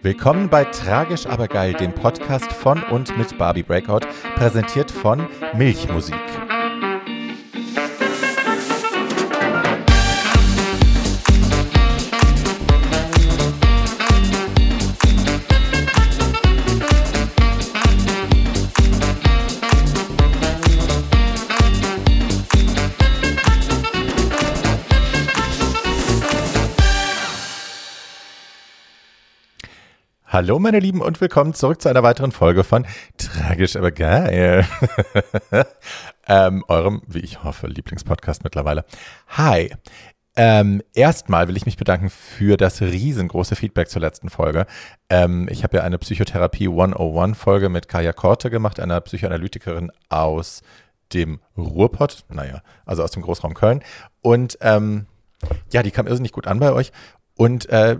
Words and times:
Willkommen 0.00 0.48
bei 0.48 0.64
Tragisch 0.64 1.26
aber 1.26 1.48
geil, 1.48 1.72
dem 1.72 1.92
Podcast 1.92 2.52
von 2.52 2.84
und 2.84 3.18
mit 3.18 3.36
Barbie 3.36 3.64
Breakout, 3.64 4.06
präsentiert 4.36 4.92
von 4.92 5.26
Milchmusik. 5.54 6.14
Hallo 30.38 30.60
meine 30.60 30.78
Lieben 30.78 31.00
und 31.00 31.20
willkommen 31.20 31.52
zurück 31.52 31.82
zu 31.82 31.88
einer 31.88 32.04
weiteren 32.04 32.30
Folge 32.30 32.62
von 32.62 32.86
Tragisch 33.16 33.74
aber 33.74 33.90
geil. 33.90 34.64
ähm, 36.28 36.64
eurem, 36.68 37.02
wie 37.08 37.18
ich 37.18 37.42
hoffe, 37.42 37.66
Lieblingspodcast 37.66 38.44
mittlerweile. 38.44 38.84
Hi. 39.30 39.74
Ähm, 40.36 40.80
erstmal 40.94 41.48
will 41.48 41.56
ich 41.56 41.66
mich 41.66 41.76
bedanken 41.76 42.08
für 42.08 42.56
das 42.56 42.80
riesengroße 42.80 43.56
Feedback 43.56 43.88
zur 43.90 44.00
letzten 44.00 44.30
Folge. 44.30 44.66
Ähm, 45.10 45.48
ich 45.50 45.64
habe 45.64 45.78
ja 45.78 45.82
eine 45.82 45.98
Psychotherapie 45.98 46.68
101 46.68 47.36
Folge 47.36 47.68
mit 47.68 47.88
Kaya 47.88 48.12
Korte 48.12 48.48
gemacht, 48.48 48.78
einer 48.78 49.00
Psychoanalytikerin 49.00 49.90
aus 50.08 50.62
dem 51.14 51.40
Ruhrpott, 51.56 52.26
naja, 52.28 52.62
also 52.86 53.02
aus 53.02 53.10
dem 53.10 53.22
Großraum 53.22 53.54
Köln. 53.54 53.82
Und 54.20 54.56
ähm, 54.60 55.06
ja, 55.72 55.82
die 55.82 55.90
kam 55.90 56.06
irrsinnig 56.06 56.30
gut 56.30 56.46
an 56.46 56.60
bei 56.60 56.72
euch. 56.72 56.92
Und 57.34 57.68
äh, 57.70 57.98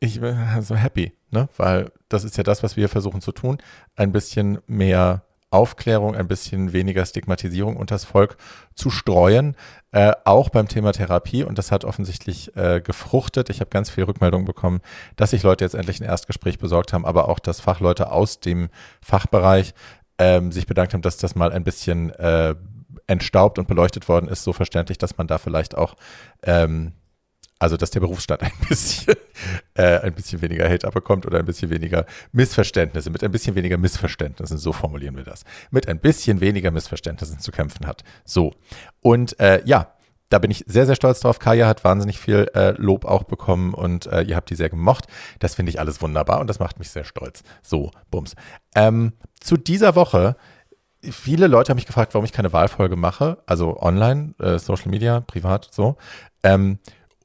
ich 0.00 0.20
bin 0.20 0.36
so 0.60 0.74
happy, 0.74 1.12
ne? 1.30 1.48
Weil 1.56 1.90
das 2.08 2.24
ist 2.24 2.36
ja 2.36 2.44
das, 2.44 2.62
was 2.62 2.76
wir 2.76 2.88
versuchen 2.88 3.20
zu 3.20 3.32
tun. 3.32 3.58
Ein 3.96 4.12
bisschen 4.12 4.58
mehr 4.66 5.22
Aufklärung, 5.50 6.14
ein 6.14 6.28
bisschen 6.28 6.74
weniger 6.74 7.06
Stigmatisierung 7.06 7.76
unter 7.76 7.94
das 7.94 8.04
Volk 8.04 8.36
zu 8.74 8.90
streuen, 8.90 9.56
äh, 9.92 10.12
auch 10.24 10.50
beim 10.50 10.68
Thema 10.68 10.92
Therapie. 10.92 11.42
Und 11.42 11.56
das 11.56 11.72
hat 11.72 11.84
offensichtlich 11.84 12.54
äh, 12.54 12.82
gefruchtet. 12.82 13.48
Ich 13.48 13.60
habe 13.60 13.70
ganz 13.70 13.88
viel 13.88 14.04
Rückmeldungen 14.04 14.44
bekommen, 14.44 14.80
dass 15.16 15.30
sich 15.30 15.42
Leute 15.42 15.64
jetzt 15.64 15.74
endlich 15.74 16.00
ein 16.00 16.04
Erstgespräch 16.04 16.58
besorgt 16.58 16.92
haben, 16.92 17.06
aber 17.06 17.28
auch, 17.28 17.38
dass 17.38 17.60
Fachleute 17.60 18.12
aus 18.12 18.40
dem 18.40 18.68
Fachbereich 19.00 19.72
ähm, 20.18 20.52
sich 20.52 20.66
bedankt 20.66 20.92
haben, 20.92 21.02
dass 21.02 21.16
das 21.16 21.34
mal 21.34 21.52
ein 21.52 21.64
bisschen 21.64 22.10
äh, 22.10 22.54
entstaubt 23.06 23.58
und 23.58 23.68
beleuchtet 23.68 24.08
worden 24.08 24.28
ist, 24.28 24.44
so 24.44 24.52
verständlich, 24.52 24.98
dass 24.98 25.16
man 25.16 25.26
da 25.26 25.38
vielleicht 25.38 25.78
auch 25.78 25.94
ähm, 26.42 26.92
also 27.58 27.76
dass 27.76 27.90
der 27.90 28.00
Berufsstand 28.00 28.42
ein 28.42 28.52
bisschen, 28.68 29.14
äh, 29.74 30.00
ein 30.00 30.14
bisschen 30.14 30.42
weniger 30.42 30.68
Hate 30.68 30.86
abbekommt 30.86 31.26
oder 31.26 31.38
ein 31.38 31.44
bisschen 31.44 31.70
weniger 31.70 32.06
Missverständnisse, 32.32 33.10
mit 33.10 33.22
ein 33.24 33.30
bisschen 33.30 33.54
weniger 33.54 33.78
Missverständnissen, 33.78 34.58
so 34.58 34.72
formulieren 34.72 35.16
wir 35.16 35.24
das, 35.24 35.44
mit 35.70 35.88
ein 35.88 35.98
bisschen 35.98 36.40
weniger 36.40 36.70
Missverständnissen 36.70 37.40
zu 37.40 37.52
kämpfen 37.52 37.86
hat. 37.86 38.04
So. 38.24 38.54
Und 39.00 39.38
äh, 39.40 39.62
ja, 39.64 39.92
da 40.28 40.38
bin 40.38 40.50
ich 40.50 40.64
sehr, 40.66 40.84
sehr 40.84 40.94
stolz 40.94 41.20
drauf. 41.20 41.38
Kaya 41.38 41.66
hat 41.66 41.84
wahnsinnig 41.84 42.18
viel 42.18 42.50
äh, 42.54 42.72
Lob 42.72 43.06
auch 43.06 43.24
bekommen 43.24 43.72
und 43.72 44.06
äh, 44.06 44.22
ihr 44.22 44.36
habt 44.36 44.50
die 44.50 44.56
sehr 44.56 44.68
gemocht. 44.68 45.06
Das 45.38 45.54
finde 45.54 45.70
ich 45.70 45.80
alles 45.80 46.02
wunderbar 46.02 46.40
und 46.40 46.48
das 46.48 46.58
macht 46.58 46.78
mich 46.78 46.90
sehr 46.90 47.04
stolz. 47.04 47.42
So, 47.62 47.90
Bums. 48.10 48.34
Ähm, 48.74 49.14
zu 49.40 49.56
dieser 49.56 49.94
Woche 49.94 50.36
viele 51.02 51.46
Leute 51.46 51.70
haben 51.70 51.76
mich 51.76 51.86
gefragt, 51.86 52.14
warum 52.14 52.24
ich 52.24 52.32
keine 52.32 52.52
Wahlfolge 52.52 52.96
mache, 52.96 53.38
also 53.46 53.80
online, 53.80 54.34
äh, 54.38 54.58
Social 54.58 54.90
Media, 54.90 55.20
privat, 55.20 55.68
so. 55.70 55.96
Ähm, 56.42 56.78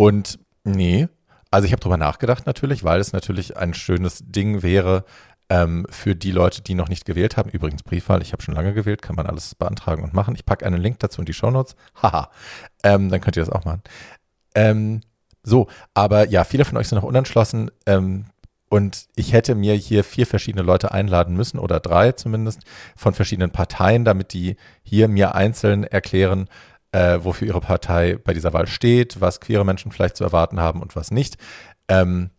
und 0.03 0.37
nee, 0.65 1.07
also 1.49 1.65
ich 1.65 1.71
habe 1.71 1.79
drüber 1.79 1.95
nachgedacht 1.95 2.45
natürlich, 2.45 2.83
weil 2.83 2.99
es 2.99 3.13
natürlich 3.13 3.55
ein 3.55 3.73
schönes 3.73 4.23
Ding 4.25 4.61
wäre 4.61 5.05
ähm, 5.47 5.87
für 5.89 6.13
die 6.13 6.31
Leute, 6.31 6.61
die 6.61 6.75
noch 6.75 6.89
nicht 6.89 7.05
gewählt 7.05 7.37
haben. 7.37 7.49
Übrigens 7.49 7.83
Briefwahl, 7.83 8.21
ich 8.21 8.33
habe 8.33 8.43
schon 8.43 8.53
lange 8.53 8.73
gewählt, 8.73 9.01
kann 9.01 9.15
man 9.15 9.27
alles 9.27 9.55
beantragen 9.55 10.03
und 10.03 10.13
machen. 10.13 10.35
Ich 10.35 10.45
packe 10.45 10.65
einen 10.65 10.81
Link 10.81 10.99
dazu 10.99 11.21
in 11.21 11.25
die 11.25 11.33
Shownotes. 11.33 11.77
Haha, 12.01 12.29
ähm, 12.83 13.07
dann 13.09 13.21
könnt 13.21 13.37
ihr 13.37 13.45
das 13.45 13.53
auch 13.53 13.63
machen. 13.63 13.81
Ähm, 14.55 14.99
so, 15.41 15.67
aber 15.93 16.27
ja, 16.27 16.43
viele 16.43 16.65
von 16.65 16.75
euch 16.77 16.89
sind 16.89 16.97
noch 16.97 17.07
unentschlossen. 17.07 17.71
Ähm, 17.85 18.25
und 18.67 19.05
ich 19.15 19.31
hätte 19.31 19.55
mir 19.55 19.75
hier 19.75 20.03
vier 20.03 20.27
verschiedene 20.27 20.63
Leute 20.63 20.91
einladen 20.91 21.37
müssen 21.37 21.59
oder 21.59 21.79
drei 21.79 22.11
zumindest 22.11 22.63
von 22.97 23.13
verschiedenen 23.13 23.51
Parteien, 23.51 24.03
damit 24.03 24.33
die 24.33 24.57
hier 24.81 25.07
mir 25.07 25.33
einzeln 25.33 25.85
erklären, 25.85 26.49
äh, 26.93 27.23
wofür 27.23 27.47
ihre 27.47 27.61
Partei 27.61 28.17
bei 28.23 28.33
dieser 28.33 28.53
Wahl 28.53 28.67
steht, 28.67 29.19
was 29.19 29.41
queere 29.41 29.65
Menschen 29.65 29.91
vielleicht 29.91 30.15
zu 30.15 30.23
erwarten 30.23 30.59
haben 30.59 30.81
und 30.81 30.95
was 30.95 31.11
nicht. 31.11 31.37
Ähm, 31.87 32.29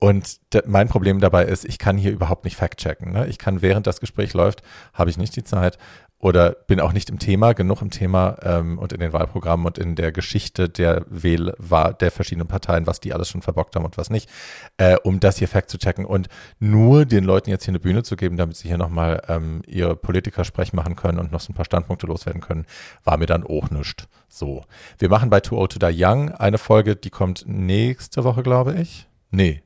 und 0.00 0.40
mein 0.66 0.88
Problem 0.88 1.20
dabei 1.20 1.44
ist, 1.44 1.66
ich 1.66 1.78
kann 1.78 1.98
hier 1.98 2.10
überhaupt 2.10 2.44
nicht 2.44 2.56
fact-checken. 2.56 3.12
Ne? 3.12 3.26
Ich 3.26 3.36
kann, 3.36 3.60
während 3.60 3.86
das 3.86 4.00
Gespräch 4.00 4.32
läuft, 4.32 4.62
habe 4.94 5.10
ich 5.10 5.18
nicht 5.18 5.36
die 5.36 5.44
Zeit 5.44 5.76
oder 6.20 6.52
bin 6.52 6.80
auch 6.80 6.92
nicht 6.92 7.08
im 7.08 7.18
Thema, 7.18 7.54
genug 7.54 7.80
im 7.80 7.90
Thema 7.90 8.36
ähm, 8.42 8.78
und 8.78 8.92
in 8.92 9.00
den 9.00 9.14
Wahlprogrammen 9.14 9.64
und 9.64 9.78
in 9.78 9.96
der 9.96 10.12
Geschichte 10.12 10.68
der 10.68 11.04
Wähl 11.08 11.54
der 12.00 12.10
verschiedenen 12.10 12.46
Parteien, 12.46 12.86
was 12.86 13.00
die 13.00 13.14
alles 13.14 13.30
schon 13.30 13.40
verbockt 13.40 13.74
haben 13.74 13.86
und 13.86 13.96
was 13.96 14.10
nicht, 14.10 14.28
äh, 14.76 14.96
um 15.02 15.18
das 15.18 15.38
hier 15.38 15.48
fact 15.48 15.70
zu 15.70 15.78
checken 15.78 16.04
und 16.04 16.28
nur 16.58 17.06
den 17.06 17.24
Leuten 17.24 17.48
jetzt 17.48 17.64
hier 17.64 17.72
eine 17.72 17.80
Bühne 17.80 18.02
zu 18.02 18.16
geben, 18.16 18.36
damit 18.36 18.56
sie 18.56 18.68
hier 18.68 18.76
nochmal 18.76 19.22
ähm, 19.28 19.62
ihre 19.66 19.96
Politiker 19.96 20.44
sprechen 20.44 20.76
machen 20.76 20.94
können 20.94 21.18
und 21.18 21.32
noch 21.32 21.40
so 21.40 21.52
ein 21.52 21.56
paar 21.56 21.64
Standpunkte 21.64 22.06
loswerden 22.06 22.42
können, 22.42 22.66
war 23.02 23.16
mir 23.16 23.26
dann 23.26 23.42
auch 23.42 23.70
nichts. 23.70 24.06
So. 24.28 24.64
Wir 24.98 25.08
machen 25.08 25.30
bei 25.30 25.40
Too 25.40 25.56
Old 25.56 25.72
to 25.72 25.78
Die 25.78 26.04
Young 26.04 26.32
eine 26.32 26.58
Folge, 26.58 26.96
die 26.96 27.10
kommt 27.10 27.44
nächste 27.46 28.24
Woche, 28.24 28.42
glaube 28.42 28.74
ich. 28.74 29.08
Nee. 29.30 29.62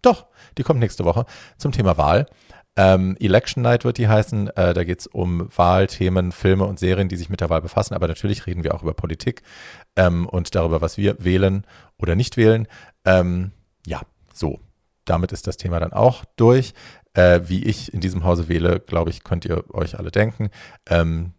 Doch, 0.00 0.26
die 0.58 0.62
kommt 0.62 0.80
nächste 0.80 1.04
Woche 1.04 1.26
zum 1.58 1.72
Thema 1.72 1.96
Wahl. 1.96 2.26
Ähm, 2.76 3.16
Election 3.20 3.62
Night 3.62 3.84
wird 3.84 3.98
die 3.98 4.08
heißen. 4.08 4.48
Äh, 4.56 4.74
da 4.74 4.84
geht 4.84 5.00
es 5.00 5.06
um 5.06 5.48
Wahlthemen, 5.54 6.32
Filme 6.32 6.64
und 6.64 6.78
Serien, 6.78 7.08
die 7.08 7.16
sich 7.16 7.28
mit 7.28 7.40
der 7.40 7.50
Wahl 7.50 7.60
befassen. 7.60 7.94
Aber 7.94 8.08
natürlich 8.08 8.46
reden 8.46 8.64
wir 8.64 8.74
auch 8.74 8.82
über 8.82 8.94
Politik 8.94 9.42
ähm, 9.96 10.26
und 10.26 10.54
darüber, 10.54 10.80
was 10.80 10.96
wir 10.96 11.22
wählen 11.22 11.66
oder 11.98 12.14
nicht 12.14 12.36
wählen. 12.36 12.66
Ähm, 13.04 13.52
ja, 13.86 14.00
so. 14.32 14.60
Damit 15.04 15.32
ist 15.32 15.48
das 15.48 15.56
Thema 15.56 15.80
dann 15.80 15.92
auch 15.92 16.24
durch. 16.36 16.74
Äh, 17.14 17.40
wie 17.44 17.64
ich 17.64 17.92
in 17.92 18.00
diesem 18.00 18.24
Hause 18.24 18.48
wähle, 18.48 18.80
glaube 18.80 19.10
ich, 19.10 19.24
könnt 19.24 19.44
ihr 19.44 19.64
euch 19.74 19.98
alle 19.98 20.10
denken. 20.10 20.48
Ähm, 20.88 21.32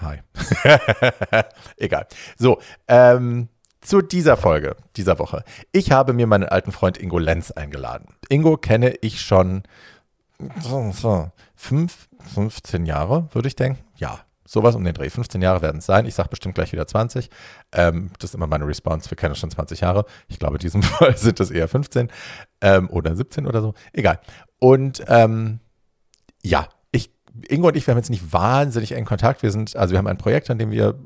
hi. 0.00 0.18
Egal. 1.76 2.06
So, 2.36 2.58
ähm, 2.88 3.48
zu 3.80 4.00
dieser 4.00 4.36
Folge, 4.36 4.76
dieser 4.96 5.18
Woche. 5.18 5.44
Ich 5.70 5.92
habe 5.92 6.14
mir 6.14 6.26
meinen 6.26 6.44
alten 6.44 6.72
Freund 6.72 6.96
Ingo 6.98 7.18
Lenz 7.18 7.50
eingeladen. 7.50 8.14
Ingo 8.30 8.56
kenne 8.56 8.94
ich 9.02 9.20
schon 9.20 9.62
so, 10.60 10.92
so, 10.92 11.30
fünf, 11.54 12.08
15 12.34 12.86
Jahre, 12.86 13.28
würde 13.32 13.48
ich 13.48 13.56
denken. 13.56 13.82
Ja, 13.96 14.20
sowas 14.44 14.74
um 14.74 14.84
den 14.84 14.94
Dreh. 14.94 15.10
15 15.10 15.40
Jahre 15.42 15.62
werden 15.62 15.78
es 15.78 15.86
sein. 15.86 16.06
Ich 16.06 16.14
sage 16.14 16.28
bestimmt 16.28 16.54
gleich 16.54 16.72
wieder 16.72 16.86
20. 16.86 17.30
Ähm, 17.72 18.10
das 18.18 18.30
ist 18.30 18.34
immer 18.34 18.46
meine 18.46 18.66
Response. 18.66 19.10
Wir 19.10 19.16
kennen 19.16 19.34
schon 19.34 19.50
20 19.50 19.80
Jahre. 19.80 20.04
Ich 20.28 20.38
glaube, 20.38 20.56
in 20.56 20.60
diesem 20.60 20.82
Fall 20.82 21.16
sind 21.16 21.40
es 21.40 21.50
eher 21.50 21.68
15 21.68 22.10
ähm, 22.60 22.90
oder 22.90 23.14
17 23.16 23.46
oder 23.46 23.62
so. 23.62 23.74
Egal. 23.92 24.20
Und 24.58 25.04
ähm, 25.08 25.60
ja, 26.42 26.68
ich, 26.92 27.10
Ingo 27.48 27.68
und 27.68 27.76
ich, 27.76 27.86
wir 27.86 27.92
haben 27.92 27.98
jetzt 27.98 28.10
nicht 28.10 28.32
wahnsinnig 28.32 28.92
engen 28.92 29.06
Kontakt. 29.06 29.42
Wir 29.42 29.50
sind, 29.50 29.76
also 29.76 29.92
wir 29.92 29.98
haben 29.98 30.06
ein 30.06 30.18
Projekt, 30.18 30.50
an 30.50 30.58
dem 30.58 30.70
wir 30.70 30.98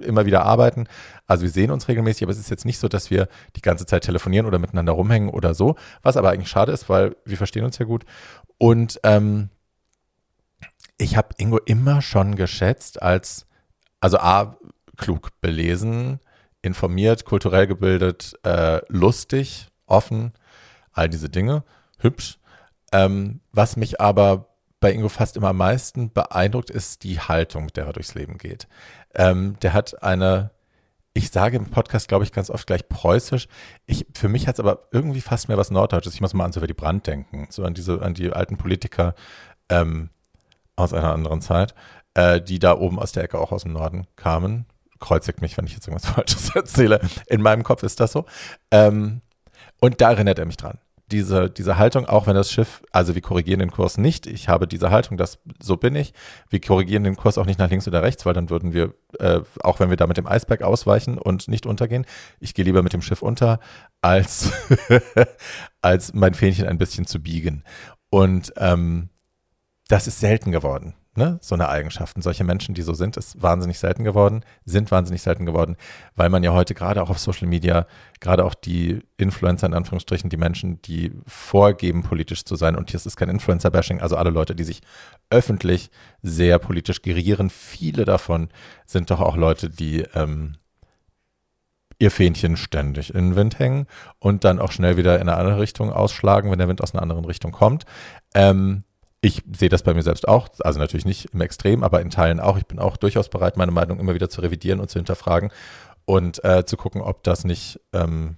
immer 0.00 0.26
wieder 0.26 0.44
arbeiten. 0.44 0.86
Also 1.26 1.42
wir 1.42 1.50
sehen 1.50 1.70
uns 1.70 1.88
regelmäßig, 1.88 2.24
aber 2.24 2.32
es 2.32 2.38
ist 2.38 2.50
jetzt 2.50 2.64
nicht 2.64 2.78
so, 2.78 2.88
dass 2.88 3.10
wir 3.10 3.28
die 3.56 3.62
ganze 3.62 3.86
Zeit 3.86 4.04
telefonieren 4.04 4.46
oder 4.46 4.58
miteinander 4.58 4.92
rumhängen 4.92 5.28
oder 5.28 5.54
so, 5.54 5.76
was 6.02 6.16
aber 6.16 6.30
eigentlich 6.30 6.48
schade 6.48 6.72
ist, 6.72 6.88
weil 6.88 7.16
wir 7.24 7.36
verstehen 7.36 7.64
uns 7.64 7.78
ja 7.78 7.86
gut. 7.86 8.04
Und 8.58 9.00
ähm, 9.02 9.50
ich 10.98 11.16
habe 11.16 11.34
Ingo 11.38 11.58
immer 11.58 12.02
schon 12.02 12.36
geschätzt 12.36 13.02
als, 13.02 13.46
also 14.00 14.18
A, 14.18 14.56
klug 14.96 15.40
belesen, 15.40 16.20
informiert, 16.62 17.24
kulturell 17.24 17.66
gebildet, 17.66 18.38
äh, 18.44 18.80
lustig, 18.88 19.68
offen, 19.86 20.32
all 20.92 21.08
diese 21.08 21.28
Dinge, 21.28 21.64
hübsch. 21.98 22.38
Ähm, 22.92 23.40
was 23.52 23.76
mich 23.76 24.00
aber 24.00 24.48
bei 24.80 24.92
Ingo 24.92 25.08
fast 25.08 25.36
immer 25.36 25.48
am 25.48 25.58
meisten 25.58 26.12
beeindruckt, 26.12 26.70
ist 26.70 27.04
die 27.04 27.20
Haltung, 27.20 27.68
der 27.68 27.86
er 27.86 27.92
durchs 27.92 28.14
Leben 28.14 28.38
geht. 28.38 28.68
Ähm, 29.14 29.58
der 29.60 29.72
hat 29.72 30.02
eine, 30.02 30.50
ich 31.16 31.30
sage 31.30 31.56
im 31.56 31.64
Podcast, 31.64 32.08
glaube 32.08 32.24
ich, 32.24 32.32
ganz 32.32 32.50
oft 32.50 32.66
gleich 32.66 32.86
preußisch. 32.90 33.48
Ich, 33.86 34.06
für 34.14 34.28
mich 34.28 34.46
hat 34.46 34.56
es 34.56 34.60
aber 34.60 34.88
irgendwie 34.92 35.22
fast 35.22 35.48
mehr 35.48 35.56
was 35.56 35.70
Norddeutsches. 35.70 36.12
Ich 36.12 36.20
muss 36.20 36.34
mal 36.34 36.44
an 36.44 36.52
so 36.52 36.60
wie 36.60 36.66
die 36.66 36.74
Brand 36.74 37.06
denken, 37.06 37.46
so 37.48 37.64
an 37.64 37.72
diese, 37.72 38.02
an 38.02 38.12
die 38.12 38.30
alten 38.30 38.58
Politiker 38.58 39.14
ähm, 39.70 40.10
aus 40.76 40.92
einer 40.92 41.14
anderen 41.14 41.40
Zeit, 41.40 41.74
äh, 42.12 42.42
die 42.42 42.58
da 42.58 42.76
oben 42.76 42.98
aus 42.98 43.12
der 43.12 43.24
Ecke 43.24 43.38
auch 43.38 43.50
aus 43.50 43.62
dem 43.62 43.72
Norden 43.72 44.06
kamen. 44.16 44.66
Kreuzigt 45.00 45.40
mich, 45.40 45.56
wenn 45.56 45.64
ich 45.64 45.72
jetzt 45.72 45.88
irgendwas 45.88 46.10
Falsches 46.14 46.54
erzähle. 46.54 47.00
In 47.28 47.40
meinem 47.40 47.62
Kopf 47.62 47.82
ist 47.82 47.98
das 47.98 48.12
so. 48.12 48.26
Ähm, 48.70 49.22
und 49.80 50.02
da 50.02 50.10
erinnert 50.10 50.38
er 50.38 50.44
mich 50.44 50.58
dran. 50.58 50.78
Diese, 51.12 51.48
diese 51.48 51.78
Haltung, 51.78 52.06
auch 52.06 52.26
wenn 52.26 52.34
das 52.34 52.50
Schiff, 52.50 52.82
also 52.90 53.14
wir 53.14 53.22
korrigieren 53.22 53.60
den 53.60 53.70
Kurs 53.70 53.96
nicht, 53.96 54.26
ich 54.26 54.48
habe 54.48 54.66
diese 54.66 54.90
Haltung, 54.90 55.16
das 55.16 55.38
so 55.62 55.76
bin 55.76 55.94
ich. 55.94 56.12
Wir 56.50 56.60
korrigieren 56.60 57.04
den 57.04 57.16
Kurs 57.16 57.38
auch 57.38 57.46
nicht 57.46 57.58
nach 57.58 57.70
links 57.70 57.86
oder 57.86 58.02
rechts, 58.02 58.26
weil 58.26 58.34
dann 58.34 58.50
würden 58.50 58.72
wir, 58.72 58.94
äh, 59.20 59.40
auch 59.62 59.78
wenn 59.78 59.90
wir 59.90 59.96
da 59.96 60.06
mit 60.06 60.16
dem 60.16 60.26
Eisberg 60.26 60.62
ausweichen 60.62 61.18
und 61.18 61.46
nicht 61.48 61.64
untergehen, 61.64 62.06
ich 62.40 62.54
gehe 62.54 62.64
lieber 62.64 62.82
mit 62.82 62.92
dem 62.92 63.02
Schiff 63.02 63.22
unter, 63.22 63.60
als, 64.00 64.50
als 65.80 66.12
mein 66.12 66.34
Fähnchen 66.34 66.66
ein 66.66 66.78
bisschen 66.78 67.06
zu 67.06 67.20
biegen. 67.20 67.62
Und 68.10 68.52
ähm, 68.56 69.10
das 69.88 70.08
ist 70.08 70.18
selten 70.18 70.50
geworden 70.50 70.94
ne, 71.16 71.38
so 71.40 71.54
eine 71.54 71.68
Eigenschaften. 71.68 72.22
Solche 72.22 72.44
Menschen, 72.44 72.74
die 72.74 72.82
so 72.82 72.94
sind, 72.94 73.16
ist 73.16 73.42
wahnsinnig 73.42 73.78
selten 73.78 74.04
geworden, 74.04 74.44
sind 74.64 74.90
wahnsinnig 74.90 75.22
selten 75.22 75.46
geworden, 75.46 75.76
weil 76.14 76.28
man 76.28 76.42
ja 76.42 76.52
heute 76.52 76.74
gerade 76.74 77.02
auch 77.02 77.10
auf 77.10 77.18
Social 77.18 77.48
Media, 77.48 77.86
gerade 78.20 78.44
auch 78.44 78.54
die 78.54 79.00
Influencer 79.16 79.66
in 79.66 79.74
Anführungsstrichen, 79.74 80.30
die 80.30 80.36
Menschen, 80.36 80.80
die 80.82 81.12
vorgeben, 81.26 82.02
politisch 82.02 82.44
zu 82.44 82.56
sein, 82.56 82.76
und 82.76 82.90
hier 82.90 82.98
ist 82.98 83.06
es 83.06 83.16
kein 83.16 83.28
Influencer-Bashing, 83.28 84.00
also 84.00 84.16
alle 84.16 84.30
Leute, 84.30 84.54
die 84.54 84.64
sich 84.64 84.82
öffentlich 85.30 85.90
sehr 86.22 86.58
politisch 86.58 87.02
gerieren, 87.02 87.50
viele 87.50 88.04
davon 88.04 88.48
sind 88.84 89.10
doch 89.10 89.20
auch 89.20 89.36
Leute, 89.36 89.70
die 89.70 90.02
ähm, 90.14 90.56
ihr 91.98 92.10
Fähnchen 92.10 92.56
ständig 92.56 93.14
in 93.14 93.30
den 93.30 93.36
Wind 93.36 93.58
hängen 93.58 93.86
und 94.18 94.44
dann 94.44 94.58
auch 94.58 94.70
schnell 94.70 94.96
wieder 94.96 95.16
in 95.16 95.28
eine 95.28 95.36
andere 95.36 95.60
Richtung 95.60 95.92
ausschlagen, 95.92 96.50
wenn 96.50 96.58
der 96.58 96.68
Wind 96.68 96.82
aus 96.82 96.94
einer 96.94 97.02
anderen 97.02 97.24
Richtung 97.24 97.52
kommt. 97.52 97.84
Ähm, 98.34 98.84
ich 99.26 99.42
sehe 99.56 99.68
das 99.68 99.82
bei 99.82 99.92
mir 99.92 100.04
selbst 100.04 100.28
auch, 100.28 100.48
also 100.60 100.78
natürlich 100.78 101.04
nicht 101.04 101.30
im 101.32 101.40
Extrem, 101.40 101.82
aber 101.82 102.00
in 102.00 102.10
Teilen 102.10 102.38
auch. 102.38 102.56
Ich 102.58 102.66
bin 102.66 102.78
auch 102.78 102.96
durchaus 102.96 103.28
bereit, 103.28 103.56
meine 103.56 103.72
Meinung 103.72 103.98
immer 103.98 104.14
wieder 104.14 104.30
zu 104.30 104.40
revidieren 104.40 104.78
und 104.78 104.88
zu 104.88 105.00
hinterfragen 105.00 105.50
und 106.04 106.44
äh, 106.44 106.64
zu 106.64 106.76
gucken, 106.76 107.00
ob 107.00 107.24
das 107.24 107.42
nicht, 107.42 107.80
ähm, 107.92 108.36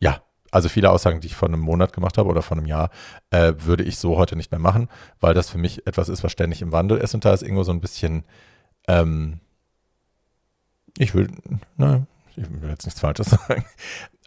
ja, 0.00 0.22
also 0.50 0.68
viele 0.68 0.90
Aussagen, 0.90 1.20
die 1.20 1.28
ich 1.28 1.36
vor 1.36 1.46
einem 1.46 1.60
Monat 1.60 1.92
gemacht 1.92 2.18
habe 2.18 2.28
oder 2.28 2.42
vor 2.42 2.56
einem 2.56 2.66
Jahr, 2.66 2.90
äh, 3.30 3.52
würde 3.58 3.84
ich 3.84 3.98
so 3.98 4.16
heute 4.16 4.34
nicht 4.34 4.50
mehr 4.50 4.58
machen, 4.58 4.88
weil 5.20 5.34
das 5.34 5.48
für 5.48 5.58
mich 5.58 5.86
etwas 5.86 6.08
ist, 6.08 6.24
was 6.24 6.32
ständig 6.32 6.60
im 6.60 6.72
Wandel 6.72 6.98
ist 6.98 7.14
und 7.14 7.24
da 7.24 7.32
ist 7.32 7.42
irgendwo 7.42 7.62
so 7.62 7.70
ein 7.70 7.80
bisschen, 7.80 8.24
ähm, 8.88 9.38
ich 10.98 11.14
will, 11.14 11.28
nein, 11.76 12.08
ich 12.42 12.62
will 12.62 12.70
jetzt 12.70 12.86
nichts 12.86 13.00
Falsches 13.00 13.30
sagen. 13.48 13.64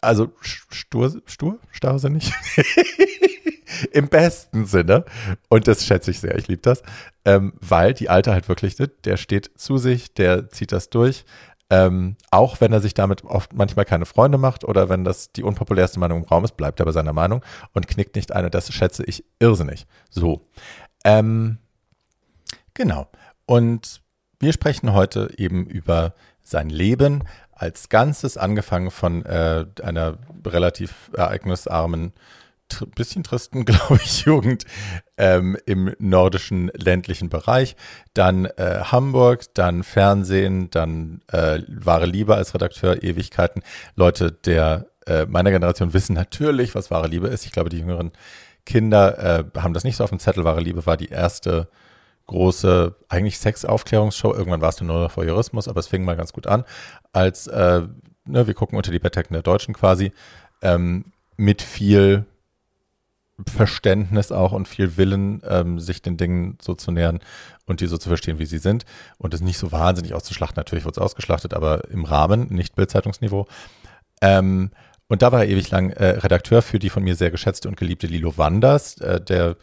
Also 0.02 0.32
stur, 0.40 1.22
stur, 1.26 1.60
starrsinnig. 1.72 2.32
Im 3.94 4.10
besten 4.10 4.66
Sinne. 4.66 5.06
Und 5.48 5.68
das 5.68 5.86
schätze 5.86 6.12
ich 6.12 6.20
sehr. 6.20 6.38
Ich 6.38 6.48
liebe 6.48 6.62
das. 6.62 6.84
Ähm, 7.24 7.54
weil 7.60 7.94
die 7.94 8.10
Alte 8.10 8.34
halt 8.34 8.50
wirklich, 8.50 8.78
ne, 8.80 8.88
der 8.88 9.18
steht 9.18 9.52
zu 9.56 9.78
sich, 9.78 10.14
der 10.14 10.50
zieht 10.50 10.72
das 10.72 10.90
durch. 10.90 11.24
Ähm, 11.70 12.18
auch 12.32 12.60
wenn 12.60 12.74
er 12.74 12.82
sich 12.82 12.94
damit 12.94 13.24
oft 13.24 13.54
manchmal 13.54 13.86
keine 13.86 14.06
Freunde 14.06 14.38
macht 14.38 14.66
oder 14.66 14.90
wenn 14.90 15.06
das 15.06 15.32
die 15.32 15.44
unpopulärste 15.44 16.00
Meinung 16.00 16.24
im 16.24 16.26
Raum 16.26 16.44
ist, 16.44 16.58
bleibt 16.58 16.82
er 16.82 16.86
bei 16.86 16.92
seiner 16.92 17.14
Meinung 17.14 17.46
und 17.74 17.88
knickt 17.88 18.16
nicht 18.16 18.34
ein. 18.34 18.44
Und 18.44 18.54
das 18.54 18.74
schätze 18.74 19.06
ich 19.06 19.24
irrsinnig. 19.40 19.88
So. 20.10 20.50
Ähm, 21.06 21.60
genau. 22.74 23.08
Und 23.46 24.02
wir 24.40 24.52
sprechen 24.52 24.92
heute 24.94 25.32
eben 25.38 25.66
über 25.66 26.14
sein 26.42 26.70
Leben 26.70 27.24
als 27.62 27.90
Ganzes, 27.90 28.38
angefangen 28.38 28.90
von 28.90 29.24
äh, 29.24 29.66
einer 29.84 30.18
relativ 30.46 31.12
ereignisarmen 31.16 32.12
tr 32.70 32.88
bisschen 32.88 33.24
tristen, 33.24 33.66
glaube 33.66 34.00
ich, 34.04 34.26
Jugend 34.26 34.66
ähm, 35.18 35.56
im 35.68 35.94
nordischen 36.00 36.72
ländlichen 36.74 37.30
Bereich. 37.30 37.76
Dann 38.16 38.46
äh, 38.46 38.80
Hamburg, 38.86 39.54
dann 39.54 39.84
Fernsehen, 39.84 40.72
dann 40.72 41.22
äh, 41.32 41.60
wahre 41.68 42.08
Liebe 42.08 42.36
als 42.36 42.56
Redakteur, 42.56 43.04
Ewigkeiten. 43.04 43.62
Leute 43.96 44.32
der 44.32 44.88
äh, 45.06 45.28
meiner 45.28 45.52
Generation 45.52 45.94
wissen 45.94 46.14
natürlich, 46.14 46.74
was 46.74 46.90
wahre 46.90 47.08
Liebe 47.08 47.28
ist. 47.28 47.46
Ich 47.46 47.52
glaube, 47.52 47.70
die 47.70 47.80
jüngeren 47.80 48.12
Kinder 48.66 49.20
äh, 49.56 49.60
haben 49.60 49.76
das 49.76 49.84
nicht 49.84 49.98
so 49.98 50.04
auf 50.04 50.10
dem 50.10 50.20
Zettel. 50.20 50.46
Wahre 50.46 50.62
Liebe 50.62 50.88
war 50.88 50.98
die 50.98 51.10
erste 51.10 51.68
große, 52.28 52.96
eigentlich 53.10 53.38
Sexaufklärungsshow. 53.40 54.34
Irgendwann 54.34 54.62
war 54.62 54.70
es 54.70 54.80
nur 54.80 55.02
noch 55.02 55.18
Voyeurismus, 55.18 55.68
aber 55.68 55.80
es 55.80 55.88
fing 55.88 56.04
mal 56.04 56.16
ganz 56.16 56.34
gut 56.34 56.48
an, 56.48 56.64
als 57.12 57.48
äh, 57.48 57.82
ne, 58.26 58.48
wir 58.48 58.54
gucken 58.54 58.78
unter 58.78 58.92
die 58.92 59.00
Bettdecken 59.00 59.34
der 59.34 59.44
Deutschen 59.44 59.74
quasi, 59.74 60.12
ähm, 60.62 61.06
mit 61.38 61.62
viel 61.62 62.26
Verständnis 63.48 64.32
auch 64.32 64.52
und 64.52 64.68
viel 64.68 64.98
Willen, 64.98 65.42
ähm, 65.48 65.80
sich 65.80 66.02
den 66.02 66.18
Dingen 66.18 66.58
so 66.62 66.76
zu 66.76 66.92
nähern 66.92 67.20
und 67.66 67.82
die 67.82 67.88
so 67.88 67.98
zu 67.98 68.10
verstehen, 68.10 68.40
wie 68.40 68.46
sie 68.46 68.60
sind. 68.60 68.86
Und 69.18 69.34
es 69.34 69.42
nicht 69.42 69.58
so 69.58 69.72
wahnsinnig 69.72 70.14
auszuschlachten. 70.14 70.58
Natürlich 70.58 70.86
wird 70.86 70.98
es 70.98 71.02
ausgeschlachtet, 71.02 71.54
aber 71.54 71.90
im 71.90 72.06
Rahmen, 72.06 72.48
nicht 72.50 72.76
Bildzeitungsniveau. 72.76 73.48
Ähm, 74.22 74.72
und 75.08 75.22
da 75.22 75.32
war 75.32 75.44
er 75.44 75.50
ewig 75.50 75.70
lang 75.72 75.90
äh, 75.90 76.20
Redakteur 76.20 76.62
für 76.62 76.80
die 76.80 76.90
von 76.90 77.04
mir 77.04 77.16
sehr 77.16 77.32
geschätzte 77.32 77.68
und 77.68 77.78
geliebte 77.78 78.08
Lilo 78.08 78.38
Wanders, 78.38 78.98
äh, 78.98 79.20
der 79.20 79.58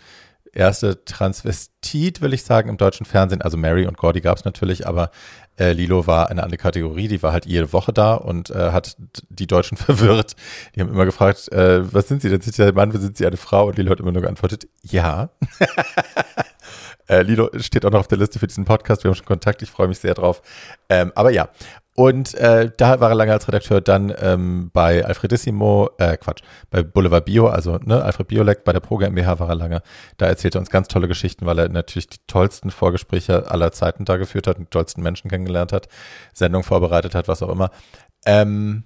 erste 0.53 1.05
Transvestit, 1.05 2.21
will 2.21 2.33
ich 2.35 2.45
sagen, 2.45 2.69
im 2.69 2.77
deutschen 2.77 3.07
Fernsehen. 3.07 3.43
Also 3.43 3.57
Mary 3.57 3.87
und 3.87 3.97
Gordy 3.97 4.21
gab 4.21 4.39
es 4.39 4.45
natürlich, 4.45 4.87
aber 4.87 5.11
äh, 5.59 5.73
Lilo 5.73 6.07
war 6.07 6.29
eine 6.29 6.43
andere 6.43 6.59
Kategorie, 6.59 7.09
die 7.09 7.23
war 7.23 7.33
halt 7.33 7.47
jede 7.47 7.73
Woche 7.73 7.93
da 7.93 8.15
und 8.15 8.51
äh, 8.51 8.71
hat 8.71 8.97
die 9.29 9.47
Deutschen 9.47 9.77
verwirrt. 9.77 10.37
Die 10.75 10.81
haben 10.81 10.91
immer 10.91 11.05
gefragt, 11.05 11.51
äh, 11.53 11.93
was 11.93 12.09
sind 12.09 12.23
Sie 12.23 12.31
denn? 12.31 12.41
Sind 12.41 12.55
Sie 12.55 12.63
ein 12.63 12.75
Mann, 12.75 12.93
sind 12.93 13.17
Sie 13.17 13.27
eine 13.27 13.37
Frau? 13.37 13.67
Und 13.67 13.77
Lilo 13.77 13.91
hat 13.91 14.01
immer 14.01 14.13
nur 14.13 14.23
geantwortet, 14.23 14.69
ja. 14.83 15.31
äh, 17.09 17.23
Lilo 17.23 17.51
steht 17.59 17.85
auch 17.85 17.91
noch 17.91 18.01
auf 18.01 18.09
der 18.09 18.19
Liste 18.19 18.39
für 18.39 18.47
diesen 18.47 18.65
Podcast. 18.65 19.05
Wir 19.05 19.11
haben 19.11 19.17
schon 19.17 19.27
Kontakt, 19.27 19.63
ich 19.63 19.71
freue 19.71 19.89
mich 19.89 19.99
sehr 19.99 20.15
drauf. 20.15 20.43
Ähm, 20.89 21.13
aber 21.15 21.31
ja, 21.31 21.49
und 21.99 22.33
äh, 22.35 22.71
da 22.77 23.01
war 23.01 23.09
er 23.09 23.17
lange 23.17 23.33
als 23.33 23.49
Redakteur 23.49 23.81
dann 23.81 24.15
ähm, 24.21 24.71
bei 24.73 25.05
Alfredissimo, 25.05 25.91
äh, 25.99 26.17
Quatsch, 26.17 26.43
bei 26.71 26.85
Boulevard 26.85 27.25
Bio, 27.25 27.49
also 27.49 27.77
ne, 27.79 28.01
Alfred 28.01 28.29
Biolek, 28.29 28.63
bei 28.63 28.73
der 28.73 28.79
Pro 28.79 28.99
GmbH 28.99 29.41
war 29.41 29.49
er 29.49 29.57
lange. 29.57 29.83
Da 30.17 30.27
erzählte 30.27 30.59
er 30.59 30.61
uns 30.61 30.71
ganz 30.71 30.87
tolle 30.87 31.09
Geschichten, 31.09 31.45
weil 31.45 31.59
er 31.59 31.69
natürlich 31.69 32.07
die 32.07 32.21
tollsten 32.29 32.71
Vorgespräche 32.71 33.51
aller 33.51 33.73
Zeiten 33.73 34.05
da 34.05 34.17
geführt 34.17 34.47
hat, 34.47 34.59
die 34.59 34.67
tollsten 34.67 35.03
Menschen 35.03 35.29
kennengelernt 35.29 35.73
hat, 35.73 35.89
Sendung 36.33 36.63
vorbereitet 36.63 37.17
hat, 37.17 37.27
was 37.27 37.43
auch 37.43 37.49
immer. 37.49 37.73
Ähm, 38.25 38.85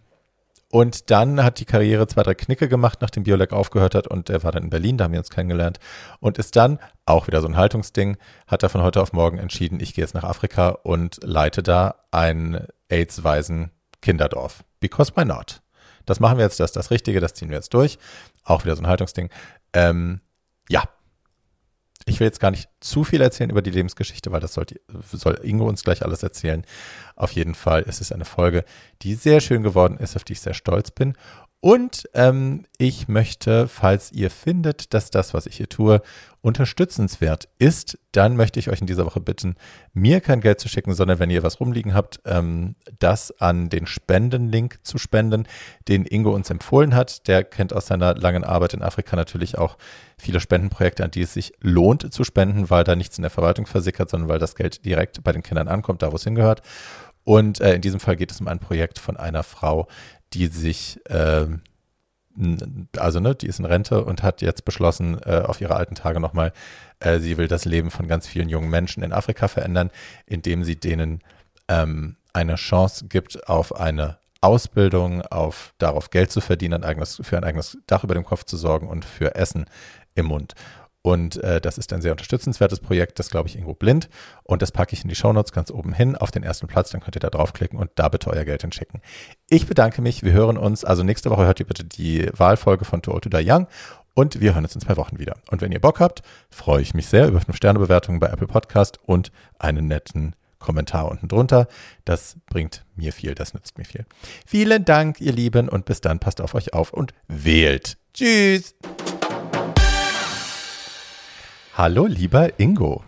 und 0.71 1.11
dann 1.11 1.45
hat 1.45 1.61
die 1.61 1.67
Karriere 1.67 2.07
zwei, 2.07 2.23
drei 2.23 2.33
Knicke 2.33 2.67
gemacht, 2.67 3.03
nachdem 3.03 3.25
Biolek 3.25 3.53
aufgehört 3.53 3.95
hat 3.95 4.07
und 4.07 4.31
er 4.31 4.43
war 4.43 4.53
dann 4.53 4.63
in 4.63 4.71
Berlin, 4.71 4.97
da 4.97 5.05
haben 5.05 5.13
wir 5.13 5.21
uns 5.21 5.29
kennengelernt 5.29 5.81
und 6.19 6.39
ist 6.39 6.57
dann, 6.57 6.79
auch 7.05 7.27
wieder 7.27 7.43
so 7.43 7.49
ein 7.49 7.59
Haltungsding, 7.59 8.17
hat 8.47 8.63
er 8.63 8.71
von 8.71 8.83
heute 8.83 9.03
auf 9.03 9.13
morgen 9.13 9.37
entschieden, 9.37 9.81
ich 9.81 9.93
gehe 9.93 10.03
jetzt 10.03 10.15
nach 10.15 10.25
Afrika 10.25 10.71
und 10.71 11.19
leite 11.23 11.63
da 11.63 11.97
ein 12.11 12.69
AIDS-Waisen 12.93 13.71
Kinderdorf. 14.01 14.65
Because 14.81 15.13
why 15.17 15.25
not? 15.25 15.63
Das 16.07 16.21
machen 16.21 16.39
wir 16.39 16.45
jetzt, 16.45 16.61
das 16.61 16.71
ist 16.71 16.77
das 16.77 16.91
Richtige, 16.91 17.21
das 17.21 17.35
ziehen 17.35 17.49
wir 17.49 17.57
jetzt 17.57 17.75
durch. 17.75 17.99
Auch 18.45 18.65
wieder 18.65 18.77
so 18.77 18.83
ein 18.83 18.89
Haltungsding. 18.89 19.31
Ähm, 19.73 20.21
ja, 20.69 20.85
ich 22.05 22.19
will 22.19 22.27
jetzt 22.27 22.41
gar 22.41 22.51
nicht 22.51 22.69
zu 22.81 23.05
viel 23.05 23.21
erzählen 23.21 23.51
über 23.51 23.63
die 23.63 23.71
Lebensgeschichte, 23.71 24.33
weil 24.33 24.41
das 24.41 24.55
soll, 24.55 24.67
soll 25.13 25.39
Ingo 25.43 25.69
uns 25.69 25.85
gleich 25.85 26.03
alles 26.03 26.23
erzählen. 26.23 26.65
Auf 27.15 27.31
jeden 27.33 27.55
Fall 27.55 27.83
ist 27.83 28.01
es 28.01 28.11
eine 28.11 28.25
Folge, 28.25 28.65
die 29.03 29.15
sehr 29.15 29.41
schön 29.41 29.63
geworden 29.63 29.99
ist, 29.99 30.17
auf 30.17 30.25
die 30.25 30.33
ich 30.33 30.41
sehr 30.41 30.55
stolz 30.55 30.91
bin. 30.91 31.15
Und 31.65 32.09
ähm, 32.15 32.65
ich 32.77 33.07
möchte, 33.07 33.69
falls 33.69 34.11
ihr 34.11 34.31
findet, 34.31 34.93
dass 34.95 35.11
das, 35.11 35.33
was 35.33 35.47
ich 35.47 35.59
hier 35.59 35.69
tue, 35.69 36.03
unterstützenswert 36.41 37.49
ist, 37.61 37.99
dann 38.11 38.35
möchte 38.35 38.59
ich 38.59 38.69
euch 38.69 38.81
in 38.81 38.89
dieser 38.89 39.07
Woche 39.07 39.21
bitten, 39.21 39.55
mir 39.95 40.21
kein 40.21 40.41
Geld 40.41 40.59
zu 40.59 40.69
schicken, 40.69 40.93
sondern 40.93 41.21
wenn 41.21 41.31
ihr 41.31 41.45
was 41.45 41.61
rumliegen 41.61 41.95
habt, 41.95 42.21
ähm, 42.25 42.75
das 42.99 43.41
an 43.41 43.69
den 43.69 43.87
Spendenlink 43.87 44.81
zu 44.83 44.99
spenden, 44.99 45.47
den 45.87 46.05
Ingo 46.05 46.35
uns 46.35 46.51
empfohlen 46.51 46.97
hat. 46.97 47.29
Der 47.29 47.45
kennt 47.45 47.73
aus 47.73 47.87
seiner 47.87 48.17
langen 48.17 48.43
Arbeit 48.43 48.75
in 48.75 48.83
Afrika 48.83 49.15
natürlich 49.15 49.57
auch 49.57 49.79
viele 50.19 50.41
Spendenprojekte, 50.41 51.05
an 51.05 51.13
die 51.13 51.23
es 51.23 51.33
sich 51.33 51.53
lohnt 51.61 52.13
zu 52.13 52.25
spenden, 52.25 52.71
weil 52.71 52.83
da 52.83 52.97
nichts 52.97 53.19
in 53.19 53.23
der 53.23 53.31
Verwaltung 53.31 53.67
versickert, 53.67 54.11
sondern 54.11 54.29
weil 54.29 54.41
das 54.41 54.57
Geld 54.57 54.85
direkt 54.85 55.23
bei 55.23 55.31
den 55.31 55.45
Kindern 55.45 55.69
ankommt, 55.69 56.03
da 56.03 56.11
wo 56.11 56.17
es 56.17 56.25
hingehört. 56.25 56.63
Und 57.25 57.61
äh, 57.61 57.75
in 57.75 57.81
diesem 57.81 58.01
Fall 58.01 58.17
geht 58.17 58.31
es 58.31 58.41
um 58.41 58.49
ein 58.49 58.59
Projekt 58.59 58.99
von 58.99 59.17
einer 59.17 59.43
Frau, 59.43 59.87
die 60.33 60.47
sich, 60.47 60.99
äh, 61.09 61.47
also 62.97 63.21
ne, 63.21 63.35
die 63.35 63.47
ist 63.47 63.59
in 63.59 63.65
Rente 63.65 64.05
und 64.05 64.23
hat 64.23 64.43
jetzt 64.43 64.65
beschlossen, 64.65 65.21
äh, 65.25 65.43
auf 65.47 65.61
ihre 65.61 65.77
alten 65.77 65.95
Tage 65.95 66.21
nochmal, 66.21 66.53
äh, 67.01 67.19
sie 67.19 67.37
will 67.37 67.49
das 67.49 67.65
Leben 67.65 67.91
von 67.91 68.09
ganz 68.09 68.27
vielen 68.27 68.49
jungen 68.49 68.71
Menschen 68.71 69.03
in 69.03 69.13
Afrika 69.13 69.49
verändern, 69.49 69.91
indem 70.27 70.65
sie 70.65 70.77
denen 70.77 71.21
ähm, 71.69 72.17
eine 72.33 72.57
Chance 72.57 73.07
gibt 73.09 73.49
auf 73.49 73.77
eine 73.77 74.19
Ausbildung, 74.41 75.23
auf 75.23 75.73
darauf 75.79 76.11
Geld 76.11 76.33
zu 76.33 76.41
verdienen, 76.41 76.83
ein 76.83 76.85
eigenes, 76.85 77.21
für 77.23 77.37
ein 77.37 77.45
eigenes 77.45 77.79
Dach 77.87 78.03
über 78.03 78.15
dem 78.15 78.25
Kopf 78.25 78.45
zu 78.45 78.57
sorgen 78.57 78.89
und 78.89 79.05
für 79.05 79.37
Essen 79.37 79.67
im 80.15 80.27
Mund. 80.27 80.55
Und 81.03 81.43
äh, 81.43 81.61
das 81.61 81.79
ist 81.79 81.93
ein 81.93 82.01
sehr 82.01 82.13
unterstützenswertes 82.13 82.79
Projekt, 82.79 83.19
das 83.19 83.29
glaube 83.29 83.49
ich 83.49 83.59
Ingo 83.59 83.75
Blind. 83.75 84.09
Und 84.45 84.63
das 84.63 84.71
packe 84.71 84.95
ich 84.95 85.03
in 85.03 85.09
die 85.09 85.17
Shownotes 85.17 85.53
ganz 85.53 85.71
oben 85.71 85.93
hin 85.93 86.17
auf 86.17 86.31
den 86.31 86.45
ersten 86.45 86.69
Platz. 86.69 86.91
Dann 86.91 87.01
könnt 87.01 87.17
ihr 87.17 87.21
da 87.21 87.31
draufklicken 87.31 87.79
und 87.79 87.91
da 87.97 88.09
bitte 88.09 88.31
euer 88.31 88.45
Geld 88.45 88.63
hinschicken. 88.63 89.01
Ich 89.51 89.67
bedanke 89.67 90.01
mich. 90.01 90.23
Wir 90.23 90.33
hören 90.33 90.57
uns. 90.57 90.85
Also 90.85 91.03
nächste 91.03 91.31
Woche 91.31 91.45
hört 91.45 91.59
ihr 91.59 91.67
bitte 91.67 91.85
die 91.85 92.31
Wahlfolge 92.33 92.85
von 92.85 93.03
Too 93.03 93.13
Old 93.13 93.25
to 93.25 93.31
Die 93.31 93.45
Young. 93.45 93.67
Und 94.15 94.41
wir 94.41 94.55
hören 94.55 94.65
uns 94.65 94.75
in 94.75 94.81
zwei 94.81 94.97
Wochen 94.97 95.19
wieder. 95.19 95.37
Und 95.51 95.61
wenn 95.61 95.73
ihr 95.73 95.81
Bock 95.81 95.99
habt, 95.99 96.23
freue 96.51 96.83
ich 96.83 96.95
mich 96.95 97.07
sehr 97.07 97.27
über 97.27 97.41
5-Sterne-Bewertungen 97.41 98.21
bei 98.21 98.29
Apple 98.29 98.47
Podcast 98.47 99.01
und 99.05 99.33
einen 99.59 99.89
netten 99.89 100.37
Kommentar 100.59 101.11
unten 101.11 101.29
drunter. 101.29 101.67
Das 102.05 102.37
bringt 102.47 102.85
mir 102.95 103.13
viel, 103.13 103.35
das 103.35 103.55
nützt 103.55 103.79
mir 103.79 103.85
viel. 103.85 104.05
Vielen 104.47 104.85
Dank, 104.85 105.21
ihr 105.21 105.33
Lieben, 105.33 105.69
und 105.69 105.87
bis 105.87 106.01
dann, 106.01 106.21
passt 106.21 106.41
auf 106.41 106.55
euch 106.55 106.75
auf 106.75 106.93
und 106.93 107.13
wählt 107.27 107.97
Tschüss. 108.15 108.75
Hallo, 111.75 112.07
lieber 112.07 112.59
Ingo. 112.61 113.03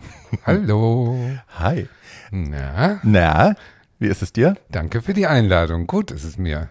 Hallo. 0.45 1.17
Hi. 1.59 1.87
Na, 2.31 2.99
Na, 3.03 3.55
wie 3.99 4.07
ist 4.07 4.21
es 4.21 4.31
dir? 4.33 4.55
danke 4.69 5.01
für 5.01 5.13
die 5.13 5.27
Einladung. 5.27 5.87
Gut 5.87 6.11
ist 6.11 6.23
es 6.23 6.37
mir. 6.37 6.69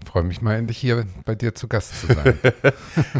Ich 0.00 0.08
freue 0.08 0.22
mich 0.22 0.40
mal 0.42 0.54
endlich 0.54 0.78
hier 0.78 1.04
bei 1.24 1.34
dir 1.34 1.54
zu 1.54 1.66
Gast 1.68 2.00
zu 2.00 2.06
sein. 2.06 2.38
Wir 2.42 2.52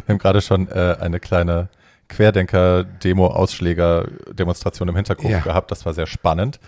haben 0.09 0.19
gerade 0.19 0.40
schon 0.40 0.69
äh, 0.69 0.97
eine 1.00 1.19
kleine 1.21 1.69
Querdenker-Demo-Ausschläger-Demonstration 2.09 4.88
im 4.88 4.97
Hintergrund 4.97 5.31
Ja. 5.31 5.40
gehabt. 5.40 5.71
Das 5.73 5.85
war 5.85 5.93
sehr 5.93 6.07
spannend. 6.07 6.61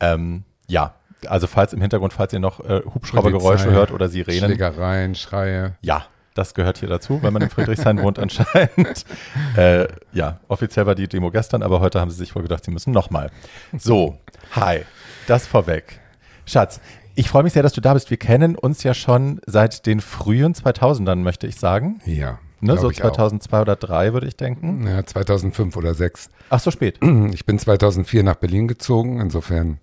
Ähm, 0.00 0.42
ja, 0.66 0.94
also 1.26 1.46
falls 1.46 1.72
im 1.72 1.80
Hintergrund, 1.80 2.12
falls 2.12 2.32
ihr 2.32 2.40
noch 2.40 2.58
äh, 2.60 2.82
Hubschraubergeräusche 2.92 3.70
hört 3.70 3.92
oder 3.92 4.08
Sirenen, 4.08 4.46
Schlägereien, 4.50 5.14
Schreie. 5.14 5.76
ja, 5.80 6.04
das 6.34 6.54
gehört 6.54 6.78
hier 6.78 6.88
dazu, 6.88 7.22
wenn 7.22 7.32
man 7.32 7.42
in 7.42 7.50
Friedrichshain 7.50 8.00
wohnt 8.02 8.18
anscheinend. 8.18 9.04
Äh, 9.56 9.86
ja, 10.12 10.40
offiziell 10.48 10.86
war 10.86 10.94
die 10.94 11.08
Demo 11.08 11.30
gestern, 11.30 11.62
aber 11.62 11.80
heute 11.80 12.00
haben 12.00 12.10
sie 12.10 12.16
sich 12.16 12.34
wohl 12.34 12.42
gedacht, 12.42 12.64
sie 12.64 12.70
müssen 12.70 12.90
nochmal. 12.90 13.30
So, 13.76 14.18
hi, 14.52 14.80
das 15.26 15.46
vorweg. 15.46 16.00
Schatz, 16.46 16.80
ich 17.14 17.28
freue 17.28 17.42
mich 17.42 17.52
sehr, 17.52 17.62
dass 17.62 17.74
du 17.74 17.82
da 17.82 17.92
bist. 17.92 18.08
Wir 18.10 18.16
kennen 18.16 18.56
uns 18.56 18.82
ja 18.82 18.94
schon 18.94 19.40
seit 19.46 19.84
den 19.84 20.00
frühen 20.00 20.54
2000ern, 20.54 21.16
möchte 21.16 21.46
ich 21.46 21.56
sagen. 21.56 22.00
Ja. 22.06 22.38
Ne, 22.60 22.78
so 22.78 22.90
ich 22.90 23.02
auch. 23.02 23.10
2002 23.10 23.60
oder 23.60 23.78
2003 23.78 24.12
würde 24.14 24.26
ich 24.26 24.36
denken. 24.36 24.86
Ja, 24.86 25.04
2005 25.04 25.76
oder 25.76 25.94
6. 25.94 26.30
Ach, 26.48 26.60
so 26.60 26.70
spät. 26.70 26.98
Ich 27.32 27.44
bin 27.44 27.58
2004 27.58 28.22
nach 28.22 28.36
Berlin 28.36 28.68
gezogen. 28.68 29.20
Insofern 29.20 29.78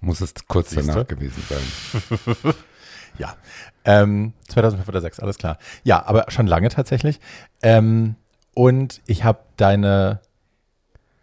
muss 0.00 0.20
es 0.20 0.34
kurz 0.46 0.70
Siehste? 0.70 0.92
danach 0.92 1.06
gewesen 1.08 1.42
sein. 1.48 2.54
Ja. 3.18 3.34
Ähm, 3.88 4.34
2005 4.48 4.86
oder 4.86 5.00
2006, 5.00 5.20
alles 5.20 5.38
klar. 5.38 5.56
Ja, 5.82 6.04
aber 6.04 6.26
schon 6.28 6.46
lange 6.46 6.68
tatsächlich. 6.68 7.20
Ähm, 7.62 8.16
und 8.52 9.00
ich 9.06 9.24
habe 9.24 9.38
deine 9.56 10.20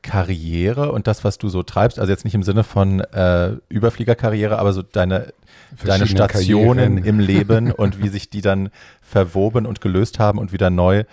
Karriere 0.02 0.92
und 0.92 1.06
das, 1.06 1.24
was 1.24 1.38
du 1.38 1.48
so 1.48 1.62
treibst, 1.62 2.00
also 2.00 2.12
jetzt 2.12 2.26
nicht 2.26 2.34
im 2.34 2.42
Sinne 2.42 2.64
von 2.64 3.02
äh, 3.02 3.52
Überfliegerkarriere, 3.70 4.58
aber 4.58 4.74
so 4.74 4.82
deine, 4.82 5.32
deine 5.84 6.08
Stationen 6.08 6.96
Karrieren. 6.96 7.06
im 7.06 7.20
Leben 7.20 7.72
und 7.72 8.02
wie 8.02 8.08
sich 8.08 8.32
die 8.32 8.42
dann 8.42 8.70
verwoben 9.00 9.68
und 9.68 9.80
gelöst 9.80 10.18
haben 10.18 10.40
und 10.40 10.52
wieder 10.52 10.72
neu 10.72 11.04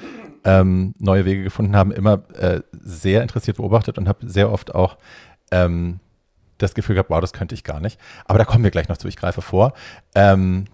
ähm, 0.45 0.95
neue 0.99 1.25
Wege 1.27 1.45
gefunden 1.45 1.77
haben, 1.77 1.93
immer 1.93 2.23
äh, 2.35 2.63
sehr 2.73 3.23
interessiert 3.23 3.59
beobachtet 3.59 3.99
und 3.99 4.09
habe 4.09 4.29
sehr 4.29 4.51
oft 4.51 4.75
auch 4.75 4.97
ähm, 5.51 6.01
das 6.59 6.75
Gefühl 6.75 6.95
gehabt, 6.95 7.11
wow, 7.11 7.21
das 7.21 7.33
könnte 7.33 7.55
ich 7.55 7.63
gar 7.63 7.81
nicht. 7.81 8.01
Aber 8.25 8.39
da 8.39 8.45
kommen 8.45 8.65
wir 8.65 8.71
gleich 8.71 8.89
noch 8.89 8.97
zu, 8.97 9.07
ich 9.07 9.17
greife 9.17 9.43
vor. 9.43 9.75
Ähm, 10.15 10.65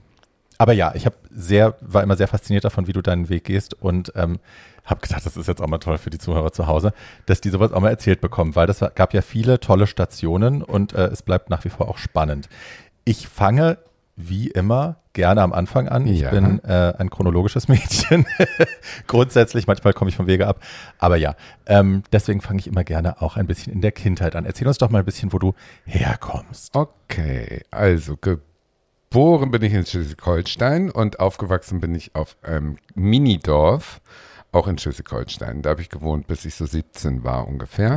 aber 0.58 0.72
ja, 0.72 0.92
ich 0.94 1.06
habe 1.06 1.16
sehr, 1.30 1.76
war 1.80 2.02
immer 2.02 2.16
sehr 2.16 2.28
fasziniert 2.28 2.64
davon, 2.64 2.86
wie 2.86 2.92
du 2.92 3.00
deinen 3.02 3.28
Weg 3.28 3.44
gehst 3.44 3.74
und 3.74 4.12
ähm, 4.16 4.38
habe 4.84 5.00
gedacht, 5.00 5.24
das 5.24 5.36
ist 5.36 5.46
jetzt 5.46 5.60
auch 5.62 5.68
mal 5.68 5.78
toll 5.78 5.98
für 5.98 6.10
die 6.10 6.18
Zuhörer 6.18 6.52
zu 6.52 6.66
Hause, 6.66 6.92
dass 7.26 7.40
die 7.40 7.50
sowas 7.50 7.72
auch 7.72 7.80
mal 7.80 7.90
erzählt 7.90 8.20
bekommen, 8.20 8.56
weil 8.56 8.66
das 8.66 8.80
gab 8.94 9.14
ja 9.14 9.22
viele 9.22 9.60
tolle 9.60 9.86
Stationen 9.86 10.62
und 10.62 10.92
äh, 10.94 11.06
es 11.06 11.22
bleibt 11.22 11.50
nach 11.50 11.64
wie 11.64 11.68
vor 11.68 11.88
auch 11.88 11.98
spannend. 11.98 12.48
Ich 13.04 13.28
fange 13.28 13.78
wie 14.16 14.48
immer 14.48 14.96
gerne 15.12 15.42
am 15.42 15.52
Anfang 15.52 15.88
an. 15.88 16.06
Ich 16.06 16.20
Ja. 16.20 16.30
bin 16.30 16.62
äh, 16.64 16.92
ein 16.98 17.08
chronologisches 17.08 17.68
Mädchen. 17.68 18.26
Grundsätzlich, 19.06 19.66
manchmal 19.68 19.92
komme 19.92 20.08
ich 20.10 20.16
vom 20.16 20.26
Wege 20.26 20.46
ab. 20.46 20.60
Aber 20.98 21.16
ja, 21.16 21.34
ähm, 21.66 22.02
deswegen 22.12 22.40
fange 22.40 22.58
ich 22.58 22.66
immer 22.66 22.82
gerne 22.82 23.22
auch 23.22 23.36
ein 23.36 23.46
bisschen 23.46 23.72
in 23.72 23.80
der 23.80 23.92
Kindheit 23.92 24.34
an. 24.34 24.44
Erzähl 24.44 24.66
uns 24.66 24.78
doch 24.78 24.90
mal 24.90 24.98
ein 25.00 25.04
bisschen, 25.04 25.32
wo 25.32 25.38
du 25.38 25.54
herkommst. 25.84 26.74
Okay, 26.74 27.62
also 27.70 28.16
geboren 28.16 28.47
bin 29.50 29.62
ich 29.62 29.72
in 29.72 29.86
Schleswig-Holstein 29.86 30.90
und 30.90 31.20
aufgewachsen 31.20 31.80
bin 31.80 31.94
ich 31.94 32.14
auf 32.14 32.36
einem 32.42 32.76
Minidorf, 32.94 34.00
auch 34.52 34.66
in 34.68 34.78
Schleswig-Holstein. 34.78 35.62
Da 35.62 35.70
habe 35.70 35.80
ich 35.80 35.88
gewohnt, 35.88 36.26
bis 36.26 36.44
ich 36.44 36.54
so 36.54 36.66
17 36.66 37.24
war 37.24 37.48
ungefähr. 37.48 37.94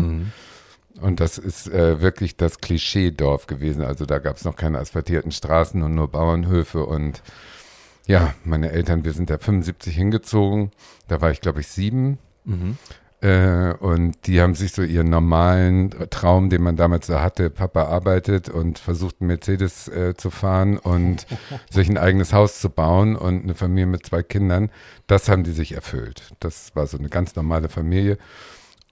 Und 1.00 1.20
das 1.20 1.38
ist 1.38 1.68
äh, 1.70 2.01
wirklich 2.01 2.38
das 2.38 2.60
Klischee-Dorf 2.60 3.48
gewesen. 3.48 3.84
Also 3.84 4.06
da 4.06 4.20
gab 4.20 4.38
es 4.38 4.46
noch 4.46 4.56
keine 4.56 4.80
asphaltierten 4.80 5.32
Straßen 5.32 5.82
und 5.84 5.96
nur 5.96 6.10
Bauernhöfe. 6.10 6.86
Und 6.86 7.24
ja, 8.08 8.34
meine 8.44 8.72
Eltern, 8.72 9.03
wir 9.03 9.13
sind 9.13 9.30
da 9.30 9.38
75 9.38 9.96
hingezogen. 9.96 10.72
Da 11.08 11.22
war 11.22 11.32
ich, 11.32 11.41
glaube 11.41 11.62
ich, 11.62 11.68
sieben. 11.68 12.20
Äh, 13.21 13.73
und 13.79 14.25
die 14.25 14.41
haben 14.41 14.55
sich 14.55 14.71
so 14.71 14.81
ihren 14.81 15.09
normalen 15.09 15.91
Traum, 16.09 16.49
den 16.49 16.63
man 16.63 16.75
damals 16.75 17.05
so 17.07 17.19
hatte, 17.21 17.51
Papa 17.51 17.83
arbeitet 17.83 18.49
und 18.49 18.79
versucht, 18.79 19.17
einen 19.19 19.27
Mercedes 19.27 19.87
äh, 19.87 20.15
zu 20.17 20.31
fahren 20.31 20.77
und 20.79 21.27
sich 21.69 21.87
ein 21.87 21.99
eigenes 21.99 22.33
Haus 22.33 22.59
zu 22.59 22.69
bauen 22.69 23.15
und 23.15 23.43
eine 23.43 23.53
Familie 23.53 23.85
mit 23.85 24.05
zwei 24.05 24.23
Kindern, 24.23 24.71
das 25.05 25.29
haben 25.29 25.43
die 25.43 25.51
sich 25.51 25.73
erfüllt. 25.73 26.23
Das 26.39 26.75
war 26.75 26.87
so 26.87 26.97
eine 26.97 27.09
ganz 27.09 27.35
normale 27.35 27.69
Familie. 27.69 28.17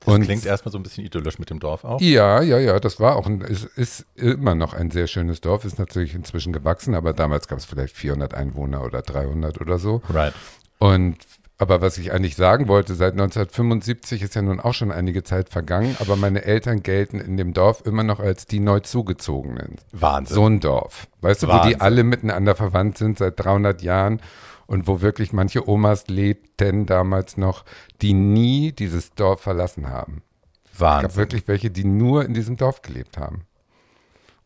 Das 0.01 0.13
Und- 0.13 0.23
klingt 0.25 0.45
erstmal 0.45 0.71
so 0.71 0.77
ein 0.77 0.83
bisschen 0.83 1.03
idyllisch 1.05 1.39
mit 1.39 1.49
dem 1.49 1.59
Dorf 1.59 1.83
auch. 1.83 1.99
Ja, 1.99 2.41
ja, 2.41 2.59
ja, 2.59 2.79
das 2.79 2.99
war 2.99 3.15
auch, 3.15 3.25
ein, 3.25 3.41
es 3.41 3.65
ist 3.65 4.05
immer 4.15 4.53
noch 4.55 4.73
ein 4.75 4.91
sehr 4.91 5.07
schönes 5.07 5.41
Dorf, 5.41 5.65
ist 5.65 5.79
natürlich 5.79 6.13
inzwischen 6.13 6.53
gewachsen, 6.53 6.93
aber 6.93 7.13
damals 7.13 7.47
gab 7.47 7.57
es 7.57 7.65
vielleicht 7.65 7.95
400 7.97 8.33
Einwohner 8.35 8.83
oder 8.83 9.01
300 9.01 9.59
oder 9.59 9.79
so. 9.79 10.01
Right. 10.09 10.33
Und 10.77 11.17
aber 11.59 11.81
was 11.81 11.97
ich 11.97 12.13
eigentlich 12.13 12.37
sagen 12.37 12.69
wollte, 12.69 12.95
seit 12.95 13.11
1975 13.11 14.21
ist 14.21 14.33
ja 14.33 14.41
nun 14.41 14.61
auch 14.61 14.73
schon 14.73 14.93
einige 14.93 15.23
Zeit 15.23 15.49
vergangen, 15.49 15.97
aber 15.99 16.15
meine 16.15 16.45
Eltern 16.45 16.83
gelten 16.83 17.19
in 17.19 17.35
dem 17.35 17.53
Dorf 17.53 17.83
immer 17.85 18.03
noch 18.03 18.21
als 18.21 18.45
die 18.45 18.61
neu 18.61 18.79
zugezogenen. 18.79 19.75
Wahnsinn. 19.91 20.35
So 20.35 20.45
ein 20.45 20.59
Dorf. 20.61 21.07
Weißt 21.19 21.43
du, 21.43 21.47
wo 21.47 21.51
Wahnsinn. 21.51 21.71
die 21.71 21.81
alle 21.81 22.05
miteinander 22.05 22.55
verwandt 22.55 22.97
sind 22.97 23.17
seit 23.17 23.37
300 23.43 23.81
Jahren 23.81 24.21
und 24.67 24.87
wo 24.87 25.01
wirklich 25.01 25.33
manche 25.33 25.67
Omas 25.67 26.07
lebten 26.07 26.85
damals 26.85 27.35
noch, 27.35 27.65
die 28.01 28.13
nie 28.13 28.71
dieses 28.71 29.13
Dorf 29.13 29.41
verlassen 29.41 29.89
haben. 29.89 30.23
Es 30.71 30.79
gab 30.79 31.03
Wahnsinn. 31.03 31.17
wirklich 31.17 31.47
welche, 31.49 31.71
die 31.71 31.83
nur 31.83 32.23
in 32.23 32.33
diesem 32.33 32.55
Dorf 32.55 32.81
gelebt 32.81 33.17
haben. 33.17 33.43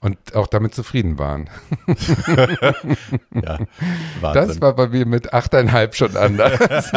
Und 0.03 0.35
auch 0.35 0.47
damit 0.47 0.75
zufrieden 0.75 1.17
waren. 1.17 1.49
Ja, 3.33 3.57
Wahnsinn. 4.21 4.47
Das 4.47 4.61
war 4.61 4.75
bei 4.75 4.87
mir 4.89 5.05
mit 5.07 5.33
achteinhalb 5.33 5.95
schon 5.95 6.15
anders. 6.15 6.59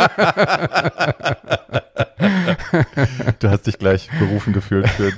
du 3.38 3.50
hast 3.50 3.66
dich 3.66 3.78
gleich 3.78 4.10
berufen 4.18 4.52
gefühlt 4.52 4.88
für 4.90 5.12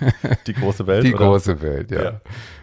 die 0.47 0.55
große 0.55 0.87
Welt. 0.87 1.05
Die 1.05 1.15
oder? 1.15 1.27
große 1.27 1.61
Welt, 1.63 1.91
ja. 1.91 2.03
Ja. 2.03 2.21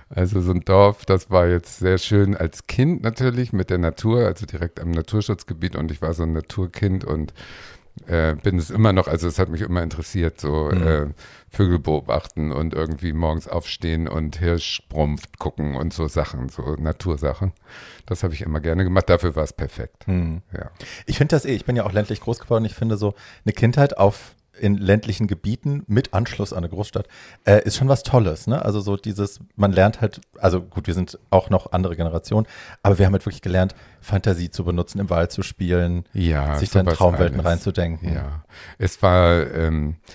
Also 0.10 0.40
so 0.42 0.52
ein 0.52 0.62
Dorf, 0.62 1.06
das 1.06 1.30
war 1.32 1.48
jetzt 1.48 1.80
sehr 1.80 1.98
schön 1.98 2.38
als 2.38 2.68
Kind 2.68 3.04
natürlich 3.04 3.52
mit 3.54 3.70
der 3.70 3.80
Natur, 3.80 4.26
also 4.26 4.46
direkt 4.46 4.80
am 4.80 4.92
Naturschutzgebiet 4.92 5.76
und 5.76 5.92
ich 5.92 6.02
war 6.02 6.14
so 6.14 6.24
ein 6.24 6.32
Naturkind 6.34 7.04
und 7.04 7.34
äh, 8.08 8.36
bin 8.36 8.58
es 8.58 8.70
immer 8.70 8.94
noch, 8.94 9.08
also 9.08 9.28
es 9.28 9.40
hat 9.40 9.50
mich 9.50 9.62
immer 9.62 9.82
interessiert, 9.82 10.40
so 10.40 10.70
Mhm. 10.72 10.88
äh, 10.88 11.06
Vögel 11.56 11.80
beobachten 11.80 12.52
und 12.52 12.74
irgendwie 12.74 13.14
morgens 13.14 13.48
aufstehen 13.48 14.08
und 14.08 14.38
Hirschbrumpf 14.38 15.24
gucken 15.40 15.76
und 15.76 15.94
so 15.94 16.08
Sachen, 16.08 16.50
so 16.50 16.76
Natursachen. 16.78 17.54
Das 18.06 18.24
habe 18.24 18.34
ich 18.34 18.42
immer 18.42 18.60
gerne 18.60 18.84
gemacht, 18.84 19.10
dafür 19.10 19.36
war 19.36 19.44
es 19.44 19.54
perfekt. 19.54 20.06
Hm. 20.06 20.42
Ja. 20.54 20.70
Ich 21.06 21.18
finde 21.18 21.36
das 21.36 21.46
eh, 21.46 21.54
ich 21.54 21.66
bin 21.66 21.76
ja 21.76 21.86
auch 21.86 21.94
ländlich 21.94 22.20
groß 22.20 22.40
geworden. 22.40 22.66
Ich 22.66 22.76
finde 22.76 22.98
so 22.98 23.16
eine 23.46 23.54
Kindheit 23.54 23.98
auf 23.98 24.36
in 24.60 24.76
ländlichen 24.78 25.28
Gebieten 25.28 25.84
mit 25.88 26.14
Anschluss 26.14 26.54
an 26.54 26.60
eine 26.60 26.70
Großstadt 26.70 27.08
äh, 27.46 27.62
ist 27.66 27.76
schon 27.76 27.90
was 27.90 28.04
Tolles. 28.04 28.48
Ne? 28.48 28.64
Also 28.64 28.80
so 28.80 28.96
dieses, 28.96 29.40
man 29.56 29.72
lernt 29.72 30.00
halt, 30.02 30.22
also 30.38 30.62
gut, 30.62 30.88
wir 30.88 30.94
sind 30.94 31.20
auch 31.30 31.50
noch 31.50 31.74
andere 31.74 31.96
Generationen, 31.98 32.48
aber 32.82 32.98
wir 32.98 33.06
haben 33.06 33.14
halt 33.14 33.26
wirklich 33.26 33.42
gelernt, 33.42 33.76
Fantasie 34.02 34.50
zu 34.50 34.64
benutzen, 34.64 35.00
im 35.00 35.10
Wald 35.10 35.32
zu 35.34 35.44
spielen, 35.44 36.06
Ja, 36.14 36.56
sich 36.58 36.70
dann 36.70 36.86
Traumwelten 36.86 37.40
alles. 37.42 37.52
reinzudenken. 37.52 38.14
Ja, 38.14 38.46
es 38.78 39.02
war, 39.02 39.46
ähm, 39.54 39.96
äh, 39.98 40.12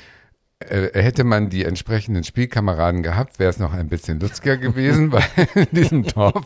hätte 0.69 1.25
man 1.25 1.49
die 1.49 1.65
entsprechenden 1.65 2.23
Spielkameraden 2.23 3.03
gehabt, 3.03 3.39
wäre 3.39 3.49
es 3.49 3.59
noch 3.59 3.73
ein 3.73 3.89
bisschen 3.89 4.21
lustiger 4.21 4.59
gewesen, 4.59 5.11
weil 5.13 5.25
in 5.55 5.69
diesem 5.73 6.03
Dorf 6.03 6.45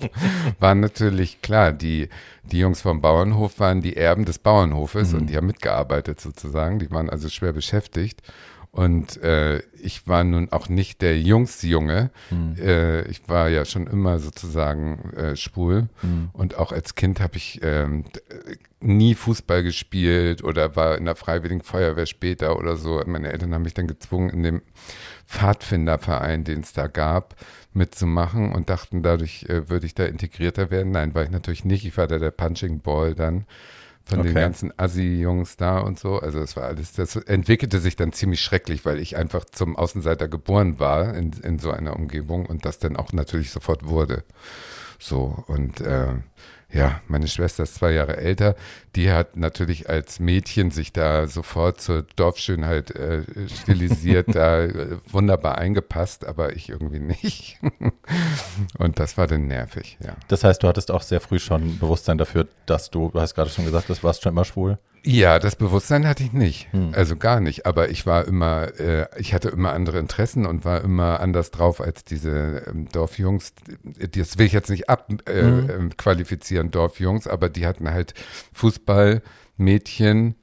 waren 0.60 0.80
natürlich 0.80 1.42
klar, 1.42 1.72
die, 1.72 2.08
die 2.44 2.60
Jungs 2.60 2.80
vom 2.80 3.00
Bauernhof 3.00 3.58
waren 3.58 3.82
die 3.82 3.96
Erben 3.96 4.24
des 4.24 4.38
Bauernhofes 4.38 5.14
und 5.14 5.26
die 5.26 5.36
haben 5.36 5.46
mitgearbeitet 5.46 6.20
sozusagen, 6.20 6.78
die 6.78 6.90
waren 6.92 7.10
also 7.10 7.28
schwer 7.28 7.52
beschäftigt. 7.52 8.22
Und 8.74 9.22
äh, 9.22 9.60
ich 9.80 10.08
war 10.08 10.24
nun 10.24 10.50
auch 10.50 10.68
nicht 10.68 11.00
der 11.00 11.16
Jungsjunge. 11.20 12.10
Äh, 12.58 13.08
ich 13.08 13.28
war 13.28 13.48
ja 13.48 13.64
schon 13.64 13.86
immer 13.86 14.18
sozusagen 14.18 15.12
äh, 15.12 15.36
schwul. 15.36 15.88
Und 16.32 16.56
auch 16.56 16.72
als 16.72 16.96
Kind 16.96 17.20
habe 17.20 17.36
ich 17.36 17.60
ähm, 17.62 18.02
äh, 18.28 18.56
nie 18.80 19.14
Fußball 19.14 19.62
gespielt 19.62 20.42
oder 20.42 20.74
war 20.74 20.98
in 20.98 21.04
der 21.04 21.14
Freiwilligen 21.14 21.62
Feuerwehr 21.62 22.06
später 22.06 22.58
oder 22.58 22.74
so. 22.76 23.00
Meine 23.06 23.30
Eltern 23.30 23.54
haben 23.54 23.62
mich 23.62 23.74
dann 23.74 23.86
gezwungen, 23.86 24.30
in 24.30 24.42
dem 24.42 24.62
Pfadfinderverein, 25.24 26.42
den 26.42 26.62
es 26.62 26.72
da 26.72 26.88
gab, 26.88 27.36
mitzumachen 27.74 28.52
und 28.52 28.70
dachten, 28.70 29.04
dadurch 29.04 29.44
äh, 29.44 29.70
würde 29.70 29.86
ich 29.86 29.94
da 29.94 30.04
integrierter 30.04 30.72
werden. 30.72 30.90
Nein, 30.90 31.14
war 31.14 31.22
ich 31.22 31.30
natürlich 31.30 31.64
nicht. 31.64 31.86
Ich 31.86 31.96
war 31.96 32.08
da 32.08 32.18
der 32.18 32.32
Punching 32.32 32.80
Ball 32.80 33.14
dann 33.14 33.46
von 34.04 34.22
den 34.22 34.32
Okay. 34.32 34.40
ganzen 34.40 34.72
Assi-Jungs 34.78 35.56
da 35.56 35.78
und 35.78 35.98
so. 35.98 36.18
Also 36.18 36.40
es 36.40 36.56
war 36.56 36.64
alles, 36.64 36.92
das 36.92 37.16
entwickelte 37.16 37.80
sich 37.80 37.96
dann 37.96 38.12
ziemlich 38.12 38.40
schrecklich, 38.42 38.84
weil 38.84 38.98
ich 38.98 39.16
einfach 39.16 39.44
zum 39.46 39.76
Außenseiter 39.76 40.28
geboren 40.28 40.78
war 40.78 41.14
in, 41.14 41.32
in 41.42 41.58
so 41.58 41.70
einer 41.70 41.96
Umgebung 41.96 42.46
und 42.46 42.64
das 42.66 42.78
dann 42.78 42.96
auch 42.96 43.12
natürlich 43.12 43.50
sofort 43.50 43.86
wurde. 43.86 44.24
So 44.98 45.44
und 45.46 45.80
äh, 45.80 46.14
ja, 46.74 47.00
meine 47.06 47.28
Schwester 47.28 47.62
ist 47.62 47.76
zwei 47.76 47.92
Jahre 47.92 48.16
älter. 48.16 48.56
Die 48.96 49.10
hat 49.10 49.36
natürlich 49.36 49.88
als 49.88 50.18
Mädchen 50.18 50.72
sich 50.72 50.92
da 50.92 51.28
sofort 51.28 51.80
zur 51.80 52.04
Dorfschönheit 52.16 52.90
äh, 52.90 53.22
stilisiert, 53.48 54.26
da 54.34 54.64
äh, 54.64 54.98
wunderbar 55.08 55.58
eingepasst, 55.58 56.26
aber 56.26 56.54
ich 56.54 56.68
irgendwie 56.68 56.98
nicht. 56.98 57.60
Und 58.78 58.98
das 58.98 59.16
war 59.16 59.28
dann 59.28 59.46
nervig, 59.46 59.98
ja. 60.04 60.16
Das 60.28 60.42
heißt, 60.42 60.62
du 60.62 60.68
hattest 60.68 60.90
auch 60.90 61.02
sehr 61.02 61.20
früh 61.20 61.38
schon 61.38 61.78
Bewusstsein 61.78 62.18
dafür, 62.18 62.48
dass 62.66 62.90
du, 62.90 63.10
du 63.10 63.20
hast 63.20 63.34
gerade 63.34 63.50
schon 63.50 63.64
gesagt, 63.64 63.88
du 63.88 63.94
warst 64.02 64.22
schon 64.22 64.32
immer 64.32 64.44
schwul. 64.44 64.78
Ja, 65.06 65.38
das 65.38 65.56
Bewusstsein 65.56 66.06
hatte 66.06 66.22
ich 66.22 66.32
nicht. 66.32 66.72
Hm. 66.72 66.92
Also 66.94 67.16
gar 67.16 67.40
nicht. 67.40 67.66
Aber 67.66 67.90
ich 67.90 68.06
war 68.06 68.26
immer, 68.26 68.68
äh, 68.80 69.06
ich 69.18 69.34
hatte 69.34 69.50
immer 69.50 69.74
andere 69.74 69.98
Interessen 69.98 70.46
und 70.46 70.64
war 70.64 70.80
immer 70.82 71.20
anders 71.20 71.50
drauf 71.50 71.80
als 71.82 72.04
diese 72.04 72.64
ähm, 72.66 72.88
Dorfjungs. 72.90 73.52
Das 74.12 74.38
will 74.38 74.46
ich 74.46 74.52
jetzt 74.52 74.70
nicht 74.70 74.88
abqualifizieren, 74.88 76.66
äh, 76.66 76.68
hm. 76.68 76.72
Dorfjungs, 76.72 77.26
aber 77.26 77.50
die 77.50 77.66
hatten 77.66 77.90
halt 77.90 78.14
Fußball, 78.54 79.20
Mädchen, 79.58 80.36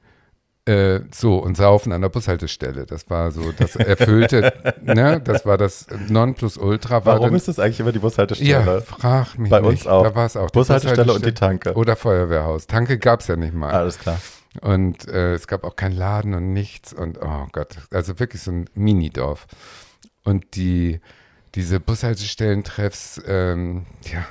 äh, 0.64 1.00
so 1.12 1.38
und 1.38 1.56
saufen 1.56 1.92
an 1.92 2.02
der 2.02 2.08
Bushaltestelle. 2.08 2.86
Das 2.86 3.10
war 3.10 3.32
so 3.32 3.50
das 3.50 3.74
erfüllte, 3.74 4.52
ne, 4.82 5.20
das 5.20 5.44
war 5.44 5.58
das 5.58 5.88
Nonplusultra. 6.08 7.04
Warum 7.04 7.26
dann, 7.26 7.34
ist 7.34 7.48
das 7.48 7.58
eigentlich 7.58 7.80
immer 7.80 7.90
die 7.90 7.98
Bushaltestelle? 7.98 8.48
Ja, 8.48 8.80
frag 8.80 9.36
mich 9.38 9.50
Bei 9.50 9.58
nicht. 9.60 9.68
uns 9.68 9.86
auch. 9.88 10.04
Da 10.04 10.14
war 10.14 10.26
es 10.26 10.36
auch. 10.36 10.50
Bushaltestelle, 10.50 11.04
Bushaltestelle 11.04 11.12
und 11.14 11.26
die 11.26 11.34
Tanke. 11.34 11.74
Oder 11.74 11.96
Feuerwehrhaus. 11.96 12.68
Tanke 12.68 12.98
gab 12.98 13.20
es 13.20 13.26
ja 13.26 13.34
nicht 13.34 13.54
mal. 13.54 13.72
Alles 13.72 13.98
klar. 13.98 14.20
Und 14.60 15.08
äh, 15.08 15.34
es 15.34 15.46
gab 15.46 15.64
auch 15.64 15.76
keinen 15.76 15.96
Laden 15.96 16.34
und 16.34 16.52
nichts. 16.52 16.92
Und 16.92 17.18
oh 17.22 17.46
Gott, 17.52 17.76
also 17.90 18.18
wirklich 18.18 18.42
so 18.42 18.50
ein 18.50 18.68
Minidorf. 18.74 19.46
Und 20.24 20.56
die, 20.56 21.00
diese 21.54 21.80
Bushaltestellentreffs, 21.80 23.20
ähm, 23.26 23.86
ja, 24.04 24.26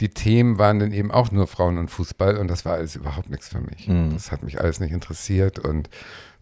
die 0.00 0.10
Themen 0.10 0.58
waren 0.58 0.78
dann 0.78 0.92
eben 0.92 1.10
auch 1.10 1.32
nur 1.32 1.46
Frauen 1.46 1.78
und 1.78 1.90
Fußball 1.90 2.36
und 2.36 2.48
das 2.48 2.64
war 2.64 2.74
alles 2.74 2.94
überhaupt 2.94 3.30
nichts 3.30 3.48
für 3.48 3.60
mich. 3.60 3.88
Mhm. 3.88 4.12
Das 4.12 4.30
hat 4.30 4.42
mich 4.44 4.60
alles 4.60 4.78
nicht 4.78 4.92
interessiert 4.92 5.58
und 5.58 5.90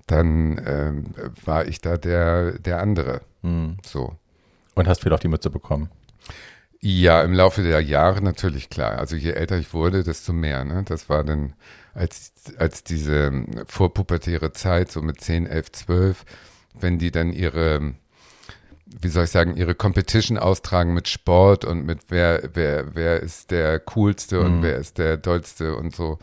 dann 0.06 0.60
ähm, 0.66 1.14
war 1.44 1.66
ich 1.66 1.80
da 1.80 1.96
der, 1.96 2.58
der 2.58 2.80
andere. 2.80 3.22
Mhm. 3.42 3.78
So. 3.84 4.14
Und 4.75 4.88
hast 4.88 5.02
viel 5.02 5.12
auf 5.12 5.20
die 5.20 5.28
Mütze 5.28 5.48
bekommen? 5.48 5.88
Ja, 6.80 7.22
im 7.22 7.32
Laufe 7.32 7.62
der 7.62 7.80
Jahre 7.80 8.20
natürlich 8.20 8.68
klar. 8.68 8.98
Also 8.98 9.16
je 9.16 9.30
älter 9.30 9.56
ich 9.56 9.72
wurde, 9.72 10.04
desto 10.04 10.32
mehr. 10.34 10.64
Ne? 10.64 10.84
Das 10.84 11.08
war 11.08 11.25
dann 11.25 11.54
als, 11.97 12.33
als 12.59 12.85
diese 12.85 13.33
vorpubertäre 13.67 14.53
Zeit, 14.53 14.93
so 14.93 15.00
mit 15.03 15.21
10, 15.21 15.47
11, 15.47 15.73
12, 15.73 16.25
wenn 16.79 16.99
die 16.99 17.11
dann 17.11 17.33
ihre, 17.33 17.95
wie 18.85 19.09
soll 19.09 19.25
ich 19.25 19.31
sagen, 19.31 19.57
ihre 19.57 19.75
Competition 19.75 20.37
austragen 20.37 20.93
mit 20.93 21.09
Sport 21.09 21.65
und 21.65 21.87
mit 21.87 22.00
wer, 22.09 22.50
wer, 22.53 22.95
wer 22.95 23.23
ist 23.23 23.50
der 23.50 23.81
coolste 23.81 24.41
und 24.41 24.59
mhm. 24.59 24.62
wer 24.62 24.76
ist 24.76 24.99
der 24.99 25.17
dollste 25.17 25.75
und 25.75 25.97
so. 25.97 26.19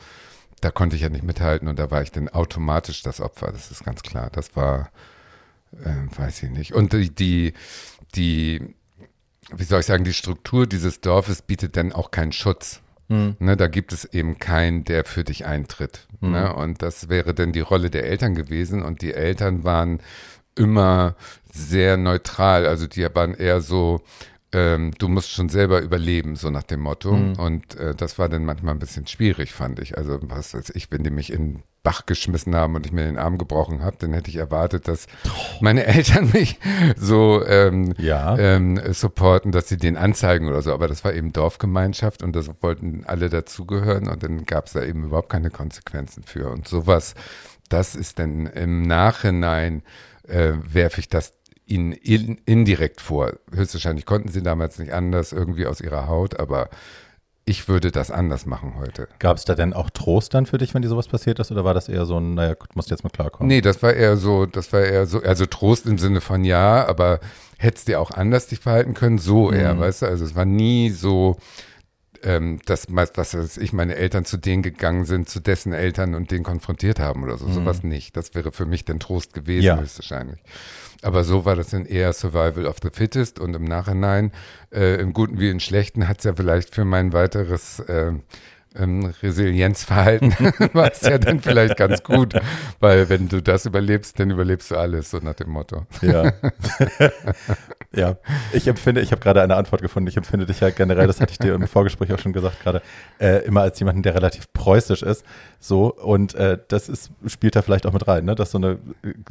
Da 0.61 0.71
konnte 0.71 0.95
ich 0.95 1.01
ja 1.01 1.09
nicht 1.09 1.25
mithalten 1.25 1.67
und 1.67 1.77
da 1.77 1.91
war 1.91 2.03
ich 2.03 2.11
dann 2.11 2.29
automatisch 2.29 3.01
das 3.01 3.19
Opfer, 3.19 3.51
das 3.51 3.71
ist 3.71 3.83
ganz 3.83 4.03
klar. 4.03 4.29
Das 4.31 4.55
war, 4.55 4.91
äh, 5.83 6.17
weiß 6.17 6.43
ich 6.43 6.51
nicht. 6.51 6.73
Und 6.73 6.93
die, 6.93 7.09
die, 7.09 7.53
die, 8.15 8.61
wie 9.51 9.63
soll 9.63 9.79
ich 9.79 9.87
sagen, 9.87 10.03
die 10.03 10.13
Struktur 10.13 10.67
dieses 10.67 11.01
Dorfes 11.01 11.41
bietet 11.41 11.75
dann 11.75 11.91
auch 11.91 12.11
keinen 12.11 12.31
Schutz. 12.31 12.82
Mhm. 13.07 13.35
Ne, 13.39 13.57
da 13.57 13.67
gibt 13.67 13.93
es 13.93 14.05
eben 14.05 14.39
keinen, 14.39 14.83
der 14.83 15.05
für 15.05 15.23
dich 15.23 15.45
eintritt. 15.45 16.07
Mhm. 16.21 16.31
Ne? 16.31 16.55
Und 16.55 16.81
das 16.81 17.09
wäre 17.09 17.33
dann 17.33 17.51
die 17.51 17.59
Rolle 17.59 17.89
der 17.89 18.05
Eltern 18.05 18.35
gewesen. 18.35 18.81
Und 18.81 19.01
die 19.01 19.13
Eltern 19.13 19.63
waren 19.63 19.99
immer 20.55 21.15
sehr 21.51 21.97
neutral. 21.97 22.65
Also 22.65 22.87
die 22.87 23.07
waren 23.13 23.33
eher 23.33 23.61
so, 23.61 24.01
ähm, 24.53 24.91
du 24.97 25.07
musst 25.07 25.31
schon 25.31 25.49
selber 25.49 25.81
überleben, 25.81 26.35
so 26.35 26.49
nach 26.49 26.63
dem 26.63 26.81
Motto. 26.81 27.13
Mhm. 27.13 27.33
Und 27.33 27.75
äh, 27.75 27.95
das 27.95 28.19
war 28.19 28.29
dann 28.29 28.45
manchmal 28.45 28.75
ein 28.75 28.79
bisschen 28.79 29.07
schwierig, 29.07 29.51
fand 29.51 29.79
ich. 29.79 29.97
Also 29.97 30.19
was 30.21 30.53
weiß 30.53 30.71
ich, 30.75 30.91
wenn 30.91 31.03
die 31.03 31.09
mich 31.09 31.33
in 31.33 31.63
Bach 31.81 32.05
geschmissen 32.05 32.55
haben 32.55 32.75
und 32.75 32.85
ich 32.85 32.93
mir 32.93 33.03
den 33.03 33.17
Arm 33.17 33.37
gebrochen 33.37 33.83
habe, 33.83 33.97
dann 33.99 34.13
hätte 34.13 34.29
ich 34.29 34.37
erwartet, 34.37 34.87
dass 34.87 35.07
meine 35.59 35.85
Eltern 35.87 36.31
mich 36.31 36.59
so 36.95 37.43
ähm, 37.45 37.93
ja. 37.97 38.37
ähm, 38.37 38.79
supporten, 38.93 39.51
dass 39.51 39.67
sie 39.67 39.77
den 39.77 39.97
anzeigen 39.97 40.47
oder 40.47 40.61
so. 40.61 40.71
Aber 40.71 40.87
das 40.87 41.03
war 41.03 41.13
eben 41.13 41.33
Dorfgemeinschaft 41.33 42.23
und 42.23 42.35
das 42.35 42.49
wollten 42.61 43.03
alle 43.05 43.29
dazugehören 43.29 44.07
und 44.07 44.23
dann 44.23 44.45
gab 44.45 44.67
es 44.67 44.73
da 44.73 44.83
eben 44.83 45.03
überhaupt 45.03 45.29
keine 45.29 45.49
Konsequenzen 45.49 46.23
für. 46.23 46.49
Und 46.49 46.67
sowas, 46.67 47.15
das 47.69 47.95
ist 47.95 48.19
dann 48.19 48.45
im 48.45 48.83
Nachhinein, 48.83 49.81
äh, 50.27 50.53
werfe 50.63 51.01
ich 51.01 51.09
das 51.09 51.33
ihnen 51.65 51.93
in, 51.93 52.39
indirekt 52.45 53.01
vor. 53.01 53.33
Höchstwahrscheinlich 53.53 54.05
konnten 54.05 54.29
sie 54.29 54.43
damals 54.43 54.79
nicht 54.79 54.93
anders, 54.93 55.31
irgendwie 55.31 55.65
aus 55.65 55.81
ihrer 55.81 56.07
Haut, 56.07 56.39
aber 56.39 56.69
ich 57.45 57.67
würde 57.67 57.91
das 57.91 58.09
anders 58.09 58.45
machen 58.45 58.75
heute. 58.77 59.09
Gab 59.19 59.37
es 59.37 59.43
da 59.43 59.53
denn 59.53 59.73
auch 59.73 59.89
Trost 59.89 60.33
dann 60.33 60.45
für 60.45 60.57
dich, 60.57 60.73
wenn 60.73 60.81
dir 60.81 60.87
sowas 60.87 61.07
passiert 61.07 61.39
ist, 61.39 61.51
oder 61.51 61.65
war 61.65 61.73
das 61.73 61.89
eher 61.89 62.05
so 62.05 62.17
ein, 62.17 62.35
naja, 62.35 62.55
du 62.55 62.65
musst 62.75 62.89
jetzt 62.89 63.03
mal 63.03 63.09
klarkommen? 63.09 63.49
Nee, 63.49 63.61
das 63.61 63.83
war 63.83 63.93
eher 63.93 64.15
so, 64.15 64.45
das 64.45 64.71
war 64.71 64.81
eher 64.81 65.05
so, 65.05 65.21
also 65.21 65.45
Trost 65.45 65.85
im 65.85 65.97
Sinne 65.97 66.21
von 66.21 66.45
ja, 66.45 66.87
aber 66.87 67.19
hättest 67.57 67.89
dir 67.89 67.99
auch 67.99 68.11
anders 68.11 68.47
dich 68.47 68.59
verhalten 68.59 68.93
können, 68.93 69.17
so 69.17 69.51
eher, 69.51 69.73
mhm. 69.73 69.79
weißt 69.79 70.03
du, 70.03 70.05
also 70.05 70.23
es 70.23 70.35
war 70.35 70.45
nie 70.45 70.89
so, 70.89 71.37
ähm, 72.23 72.59
dass, 72.65 72.87
was 72.89 73.17
weiß 73.17 73.57
ich, 73.57 73.73
meine 73.73 73.95
Eltern 73.95 74.23
zu 74.23 74.37
denen 74.37 74.63
gegangen 74.63 75.03
sind, 75.05 75.29
zu 75.29 75.41
dessen 75.41 75.73
Eltern 75.73 76.15
und 76.15 76.31
den 76.31 76.43
konfrontiert 76.43 76.99
haben 76.99 77.23
oder 77.23 77.37
so, 77.37 77.45
mhm. 77.45 77.53
sowas 77.53 77.83
nicht. 77.83 78.15
Das 78.15 78.33
wäre 78.33 78.51
für 78.51 78.65
mich 78.65 78.85
dann 78.85 78.99
Trost 78.99 79.33
gewesen, 79.33 79.65
ja. 79.65 79.77
höchstwahrscheinlich. 79.77 80.39
Aber 81.03 81.23
so 81.23 81.45
war 81.45 81.55
das 81.55 81.69
dann 81.69 81.85
eher 81.85 82.13
Survival 82.13 82.65
of 82.65 82.77
the 82.81 82.89
Fittest 82.91 83.39
und 83.39 83.55
im 83.55 83.65
Nachhinein, 83.65 84.31
äh, 84.71 84.95
im 85.01 85.13
Guten 85.13 85.39
wie 85.39 85.49
im 85.49 85.59
Schlechten, 85.59 86.07
hat 86.07 86.19
es 86.19 86.23
ja 86.23 86.33
vielleicht 86.33 86.73
für 86.73 86.85
mein 86.85 87.13
weiteres 87.13 87.79
äh, 87.79 88.13
ähm, 88.75 89.13
Resilienzverhalten 89.21 90.31
war 90.73 90.91
es 90.91 91.01
ja 91.01 91.17
dann 91.17 91.39
vielleicht 91.39 91.77
ganz 91.77 92.03
gut, 92.03 92.33
weil 92.79 93.09
wenn 93.09 93.27
du 93.27 93.41
das 93.41 93.65
überlebst, 93.65 94.19
dann 94.19 94.31
überlebst 94.31 94.71
du 94.71 94.77
alles, 94.77 95.11
so 95.11 95.19
nach 95.19 95.35
dem 95.35 95.49
Motto. 95.51 95.85
Ja. 96.01 96.33
ja, 97.95 98.17
ich 98.53 98.67
empfinde, 98.67 99.01
ich 99.01 99.11
habe 99.11 99.21
gerade 99.21 99.41
eine 99.41 99.55
Antwort 99.55 99.81
gefunden, 99.81 100.07
ich 100.07 100.17
empfinde 100.17 100.45
dich 100.45 100.59
ja 100.61 100.71
generell, 100.71 101.05
das 101.05 101.21
hatte 101.21 101.31
ich 101.31 101.37
dir 101.37 101.53
im 101.53 101.67
Vorgespräch 101.67 102.11
auch 102.11 102.19
schon 102.19 102.33
gesagt 102.33 102.61
gerade, 102.63 102.81
äh, 103.19 103.45
immer 103.45 103.61
als 103.61 103.79
jemanden, 103.79 104.01
der 104.01 104.15
relativ 104.15 104.51
preußisch 104.51 105.03
ist, 105.03 105.23
so 105.59 105.93
und 105.93 106.33
äh, 106.33 106.57
das 106.67 106.89
ist, 106.89 107.11
spielt 107.27 107.55
da 107.55 107.61
vielleicht 107.61 107.85
auch 107.85 107.93
mit 107.93 108.07
rein, 108.07 108.25
ne? 108.25 108.33
dass 108.33 108.51
so 108.51 108.57
eine, 108.57 108.79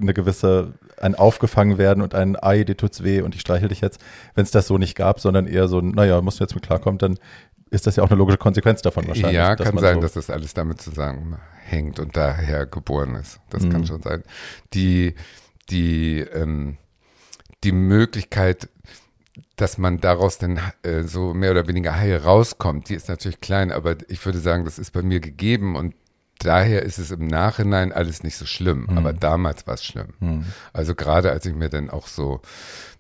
eine 0.01 0.15
gewisse, 0.15 0.75
ein 1.01 1.17
Aufgefangen 1.17 1.77
werden 1.77 2.03
und 2.03 2.15
ein 2.15 2.37
Ei, 2.41 2.63
dir 2.63 2.77
tut's 2.77 3.03
weh 3.03 3.21
und 3.23 3.35
ich 3.35 3.41
streichel 3.41 3.69
dich 3.69 3.81
jetzt, 3.81 4.01
wenn 4.35 4.45
es 4.45 4.53
das 4.53 4.69
so 4.69 4.79
nicht 4.79 4.95
gab, 4.95 5.19
sondern 5.19 5.49
eher 5.49 5.67
so, 5.67 5.81
naja, 5.81 6.21
musst 6.21 6.39
du 6.39 6.45
jetzt 6.45 6.55
mit 6.55 6.65
klarkommen, 6.65 6.99
dann 6.99 7.19
ist 7.71 7.87
das 7.87 7.97
ja 7.97 8.05
auch 8.05 8.11
eine 8.11 8.19
logische 8.19 8.39
Konsequenz 8.39 8.83
davon 8.83 9.09
wahrscheinlich. 9.09 9.35
Ja, 9.35 9.57
kann 9.57 9.79
sein, 9.79 9.95
so 9.97 10.03
dass 10.03 10.13
das 10.13 10.31
alles 10.31 10.53
damit 10.55 10.81
zusammenhängt 10.81 11.99
und 11.99 12.17
daher 12.17 12.67
geboren 12.67 13.15
ist. 13.15 13.41
Das 13.49 13.65
mhm. 13.65 13.71
kann 13.71 13.87
schon 13.87 14.03
sein. 14.03 14.23
Die, 14.75 15.15
die, 15.71 16.21
ähm, 16.21 16.77
die 17.65 17.73
Möglichkeit, 17.73 18.69
dass 19.57 19.79
man 19.79 20.01
daraus 20.01 20.39
dann 20.39 20.61
äh, 20.83 21.03
so 21.03 21.35
mehr 21.35 21.53
oder 21.53 21.69
weniger 21.69 21.97
heil 21.97 22.17
rauskommt, 22.17 22.89
die 22.89 22.95
ist 22.95 23.09
natürlich 23.09 23.41
klein, 23.41 23.73
aber 23.73 23.97
ich 24.09 24.25
würde 24.25 24.39
sagen, 24.39 24.65
das 24.65 24.79
ist 24.79 24.93
bei 24.93 25.03
mir 25.03 25.21
gegeben 25.21 25.77
und 25.77 25.95
daher 26.39 26.83
ist 26.83 26.99
es 26.99 27.11
im 27.11 27.27
Nachhinein 27.27 27.93
alles 27.93 28.23
nicht 28.23 28.37
so 28.37 28.47
schlimm. 28.47 28.87
Mhm. 28.91 28.99
Aber 28.99 29.13
damals 29.13 29.67
war 29.67 29.75
es 29.75 29.85
schlimm. 29.85 30.15
Mhm. 30.21 30.47
Also 30.73 30.95
gerade 30.95 31.31
als 31.31 31.47
ich 31.47 31.55
mir 31.55 31.69
dann 31.69 31.91
auch 31.91 32.07
so, 32.07 32.41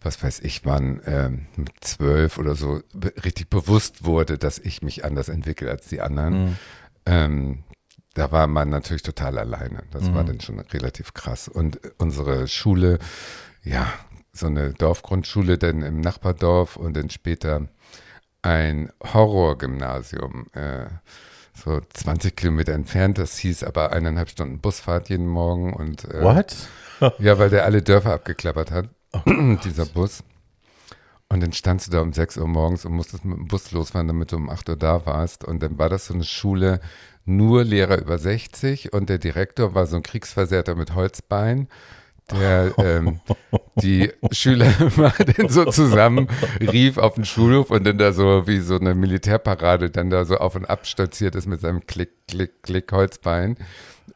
was 0.00 0.22
weiß 0.22 0.40
ich, 0.40 0.64
wann 0.64 1.00
ähm, 1.06 1.46
mit 1.56 1.72
zwölf 1.80 2.38
oder 2.38 2.54
so 2.54 2.80
richtig 3.24 3.50
bewusst 3.50 4.04
wurde, 4.04 4.38
dass 4.38 4.58
ich 4.58 4.82
mich 4.82 5.04
anders 5.04 5.28
entwickle 5.28 5.70
als 5.70 5.88
die 5.88 6.00
anderen. 6.00 6.44
Mhm. 6.44 6.56
Ähm, 7.06 7.64
da 8.14 8.30
war 8.30 8.46
man 8.46 8.68
natürlich 8.68 9.02
total 9.02 9.38
alleine. 9.38 9.84
Das 9.90 10.12
war 10.12 10.22
mhm. 10.22 10.26
dann 10.26 10.40
schon 10.40 10.60
relativ 10.60 11.14
krass. 11.14 11.48
Und 11.48 11.80
unsere 11.98 12.46
Schule, 12.46 12.98
ja, 13.64 13.92
so 14.32 14.46
eine 14.46 14.72
Dorfgrundschule 14.72 15.58
dann 15.58 15.82
im 15.82 16.00
Nachbardorf 16.00 16.76
und 16.76 16.94
dann 16.96 17.10
später 17.10 17.68
ein 18.40 18.90
Horrorgymnasium. 19.02 20.46
Äh, 20.52 20.86
so 21.54 21.80
20 21.92 22.34
Kilometer 22.34 22.72
entfernt. 22.72 23.18
Das 23.18 23.36
hieß 23.38 23.62
aber 23.64 23.92
eineinhalb 23.92 24.30
Stunden 24.30 24.58
Busfahrt 24.58 25.10
jeden 25.10 25.26
Morgen. 25.26 25.74
Und, 25.74 26.04
äh, 26.06 26.22
What? 26.22 26.54
ja, 27.18 27.38
weil 27.38 27.50
der 27.50 27.64
alle 27.64 27.82
Dörfer 27.82 28.14
abgeklappert 28.14 28.70
hat, 28.70 28.88
oh 29.12 29.20
dieser 29.64 29.86
Bus. 29.86 30.24
Und 31.28 31.42
dann 31.42 31.52
standst 31.52 31.86
du 31.86 31.92
da 31.92 32.00
um 32.00 32.12
6 32.12 32.36
Uhr 32.38 32.46
morgens 32.46 32.84
und 32.84 32.92
musstest 32.92 33.24
mit 33.24 33.38
dem 33.38 33.48
Bus 33.48 33.70
losfahren, 33.72 34.06
damit 34.06 34.32
du 34.32 34.36
um 34.36 34.50
8 34.50 34.68
Uhr 34.68 34.76
da 34.76 35.06
warst. 35.06 35.44
Und 35.44 35.62
dann 35.62 35.78
war 35.78 35.88
das 35.88 36.06
so 36.06 36.14
eine 36.14 36.24
Schule, 36.24 36.80
nur 37.24 37.64
Lehrer 37.64 37.98
über 37.98 38.18
60 38.18 38.92
und 38.92 39.08
der 39.08 39.18
Direktor 39.18 39.74
war 39.74 39.86
so 39.86 39.96
ein 39.96 40.02
Kriegsversehrter 40.02 40.74
mit 40.74 40.94
Holzbein 40.94 41.68
der 42.32 42.72
ähm, 42.78 43.20
die 43.76 44.10
Schüler 44.30 44.72
immer 44.96 45.12
dann 45.36 45.48
so 45.48 45.64
zusammen 45.66 46.28
rief 46.60 46.98
auf 46.98 47.14
den 47.14 47.24
Schulhof 47.24 47.70
und 47.70 47.84
dann 47.84 47.98
da 47.98 48.12
so 48.12 48.46
wie 48.46 48.60
so 48.60 48.76
eine 48.76 48.94
Militärparade 48.94 49.90
dann 49.90 50.10
da 50.10 50.24
so 50.24 50.36
auf 50.36 50.54
und 50.56 50.66
ab 50.66 50.86
stolziert 50.86 51.34
ist 51.34 51.46
mit 51.46 51.60
seinem 51.60 51.86
Klick, 51.86 52.10
Klick, 52.28 52.62
Klick 52.62 52.92
Holzbein. 52.92 53.56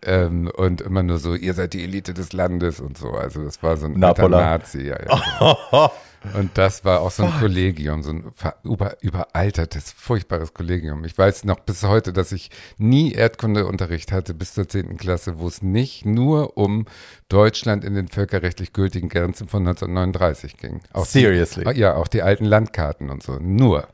Ähm, 0.02 0.50
und 0.54 0.82
immer 0.82 1.02
nur 1.02 1.18
so, 1.18 1.34
ihr 1.34 1.54
seid 1.54 1.72
die 1.72 1.82
Elite 1.82 2.12
des 2.12 2.32
Landes 2.32 2.80
und 2.80 2.98
so. 2.98 3.12
Also 3.12 3.44
das 3.44 3.62
war 3.62 3.76
so 3.76 3.86
ein. 3.86 3.98
Nazi. 4.40 4.82
Ja, 4.82 4.98
ja. 5.02 5.90
Und 6.34 6.58
das 6.58 6.84
war 6.84 7.00
auch 7.00 7.10
so 7.10 7.24
ein 7.24 7.32
Kollegium, 7.38 8.02
so 8.02 8.10
ein 8.10 8.24
über, 8.64 8.96
überaltertes, 9.02 9.92
furchtbares 9.92 10.54
Kollegium. 10.54 11.04
Ich 11.04 11.16
weiß 11.16 11.44
noch 11.44 11.60
bis 11.60 11.82
heute, 11.82 12.12
dass 12.12 12.32
ich 12.32 12.50
nie 12.78 13.12
Erdkundeunterricht 13.12 14.12
hatte 14.12 14.34
bis 14.34 14.54
zur 14.54 14.68
10. 14.68 14.96
Klasse, 14.96 15.38
wo 15.38 15.46
es 15.46 15.62
nicht 15.62 16.04
nur 16.06 16.56
um 16.56 16.86
Deutschland 17.28 17.84
in 17.84 17.94
den 17.94 18.08
völkerrechtlich 18.08 18.72
gültigen 18.72 19.08
Grenzen 19.08 19.48
von 19.48 19.66
1939 19.66 20.56
ging. 20.56 20.80
Auch 20.92 21.06
Seriously? 21.06 21.64
Die, 21.64 21.80
ja, 21.80 21.94
auch 21.94 22.08
die 22.08 22.22
alten 22.22 22.44
Landkarten 22.44 23.10
und 23.10 23.22
so. 23.22 23.38
Nur. 23.38 23.88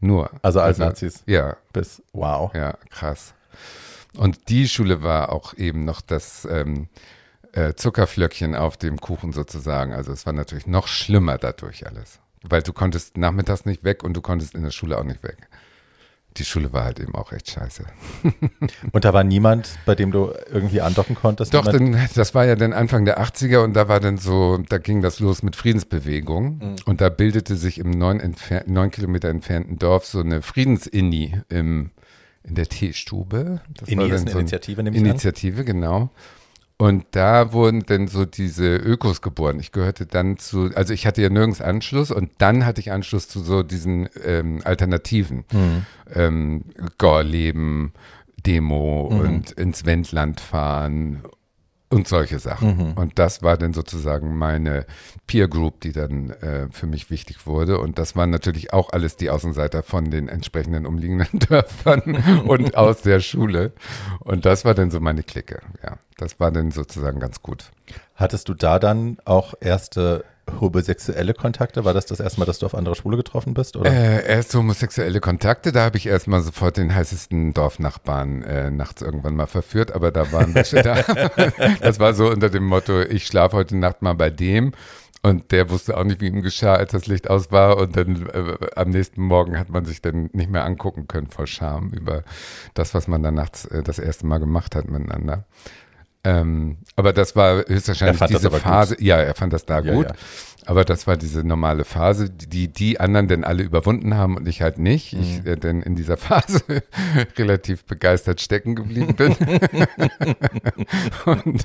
Nur. 0.00 0.30
Also 0.42 0.60
als 0.60 0.80
also, 0.80 0.84
Nazis? 0.84 1.22
Ja. 1.26 1.56
Bis, 1.72 2.02
wow. 2.12 2.52
Ja, 2.54 2.76
krass. 2.90 3.34
Und 4.16 4.48
die 4.48 4.68
Schule 4.68 5.02
war 5.02 5.32
auch 5.32 5.54
eben 5.54 5.84
noch 5.84 6.00
das 6.00 6.46
ähm, 6.50 6.88
äh, 7.58 7.74
Zuckerflöckchen 7.74 8.54
auf 8.54 8.76
dem 8.76 9.00
Kuchen 9.00 9.32
sozusagen. 9.32 9.92
Also 9.92 10.12
es 10.12 10.26
war 10.26 10.32
natürlich 10.32 10.66
noch 10.66 10.86
schlimmer 10.86 11.38
dadurch 11.38 11.86
alles. 11.86 12.20
Weil 12.42 12.62
du 12.62 12.72
konntest 12.72 13.16
nachmittags 13.16 13.64
nicht 13.64 13.82
weg 13.82 14.04
und 14.04 14.14
du 14.14 14.20
konntest 14.20 14.54
in 14.54 14.62
der 14.62 14.70
Schule 14.70 14.96
auch 14.96 15.04
nicht 15.04 15.24
weg. 15.24 15.48
Die 16.36 16.44
Schule 16.44 16.72
war 16.72 16.84
halt 16.84 17.00
eben 17.00 17.16
auch 17.16 17.32
echt 17.32 17.50
scheiße. 17.50 17.84
und 18.92 19.04
da 19.04 19.12
war 19.12 19.24
niemand, 19.24 19.76
bei 19.86 19.96
dem 19.96 20.12
du 20.12 20.32
irgendwie 20.52 20.80
andocken 20.80 21.16
konntest? 21.16 21.52
Doch, 21.52 21.66
denn, 21.66 21.98
das 22.14 22.32
war 22.32 22.44
ja 22.44 22.54
dann 22.54 22.72
Anfang 22.72 23.04
der 23.04 23.20
80er 23.20 23.64
und 23.64 23.74
da 23.74 23.88
war 23.88 23.98
dann 23.98 24.18
so, 24.18 24.58
da 24.68 24.78
ging 24.78 25.02
das 25.02 25.18
los 25.18 25.42
mit 25.42 25.56
Friedensbewegung 25.56 26.58
mhm. 26.58 26.76
und 26.84 27.00
da 27.00 27.08
bildete 27.08 27.56
sich 27.56 27.78
im 27.78 27.90
neun, 27.90 28.36
neun 28.66 28.90
Kilometer 28.92 29.30
entfernten 29.30 29.78
Dorf 29.78 30.06
so 30.06 30.20
eine 30.20 30.42
Friedensinni 30.42 31.40
im 31.48 31.90
in 32.44 32.54
der 32.54 32.66
Teestube. 32.66 33.60
Das 33.76 33.88
Inni 33.88 34.06
ist 34.06 34.22
eine 34.22 34.30
so 34.30 34.38
Initiative, 34.38 34.82
nämlich 34.82 35.02
Initiative, 35.02 35.60
an. 35.60 35.66
genau. 35.66 36.10
Und 36.80 37.06
da 37.10 37.52
wurden 37.52 37.84
dann 37.86 38.06
so 38.06 38.24
diese 38.24 38.76
Ökos 38.76 39.20
geboren. 39.20 39.58
Ich 39.58 39.72
gehörte 39.72 40.06
dann 40.06 40.38
zu, 40.38 40.70
also 40.76 40.94
ich 40.94 41.08
hatte 41.08 41.20
ja 41.20 41.28
nirgends 41.28 41.60
Anschluss 41.60 42.12
und 42.12 42.30
dann 42.38 42.64
hatte 42.64 42.80
ich 42.80 42.92
Anschluss 42.92 43.28
zu 43.28 43.40
so 43.40 43.64
diesen 43.64 44.08
ähm, 44.24 44.60
Alternativen. 44.62 45.44
Mhm. 45.52 45.86
Ähm, 46.14 46.64
Gorleben, 46.96 47.92
Demo 48.46 49.10
mhm. 49.10 49.20
und 49.20 49.50
ins 49.50 49.86
Wendland 49.86 50.38
fahren 50.38 51.24
und 51.90 52.06
solche 52.06 52.38
Sachen. 52.38 52.76
Mhm. 52.76 52.92
Und 52.92 53.18
das 53.18 53.42
war 53.42 53.56
dann 53.56 53.72
sozusagen 53.72 54.36
meine 54.36 54.86
Peer 55.26 55.48
Group, 55.48 55.80
die 55.80 55.92
dann 55.92 56.30
äh, 56.30 56.68
für 56.70 56.86
mich 56.86 57.10
wichtig 57.10 57.46
wurde. 57.46 57.78
Und 57.78 57.98
das 57.98 58.14
waren 58.14 58.30
natürlich 58.30 58.72
auch 58.72 58.90
alles 58.90 59.16
die 59.16 59.30
Außenseiter 59.30 59.82
von 59.82 60.10
den 60.10 60.28
entsprechenden 60.28 60.86
umliegenden 60.86 61.38
Dörfern 61.48 62.42
und 62.46 62.76
aus 62.76 63.02
der 63.02 63.20
Schule. 63.20 63.72
Und 64.20 64.44
das 64.44 64.64
war 64.64 64.74
dann 64.74 64.90
so 64.90 65.00
meine 65.00 65.22
Clique. 65.22 65.60
Ja, 65.82 65.98
das 66.16 66.38
war 66.40 66.50
dann 66.50 66.70
sozusagen 66.70 67.20
ganz 67.20 67.42
gut. 67.42 67.70
Hattest 68.14 68.48
du 68.48 68.54
da 68.54 68.78
dann 68.78 69.18
auch 69.24 69.54
erste 69.60 70.24
homosexuelle 70.60 71.34
Kontakte? 71.34 71.84
War 71.84 71.94
das 71.94 72.06
das 72.06 72.20
erste 72.20 72.40
Mal, 72.40 72.46
dass 72.46 72.58
du 72.58 72.66
auf 72.66 72.74
andere 72.74 72.94
Schwule 72.94 73.16
getroffen 73.16 73.54
bist? 73.54 73.76
Oder? 73.76 73.90
Äh, 73.90 74.26
erste 74.26 74.58
homosexuelle 74.58 75.20
Kontakte, 75.20 75.72
da 75.72 75.84
habe 75.84 75.96
ich 75.96 76.06
erstmal 76.06 76.40
sofort 76.40 76.76
den 76.76 76.94
heißesten 76.94 77.54
Dorfnachbarn 77.54 78.42
äh, 78.42 78.70
nachts 78.70 79.02
irgendwann 79.02 79.36
mal 79.36 79.46
verführt, 79.46 79.92
aber 79.92 80.10
da 80.10 80.32
waren 80.32 80.54
welche 80.54 80.82
da. 80.82 81.02
das 81.80 82.00
war 82.00 82.14
so 82.14 82.28
unter 82.30 82.50
dem 82.50 82.66
Motto, 82.66 83.00
ich 83.00 83.26
schlafe 83.26 83.56
heute 83.56 83.76
Nacht 83.76 84.02
mal 84.02 84.14
bei 84.14 84.30
dem. 84.30 84.72
Und 85.22 85.50
der 85.50 85.68
wusste 85.68 85.96
auch 85.96 86.04
nicht, 86.04 86.20
wie 86.20 86.28
ihm 86.28 86.42
geschah, 86.42 86.74
als 86.74 86.92
das 86.92 87.06
Licht 87.06 87.28
aus 87.28 87.50
war. 87.50 87.76
Und 87.78 87.96
dann 87.96 88.28
äh, 88.28 88.56
am 88.76 88.90
nächsten 88.90 89.22
Morgen 89.22 89.58
hat 89.58 89.68
man 89.68 89.84
sich 89.84 90.00
dann 90.00 90.30
nicht 90.32 90.50
mehr 90.50 90.64
angucken 90.64 91.08
können 91.08 91.26
vor 91.26 91.46
Scham 91.46 91.90
über 91.90 92.22
das, 92.74 92.94
was 92.94 93.08
man 93.08 93.22
dann 93.22 93.34
nachts 93.34 93.64
äh, 93.66 93.82
das 93.82 93.98
erste 93.98 94.26
Mal 94.26 94.38
gemacht 94.38 94.76
hat 94.76 94.88
miteinander. 94.88 95.44
Ähm, 96.24 96.78
aber 96.96 97.12
das 97.12 97.36
war 97.36 97.64
höchstwahrscheinlich 97.66 98.20
diese 98.26 98.50
Phase. 98.50 98.96
Gut. 98.96 99.04
Ja, 99.04 99.16
er 99.18 99.34
fand 99.34 99.52
das 99.52 99.64
da 99.64 99.80
ja, 99.80 99.94
gut. 99.94 100.06
Ja. 100.06 100.14
Aber 100.66 100.84
das 100.84 101.06
war 101.06 101.16
diese 101.16 101.44
normale 101.44 101.84
Phase, 101.84 102.28
die 102.28 102.68
die 102.68 103.00
anderen 103.00 103.26
denn 103.26 103.42
alle 103.42 103.62
überwunden 103.62 104.16
haben 104.16 104.36
und 104.36 104.46
ich 104.46 104.60
halt 104.60 104.78
nicht. 104.78 105.14
Mhm. 105.14 105.20
Ich 105.22 105.46
äh, 105.46 105.56
denn 105.56 105.80
in 105.80 105.96
dieser 105.96 106.16
Phase 106.18 106.60
relativ 107.38 107.84
begeistert 107.84 108.42
stecken 108.42 108.74
geblieben 108.74 109.14
bin. 109.14 109.34
und 111.24 111.64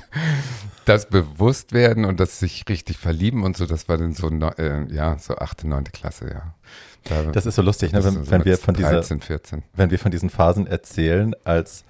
das 0.86 1.10
Bewusstwerden 1.10 2.06
und 2.06 2.18
das 2.18 2.38
sich 2.38 2.64
richtig 2.68 2.96
verlieben 2.96 3.42
und 3.42 3.58
so, 3.58 3.66
das 3.66 3.88
war 3.90 3.98
dann 3.98 4.14
so, 4.14 4.28
äh, 4.28 4.86
ja, 4.90 5.18
so 5.18 5.36
achte, 5.36 5.68
neunte 5.68 5.90
Klasse, 5.90 6.30
ja. 6.30 6.54
Da, 7.04 7.30
das 7.30 7.44
ist 7.44 7.56
so 7.56 7.62
lustig, 7.62 7.92
ne, 7.92 8.02
wenn, 8.02 8.24
so 8.24 8.30
wenn 8.30 8.44
wir 8.46 8.56
von 8.56 8.72
13, 8.74 9.18
dieser, 9.18 9.26
14. 9.26 9.62
wenn 9.74 9.90
wir 9.90 9.98
von 9.98 10.10
diesen 10.10 10.30
Phasen 10.30 10.66
erzählen 10.66 11.34
als 11.44 11.84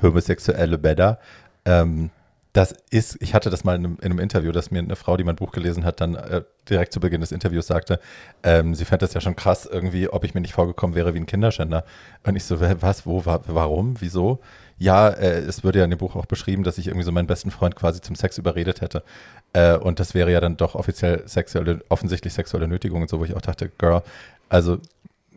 homosexuelle 0.00 0.78
Bäder, 0.78 1.18
ähm, 1.64 2.10
das 2.52 2.74
ist, 2.90 3.16
ich 3.20 3.34
hatte 3.34 3.48
das 3.48 3.62
mal 3.62 3.76
in 3.76 3.84
einem, 3.84 3.98
in 4.00 4.06
einem, 4.06 4.18
Interview, 4.18 4.50
dass 4.50 4.72
mir 4.72 4.80
eine 4.80 4.96
Frau, 4.96 5.16
die 5.16 5.22
mein 5.22 5.36
Buch 5.36 5.52
gelesen 5.52 5.84
hat, 5.84 6.00
dann 6.00 6.16
äh, 6.16 6.42
direkt 6.68 6.92
zu 6.92 6.98
Beginn 6.98 7.20
des 7.20 7.30
Interviews 7.30 7.68
sagte, 7.68 8.00
ähm, 8.42 8.74
sie 8.74 8.84
fände 8.84 9.06
das 9.06 9.14
ja 9.14 9.20
schon 9.20 9.36
krass 9.36 9.68
irgendwie, 9.70 10.08
ob 10.08 10.24
ich 10.24 10.34
mir 10.34 10.40
nicht 10.40 10.54
vorgekommen 10.54 10.96
wäre 10.96 11.14
wie 11.14 11.20
ein 11.20 11.26
Kinderschänder. 11.26 11.84
Und 12.24 12.34
ich 12.34 12.44
so, 12.44 12.60
was, 12.60 13.06
wo, 13.06 13.24
wa, 13.24 13.40
warum, 13.46 13.94
wieso? 14.00 14.40
Ja, 14.78 15.08
äh, 15.10 15.38
es 15.38 15.62
würde 15.62 15.78
ja 15.78 15.84
in 15.84 15.90
dem 15.90 15.98
Buch 15.98 16.16
auch 16.16 16.26
beschrieben, 16.26 16.64
dass 16.64 16.78
ich 16.78 16.88
irgendwie 16.88 17.04
so 17.04 17.12
meinen 17.12 17.28
besten 17.28 17.52
Freund 17.52 17.76
quasi 17.76 18.00
zum 18.00 18.16
Sex 18.16 18.36
überredet 18.36 18.80
hätte. 18.80 19.04
Äh, 19.52 19.76
und 19.76 20.00
das 20.00 20.14
wäre 20.14 20.32
ja 20.32 20.40
dann 20.40 20.56
doch 20.56 20.74
offiziell 20.74 21.22
sexuelle, 21.28 21.80
offensichtlich 21.88 22.32
sexuelle 22.32 22.66
Nötigung 22.66 23.02
und 23.02 23.10
so, 23.10 23.20
wo 23.20 23.24
ich 23.24 23.36
auch 23.36 23.42
dachte, 23.42 23.68
Girl, 23.78 24.02
also 24.48 24.78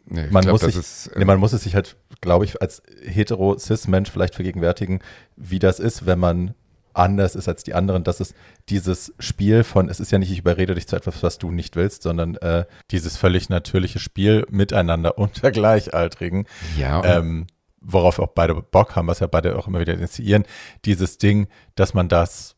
Nee, 0.05 0.27
man, 0.29 0.43
glaub, 0.43 0.53
muss 0.53 0.61
sich, 0.61 0.75
ist, 0.75 1.11
nee, 1.15 1.25
man 1.25 1.39
muss 1.39 1.53
es 1.53 1.63
sich 1.63 1.75
halt, 1.75 1.95
glaube 2.21 2.45
ich, 2.45 2.61
als 2.61 2.83
hetero-cis-Mensch 3.03 4.11
vielleicht 4.11 4.35
vergegenwärtigen, 4.35 4.99
wie 5.35 5.59
das 5.59 5.79
ist, 5.79 6.05
wenn 6.05 6.19
man 6.19 6.55
anders 6.93 7.35
ist 7.35 7.47
als 7.47 7.63
die 7.63 7.73
anderen. 7.73 8.03
Das 8.03 8.19
ist 8.19 8.35
dieses 8.69 9.13
Spiel 9.19 9.63
von, 9.63 9.89
es 9.89 9.99
ist 9.99 10.11
ja 10.11 10.19
nicht, 10.19 10.31
ich 10.31 10.39
überrede 10.39 10.75
dich 10.75 10.87
zu 10.87 10.95
etwas, 10.95 11.23
was 11.23 11.37
du 11.37 11.51
nicht 11.51 11.75
willst, 11.75 12.03
sondern 12.03 12.35
äh, 12.37 12.65
dieses 12.91 13.17
völlig 13.17 13.49
natürliche 13.49 13.99
Spiel 13.99 14.45
miteinander 14.49 15.17
unter 15.17 15.51
Gleichaltrigen. 15.51 16.45
Ja. 16.77 17.03
Ähm, 17.03 17.47
worauf 17.81 18.19
auch 18.19 18.29
beide 18.29 18.55
Bock 18.55 18.95
haben, 18.95 19.07
was 19.07 19.19
ja 19.19 19.27
beide 19.27 19.57
auch 19.57 19.67
immer 19.67 19.79
wieder 19.79 19.93
initiieren. 19.93 20.45
Dieses 20.85 21.17
Ding, 21.17 21.47
dass 21.75 21.93
man 21.93 22.07
das, 22.07 22.55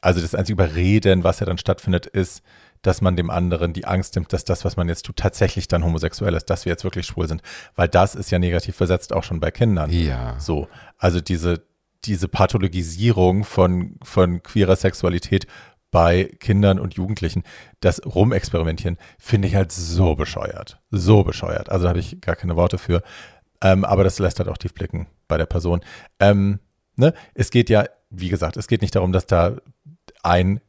also 0.00 0.20
das 0.20 0.34
einzige 0.34 0.54
Überreden, 0.54 1.24
was 1.24 1.40
ja 1.40 1.46
dann 1.46 1.58
stattfindet, 1.58 2.06
ist, 2.06 2.42
dass 2.84 3.00
man 3.00 3.16
dem 3.16 3.30
anderen 3.30 3.72
die 3.72 3.86
Angst 3.86 4.14
nimmt, 4.14 4.32
dass 4.32 4.44
das, 4.44 4.64
was 4.64 4.76
man 4.76 4.88
jetzt 4.88 5.06
tut, 5.06 5.16
tatsächlich 5.16 5.68
dann 5.68 5.84
homosexuell 5.84 6.34
ist, 6.34 6.50
dass 6.50 6.64
wir 6.64 6.70
jetzt 6.70 6.84
wirklich 6.84 7.06
schwul 7.06 7.26
sind. 7.26 7.42
Weil 7.74 7.88
das 7.88 8.14
ist 8.14 8.30
ja 8.30 8.38
negativ 8.38 8.76
versetzt 8.76 9.12
auch 9.12 9.24
schon 9.24 9.40
bei 9.40 9.50
Kindern. 9.50 9.90
Ja. 9.90 10.38
So. 10.38 10.68
Also 10.98 11.20
diese, 11.20 11.62
diese 12.04 12.28
Pathologisierung 12.28 13.44
von, 13.44 13.96
von 14.02 14.42
queerer 14.42 14.76
Sexualität 14.76 15.46
bei 15.90 16.24
Kindern 16.40 16.78
und 16.78 16.94
Jugendlichen, 16.94 17.42
das 17.80 18.04
Rumexperimentieren, 18.04 18.98
finde 19.18 19.48
ich 19.48 19.54
halt 19.54 19.72
so 19.72 20.14
bescheuert. 20.14 20.80
So 20.90 21.24
bescheuert. 21.24 21.70
Also 21.70 21.84
da 21.84 21.90
habe 21.90 22.00
ich 22.00 22.20
gar 22.20 22.36
keine 22.36 22.56
Worte 22.56 22.78
für. 22.78 23.02
Ähm, 23.62 23.84
aber 23.84 24.04
das 24.04 24.18
lässt 24.18 24.40
halt 24.40 24.48
auch 24.48 24.58
tief 24.58 24.74
blicken 24.74 25.06
bei 25.26 25.38
der 25.38 25.46
Person. 25.46 25.80
Ähm, 26.20 26.58
ne? 26.96 27.14
Es 27.32 27.50
geht 27.50 27.70
ja, 27.70 27.86
wie 28.10 28.28
gesagt, 28.28 28.58
es 28.58 28.66
geht 28.66 28.82
nicht 28.82 28.94
darum, 28.94 29.12
dass 29.12 29.26
da 29.26 29.56
ein 30.22 30.60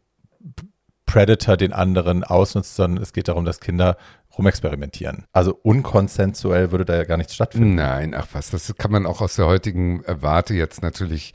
Predator 1.06 1.58
den 1.58 1.74
anderen 1.74 2.24
ausnutzt, 2.24 2.76
sondern 2.76 3.02
es 3.02 3.14
geht 3.14 3.28
darum, 3.28 3.46
dass 3.46 3.60
Kinder 3.60 3.98
rumexperimentieren. 4.38 5.26
Also 5.32 5.58
unkonsensuell 5.62 6.72
würde 6.72 6.86
da 6.86 6.96
ja 6.96 7.04
gar 7.04 7.18
nichts 7.18 7.36
stattfinden. 7.36 7.76
Nein, 7.76 8.14
ach 8.14 8.28
was, 8.34 8.50
das 8.50 8.74
kann 8.78 8.92
man 8.92 9.06
auch 9.06 9.22
aus 9.22 9.36
der 9.36 9.46
heutigen 9.46 10.04
Warte 10.08 10.54
jetzt 10.54 10.82
natürlich 10.82 11.34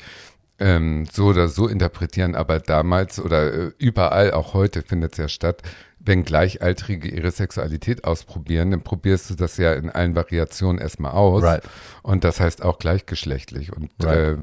ähm, 0.59 1.06
so 1.11 1.26
oder 1.26 1.48
so 1.48 1.66
interpretieren, 1.66 2.35
aber 2.35 2.61
damals 2.61 3.18
oder 3.18 3.52
äh, 3.52 3.72
überall, 3.78 4.33
auch 4.33 4.54
heute 4.54 4.83
findet 4.83 5.12
es 5.12 5.18
ja 5.18 5.28
statt, 5.28 5.62
wenn 5.98 6.24
Gleichaltrige 6.24 7.09
ihre 7.09 7.30
Sexualität 7.30 8.04
ausprobieren, 8.04 8.70
dann 8.70 8.83
probierst 8.83 9.30
du 9.30 9.35
das 9.35 9.56
ja 9.59 9.74
in 9.74 9.90
allen 9.90 10.14
Variationen 10.14 10.80
erstmal 10.80 11.12
aus. 11.12 11.42
Right. 11.42 11.62
Und 12.02 12.24
das 12.24 12.40
heißt 12.40 12.62
auch 12.62 12.78
gleichgeschlechtlich. 12.78 13.72
Und 13.72 13.90
right. 14.02 14.16
äh, 14.16 14.37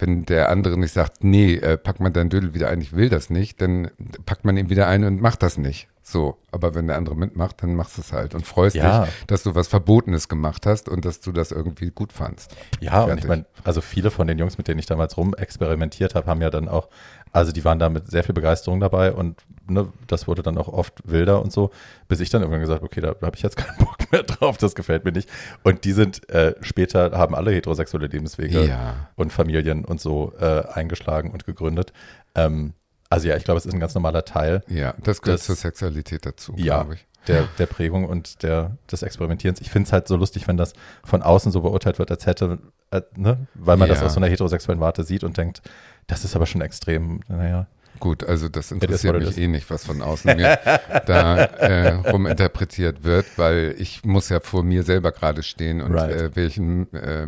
wenn 0.00 0.24
der 0.24 0.48
andere 0.48 0.78
nicht 0.78 0.92
sagt, 0.92 1.24
nee, 1.24 1.54
äh, 1.54 1.76
pack 1.76 2.00
mal 2.00 2.10
dein 2.10 2.30
Dödel 2.30 2.54
wieder 2.54 2.68
ein, 2.68 2.80
ich 2.80 2.94
will 2.94 3.08
das 3.08 3.30
nicht, 3.30 3.60
dann 3.60 3.90
packt 4.26 4.44
man 4.44 4.56
ihn 4.56 4.70
wieder 4.70 4.86
ein 4.86 5.04
und 5.04 5.20
macht 5.20 5.42
das 5.42 5.58
nicht. 5.58 5.88
So, 6.10 6.38
aber 6.52 6.74
wenn 6.74 6.86
der 6.86 6.96
andere 6.96 7.14
mitmacht, 7.14 7.62
dann 7.62 7.74
machst 7.74 7.98
du 7.98 8.00
es 8.00 8.14
halt 8.14 8.34
und 8.34 8.46
freust 8.46 8.74
ja. 8.74 9.04
dich, 9.04 9.26
dass 9.26 9.42
du 9.42 9.54
was 9.54 9.68
Verbotenes 9.68 10.30
gemacht 10.30 10.64
hast 10.64 10.88
und 10.88 11.04
dass 11.04 11.20
du 11.20 11.32
das 11.32 11.52
irgendwie 11.52 11.90
gut 11.90 12.14
fandst. 12.14 12.56
Ja, 12.80 12.92
Fertig. 12.92 13.12
und 13.12 13.18
ich 13.18 13.26
meine, 13.26 13.44
also 13.62 13.82
viele 13.82 14.10
von 14.10 14.26
den 14.26 14.38
Jungs, 14.38 14.56
mit 14.56 14.68
denen 14.68 14.78
ich 14.78 14.86
damals 14.86 15.18
rum 15.18 15.34
experimentiert 15.34 16.14
habe, 16.14 16.26
haben 16.26 16.40
ja 16.40 16.48
dann 16.48 16.66
auch, 16.66 16.88
also 17.32 17.52
die 17.52 17.62
waren 17.62 17.78
da 17.78 17.90
mit 17.90 18.10
sehr 18.10 18.24
viel 18.24 18.34
Begeisterung 18.34 18.80
dabei 18.80 19.12
und 19.12 19.42
ne, 19.68 19.92
das 20.06 20.26
wurde 20.26 20.42
dann 20.42 20.56
auch 20.56 20.68
oft 20.68 21.02
wilder 21.04 21.42
und 21.42 21.52
so, 21.52 21.72
bis 22.08 22.20
ich 22.20 22.30
dann 22.30 22.40
irgendwann 22.40 22.62
gesagt 22.62 22.82
okay, 22.82 23.02
da 23.02 23.08
habe 23.08 23.36
ich 23.36 23.42
jetzt 23.42 23.58
keinen 23.58 23.76
Bock 23.78 24.10
mehr 24.10 24.22
drauf, 24.22 24.56
das 24.56 24.74
gefällt 24.74 25.04
mir 25.04 25.12
nicht. 25.12 25.28
Und 25.62 25.84
die 25.84 25.92
sind 25.92 26.26
äh, 26.30 26.54
später, 26.62 27.10
haben 27.18 27.34
alle 27.34 27.50
heterosexuelle 27.50 28.06
Lebenswege 28.06 28.64
ja. 28.64 29.10
und 29.14 29.30
Familien 29.30 29.84
und 29.84 30.00
so 30.00 30.32
äh, 30.40 30.62
eingeschlagen 30.72 31.32
und 31.32 31.44
gegründet. 31.44 31.92
Ähm, 32.34 32.72
also 33.10 33.28
ja, 33.28 33.36
ich 33.36 33.44
glaube, 33.44 33.58
es 33.58 33.66
ist 33.66 33.72
ein 33.72 33.80
ganz 33.80 33.94
normaler 33.94 34.24
Teil. 34.24 34.62
Ja, 34.68 34.94
das 35.02 35.22
gehört 35.22 35.40
des, 35.40 35.46
zur 35.46 35.56
Sexualität 35.56 36.26
dazu, 36.26 36.54
ja, 36.56 36.76
glaube 36.76 36.94
ich. 36.94 37.06
Der, 37.26 37.48
der 37.58 37.66
Prägung 37.66 38.04
und 38.04 38.42
der, 38.42 38.76
des 38.90 39.02
Experimentierens. 39.02 39.60
Ich 39.60 39.70
finde 39.70 39.86
es 39.86 39.92
halt 39.92 40.08
so 40.08 40.16
lustig, 40.16 40.48
wenn 40.48 40.56
das 40.56 40.72
von 41.04 41.22
außen 41.22 41.52
so 41.52 41.60
beurteilt 41.60 41.98
wird, 41.98 42.10
als 42.10 42.26
hätte, 42.26 42.58
äh, 42.90 43.02
ne? 43.16 43.46
weil 43.54 43.76
man 43.76 43.88
ja. 43.88 43.94
das 43.94 44.02
aus 44.02 44.14
so 44.14 44.20
einer 44.20 44.28
heterosexuellen 44.28 44.80
Warte 44.80 45.04
sieht 45.04 45.24
und 45.24 45.36
denkt, 45.36 45.60
das 46.06 46.24
ist 46.24 46.36
aber 46.36 46.46
schon 46.46 46.62
extrem, 46.62 47.20
naja. 47.28 47.66
Gut, 48.00 48.24
also 48.24 48.48
das 48.48 48.70
interessiert 48.70 49.18
mich 49.18 49.36
eh 49.36 49.48
nicht, 49.48 49.68
was 49.70 49.84
von 49.84 50.02
außen 50.02 50.36
mir 50.36 50.58
da 51.06 51.36
äh, 51.36 51.94
ruminterpretiert 52.10 53.02
wird, 53.02 53.26
weil 53.36 53.74
ich 53.78 54.04
muss 54.04 54.28
ja 54.28 54.40
vor 54.40 54.62
mir 54.62 54.84
selber 54.84 55.12
gerade 55.12 55.42
stehen 55.42 55.80
und 55.80 55.94
Right. 55.94 56.14
äh, 56.14 56.36
welchen, 56.36 56.92
äh, 56.94 57.26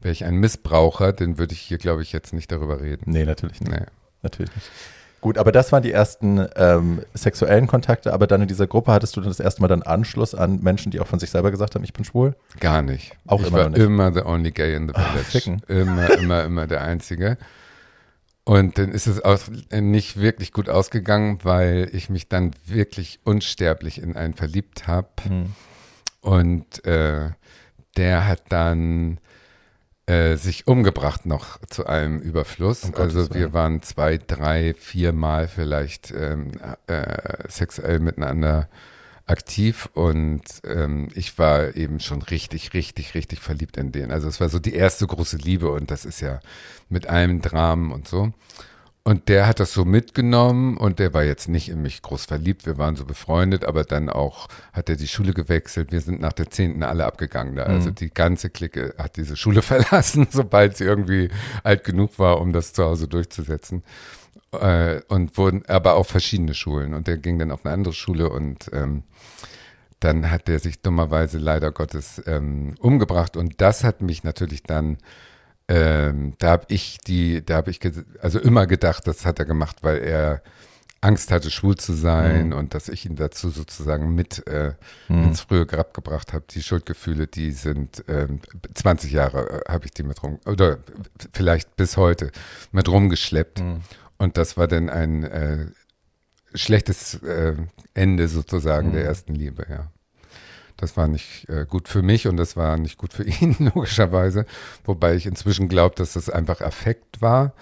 wäre 0.00 0.12
ich 0.12 0.24
ein 0.24 0.34
Missbraucher, 0.34 1.12
dann 1.12 1.38
würde 1.38 1.54
ich 1.54 1.60
hier, 1.60 1.78
glaube 1.78 2.02
ich, 2.02 2.12
jetzt 2.12 2.32
nicht 2.32 2.50
darüber 2.50 2.80
reden. 2.80 3.04
Nee, 3.06 3.24
natürlich 3.24 3.60
nicht. 3.60 3.72
Nee. 3.72 3.86
Natürlich 4.22 4.54
nicht. 4.54 4.70
Gut, 5.20 5.36
aber 5.36 5.52
das 5.52 5.70
waren 5.70 5.82
die 5.82 5.92
ersten 5.92 6.46
ähm, 6.56 7.02
sexuellen 7.12 7.66
Kontakte, 7.66 8.12
aber 8.12 8.26
dann 8.26 8.40
in 8.40 8.48
dieser 8.48 8.66
Gruppe 8.66 8.92
hattest 8.92 9.16
du 9.16 9.20
dann 9.20 9.28
das 9.28 9.40
erste 9.40 9.60
Mal 9.60 9.68
dann 9.68 9.82
Anschluss 9.82 10.34
an 10.34 10.60
Menschen, 10.62 10.90
die 10.90 11.00
auch 11.00 11.06
von 11.06 11.18
sich 11.18 11.30
selber 11.30 11.50
gesagt 11.50 11.74
haben, 11.74 11.84
ich 11.84 11.92
bin 11.92 12.04
schwul? 12.04 12.34
Gar 12.58 12.80
nicht. 12.80 13.12
Auch 13.26 13.40
ich 13.40 13.48
immer 13.48 13.58
war 13.58 13.64
noch 13.64 13.76
nicht. 13.76 13.86
immer 13.86 14.12
the 14.14 14.22
only 14.22 14.50
gay 14.50 14.74
in 14.74 14.88
the 14.88 14.94
village. 14.94 15.24
ficken. 15.24 15.62
Immer, 15.68 16.10
immer, 16.18 16.44
immer 16.44 16.66
der 16.66 16.80
Einzige. 16.80 17.36
Und 18.44 18.78
dann 18.78 18.90
ist 18.90 19.06
es 19.06 19.22
auch 19.22 19.38
nicht 19.70 20.18
wirklich 20.18 20.52
gut 20.52 20.70
ausgegangen, 20.70 21.38
weil 21.42 21.90
ich 21.92 22.08
mich 22.08 22.28
dann 22.28 22.52
wirklich 22.66 23.20
unsterblich 23.24 24.02
in 24.02 24.16
einen 24.16 24.34
verliebt 24.34 24.86
habe. 24.86 25.08
Hm. 25.22 25.54
Und 26.22 26.84
äh, 26.86 27.30
der 27.96 28.26
hat 28.26 28.42
dann 28.48 29.18
äh, 30.10 30.36
sich 30.36 30.66
umgebracht 30.66 31.24
noch 31.24 31.58
zu 31.68 31.86
einem 31.86 32.18
Überfluss. 32.18 32.82
Um 32.82 32.96
also 32.96 33.32
wir 33.32 33.52
waren 33.52 33.80
zwei, 33.82 34.18
drei, 34.18 34.74
vier 34.74 35.12
Mal 35.12 35.46
vielleicht 35.46 36.10
ähm, 36.10 36.50
äh, 36.88 37.48
sexuell 37.48 38.00
miteinander 38.00 38.68
aktiv 39.26 39.88
und 39.94 40.42
ähm, 40.64 41.10
ich 41.14 41.38
war 41.38 41.76
eben 41.76 42.00
schon 42.00 42.22
richtig, 42.22 42.74
richtig, 42.74 43.14
richtig 43.14 43.38
verliebt 43.38 43.76
in 43.76 43.92
den. 43.92 44.10
Also 44.10 44.26
es 44.26 44.40
war 44.40 44.48
so 44.48 44.58
die 44.58 44.74
erste 44.74 45.06
große 45.06 45.36
Liebe 45.36 45.70
und 45.70 45.92
das 45.92 46.04
ist 46.04 46.20
ja 46.20 46.40
mit 46.88 47.06
allem 47.06 47.40
Dramen 47.40 47.92
und 47.92 48.08
so. 48.08 48.32
Und 49.02 49.30
der 49.30 49.46
hat 49.46 49.60
das 49.60 49.72
so 49.72 49.86
mitgenommen 49.86 50.76
und 50.76 50.98
der 50.98 51.14
war 51.14 51.24
jetzt 51.24 51.48
nicht 51.48 51.70
in 51.70 51.80
mich 51.80 52.02
groß 52.02 52.26
verliebt. 52.26 52.66
Wir 52.66 52.76
waren 52.76 52.96
so 52.96 53.06
befreundet, 53.06 53.64
aber 53.64 53.84
dann 53.84 54.10
auch 54.10 54.48
hat 54.74 54.90
er 54.90 54.96
die 54.96 55.08
Schule 55.08 55.32
gewechselt. 55.32 55.90
Wir 55.90 56.02
sind 56.02 56.20
nach 56.20 56.34
der 56.34 56.50
zehnten 56.50 56.82
alle 56.82 57.06
abgegangen 57.06 57.56
da. 57.56 57.62
Also 57.62 57.90
die 57.90 58.10
ganze 58.10 58.50
Clique 58.50 58.94
hat 58.98 59.16
diese 59.16 59.36
Schule 59.36 59.62
verlassen, 59.62 60.28
sobald 60.30 60.76
sie 60.76 60.84
irgendwie 60.84 61.30
alt 61.64 61.84
genug 61.84 62.18
war, 62.18 62.40
um 62.42 62.52
das 62.52 62.74
zu 62.74 62.84
Hause 62.84 63.08
durchzusetzen. 63.08 63.84
Äh, 64.52 65.00
und 65.08 65.38
wurden 65.38 65.64
aber 65.66 65.94
auch 65.94 66.06
verschiedene 66.06 66.52
Schulen. 66.52 66.92
Und 66.92 67.06
der 67.06 67.16
ging 67.16 67.38
dann 67.38 67.52
auf 67.52 67.64
eine 67.64 67.72
andere 67.72 67.94
Schule 67.94 68.28
und 68.28 68.68
ähm, 68.74 69.04
dann 70.00 70.30
hat 70.30 70.48
der 70.48 70.58
sich 70.58 70.82
dummerweise 70.82 71.38
leider 71.38 71.72
Gottes 71.72 72.22
ähm, 72.26 72.74
umgebracht. 72.80 73.36
Und 73.36 73.60
das 73.60 73.82
hat 73.82 74.02
mich 74.02 74.24
natürlich 74.24 74.62
dann 74.62 74.98
ähm, 75.70 76.34
da 76.38 76.50
habe 76.50 76.64
ich 76.68 76.98
die, 76.98 77.44
da 77.46 77.54
habe 77.56 77.70
ich 77.70 77.78
also 78.20 78.40
immer 78.40 78.66
gedacht, 78.66 79.06
das 79.06 79.24
hat 79.24 79.38
er 79.38 79.44
gemacht, 79.44 79.76
weil 79.82 79.98
er 79.98 80.42
Angst 81.02 81.30
hatte, 81.30 81.50
schwul 81.50 81.76
zu 81.76 81.94
sein 81.94 82.48
Mhm. 82.48 82.52
und 82.52 82.74
dass 82.74 82.88
ich 82.90 83.06
ihn 83.06 83.16
dazu 83.16 83.48
sozusagen 83.48 84.14
mit 84.14 84.46
äh, 84.46 84.74
ins 85.08 85.40
frühe 85.40 85.64
Grab 85.64 85.94
gebracht 85.94 86.34
habe. 86.34 86.44
Die 86.50 86.62
Schuldgefühle, 86.62 87.26
die 87.26 87.52
sind 87.52 88.04
ähm, 88.08 88.40
20 88.74 89.10
Jahre 89.12 89.62
äh, 89.64 89.72
habe 89.72 89.86
ich 89.86 89.92
die 89.92 90.02
mit 90.02 90.22
rum 90.22 90.38
oder 90.44 90.78
vielleicht 91.32 91.74
bis 91.76 91.96
heute 91.96 92.30
mit 92.72 92.86
rumgeschleppt 92.88 93.60
Mhm. 93.60 93.80
und 94.18 94.36
das 94.36 94.56
war 94.58 94.66
dann 94.68 94.90
ein 94.90 95.24
äh, 95.24 95.66
schlechtes 96.54 97.14
äh, 97.22 97.54
Ende 97.94 98.28
sozusagen 98.28 98.88
Mhm. 98.88 98.92
der 98.94 99.04
ersten 99.04 99.34
Liebe, 99.34 99.64
ja. 99.70 99.90
Das 100.80 100.96
war 100.96 101.08
nicht 101.08 101.48
äh, 101.48 101.66
gut 101.68 101.88
für 101.88 102.02
mich 102.02 102.26
und 102.26 102.36
das 102.36 102.56
war 102.56 102.76
nicht 102.78 102.96
gut 102.98 103.12
für 103.12 103.24
ihn, 103.40 103.56
logischerweise. 103.74 104.46
Wobei 104.84 105.14
ich 105.14 105.26
inzwischen 105.26 105.68
glaube, 105.68 105.94
dass 105.96 106.14
das 106.14 106.30
einfach 106.30 106.60
Affekt 106.60 107.20
war. 107.22 107.52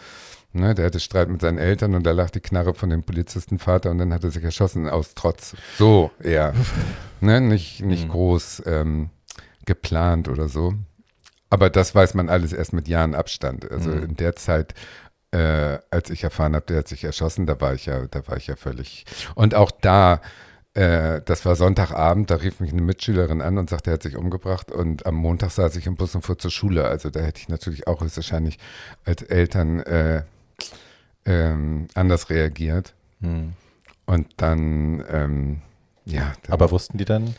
Ne, 0.55 0.75
der 0.75 0.87
hatte 0.87 0.99
Streit 0.99 1.29
mit 1.29 1.43
seinen 1.43 1.59
Eltern 1.59 1.95
und 1.95 2.05
da 2.05 2.13
lag 2.13 2.31
die 2.31 2.41
Knarre 2.41 2.73
von 2.73 2.89
dem 2.89 3.03
Polizistenvater 3.03 3.91
und 3.91 3.99
dann 3.99 4.15
hat 4.15 4.25
er 4.25 4.31
sich 4.31 4.43
erschossen 4.43 4.89
aus 4.89 5.15
Trotz. 5.15 5.55
So 5.77 6.11
eher. 6.23 6.55
ne, 7.21 7.41
nicht 7.43 7.83
nicht 7.83 8.07
Mhm. 8.07 8.11
groß 8.13 8.63
ähm, 8.67 9.11
geplant 9.67 10.29
oder 10.29 10.49
so. 10.49 10.75
Aber 11.51 11.69
das 11.71 11.95
weiß 11.95 12.15
man 12.15 12.29
alles 12.31 12.53
erst 12.55 12.73
mit 12.73 12.89
Jahren 12.89 13.15
Abstand. 13.15 13.71
Also 13.71 13.91
Mhm. 13.91 14.03
in 14.05 14.17
der 14.17 14.37
Zeit, 14.37 14.73
äh, 15.33 15.79
als 15.91 16.09
ich 16.09 16.25
erfahren 16.25 16.55
habe, 16.55 16.65
der 16.67 16.79
hat 16.79 16.89
sich 16.89 17.05
erschossen, 17.05 17.45
da 17.47 17.61
war 17.61 17.75
ich 17.75 17.85
ja, 17.87 18.07
da 18.07 18.27
war 18.27 18.39
ich 18.39 18.47
ja 18.47 18.57
völlig. 18.57 19.05
Und 19.35 19.55
auch 19.55 19.71
da, 19.71 20.23
äh, 20.79 21.23
das 21.25 21.45
war 21.45 21.57
Sonntagabend, 21.57 22.31
da 22.31 22.37
rief 22.37 22.61
mich 22.61 22.73
eine 22.73 22.83
Mitschülerin 22.83 23.43
an 23.43 23.59
und 23.59 23.69
sagte, 23.69 23.91
er 23.91 23.95
hat 23.95 24.03
sich 24.05 24.17
umgebracht. 24.17 24.71
Und 24.71 25.07
am 25.07 25.17
Montag 25.17 25.51
saß 25.51 25.75
ich 25.75 25.87
im 25.87 25.97
Bus 25.97 26.15
und 26.15 26.23
fuhr 26.23 26.39
zur 26.39 26.53
Schule. 26.53 26.85
Also 26.87 27.11
da 27.11 27.19
hätte 27.21 27.41
ich 27.41 27.49
natürlich 27.49 27.89
auch 27.89 28.01
höchstwahrscheinlich 28.01 28.59
als 29.05 29.23
Eltern 29.23 29.81
äh, 29.81 30.23
ähm, 31.25 31.89
anders 31.95 32.31
reagiert. 32.31 32.95
Hm. 33.21 33.55
Und 34.07 34.29
dann, 34.37 35.05
ähm, 35.11 35.63
ja. 36.05 36.33
dann- 36.43 36.53
Aber 36.53 36.71
wussten 36.71 36.97
die 36.97 37.05
dann, 37.05 37.35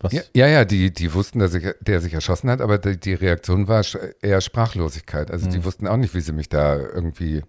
was? 0.00 0.12
ja, 0.12 0.22
ja, 0.34 0.48
ja, 0.48 0.64
die, 0.64 0.92
die 0.92 1.14
wussten, 1.14 1.38
dass 1.38 1.54
ich, 1.54 1.66
der 1.80 2.00
sich 2.00 2.12
erschossen 2.12 2.50
hat, 2.50 2.60
aber 2.60 2.78
die, 2.78 2.98
die 2.98 3.14
Reaktion 3.14 3.68
war 3.68 3.84
eher 4.20 4.40
Sprachlosigkeit. 4.40 5.30
Also 5.30 5.48
die 5.48 5.64
wussten 5.64 5.86
auch 5.86 5.96
nicht, 5.96 6.14
wie 6.14 6.20
sie 6.20 6.32
mich 6.32 6.48
da 6.48 6.76
irgendwie 6.76 7.42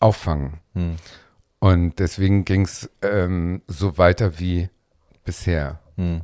auffangen. 0.00 0.58
Hm. 0.74 0.96
Und 1.60 1.98
deswegen 1.98 2.44
ging 2.44 2.66
es 2.66 2.90
ähm, 3.00 3.62
so 3.68 3.96
weiter 3.96 4.38
wie 4.38 4.68
bisher. 5.24 5.80
Hm. 5.96 6.22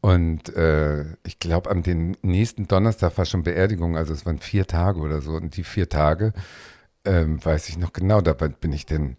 Und 0.00 0.54
äh, 0.56 1.04
ich 1.24 1.38
glaube, 1.38 1.70
am 1.70 1.82
den 1.82 2.16
nächsten 2.22 2.66
Donnerstag 2.66 3.18
war 3.18 3.26
schon 3.26 3.42
Beerdigung, 3.42 3.96
also 3.96 4.14
es 4.14 4.24
waren 4.24 4.38
vier 4.38 4.66
Tage 4.66 5.00
oder 5.00 5.20
so. 5.20 5.32
Und 5.32 5.56
die 5.56 5.64
vier 5.64 5.88
Tage 5.88 6.32
ähm, 7.04 7.44
weiß 7.44 7.68
ich 7.68 7.78
noch 7.78 7.92
genau, 7.92 8.20
da 8.20 8.32
bin 8.32 8.72
ich 8.72 8.86
denn 8.86 9.16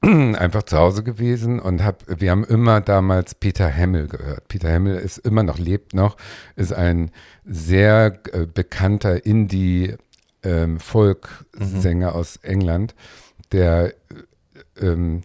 einfach 0.00 0.64
zu 0.64 0.76
Hause 0.76 1.02
gewesen 1.02 1.58
und 1.58 1.82
hab, 1.82 2.04
wir 2.20 2.30
haben 2.30 2.44
immer 2.44 2.80
damals 2.80 3.34
Peter 3.34 3.66
Hemmel 3.68 4.08
gehört. 4.08 4.46
Peter 4.48 4.70
Hemmel 4.70 4.96
ist 4.96 5.18
immer 5.18 5.42
noch, 5.42 5.58
lebt 5.58 5.94
noch, 5.94 6.16
ist 6.54 6.72
ein 6.72 7.10
sehr 7.44 8.20
äh, 8.32 8.46
bekannter 8.46 9.24
Indie-Folk-Sänger 9.24 12.14
aus 12.14 12.36
England, 12.42 12.94
der 13.52 13.94
äh, 14.78 14.86
ähm, 14.86 15.22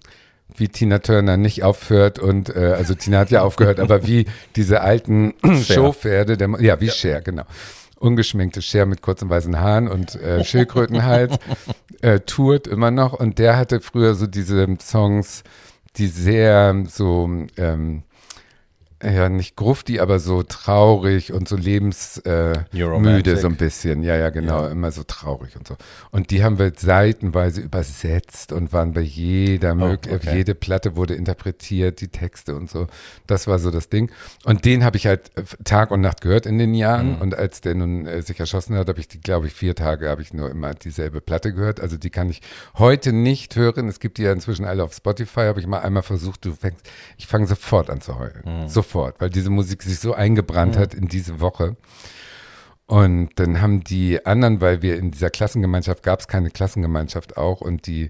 wie 0.56 0.68
Tina 0.68 1.00
Turner 1.00 1.38
nicht 1.38 1.64
aufhört 1.64 2.20
und 2.20 2.56
äh, 2.56 2.74
also 2.78 2.94
Tina 2.94 3.20
hat 3.20 3.32
ja 3.32 3.42
aufgehört, 3.44 3.80
aber 3.80 4.06
wie 4.08 4.26
diese 4.56 4.82
alten 4.82 5.34
Showpferde, 5.64 6.38
der, 6.38 6.50
ja 6.60 6.80
wie 6.82 6.90
Cher, 6.90 7.22
genau. 7.22 7.44
Ungeschminkte 8.00 8.64
Cher 8.64 8.88
mit 8.88 9.04
kurzen 9.04 9.30
weißen 9.30 9.60
Haaren 9.60 9.88
und 9.88 10.16
äh, 10.16 10.44
Schildkrötenhals 10.46 11.36
äh, 12.02 12.20
tourt 12.22 12.68
immer 12.68 12.90
noch. 12.90 13.14
Und 13.14 13.38
der 13.38 13.58
hatte 13.58 13.80
früher 13.80 14.16
so 14.16 14.26
diese 14.26 14.68
Songs, 14.82 15.44
die 15.98 16.08
sehr 16.08 16.84
so 16.88 17.30
ähm, 17.58 18.04
ja 19.04 19.30
nicht 19.30 19.56
grufti, 19.56 20.00
aber 20.00 20.20
so 20.20 20.44
traurig 20.44 21.34
und 21.34 21.48
so 21.48 21.56
lebensmüde 21.56 23.32
äh, 23.32 23.36
so 23.38 23.48
ein 23.48 23.56
bisschen. 23.56 24.04
Ja, 24.04 24.16
ja, 24.16 24.30
genau, 24.30 24.64
Ja. 24.66 24.70
immer 24.72 24.92
so 24.92 25.04
traurig 25.04 25.56
und 25.58 25.68
so. 25.68 25.76
Und 26.12 26.32
die 26.32 26.44
haben 26.44 26.60
wir 26.60 26.72
seitenweise 26.78 27.62
übersetzt 27.62 28.52
und 28.52 28.74
waren 28.74 28.94
bei 28.94 29.02
jeder 29.02 29.76
Oh, 29.82 29.94
okay. 29.94 30.36
jede 30.36 30.54
Platte 30.56 30.96
wurde 30.96 31.16
interpretiert, 31.16 32.02
die 32.02 32.10
Texte 32.10 32.56
und 32.56 32.70
so. 32.70 32.88
Das 33.28 33.48
war 33.48 33.58
so 33.60 33.72
das 33.72 33.90
Ding. 33.90 34.12
Und 34.46 34.66
den 34.66 34.84
habe 34.84 34.98
ich 34.98 35.08
halt 35.08 35.32
äh, 35.36 35.44
Tag 35.64 35.92
und 35.92 36.02
Nacht 36.02 36.22
gehört 36.22 36.46
in 36.46 36.58
den 36.58 36.74
Jahren. 36.74 37.16
Mhm. 37.16 37.22
Und 37.22 37.36
als 37.36 37.62
der 37.62 37.76
nun 37.76 38.06
äh, 38.06 38.22
sich 38.22 38.40
erschossen 38.40 38.76
hat, 38.76 38.88
habe 38.90 39.00
ich 39.00 39.08
die, 39.08 39.20
glaube 39.22 39.48
ich, 39.48 39.54
vier 39.54 39.76
Tage 39.76 40.10
habe 40.10 40.22
ich 40.22 40.34
nur 40.34 40.50
immer 40.52 40.74
dieselbe 40.74 41.22
Platte 41.22 41.54
gehört. 41.54 41.80
Also 41.80 41.98
die 41.98 42.10
kann 42.10 42.30
ich 42.30 42.42
heute 42.78 43.14
nicht 43.14 43.56
hören. 43.56 43.88
Es 43.88 44.00
gibt 44.00 44.18
die 44.18 44.24
ja 44.24 44.32
inzwischen 44.34 44.66
alle 44.66 44.84
auf 44.84 44.94
Spotify. 44.94 45.42
Habe 45.42 45.60
ich 45.60 45.68
mal 45.68 45.80
einmal 45.80 46.04
versucht. 46.04 46.46
Du 46.46 46.54
fängst, 46.54 46.88
ich 47.18 47.28
fange 47.28 47.48
sofort 47.48 47.90
an 47.90 48.02
zu 48.02 48.20
heulen. 48.20 48.42
Mhm. 48.46 48.68
Sofort, 48.68 48.91
weil 48.94 49.30
diese 49.30 49.50
Musik 49.50 49.84
sich 49.84 50.00
so 50.00 50.14
eingebrannt 50.14 50.78
hat 50.78 50.94
in 50.94 51.08
diese 51.08 51.40
Woche. 51.40 51.76
Und 52.92 53.30
dann 53.38 53.62
haben 53.62 53.84
die 53.86 54.26
anderen, 54.26 54.60
weil 54.60 54.82
wir 54.82 54.98
in 54.98 55.12
dieser 55.12 55.30
Klassengemeinschaft 55.30 56.04
gab 56.04 56.20
es 56.20 56.28
keine 56.28 56.52
Klassengemeinschaft 56.52 57.38
auch 57.38 57.62
und 57.62 57.88
die 57.88 58.10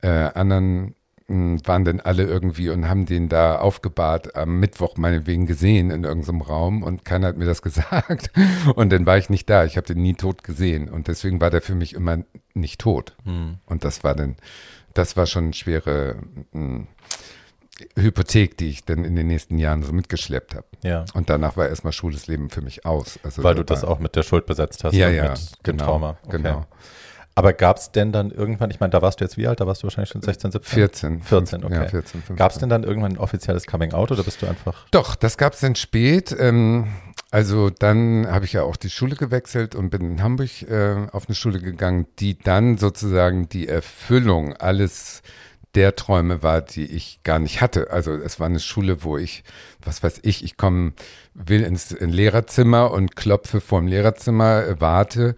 äh, 0.00 0.08
anderen 0.08 0.94
mh, 1.26 1.58
waren 1.64 1.84
dann 1.84 2.00
alle 2.00 2.24
irgendwie 2.24 2.70
und 2.70 2.88
haben 2.88 3.06
den 3.06 3.28
da 3.28 3.56
aufgebahrt 3.58 4.34
am 4.34 4.60
Mittwoch 4.60 4.96
meinetwegen 4.96 5.46
gesehen 5.46 5.90
in 5.90 6.04
irgendeinem 6.04 6.40
Raum 6.40 6.82
und 6.82 7.04
keiner 7.04 7.28
hat 7.28 7.36
mir 7.36 7.44
das 7.44 7.62
gesagt. 7.62 8.30
Und 8.74 8.92
dann 8.92 9.04
war 9.04 9.18
ich 9.18 9.30
nicht 9.30 9.50
da. 9.50 9.64
Ich 9.64 9.76
habe 9.76 9.86
den 9.86 10.00
nie 10.02 10.14
tot 10.14 10.42
gesehen 10.42 10.88
und 10.88 11.08
deswegen 11.08 11.40
war 11.40 11.50
der 11.50 11.60
für 11.62 11.74
mich 11.74 11.94
immer 11.94 12.18
nicht 12.54 12.80
tot. 12.80 13.14
Hm. 13.24 13.58
Und 13.66 13.84
das 13.84 14.04
war 14.04 14.14
dann, 14.14 14.36
das 14.94 15.16
war 15.16 15.26
schon 15.26 15.44
eine 15.44 15.52
schwere 15.52 16.16
mh, 16.52 16.86
Hypothek, 17.96 18.56
die 18.56 18.70
ich 18.70 18.84
dann 18.84 19.04
in 19.04 19.16
den 19.16 19.26
nächsten 19.26 19.58
Jahren 19.58 19.82
so 19.82 19.92
mitgeschleppt 19.92 20.54
habe. 20.54 20.66
Ja. 20.82 21.04
Und 21.14 21.28
danach 21.28 21.56
war 21.56 21.68
erstmal 21.68 21.92
schwules 21.92 22.26
Leben 22.26 22.50
für 22.50 22.62
mich 22.62 22.86
aus. 22.86 23.18
Also 23.22 23.42
Weil 23.42 23.56
du 23.56 23.64
das 23.64 23.84
auch 23.84 23.98
mit 23.98 24.14
der 24.16 24.22
Schuld 24.22 24.46
besetzt 24.46 24.84
hast 24.84 24.94
Ja, 24.94 25.08
und 25.08 25.14
ja, 25.14 25.30
mit 25.30 25.40
genau, 25.62 25.84
Trauma. 25.84 26.18
Okay. 26.22 26.36
genau. 26.36 26.66
Aber 27.36 27.52
gab 27.52 27.78
es 27.78 27.90
denn 27.90 28.12
dann 28.12 28.30
irgendwann, 28.30 28.70
ich 28.70 28.78
meine, 28.78 28.90
da 28.90 29.02
warst 29.02 29.20
du 29.20 29.24
jetzt 29.24 29.36
wie 29.36 29.48
alt? 29.48 29.58
Da 29.60 29.66
warst 29.66 29.82
du 29.82 29.86
wahrscheinlich 29.86 30.10
schon 30.10 30.22
16, 30.22 30.52
17? 30.52 30.78
14. 30.78 31.22
14, 31.22 31.64
okay. 31.64 31.74
Ja, 31.74 31.88
14, 31.88 32.20
15. 32.22 32.36
Gab 32.36 32.52
es 32.52 32.58
denn 32.58 32.68
dann 32.68 32.84
irgendwann 32.84 33.12
ein 33.12 33.18
offizielles 33.18 33.66
Coming-out 33.66 34.12
oder 34.12 34.22
bist 34.22 34.40
du 34.40 34.46
einfach 34.46 34.86
Doch, 34.92 35.16
das 35.16 35.36
gab 35.36 35.54
es 35.54 35.60
dann 35.60 35.74
spät. 35.74 36.34
Ähm, 36.38 36.86
also 37.32 37.70
dann 37.70 38.28
habe 38.28 38.44
ich 38.44 38.52
ja 38.52 38.62
auch 38.62 38.76
die 38.76 38.90
Schule 38.90 39.16
gewechselt 39.16 39.74
und 39.74 39.90
bin 39.90 40.02
in 40.02 40.22
Hamburg 40.22 40.62
äh, 40.62 41.08
auf 41.10 41.26
eine 41.26 41.34
Schule 41.34 41.58
gegangen, 41.58 42.06
die 42.20 42.38
dann 42.38 42.78
sozusagen 42.78 43.48
die 43.48 43.66
Erfüllung 43.66 44.52
alles 44.52 45.22
der 45.74 45.96
Träume 45.96 46.42
war, 46.42 46.60
die 46.60 46.84
ich 46.84 47.20
gar 47.22 47.38
nicht 47.38 47.60
hatte. 47.60 47.90
Also 47.90 48.12
es 48.12 48.40
war 48.40 48.46
eine 48.46 48.60
Schule, 48.60 49.02
wo 49.02 49.18
ich, 49.18 49.44
was 49.82 50.02
weiß 50.02 50.20
ich, 50.22 50.44
ich 50.44 50.56
komme, 50.56 50.92
will 51.34 51.62
ins, 51.62 51.90
ins 51.90 52.14
Lehrerzimmer 52.14 52.90
und 52.90 53.16
klopfe 53.16 53.60
vorm 53.60 53.86
Lehrerzimmer, 53.86 54.64
äh, 54.64 54.80
warte 54.80 55.34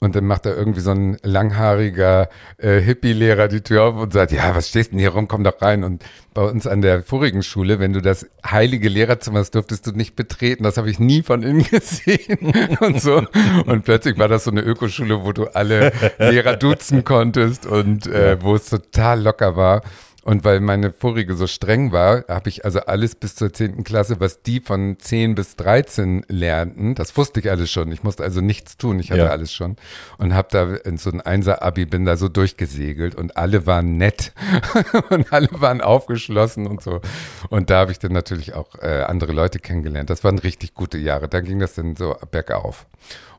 und 0.00 0.14
dann 0.14 0.26
macht 0.26 0.44
da 0.44 0.54
irgendwie 0.54 0.80
so 0.80 0.90
ein 0.90 1.16
langhaariger 1.22 2.28
äh, 2.58 2.80
Hippie-Lehrer 2.80 3.48
die 3.48 3.62
Tür 3.62 3.84
auf 3.84 3.96
und 3.96 4.12
sagt, 4.12 4.32
ja, 4.32 4.54
was 4.54 4.68
stehst 4.68 4.92
denn 4.92 4.98
hier 4.98 5.10
rum, 5.10 5.28
komm 5.28 5.44
doch 5.44 5.62
rein. 5.62 5.82
Und 5.82 6.04
bei 6.34 6.42
uns 6.42 6.66
an 6.66 6.82
der 6.82 7.02
vorigen 7.02 7.42
Schule, 7.42 7.78
wenn 7.78 7.92
du 7.92 8.02
das 8.02 8.26
heilige 8.44 8.88
Lehrerzimmer, 8.88 9.38
das 9.38 9.50
durftest 9.50 9.86
du 9.86 9.92
nicht 9.92 10.14
betreten, 10.14 10.62
das 10.62 10.76
habe 10.76 10.90
ich 10.90 10.98
nie 10.98 11.22
von 11.22 11.42
innen 11.42 11.62
gesehen 11.70 12.52
und 12.80 13.00
so. 13.00 13.22
Und 13.66 13.84
plötzlich 13.84 14.18
war 14.18 14.28
das 14.28 14.44
so 14.44 14.50
eine 14.50 14.60
Ökoschule, 14.60 15.24
wo 15.24 15.32
du 15.32 15.46
alle 15.46 15.92
Lehrer 16.18 16.56
duzen 16.56 17.04
konntest 17.04 17.64
und 17.64 18.06
äh, 18.06 18.36
wo 18.42 18.54
es 18.56 18.66
total 18.66 19.22
locker 19.22 19.56
war. 19.56 19.82
Und 20.24 20.42
weil 20.42 20.60
meine 20.60 20.90
vorige 20.90 21.34
so 21.36 21.46
streng 21.46 21.92
war, 21.92 22.24
habe 22.28 22.48
ich 22.48 22.64
also 22.64 22.80
alles 22.80 23.14
bis 23.14 23.34
zur 23.36 23.52
zehnten 23.52 23.84
Klasse, 23.84 24.20
was 24.20 24.40
die 24.40 24.60
von 24.60 24.96
10 24.98 25.34
bis 25.34 25.56
13 25.56 26.24
lernten, 26.28 26.94
das 26.94 27.14
wusste 27.18 27.40
ich 27.40 27.50
alles 27.50 27.70
schon. 27.70 27.92
Ich 27.92 28.02
musste 28.02 28.22
also 28.22 28.40
nichts 28.40 28.78
tun, 28.78 28.98
ich 29.00 29.10
hatte 29.10 29.24
ja. 29.24 29.28
alles 29.28 29.52
schon. 29.52 29.76
Und 30.16 30.32
habe 30.32 30.48
da 30.50 30.76
in 30.76 30.96
so 30.96 31.10
ein 31.10 31.20
Einser-Abi, 31.20 31.84
bin 31.84 32.06
da 32.06 32.16
so 32.16 32.30
durchgesegelt 32.30 33.14
und 33.14 33.36
alle 33.36 33.66
waren 33.66 33.98
nett 33.98 34.32
und 35.10 35.30
alle 35.30 35.50
waren 35.52 35.82
aufgeschlossen 35.82 36.66
und 36.66 36.82
so. 36.82 37.02
Und 37.50 37.68
da 37.68 37.80
habe 37.80 37.92
ich 37.92 37.98
dann 37.98 38.12
natürlich 38.12 38.54
auch 38.54 38.76
äh, 38.80 39.02
andere 39.02 39.32
Leute 39.32 39.58
kennengelernt. 39.58 40.08
Das 40.08 40.24
waren 40.24 40.38
richtig 40.38 40.72
gute 40.72 40.96
Jahre. 40.96 41.28
Da 41.28 41.40
ging 41.40 41.58
das 41.58 41.74
dann 41.74 41.96
so 41.96 42.16
bergauf. 42.30 42.86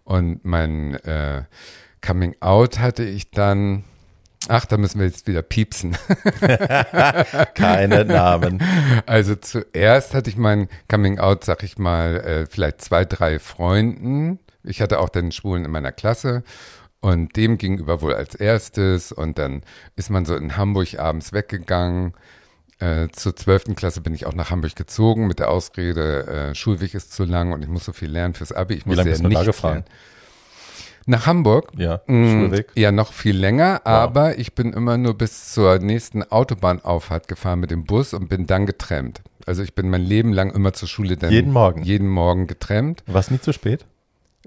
Und 0.04 0.46
mein 0.46 0.94
äh, 1.04 1.46
Coming 2.06 2.36
Out 2.42 2.78
hatte 2.78 3.04
ich 3.04 3.32
dann 3.32 3.86
Ach, 4.48 4.66
da 4.66 4.78
müssen 4.78 5.00
wir 5.00 5.08
jetzt 5.08 5.28
wieder 5.28 5.42
piepsen. 5.42 5.98
Keine 7.56 8.06
Namen. 8.06 8.62
Also 9.06 9.36
zuerst 9.36 10.14
hatte 10.14 10.30
ich 10.30 10.38
mein 10.38 10.70
Coming 10.90 11.20
Out, 11.20 11.44
sag 11.44 11.64
ich 11.64 11.78
mal, 11.78 12.18
äh, 12.18 12.46
vielleicht 12.46 12.82
zwei, 12.82 13.06
drei 13.06 13.40
Freunden. 13.40 14.40
Ich 14.64 14.82
hatte 14.82 15.00
auch 15.00 15.10
den 15.10 15.32
Schwulen 15.32 15.66
in 15.66 15.72
meiner 15.72 15.92
Klasse 15.92 16.44
und 17.02 17.36
dem 17.36 17.58
gegenüber 17.58 18.02
wohl 18.02 18.14
als 18.14 18.36
erstes. 18.36 19.12
Und 19.12 19.38
dann 19.40 19.64
ist 19.96 20.10
man 20.10 20.26
so 20.26 20.36
in 20.36 20.58
Hamburg 20.58 21.00
abends 21.00 21.34
weggegangen. 21.34 22.14
Äh, 22.80 23.08
zur 23.14 23.36
zwölften 23.36 23.76
Klasse 23.76 24.02
bin 24.02 24.14
ich 24.14 24.26
auch 24.26 24.34
nach 24.34 24.52
Hamburg 24.52 24.76
gezogen 24.76 25.28
mit 25.28 25.40
der 25.40 25.50
Ausrede, 25.50 26.28
äh, 26.28 26.56
Schulweg 26.56 26.94
ist 26.94 27.14
zu 27.14 27.24
lang 27.24 27.54
und 27.54 27.62
ich 27.62 27.70
muss 27.70 27.86
so 27.86 27.94
viel 27.94 28.10
lernen 28.10 28.34
fürs 28.34 28.52
Abi. 28.52 28.74
Ich 28.74 28.86
Wie 28.86 28.96
lange 28.96 29.12
bist 29.12 29.24
du 29.24 29.30
da 29.30 29.44
gefahren? 29.44 29.74
Lernen. 29.74 29.90
Nach 31.06 31.28
Hamburg? 31.28 31.72
Ja, 31.78 32.02
mm, 32.08 32.32
Schulweg. 32.32 32.72
Ja, 32.76 32.92
noch 32.92 33.14
viel 33.14 33.38
länger, 33.38 33.82
wow. 33.84 33.94
aber 33.94 34.40
ich 34.40 34.56
bin 34.56 34.74
immer 34.74 34.98
nur 34.98 35.14
bis 35.16 35.54
zur 35.54 35.78
nächsten 35.80 36.24
Autobahnauffahrt 36.24 37.28
gefahren 37.28 37.60
mit 37.60 37.72
dem 37.72 37.86
Bus 37.86 38.14
und 38.14 38.28
bin 38.28 38.48
dann 38.48 38.66
getrennt. 38.66 39.22
Also 39.46 39.62
ich 39.62 39.76
bin 39.76 39.90
mein 39.90 40.02
Leben 40.02 40.34
lang 40.34 40.52
immer 40.52 40.74
zur 40.74 40.88
Schule 40.88 41.18
dann 41.18 41.32
jeden 41.32 41.52
Morgen 41.52 41.84
jeden 41.84 42.10
Morgen 42.10 42.48
getrennt. 42.48 43.04
Was 43.06 43.30
nie 43.30 43.40
zu 43.40 43.54
spät? 43.54 43.86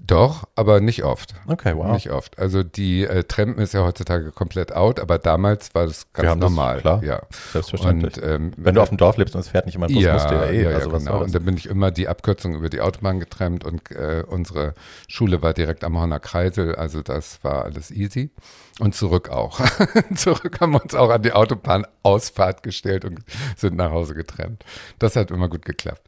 Doch, 0.01 0.45
aber 0.55 0.81
nicht 0.81 1.05
oft. 1.05 1.35
Okay, 1.47 1.75
wow. 1.77 1.93
Nicht 1.93 2.11
oft. 2.11 2.39
Also 2.39 2.63
die 2.63 3.05
äh, 3.05 3.25
Trampen 3.25 3.63
ist 3.63 3.75
ja 3.75 3.85
heutzutage 3.85 4.31
komplett 4.33 4.73
out, 4.73 5.01
aber 5.01 5.19
damals 5.19 5.75
war 5.75 5.87
das 5.87 6.13
ganz 6.13 6.41
normal. 6.41 6.75
Das, 6.77 6.83
klar, 6.83 7.05
ja. 7.05 7.23
Selbstverständlich. 7.53 8.17
Und, 8.17 8.25
ähm, 8.25 8.53
Wenn 8.57 8.75
du 8.75 8.81
auf 8.81 8.89
dem 8.89 8.99
Dorf 8.99 9.17
lebst 9.17 9.35
und 9.35 9.41
es 9.41 9.49
fährt 9.49 9.67
nicht 9.67 9.75
immer 9.75 9.87
ein 9.87 9.93
Bus, 9.93 10.03
ja, 10.03 10.15
musst 10.15 10.31
du 10.31 10.35
ja 10.35 10.45
eh. 10.47 10.63
Ja, 10.63 10.71
also 10.71 10.91
ja 10.91 10.99
genau. 10.99 11.23
Und 11.23 11.35
dann 11.35 11.45
bin 11.45 11.57
ich 11.57 11.67
immer 11.67 11.91
die 11.91 12.09
Abkürzung 12.09 12.55
über 12.55 12.71
die 12.71 12.81
Autobahn 12.81 13.21
getrennt 13.21 13.65
und 13.65 13.91
äh, 13.91 14.25
unsere 14.27 14.75
Schule 15.09 15.43
war 15.43 15.53
direkt 15.53 15.85
am 15.85 15.99
Horner 15.99 16.21
Kreisel, 16.21 16.75
also 16.75 17.03
das 17.03 17.43
war 17.43 17.65
alles 17.65 17.91
easy. 17.91 18.31
Und 18.79 18.95
zurück 18.95 19.29
auch. 19.29 19.61
zurück 20.15 20.61
haben 20.61 20.73
wir 20.73 20.83
uns 20.83 20.95
auch 20.95 21.11
an 21.11 21.23
die 21.23 21.33
Autobahnausfahrt 21.33 22.63
gestellt 22.63 23.05
und 23.05 23.21
sind 23.57 23.77
nach 23.77 23.91
Hause 23.91 24.15
getrennt. 24.15 24.65
Das 25.01 25.17
hat 25.17 25.33
immer 25.33 25.49
gut 25.49 25.65
geklappt. 25.65 26.03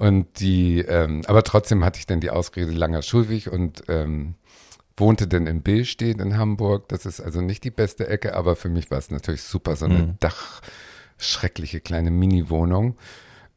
Und 0.00 0.40
die, 0.40 0.78
ähm, 0.78 1.20
aber 1.26 1.42
trotzdem 1.42 1.84
hatte 1.84 1.98
ich 1.98 2.06
dann 2.06 2.20
die 2.20 2.30
Ausrede 2.30 2.72
langer 2.72 3.02
Schulweg 3.02 3.48
und 3.48 3.82
ähm, 3.88 4.34
wohnte 4.96 5.28
dann 5.28 5.46
in 5.46 5.60
Billstedt 5.60 6.20
in 6.20 6.38
Hamburg. 6.38 6.88
Das 6.88 7.04
ist 7.04 7.20
also 7.20 7.42
nicht 7.42 7.64
die 7.64 7.70
beste 7.70 8.08
Ecke, 8.08 8.34
aber 8.34 8.56
für 8.56 8.70
mich 8.70 8.90
war 8.90 8.96
es 8.96 9.10
natürlich 9.10 9.42
super, 9.42 9.76
so 9.76 9.84
eine 9.84 9.98
mhm. 9.98 10.14
dachschreckliche 11.18 11.80
kleine 11.80 12.10
Mini-Wohnung. 12.10 12.96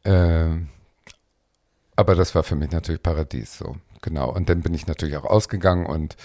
Ähm, 0.03 0.67
aber 1.95 2.13
das 2.13 2.35
war 2.35 2.43
für 2.43 2.57
mich 2.57 2.71
natürlich 2.71 3.01
Paradies, 3.01 3.57
so 3.57 3.77
genau. 4.01 4.29
Und 4.29 4.49
dann 4.49 4.63
bin 4.63 4.73
ich 4.73 4.85
natürlich 4.85 5.15
auch 5.15 5.23
ausgegangen 5.23 5.85
und 5.85 6.17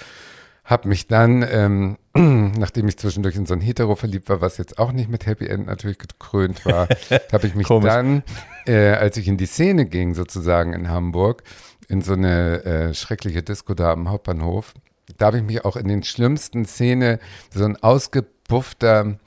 habe 0.68 0.88
mich 0.88 1.06
dann, 1.06 1.46
ähm, 1.48 1.96
nachdem 2.58 2.88
ich 2.88 2.98
zwischendurch 2.98 3.36
in 3.36 3.46
so 3.46 3.54
ein 3.54 3.60
Hetero 3.60 3.94
verliebt 3.94 4.28
war, 4.28 4.40
was 4.42 4.58
jetzt 4.58 4.78
auch 4.78 4.92
nicht 4.92 5.08
mit 5.08 5.26
Happy 5.26 5.46
End 5.46 5.66
natürlich 5.66 5.98
gekrönt 5.98 6.66
war, 6.66 6.88
habe 7.32 7.46
ich 7.46 7.54
mich 7.54 7.68
dann, 7.68 8.22
äh, 8.68 8.92
als 8.92 9.16
ich 9.16 9.26
in 9.26 9.36
die 9.36 9.46
Szene 9.46 9.86
ging, 9.86 10.14
sozusagen 10.14 10.72
in 10.72 10.88
Hamburg, 10.88 11.42
in 11.88 12.02
so 12.02 12.12
eine 12.12 12.64
äh, 12.64 12.94
schreckliche 12.94 13.42
Disco 13.42 13.74
da 13.74 13.92
am 13.92 14.10
Hauptbahnhof, 14.10 14.74
da 15.16 15.26
habe 15.26 15.38
ich 15.38 15.42
mich 15.42 15.64
auch 15.64 15.76
in 15.76 15.88
den 15.88 16.02
schlimmsten 16.02 16.66
Szene, 16.66 17.18
so 17.52 17.64
ein 17.64 17.82
ausgebuffter, 17.82 19.18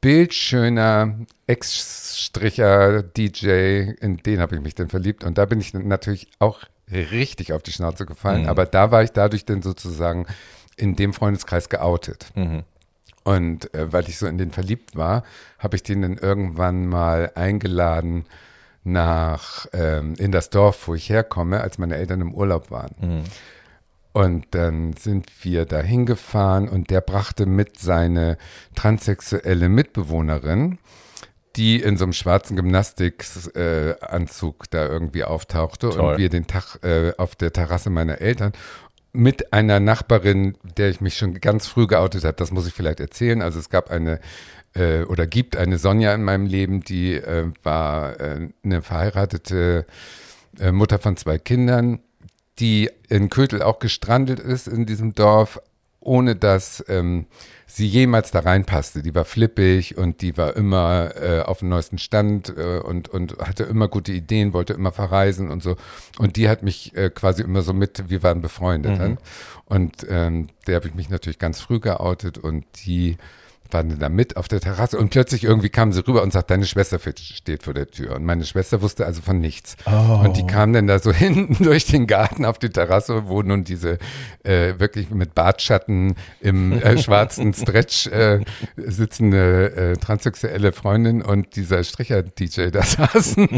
bildschöner 0.00 1.18
Ex-Stricher 1.46 3.02
DJ, 3.02 3.92
in 4.00 4.18
den 4.18 4.40
habe 4.40 4.54
ich 4.54 4.62
mich 4.62 4.74
dann 4.74 4.88
verliebt. 4.88 5.24
Und 5.24 5.38
da 5.38 5.46
bin 5.46 5.60
ich 5.60 5.74
natürlich 5.74 6.28
auch 6.38 6.60
richtig 6.90 7.52
auf 7.52 7.62
die 7.62 7.72
Schnauze 7.72 8.06
gefallen, 8.06 8.42
mhm. 8.42 8.48
aber 8.48 8.66
da 8.66 8.90
war 8.90 9.02
ich 9.02 9.10
dadurch 9.10 9.44
dann 9.44 9.62
sozusagen 9.62 10.26
in 10.76 10.94
dem 10.94 11.12
Freundeskreis 11.12 11.68
geoutet. 11.68 12.30
Mhm. 12.34 12.64
Und 13.24 13.72
äh, 13.74 13.92
weil 13.92 14.08
ich 14.08 14.18
so 14.18 14.26
in 14.26 14.38
den 14.38 14.50
verliebt 14.50 14.96
war, 14.96 15.24
habe 15.58 15.76
ich 15.76 15.82
den 15.82 16.02
dann 16.02 16.18
irgendwann 16.18 16.86
mal 16.86 17.32
eingeladen 17.34 18.26
nach 18.84 19.66
ähm, 19.72 20.14
in 20.18 20.30
das 20.30 20.50
Dorf, 20.50 20.86
wo 20.86 20.94
ich 20.94 21.08
herkomme, 21.08 21.62
als 21.62 21.78
meine 21.78 21.96
Eltern 21.96 22.20
im 22.20 22.34
Urlaub 22.34 22.70
waren. 22.70 22.94
Mhm. 23.00 23.24
Und 24.12 24.46
dann 24.50 24.92
sind 24.92 25.26
wir 25.42 25.64
da 25.64 25.80
hingefahren 25.80 26.68
und 26.68 26.90
der 26.90 27.00
brachte 27.00 27.46
mit 27.46 27.80
seine 27.80 28.36
transsexuelle 28.74 29.68
Mitbewohnerin 29.68 30.78
die 31.56 31.80
in 31.80 31.96
so 31.96 32.04
einem 32.04 32.12
schwarzen 32.12 32.56
Gymnastikanzug 32.56 34.64
äh, 34.64 34.68
da 34.70 34.86
irgendwie 34.86 35.24
auftauchte 35.24 35.90
Toll. 35.90 36.00
und 36.00 36.18
wir 36.18 36.28
den 36.28 36.46
Tag 36.46 36.78
äh, 36.82 37.12
auf 37.16 37.36
der 37.36 37.52
Terrasse 37.52 37.90
meiner 37.90 38.20
Eltern 38.20 38.52
mit 39.14 39.52
einer 39.52 39.80
Nachbarin, 39.80 40.56
der 40.76 40.90
ich 40.90 41.00
mich 41.00 41.16
schon 41.16 41.40
ganz 41.40 41.66
früh 41.68 41.86
geoutet 41.86 42.24
habe, 42.24 42.36
das 42.36 42.50
muss 42.50 42.66
ich 42.66 42.74
vielleicht 42.74 43.00
erzählen. 43.00 43.40
Also 43.40 43.60
es 43.60 43.70
gab 43.70 43.90
eine 43.90 44.20
äh, 44.74 45.04
oder 45.04 45.26
gibt 45.26 45.56
eine 45.56 45.78
Sonja 45.78 46.12
in 46.14 46.24
meinem 46.24 46.46
Leben, 46.46 46.82
die 46.82 47.14
äh, 47.14 47.50
war 47.62 48.20
äh, 48.20 48.48
eine 48.64 48.82
verheiratete 48.82 49.86
äh, 50.58 50.72
Mutter 50.72 50.98
von 50.98 51.16
zwei 51.16 51.38
Kindern, 51.38 52.00
die 52.58 52.90
in 53.08 53.30
Kötel 53.30 53.62
auch 53.62 53.78
gestrandet 53.78 54.40
ist 54.40 54.66
in 54.66 54.84
diesem 54.84 55.14
Dorf, 55.14 55.60
ohne 56.00 56.34
dass 56.34 56.84
ähm, 56.88 57.26
sie 57.74 57.88
jemals 57.88 58.30
da 58.30 58.38
reinpasste. 58.38 59.02
Die 59.02 59.16
war 59.16 59.24
flippig 59.24 59.98
und 59.98 60.22
die 60.22 60.36
war 60.36 60.54
immer 60.54 61.10
äh, 61.20 61.40
auf 61.40 61.58
dem 61.58 61.70
neuesten 61.70 61.98
Stand 61.98 62.56
äh, 62.56 62.78
und, 62.78 63.08
und 63.08 63.38
hatte 63.38 63.64
immer 63.64 63.88
gute 63.88 64.12
Ideen, 64.12 64.52
wollte 64.52 64.74
immer 64.74 64.92
verreisen 64.92 65.50
und 65.50 65.60
so. 65.60 65.74
Und 66.18 66.36
die 66.36 66.48
hat 66.48 66.62
mich 66.62 66.94
äh, 66.94 67.10
quasi 67.10 67.42
immer 67.42 67.62
so 67.62 67.72
mit, 67.72 68.08
wir 68.08 68.22
waren 68.22 68.42
befreundet. 68.42 69.00
Mhm. 69.00 69.18
Und 69.64 70.06
ähm, 70.08 70.50
der 70.68 70.76
habe 70.76 70.86
ich 70.86 70.94
mich 70.94 71.08
natürlich 71.08 71.40
ganz 71.40 71.60
früh 71.60 71.80
geoutet 71.80 72.38
und 72.38 72.64
die 72.86 73.16
waren 73.70 73.98
da 73.98 74.08
mit 74.08 74.36
auf 74.36 74.48
der 74.48 74.60
Terrasse 74.60 74.98
und 74.98 75.10
plötzlich 75.10 75.44
irgendwie 75.44 75.68
kam 75.68 75.92
sie 75.92 76.06
rüber 76.06 76.22
und 76.22 76.32
sagt, 76.32 76.50
deine 76.50 76.66
Schwester 76.66 76.98
steht 76.98 77.62
vor 77.62 77.74
der 77.74 77.88
Tür. 77.88 78.16
Und 78.16 78.24
meine 78.24 78.44
Schwester 78.44 78.82
wusste 78.82 79.06
also 79.06 79.22
von 79.22 79.40
nichts. 79.40 79.76
Oh. 79.86 80.24
Und 80.24 80.36
die 80.36 80.46
kam 80.46 80.72
dann 80.72 80.86
da 80.86 80.98
so 80.98 81.12
hinten 81.24 81.62
durch 81.64 81.86
den 81.86 82.06
Garten 82.06 82.44
auf 82.44 82.58
die 82.58 82.70
Terrasse, 82.70 83.26
wo 83.26 83.42
nun 83.42 83.64
diese 83.64 83.98
äh, 84.42 84.78
wirklich 84.78 85.10
mit 85.10 85.34
Bartschatten 85.34 86.14
im 86.40 86.72
äh, 86.72 86.98
schwarzen 87.02 87.52
Stretch 87.54 88.06
äh, 88.08 88.40
sitzende 88.76 89.74
äh, 89.74 89.96
transsexuelle 89.96 90.72
Freundin 90.72 91.22
und 91.22 91.56
dieser 91.56 91.82
Stricher-DJ 91.82 92.70
da 92.70 92.82
saßen 92.82 93.48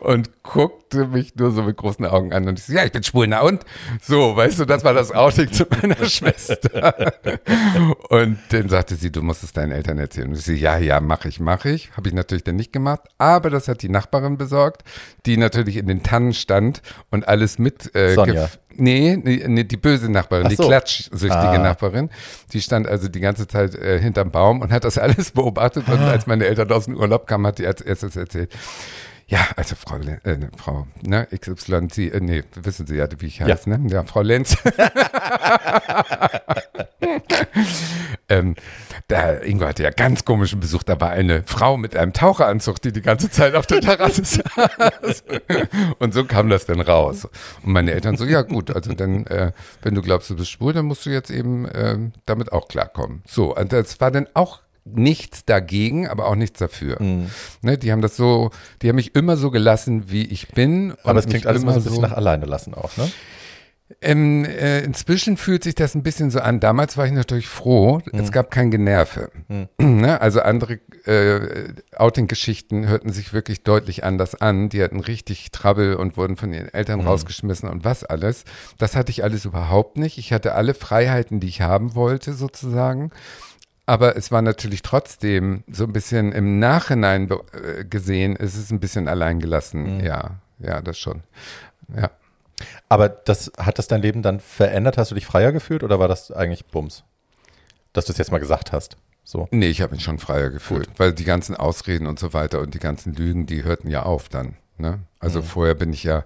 und 0.00 0.42
guckte 0.42 1.06
mich 1.06 1.34
nur 1.36 1.50
so 1.50 1.62
mit 1.62 1.76
großen 1.76 2.06
Augen 2.06 2.32
an 2.32 2.48
und 2.48 2.58
ich 2.58 2.64
so, 2.64 2.72
ja, 2.72 2.84
ich 2.84 2.92
bin 2.92 3.02
schwul, 3.02 3.26
na 3.26 3.40
und? 3.40 3.64
So, 4.02 4.36
weißt 4.36 4.60
du, 4.60 4.64
das 4.64 4.84
war 4.84 4.94
das 4.94 5.12
Outing 5.12 5.52
zu 5.52 5.66
meiner 5.70 6.04
Schwester. 6.06 7.12
und 8.08 8.38
dann 8.50 8.68
sagte 8.68 8.94
sie, 8.96 9.10
du 9.10 9.22
musst 9.22 9.39
musst 9.40 9.44
es 9.44 9.52
deinen 9.52 9.72
Eltern 9.72 9.98
erzählen. 9.98 10.28
Und 10.28 10.38
ich 10.38 10.44
so, 10.44 10.52
ja, 10.52 10.76
ja, 10.78 11.00
mache 11.00 11.28
ich, 11.28 11.40
mache 11.40 11.70
ich. 11.70 11.90
Habe 11.96 12.08
ich 12.08 12.14
natürlich 12.14 12.44
dann 12.44 12.56
nicht 12.56 12.72
gemacht. 12.72 13.00
Aber 13.18 13.50
das 13.50 13.68
hat 13.68 13.82
die 13.82 13.88
Nachbarin 13.88 14.36
besorgt, 14.36 14.82
die 15.26 15.36
natürlich 15.36 15.76
in 15.76 15.86
den 15.86 16.02
Tannen 16.02 16.34
stand 16.34 16.82
und 17.10 17.26
alles 17.26 17.58
mit. 17.58 17.94
Äh, 17.94 18.14
Sonja. 18.14 18.48
Nee, 18.76 19.16
nee, 19.16 19.64
die 19.64 19.76
böse 19.76 20.10
Nachbarin, 20.10 20.48
so. 20.50 20.62
die 20.62 20.68
klatschsüchtige 20.68 21.32
ah. 21.32 21.58
Nachbarin. 21.58 22.08
Die 22.52 22.62
stand 22.62 22.86
also 22.86 23.08
die 23.08 23.20
ganze 23.20 23.46
Zeit 23.48 23.74
äh, 23.74 23.98
hinterm 23.98 24.30
Baum 24.30 24.60
und 24.60 24.72
hat 24.72 24.84
das 24.84 24.96
alles 24.98 25.32
beobachtet. 25.32 25.88
Und 25.88 25.98
ah. 26.00 26.10
als 26.10 26.26
meine 26.26 26.46
Eltern 26.46 26.70
aus 26.70 26.84
dem 26.84 26.96
Urlaub 26.96 27.26
kamen, 27.26 27.46
hat 27.46 27.58
die 27.58 27.66
als 27.66 27.80
erstes 27.80 28.16
erzählt 28.16 28.52
Ja, 29.26 29.40
also 29.56 29.74
Frau, 29.74 29.96
äh, 29.96 30.36
ne, 30.36 30.50
Frau 30.56 30.86
ne, 31.02 31.26
XY, 31.26 31.88
Sie, 31.90 32.08
äh, 32.08 32.20
nee, 32.20 32.44
wissen 32.54 32.86
Sie 32.86 32.96
ja, 32.96 33.08
wie 33.18 33.26
ich 33.26 33.42
heiße, 33.42 33.68
ne? 33.68 33.80
Ja, 33.90 34.04
Frau 34.04 34.22
Lenz. 34.22 34.56
ähm, 38.28 38.54
da, 39.10 39.40
Ingo 39.42 39.66
hatte 39.66 39.82
ja 39.82 39.90
ganz 39.90 40.24
komischen 40.24 40.60
Besuch. 40.60 40.82
Da 40.82 41.00
war 41.00 41.10
eine 41.10 41.42
Frau 41.44 41.76
mit 41.76 41.96
einem 41.96 42.12
Taucheranzug, 42.12 42.80
die 42.80 42.92
die 42.92 43.02
ganze 43.02 43.30
Zeit 43.30 43.54
auf 43.54 43.66
der 43.66 43.80
Terrasse 43.80 44.24
saß. 44.24 45.24
Und 45.98 46.14
so 46.14 46.24
kam 46.24 46.48
das 46.48 46.66
dann 46.66 46.80
raus. 46.80 47.26
Und 47.62 47.72
meine 47.72 47.92
Eltern 47.92 48.16
so, 48.16 48.24
ja 48.24 48.42
gut, 48.42 48.70
also 48.70 48.92
dann, 48.94 49.26
äh, 49.26 49.52
wenn 49.82 49.94
du 49.94 50.02
glaubst, 50.02 50.30
du 50.30 50.36
bist 50.36 50.50
schwul, 50.50 50.72
dann 50.72 50.86
musst 50.86 51.06
du 51.06 51.10
jetzt 51.10 51.30
eben 51.30 51.68
ähm, 51.74 52.12
damit 52.26 52.52
auch 52.52 52.68
klarkommen. 52.68 53.22
So, 53.26 53.56
und 53.56 53.72
das 53.72 54.00
war 54.00 54.10
dann 54.10 54.28
auch 54.34 54.60
nichts 54.84 55.44
dagegen, 55.44 56.08
aber 56.08 56.26
auch 56.26 56.36
nichts 56.36 56.58
dafür. 56.58 56.96
Ne, 57.62 57.78
die 57.78 57.92
haben 57.92 58.02
das 58.02 58.16
so, 58.16 58.50
die 58.82 58.88
haben 58.88 58.96
mich 58.96 59.14
immer 59.14 59.36
so 59.36 59.50
gelassen, 59.50 60.10
wie 60.10 60.24
ich 60.24 60.48
bin. 60.48 60.94
Aber 61.02 61.12
und 61.12 61.16
es 61.18 61.26
klingt 61.26 61.46
alles 61.46 61.62
immer 61.62 61.72
so 61.72 61.80
ein 61.80 61.84
bisschen 61.84 62.02
nach 62.02 62.12
alleine 62.12 62.46
lassen 62.46 62.74
auch, 62.74 62.96
ne? 62.96 63.10
Ähm, 64.00 64.44
äh, 64.44 64.80
inzwischen 64.80 65.36
fühlt 65.36 65.64
sich 65.64 65.74
das 65.74 65.94
ein 65.94 66.02
bisschen 66.02 66.30
so 66.30 66.40
an. 66.40 66.60
Damals 66.60 66.96
war 66.96 67.06
ich 67.06 67.12
natürlich 67.12 67.48
froh, 67.48 68.00
es 68.12 68.30
gab 68.30 68.50
kein 68.50 68.70
Generve. 68.70 69.30
Ne? 69.78 70.20
Also 70.20 70.40
andere 70.40 70.74
äh, 71.04 71.72
Outing-Geschichten 71.96 72.86
hörten 72.86 73.12
sich 73.12 73.32
wirklich 73.32 73.64
deutlich 73.64 74.04
anders 74.04 74.34
an. 74.34 74.68
Die 74.68 74.82
hatten 74.82 75.00
richtig 75.00 75.50
Trouble 75.50 75.96
und 75.96 76.16
wurden 76.16 76.36
von 76.36 76.52
ihren 76.54 76.72
Eltern 76.72 77.00
rausgeschmissen 77.00 77.68
und 77.68 77.84
was 77.84 78.04
alles. 78.04 78.44
Das 78.78 78.96
hatte 78.96 79.10
ich 79.10 79.24
alles 79.24 79.44
überhaupt 79.44 79.96
nicht. 79.96 80.16
Ich 80.18 80.32
hatte 80.32 80.54
alle 80.54 80.74
Freiheiten, 80.74 81.40
die 81.40 81.48
ich 81.48 81.60
haben 81.60 81.94
wollte, 81.94 82.32
sozusagen. 82.32 83.10
Aber 83.84 84.16
es 84.16 84.30
war 84.30 84.40
natürlich 84.40 84.82
trotzdem 84.82 85.64
so 85.70 85.84
ein 85.84 85.92
bisschen 85.92 86.32
im 86.32 86.58
Nachhinein 86.60 87.28
äh, 87.28 87.84
gesehen, 87.84 88.36
es 88.38 88.54
ist 88.56 88.70
ein 88.70 88.80
bisschen 88.80 89.08
alleingelassen. 89.08 90.00
Ja, 90.00 90.36
ja, 90.58 90.80
das 90.80 90.98
schon. 90.98 91.22
Ja. 91.94 92.10
Aber 92.90 93.08
das, 93.08 93.52
hat 93.56 93.78
das 93.78 93.86
dein 93.86 94.02
Leben 94.02 94.20
dann 94.20 94.40
verändert? 94.40 94.98
Hast 94.98 95.12
du 95.12 95.14
dich 95.14 95.24
freier 95.24 95.52
gefühlt 95.52 95.84
oder 95.84 95.98
war 96.00 96.08
das 96.08 96.32
eigentlich 96.32 96.66
Bums? 96.66 97.04
Dass 97.92 98.04
du 98.04 98.12
es 98.12 98.18
jetzt 98.18 98.32
mal 98.32 98.38
gesagt 98.38 98.72
hast. 98.72 98.96
So. 99.22 99.46
Nee, 99.52 99.68
ich 99.68 99.80
habe 99.80 99.94
mich 99.94 100.02
schon 100.02 100.18
freier 100.18 100.50
gefühlt, 100.50 100.88
weil 100.96 101.12
die 101.12 101.24
ganzen 101.24 101.54
Ausreden 101.54 102.08
und 102.08 102.18
so 102.18 102.32
weiter 102.32 102.60
und 102.60 102.74
die 102.74 102.80
ganzen 102.80 103.14
Lügen, 103.14 103.46
die 103.46 103.62
hörten 103.62 103.88
ja 103.88 104.02
auf 104.02 104.28
dann. 104.28 104.56
Ne? 104.76 104.98
Also 105.20 105.40
vorher 105.40 105.74
bin 105.74 105.92
ich 105.92 106.02
ja, 106.02 106.24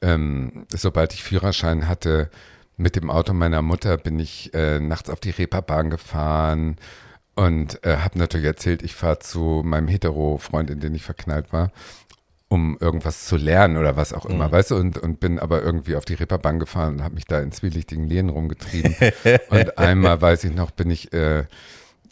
ähm, 0.00 0.66
sobald 0.74 1.12
ich 1.12 1.22
Führerschein 1.22 1.88
hatte, 1.88 2.30
mit 2.78 2.96
dem 2.96 3.10
Auto 3.10 3.34
meiner 3.34 3.60
Mutter 3.60 3.98
bin 3.98 4.18
ich 4.18 4.54
äh, 4.54 4.80
nachts 4.80 5.10
auf 5.10 5.20
die 5.20 5.30
Reeperbahn 5.30 5.90
gefahren 5.90 6.76
und 7.34 7.84
äh, 7.84 7.98
habe 7.98 8.18
natürlich 8.18 8.46
erzählt, 8.46 8.82
ich 8.82 8.94
fahre 8.94 9.18
zu 9.18 9.62
meinem 9.62 9.88
Hetero-Freund, 9.88 10.70
in 10.70 10.80
den 10.80 10.94
ich 10.94 11.02
verknallt 11.02 11.52
war, 11.52 11.70
um 12.48 12.78
irgendwas 12.80 13.26
zu 13.26 13.36
lernen 13.36 13.76
oder 13.76 13.96
was 13.96 14.14
auch 14.14 14.24
immer, 14.24 14.50
weißt 14.50 14.70
du, 14.70 14.76
und, 14.76 14.96
und 14.98 15.20
bin 15.20 15.38
aber 15.38 15.62
irgendwie 15.62 15.96
auf 15.96 16.06
die 16.06 16.14
Reeperbahn 16.14 16.58
gefahren 16.58 16.94
und 16.94 17.04
habe 17.04 17.14
mich 17.14 17.26
da 17.26 17.40
in 17.40 17.52
zwielichtigen 17.52 18.04
Lehnen 18.04 18.30
rumgetrieben. 18.30 18.96
und 19.50 19.76
einmal, 19.78 20.22
weiß 20.22 20.44
ich 20.44 20.54
noch, 20.54 20.70
bin 20.70 20.90
ich, 20.90 21.12
äh, 21.12 21.40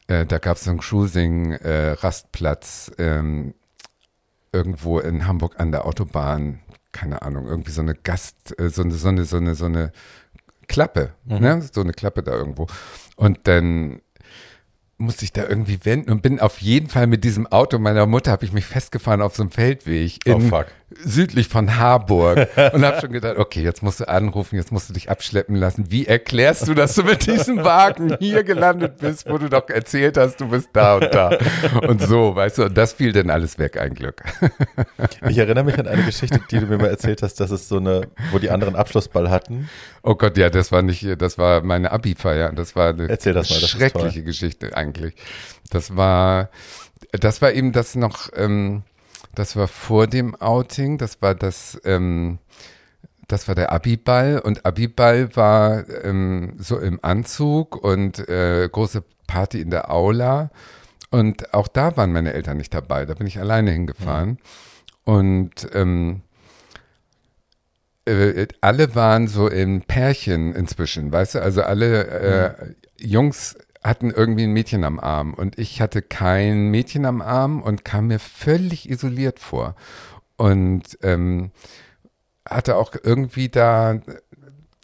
äh, 0.09 0.27
da 0.27 0.37
gab 0.39 0.59
es 0.59 0.65
so 0.65 0.71
einen 0.71 0.81
Cruising-Rastplatz 0.81 2.93
ähm, 2.99 3.55
irgendwo 4.53 4.99
in 4.99 5.27
Hamburg 5.27 5.59
an 5.59 5.73
der 5.73 5.87
Autobahn, 5.87 6.61
keine 6.93 7.23
Ahnung, 7.23 7.47
irgendwie 7.47 7.73
so 7.73 7.81
eine 7.81 7.95
Gast, 7.95 8.61
äh, 8.61 8.69
so 8.69 8.83
eine, 8.83 8.93
so 8.93 9.09
eine, 9.09 9.25
so 9.25 9.39
eine, 9.39 9.55
so 9.55 9.65
eine 9.65 9.93
Klappe, 10.69 11.15
ne? 11.25 11.63
so 11.73 11.81
eine 11.81 11.93
Klappe 11.93 12.23
da 12.23 12.33
irgendwo. 12.33 12.67
Und 13.17 13.41
dann 13.45 14.03
musste 14.99 15.25
ich 15.25 15.33
da 15.33 15.47
irgendwie 15.47 15.85
wenden 15.85 16.11
und 16.11 16.23
bin 16.23 16.41
auf 16.41 16.59
jeden 16.61 16.89
Fall 16.89 17.07
mit 17.07 17.25
diesem 17.25 17.47
Auto 17.47 17.79
meiner 17.79 18.07
Mutter, 18.07 18.33
habe 18.33 18.45
ich 18.45 18.53
mich 18.53 18.65
festgefahren 18.67 19.21
auf 19.23 19.37
so 19.37 19.43
einem 19.43 19.51
Feldweg 19.51 20.21
Oh, 20.27 20.31
in, 20.33 20.41
fuck. 20.49 20.67
Südlich 20.91 21.49
von 21.49 21.77
Harburg 21.79 22.49
und 22.73 22.85
habe 22.85 23.01
schon 23.01 23.13
gedacht, 23.13 23.39
okay, 23.39 23.63
jetzt 23.63 23.83
musst 23.83 24.01
du 24.01 24.09
anrufen, 24.09 24.55
jetzt 24.57 24.71
musst 24.71 24.89
du 24.89 24.93
dich 24.93 25.11
abschleppen 25.11 25.57
lassen. 25.57 25.91
Wie 25.91 26.07
erklärst 26.07 26.69
du, 26.69 26.75
dass 26.75 26.95
du 26.95 27.03
mit 27.03 27.27
diesem 27.27 27.65
Wagen 27.65 28.17
hier 28.21 28.45
gelandet 28.45 28.99
bist, 28.99 29.29
wo 29.29 29.37
du 29.39 29.49
doch 29.49 29.69
erzählt 29.69 30.17
hast, 30.17 30.41
du 30.41 30.49
bist 30.49 30.69
da 30.73 30.97
und 30.97 31.13
da 31.13 31.37
und 31.89 32.01
so, 32.01 32.37
weißt 32.37 32.59
du, 32.59 32.65
und 32.67 32.79
das 32.79 32.93
fiel 32.93 33.13
dann 33.13 33.31
alles 33.31 33.59
weg, 33.59 33.81
ein 33.81 33.95
Glück. 33.95 34.23
Ich 35.29 35.39
erinnere 35.39 35.65
mich 35.65 35.79
an 35.79 35.89
eine 35.89 36.05
Geschichte, 36.05 36.41
die 36.51 36.61
du 36.61 36.67
mir 36.67 36.79
mal 36.79 36.89
erzählt 36.89 37.23
hast, 37.23 37.41
dass 37.41 37.51
es 37.51 37.69
so 37.69 37.79
eine, 37.79 38.09
wo 38.31 38.39
die 38.39 38.51
anderen 38.51 38.77
Abschlussball 38.77 39.29
hatten. 39.29 39.69
Oh 40.03 40.15
Gott, 40.15 40.37
ja, 40.39 40.51
das 40.51 40.71
war 40.71 40.83
nicht, 40.83 41.21
das 41.21 41.37
war 41.37 41.63
meine 41.63 41.91
Abi-Feier. 41.91 42.53
Das 42.53 42.77
war 42.77 42.91
eine 42.91 43.09
Erzähl 43.09 43.33
das 43.33 43.51
mal, 43.51 43.61
das 43.61 43.71
schreckliche 43.71 44.23
Geschichte 44.23 44.77
eigentlich. 44.77 45.15
Das 45.71 45.97
war, 45.97 46.51
das 47.11 47.43
war 47.43 47.53
eben 47.53 47.73
das 47.73 47.97
noch, 47.97 48.31
ähm, 48.37 48.85
das 49.37 49.55
war 49.55 49.69
vor 49.69 50.07
dem 50.07 50.35
Outing, 50.35 50.99
das 50.99 51.21
war 51.23 51.35
das, 51.35 51.79
ähm, 51.85 52.39
das 53.29 53.47
war 53.49 53.55
der 53.55 53.71
Abiball 53.71 54.41
und 54.41 54.65
Abiball 54.65 55.37
war 55.37 55.89
ähm, 56.05 56.55
so 56.59 56.79
im 56.79 56.99
Anzug 57.03 57.77
und 57.77 58.29
äh, 58.29 58.69
große 58.71 59.05
Party 59.27 59.61
in 59.61 59.71
der 59.71 59.91
Aula. 59.91 60.51
Und 61.11 61.55
auch 61.55 61.69
da 61.69 61.97
waren 61.97 62.13
meine 62.13 62.33
Eltern 62.33 62.57
nicht 62.57 62.75
dabei, 62.75 63.05
da 63.05 63.15
bin 63.15 63.27
ich 63.27 63.39
alleine 63.39 63.71
hingefahren. 63.71 64.39
Und 65.05 65.69
ähm, 65.75 66.23
äh, 68.07 68.47
alle 68.61 68.95
waren 68.95 69.29
so 69.29 69.49
in 69.49 69.83
Pärchen 69.83 70.55
inzwischen, 70.55 71.13
weißt 71.13 71.35
du, 71.37 71.43
also 71.43 71.63
alle 71.63 72.07
äh, 72.07 72.75
Jungs 72.99 73.57
hatten 73.87 74.11
irgendwie 74.11 74.45
ein 74.45 74.53
Mädchen 74.53 74.85
am 74.85 74.99
Arm 74.99 75.35
und 75.35 75.59
ich 75.59 75.81
hatte 75.81 76.03
kein 76.03 76.71
Mädchen 76.71 77.05
am 77.05 77.23
Arm 77.23 77.63
und 77.63 77.85
kam 77.85 78.09
mir 78.09 78.19
völlig 78.19 78.91
isoliert 78.91 79.39
vor 79.39 79.75
und 80.37 80.99
ähm, 81.03 81.51
hatte 82.49 82.77
auch 82.77 82.95
irgendwie 83.03 83.49
da 83.49 84.01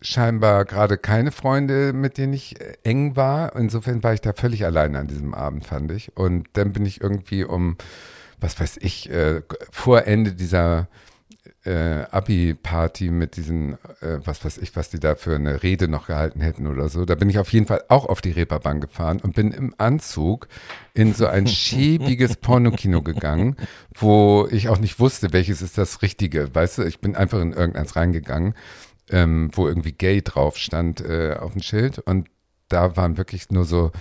scheinbar 0.00 0.64
gerade 0.64 0.98
keine 0.98 1.30
Freunde, 1.30 1.92
mit 1.92 2.18
denen 2.18 2.32
ich 2.32 2.60
äh, 2.60 2.74
eng 2.82 3.16
war. 3.16 3.54
Insofern 3.56 4.02
war 4.02 4.14
ich 4.14 4.20
da 4.20 4.32
völlig 4.32 4.64
alleine 4.64 4.98
an 4.98 5.06
diesem 5.06 5.34
Abend, 5.34 5.64
fand 5.64 5.92
ich. 5.92 6.16
Und 6.16 6.48
dann 6.54 6.72
bin 6.72 6.84
ich 6.84 7.00
irgendwie 7.00 7.44
um, 7.44 7.76
was 8.40 8.58
weiß 8.58 8.78
ich, 8.80 9.10
äh, 9.10 9.42
vor 9.70 10.06
Ende 10.06 10.32
dieser 10.32 10.88
äh, 11.64 12.04
Abi-Party 12.10 13.10
mit 13.10 13.36
diesen, 13.36 13.74
äh, 14.00 14.18
was 14.24 14.44
weiß 14.44 14.58
ich, 14.58 14.74
was 14.74 14.90
die 14.90 14.98
da 14.98 15.14
für 15.14 15.36
eine 15.36 15.62
Rede 15.62 15.88
noch 15.88 16.08
gehalten 16.08 16.40
hätten 16.40 16.66
oder 16.66 16.88
so. 16.88 17.04
Da 17.04 17.14
bin 17.14 17.30
ich 17.30 17.38
auf 17.38 17.52
jeden 17.52 17.66
Fall 17.66 17.84
auch 17.88 18.06
auf 18.06 18.20
die 18.20 18.32
Reeperbahn 18.32 18.80
gefahren 18.80 19.20
und 19.20 19.34
bin 19.34 19.52
im 19.52 19.74
Anzug 19.78 20.48
in 20.94 21.14
so 21.14 21.26
ein 21.26 21.46
schäbiges 21.48 22.36
Pornokino 22.36 23.02
gegangen, 23.02 23.56
wo 23.94 24.48
ich 24.50 24.68
auch 24.68 24.78
nicht 24.78 24.98
wusste, 24.98 25.32
welches 25.32 25.62
ist 25.62 25.78
das 25.78 26.02
Richtige. 26.02 26.52
Weißt 26.54 26.78
du, 26.78 26.82
ich 26.82 27.00
bin 27.00 27.14
einfach 27.14 27.40
in 27.40 27.52
irgendeins 27.52 27.94
reingegangen, 27.94 28.54
ähm, 29.10 29.50
wo 29.52 29.68
irgendwie 29.68 29.92
gay 29.92 30.20
drauf 30.22 30.56
stand 30.56 31.00
äh, 31.00 31.36
auf 31.38 31.52
dem 31.52 31.62
Schild 31.62 31.98
und 32.00 32.28
da 32.68 32.96
waren 32.96 33.18
wirklich 33.18 33.50
nur 33.50 33.64
so 33.64 33.92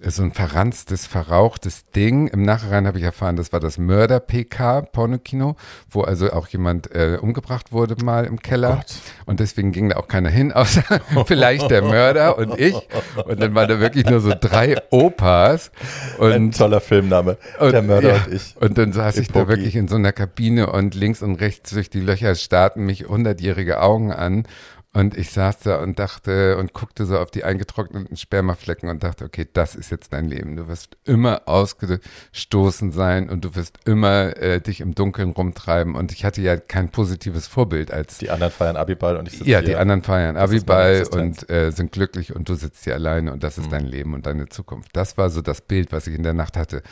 so 0.00 0.22
ein 0.22 0.32
verranztes, 0.32 1.06
verrauchtes 1.06 1.86
Ding. 1.90 2.26
Im 2.26 2.42
Nachhinein 2.42 2.86
habe 2.86 2.98
ich 2.98 3.04
erfahren, 3.04 3.36
das 3.36 3.52
war 3.52 3.60
das 3.60 3.78
Mörder-PK, 3.78 4.82
Pornokino, 4.82 5.56
wo 5.88 6.02
also 6.02 6.32
auch 6.32 6.48
jemand 6.48 6.90
äh, 6.94 7.18
umgebracht 7.20 7.72
wurde 7.72 8.02
mal 8.04 8.24
im 8.24 8.40
Keller. 8.40 8.76
Gott. 8.76 8.94
Und 9.26 9.40
deswegen 9.40 9.72
ging 9.72 9.88
da 9.88 9.96
auch 9.96 10.08
keiner 10.08 10.30
hin, 10.30 10.52
außer 10.52 10.82
vielleicht 11.26 11.70
der 11.70 11.82
Mörder 11.82 12.36
und 12.38 12.58
ich. 12.58 12.74
Und 13.24 13.40
dann 13.40 13.54
waren 13.54 13.68
da 13.68 13.80
wirklich 13.80 14.06
nur 14.06 14.20
so 14.20 14.32
drei 14.38 14.76
Opas. 14.90 15.70
Ein 16.20 16.46
Und 16.46 16.58
toller 16.58 16.80
Filmname. 16.80 17.38
und, 17.60 17.72
der 17.72 17.82
Mörder 17.82 18.16
ja, 18.16 18.24
und 18.24 18.34
ich. 18.34 18.56
Und 18.60 18.76
dann 18.76 18.92
saß 18.92 19.16
ich 19.18 19.28
da 19.28 19.40
Epoki. 19.40 19.56
wirklich 19.56 19.76
in 19.76 19.88
so 19.88 19.96
einer 19.96 20.12
Kabine 20.12 20.70
und 20.70 20.94
links 20.94 21.22
und 21.22 21.36
rechts 21.36 21.70
durch 21.70 21.88
die 21.88 22.00
Löcher 22.00 22.34
starrten 22.34 22.84
mich 22.84 23.08
hundertjährige 23.08 23.80
Augen 23.80 24.12
an. 24.12 24.46
Und 24.94 25.16
ich 25.18 25.30
saß 25.30 25.58
da 25.58 25.82
und 25.82 25.98
dachte 25.98 26.56
und 26.56 26.72
guckte 26.72 27.04
so 27.04 27.18
auf 27.18 27.32
die 27.32 27.42
eingetrockneten 27.42 28.16
Spermaflecken 28.16 28.88
und 28.88 29.02
dachte, 29.02 29.24
okay, 29.24 29.44
das 29.52 29.74
ist 29.74 29.90
jetzt 29.90 30.12
dein 30.12 30.28
Leben. 30.28 30.54
Du 30.54 30.68
wirst 30.68 30.96
immer 31.04 31.42
ausgestoßen 31.46 32.92
sein 32.92 33.28
und 33.28 33.44
du 33.44 33.56
wirst 33.56 33.78
immer 33.86 34.36
äh, 34.36 34.60
dich 34.60 34.80
im 34.80 34.94
Dunkeln 34.94 35.30
rumtreiben. 35.30 35.96
Und 35.96 36.12
ich 36.12 36.24
hatte 36.24 36.40
ja 36.42 36.56
kein 36.56 36.90
positives 36.90 37.48
Vorbild 37.48 37.90
als 37.90 38.18
Die 38.18 38.30
anderen 38.30 38.52
feiern 38.52 38.76
Abiball 38.76 39.16
und 39.16 39.26
ich 39.26 39.38
sitze 39.38 39.50
ja, 39.50 39.58
hier. 39.58 39.70
die 39.70 39.76
anderen 39.76 40.02
feiern 40.02 40.36
Abiball 40.36 41.04
und 41.10 41.50
äh, 41.50 41.72
sind 41.72 41.90
glücklich 41.90 42.32
und 42.32 42.48
du 42.48 42.54
sitzt 42.54 42.84
hier 42.84 42.94
alleine 42.94 43.32
und 43.32 43.42
das 43.42 43.58
ist 43.58 43.72
dein 43.72 43.86
Leben 43.86 44.14
und 44.14 44.26
deine 44.26 44.48
Zukunft. 44.48 44.90
Das 44.92 45.18
war 45.18 45.28
so 45.28 45.42
das 45.42 45.60
Bild, 45.60 45.90
was 45.90 46.06
ich 46.06 46.14
in 46.14 46.22
der 46.22 46.34
Nacht 46.34 46.56
hatte. 46.56 46.82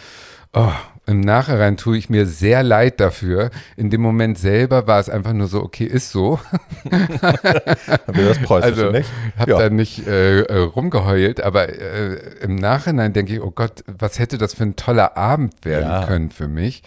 Oh, 0.55 0.71
Im 1.07 1.21
Nachhinein 1.21 1.77
tue 1.79 1.97
ich 1.97 2.11
mir 2.11 2.27
sehr 2.27 2.63
leid 2.63 3.01
dafür. 3.01 3.51
In 3.77 3.89
dem 3.91 4.03
Moment 4.03 4.39
selber 4.39 4.87
war 4.87 5.01
es 5.01 5.09
einfach 5.09 5.33
nur 5.33 5.47
so, 5.49 5.63
okay, 5.63 5.85
ist 5.87 6.11
so. 6.11 6.39
Dann 6.91 8.15
will 8.17 8.27
das 8.27 8.39
Preußische, 8.39 8.73
Also 8.85 8.91
nicht? 8.91 9.11
habe 9.39 9.51
Ja. 9.51 9.59
da 9.59 9.71
nicht 9.71 10.07
äh, 10.07 10.43
äh, 10.43 10.59
rumgeheult, 10.59 11.41
aber 11.43 11.69
äh, 11.71 12.15
im 12.43 12.55
Nachhinein 12.57 13.13
denke 13.15 13.33
ich, 13.35 13.41
oh 13.41 13.51
Gott, 13.51 13.83
was 13.87 14.19
hätte 14.19 14.37
das 14.39 14.55
für 14.55 14.65
ein 14.65 14.77
toller 14.77 15.17
Abend 15.17 15.65
werden 15.65 15.89
Ja. 15.89 16.07
können 16.07 16.31
für 16.31 16.49
mich. 16.49 16.83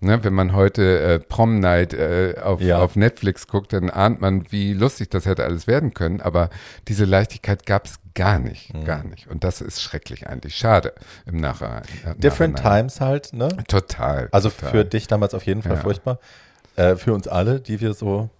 Ne, 0.00 0.22
wenn 0.22 0.32
man 0.32 0.54
heute 0.54 1.00
äh, 1.00 1.18
Prom 1.18 1.58
Night 1.58 1.92
äh, 1.92 2.36
auf, 2.40 2.60
Ja. 2.60 2.78
auf 2.78 2.94
Netflix 2.94 3.48
guckt, 3.48 3.72
dann 3.72 3.90
ahnt 3.90 4.20
man, 4.20 4.44
wie 4.50 4.72
lustig 4.72 5.10
das 5.10 5.26
hätte 5.26 5.44
alles 5.44 5.66
werden 5.66 5.92
können. 5.92 6.20
Aber 6.20 6.50
diese 6.86 7.04
Leichtigkeit 7.04 7.66
gab 7.66 7.86
es 7.86 7.98
gar 8.18 8.38
nicht, 8.38 8.74
Mhm. 8.74 8.84
gar 8.84 9.04
nicht. 9.04 9.26
Und 9.28 9.44
das 9.44 9.60
ist 9.62 9.80
schrecklich 9.80 10.26
eigentlich. 10.26 10.54
Schade 10.56 10.92
im 11.26 11.38
Nachhinein. 11.38 11.82
Different 12.18 12.54
Nachhinein. 12.56 12.88
Times 12.88 13.00
halt, 13.00 13.32
ne? 13.32 13.48
Total. 13.68 14.28
Also 14.32 14.50
total. 14.50 14.70
für 14.70 14.84
dich 14.84 15.06
damals 15.06 15.32
auf 15.34 15.44
jeden 15.46 15.62
Fall 15.62 15.76
Ja. 15.76 15.80
furchtbar. 15.80 16.18
äh, 16.76 16.94
für 16.94 17.12
uns 17.12 17.26
alle, 17.26 17.60
die 17.60 17.80
wir 17.80 17.92
so 17.92 18.30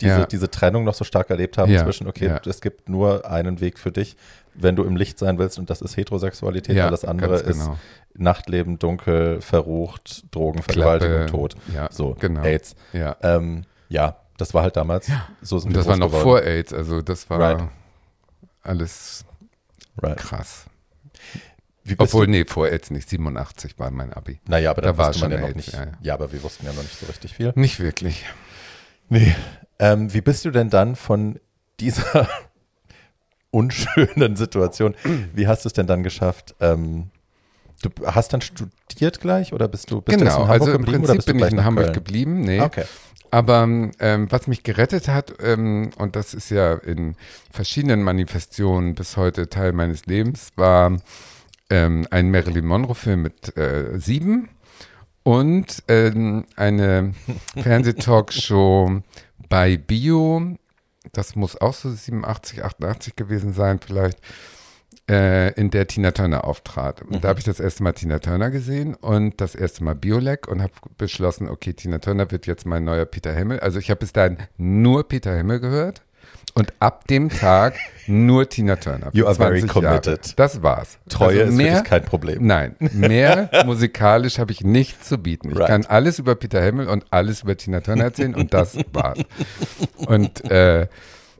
diese, 0.00 0.20
Ja. 0.20 0.26
diese 0.26 0.48
Trennung 0.48 0.84
noch 0.84 0.94
so 0.94 1.02
stark 1.04 1.30
erlebt 1.30 1.58
haben 1.58 1.72
Ja, 1.72 1.82
zwischen, 1.82 2.06
okay, 2.06 2.26
ja. 2.28 2.40
es 2.46 2.60
gibt 2.60 2.88
nur 2.88 3.28
einen 3.28 3.60
Weg 3.60 3.76
für 3.76 3.90
dich, 3.90 4.16
wenn 4.54 4.76
du 4.76 4.84
im 4.84 4.94
Licht 4.94 5.18
sein 5.18 5.36
willst 5.40 5.58
und 5.58 5.68
das 5.68 5.80
ist 5.80 5.96
Heterosexualität, 5.96 6.76
Ja, 6.76 6.86
alles 6.86 7.04
andere 7.04 7.42
genau. 7.42 7.50
ist 7.50 7.70
Nachtleben, 8.14 8.78
dunkel, 8.78 9.40
verrucht, 9.40 10.26
Drogen, 10.30 10.62
Vergewaltigung, 10.62 11.16
Klappe, 11.26 11.30
Tod. 11.32 11.56
ja, 11.74 11.88
so, 11.90 12.14
genau. 12.20 12.42
AIDS. 12.42 12.76
Ja. 12.92 13.16
Ähm, 13.22 13.64
ja, 13.88 14.16
das 14.36 14.54
war 14.54 14.62
halt 14.62 14.76
damals. 14.76 15.10
So 15.42 15.58
sind 15.58 15.70
Und 15.70 15.76
das 15.76 15.86
war 15.88 15.96
noch 15.96 16.06
geworden. 16.06 16.22
vor 16.22 16.42
AIDS, 16.42 16.72
also 16.72 17.02
das 17.02 17.28
war 17.30 17.40
Right. 17.40 17.64
alles 18.62 19.24
Right. 20.02 20.16
krass. 20.16 20.66
Obwohl, 21.96 22.26
du, 22.26 22.32
nee, 22.32 22.44
vor 22.44 22.66
AIDS 22.68 22.90
nicht. 22.90 23.08
87 23.08 23.78
war 23.78 23.90
mein 23.90 24.12
Abi. 24.12 24.40
naja, 24.46 24.70
aber 24.70 24.82
da 24.82 24.96
war 24.98 25.14
schon 25.14 25.30
ja 25.30 25.38
noch 25.38 25.48
AIDS, 25.48 25.56
nicht. 25.56 25.72
ja, 25.72 25.84
Ja, 25.84 25.92
ja. 26.02 26.14
aber 26.14 26.32
wir 26.32 26.42
wussten 26.42 26.66
ja 26.66 26.72
noch 26.72 26.82
nicht 26.82 26.98
so 26.98 27.06
richtig 27.06 27.34
viel. 27.34 27.52
Nicht 27.56 27.80
wirklich. 27.80 28.24
Nee. 29.08 29.34
Ähm, 29.78 30.12
wie 30.12 30.20
bist 30.20 30.44
du 30.44 30.50
denn 30.50 30.68
dann 30.70 30.96
von 30.96 31.40
dieser 31.80 32.28
unschönen 33.50 34.36
Situation, 34.36 34.94
wie 35.34 35.46
hast 35.46 35.64
du 35.64 35.68
es 35.68 35.72
denn 35.72 35.86
dann 35.86 36.02
geschafft? 36.02 36.54
Ähm, 36.60 37.10
du 37.82 37.90
hast 38.06 38.32
dann 38.32 38.40
studiert 38.42 39.20
gleich 39.20 39.52
oder 39.54 39.68
bist 39.68 39.90
du, 39.90 40.02
bist 40.02 40.20
du 40.20 40.24
jetzt 40.24 40.34
genau, 40.34 40.42
in 40.44 40.48
Hamburg 40.48 40.60
also 40.60 40.72
im 40.72 40.78
geblieben 40.84 41.04
oder 41.04 41.12
Prinzip 41.14 41.16
bist 41.16 41.28
du 41.28 41.32
bin 41.32 41.46
ich 41.46 41.52
in 41.52 41.64
Hamburg 41.64 41.84
Köln? 41.86 41.94
geblieben. 41.94 42.40
Nee. 42.42 42.60
Okay. 42.60 42.84
Aber 43.30 43.64
ähm, 43.98 44.30
was 44.30 44.46
mich 44.46 44.62
gerettet 44.62 45.08
hat, 45.08 45.34
ähm, 45.42 45.90
und 45.96 46.16
das 46.16 46.34
ist 46.34 46.50
ja 46.50 46.74
in 46.74 47.14
verschiedenen 47.50 48.02
Manifestationen 48.02 48.94
bis 48.94 49.16
heute 49.16 49.48
Teil 49.48 49.72
meines 49.72 50.06
Lebens, 50.06 50.50
war 50.56 50.96
ähm, 51.70 52.06
ein 52.10 52.30
Marilyn 52.30 52.66
Monroe-Film 52.66 53.22
mit 53.22 53.56
äh, 53.56 53.98
sieben 53.98 54.48
und 55.22 55.82
ähm, 55.88 56.46
eine 56.56 57.12
Fernsehtalkshow 57.62 59.02
bei 59.48 59.76
Bio. 59.76 60.56
Das 61.12 61.36
muss 61.36 61.60
auch 61.60 61.74
so 61.74 61.90
87, 61.90 62.64
88 62.64 63.16
gewesen 63.16 63.52
sein, 63.52 63.78
vielleicht, 63.78 64.18
äh, 65.08 65.52
in 65.54 65.70
der 65.70 65.86
Tina 65.86 66.10
Turner 66.12 66.44
auftrat. 66.44 67.02
Und 67.02 67.24
da 67.24 67.28
habe 67.28 67.38
ich 67.38 67.44
das 67.44 67.60
erste 67.60 67.82
Mal 67.82 67.92
Tina 67.92 68.18
Turner 68.18 68.50
gesehen 68.50 68.94
und 68.94 69.40
das 69.40 69.54
erste 69.54 69.82
Mal 69.84 69.94
Biolek 69.94 70.48
und 70.48 70.62
habe 70.62 70.72
beschlossen, 70.98 71.48
okay, 71.48 71.72
Tina 71.72 71.98
Turner 71.98 72.30
wird 72.30 72.46
jetzt 72.46 72.66
mein 72.66 72.84
neuer 72.84 73.04
Peter 73.06 73.32
Himmel. 73.32 73.60
Also 73.60 73.78
ich 73.78 73.90
habe 73.90 74.00
bis 74.00 74.12
dahin 74.12 74.38
nur 74.56 75.08
Peter 75.08 75.34
Himmel 75.36 75.60
gehört 75.60 76.02
und 76.54 76.72
ab 76.80 77.06
dem 77.06 77.28
Tag 77.30 77.74
nur 78.06 78.48
Tina 78.48 78.76
Turner. 78.76 79.10
You 79.12 79.26
are 79.26 79.34
very 79.34 79.60
20 79.60 79.82
Jahre. 79.82 80.00
committed. 80.00 80.38
Das 80.38 80.62
war's. 80.62 80.98
Treue 81.08 81.40
Also 81.40 81.52
ist 81.52 81.56
mehr, 81.56 81.80
dich 81.80 81.84
kein 81.88 82.04
Problem. 82.04 82.46
Nein, 82.46 82.74
mehr 82.78 83.50
musikalisch 83.66 84.38
habe 84.38 84.52
ich 84.52 84.62
nichts 84.62 85.08
zu 85.08 85.18
bieten. 85.18 85.50
Ich 85.50 85.56
Right. 85.58 85.68
kann 85.68 85.86
alles 85.86 86.18
über 86.18 86.34
Peter 86.34 86.62
Himmel 86.62 86.88
und 86.88 87.06
alles 87.10 87.42
über 87.42 87.56
Tina 87.56 87.80
Turner 87.80 88.04
erzählen 88.04 88.34
und 88.34 88.52
das 88.52 88.76
war's. 88.92 89.18
Und, 89.96 90.50
äh, 90.50 90.86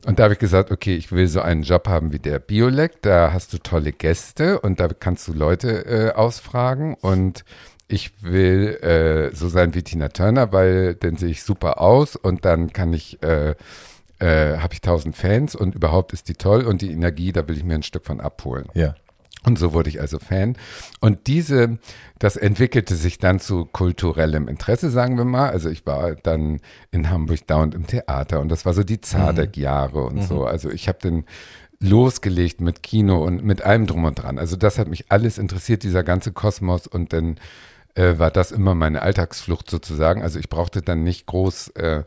und 0.07 0.19
da 0.19 0.25
habe 0.25 0.35
ich 0.35 0.39
gesagt, 0.39 0.71
okay, 0.71 0.97
ich 0.97 1.13
will 1.13 1.29
so 1.29 1.41
einen 1.41 1.63
Job 1.63 1.89
haben 1.89 2.13
wie 2.13 2.19
der 2.19 2.39
Biolek, 2.39 3.03
da 3.03 3.33
hast 3.33 3.53
du 3.53 3.59
tolle 3.59 3.93
Gäste 3.93 4.61
und 4.61 4.81
da 4.81 4.89
kannst 4.89 5.29
du 5.29 5.33
Leute 5.33 5.87
äh, 5.87 6.13
ausfragen 6.13 6.95
und 6.95 7.45
ich 7.89 8.23
will 8.23 8.77
äh, 8.83 9.35
so 9.35 9.49
sein 9.49 9.75
wie 9.75 9.83
Tina 9.83 10.09
Turner, 10.09 10.53
weil 10.53 10.95
dann 10.95 11.17
sehe 11.17 11.31
ich 11.31 11.43
super 11.43 11.81
aus 11.81 12.17
und 12.17 12.45
dann 12.45 12.73
kann 12.73 12.93
ich, 12.93 13.23
äh, 13.23 13.55
äh, 14.19 14.59
habe 14.59 14.75
ich 14.75 14.83
tausend 14.83 15.17
Fans 15.17 15.55
und 15.55 15.75
überhaupt 15.75 16.13
ist 16.13 16.29
die 16.29 16.35
toll 16.35 16.65
und 16.67 16.83
die 16.83 16.93
Energie, 16.93 17.33
da 17.33 17.49
will 17.49 17.57
ich 17.57 17.65
mir 17.65 17.75
ein 17.75 17.83
Stück 17.83 18.05
von 18.05 18.21
abholen. 18.21 18.67
Ja. 18.75 18.95
Und 19.45 19.59
so 19.59 19.73
wurde 19.73 19.89
ich 19.89 20.01
also 20.01 20.19
Fan. 20.19 20.57
Und 21.01 21.27
diese, 21.27 21.79
das 22.19 22.37
entwickelte 22.37 22.97
sich 22.97 23.19
dann 23.19 23.39
zu 23.39 23.65
kulturellem 23.67 24.49
Interesse, 24.49 24.91
sagen 24.91 25.17
wir 25.17 25.25
mal. 25.25 25.51
Also 25.51 25.71
ich 25.71 25.87
war 25.87 26.17
dann 26.17 26.61
in 26.91 27.09
Hamburg 27.09 27.47
dauernd 27.47 27.75
im 27.75 27.87
Theater 27.87 28.41
und 28.41 28.49
das 28.49 28.67
war 28.67 28.75
so 28.75 28.83
die 28.83 29.01
Zadek-Jahre 29.01 30.03
und 30.05 30.23
so. 30.25 30.45
Also 30.45 30.71
ich 30.71 30.89
habe 30.89 30.99
dann 31.01 31.25
losgelegt 31.81 32.61
mit 32.61 32.83
Kino 32.83 33.25
und 33.25 33.45
mit 33.45 33.63
allem 33.63 33.87
drum 33.87 34.05
und 34.05 34.17
dran. 34.17 34.39
Also 34.39 34.57
das 34.57 34.79
hat 34.79 34.89
mich 34.89 35.07
alles 35.11 35.39
interessiert, 35.39 35.85
dieser 35.85 36.03
ganze 36.03 36.33
Kosmos 36.33 36.89
und 36.89 37.13
dann 37.13 37.39
äh, 37.95 38.19
war 38.19 38.33
das 38.33 38.51
immer 38.51 38.75
meine 38.75 39.03
Alltagsflucht 39.03 39.71
sozusagen. 39.71 40.23
Also 40.23 40.41
ich 40.41 40.49
brauchte 40.49 40.83
dann 40.83 41.05
nicht 41.05 41.27
groß 41.27 41.69
äh, 41.77 42.03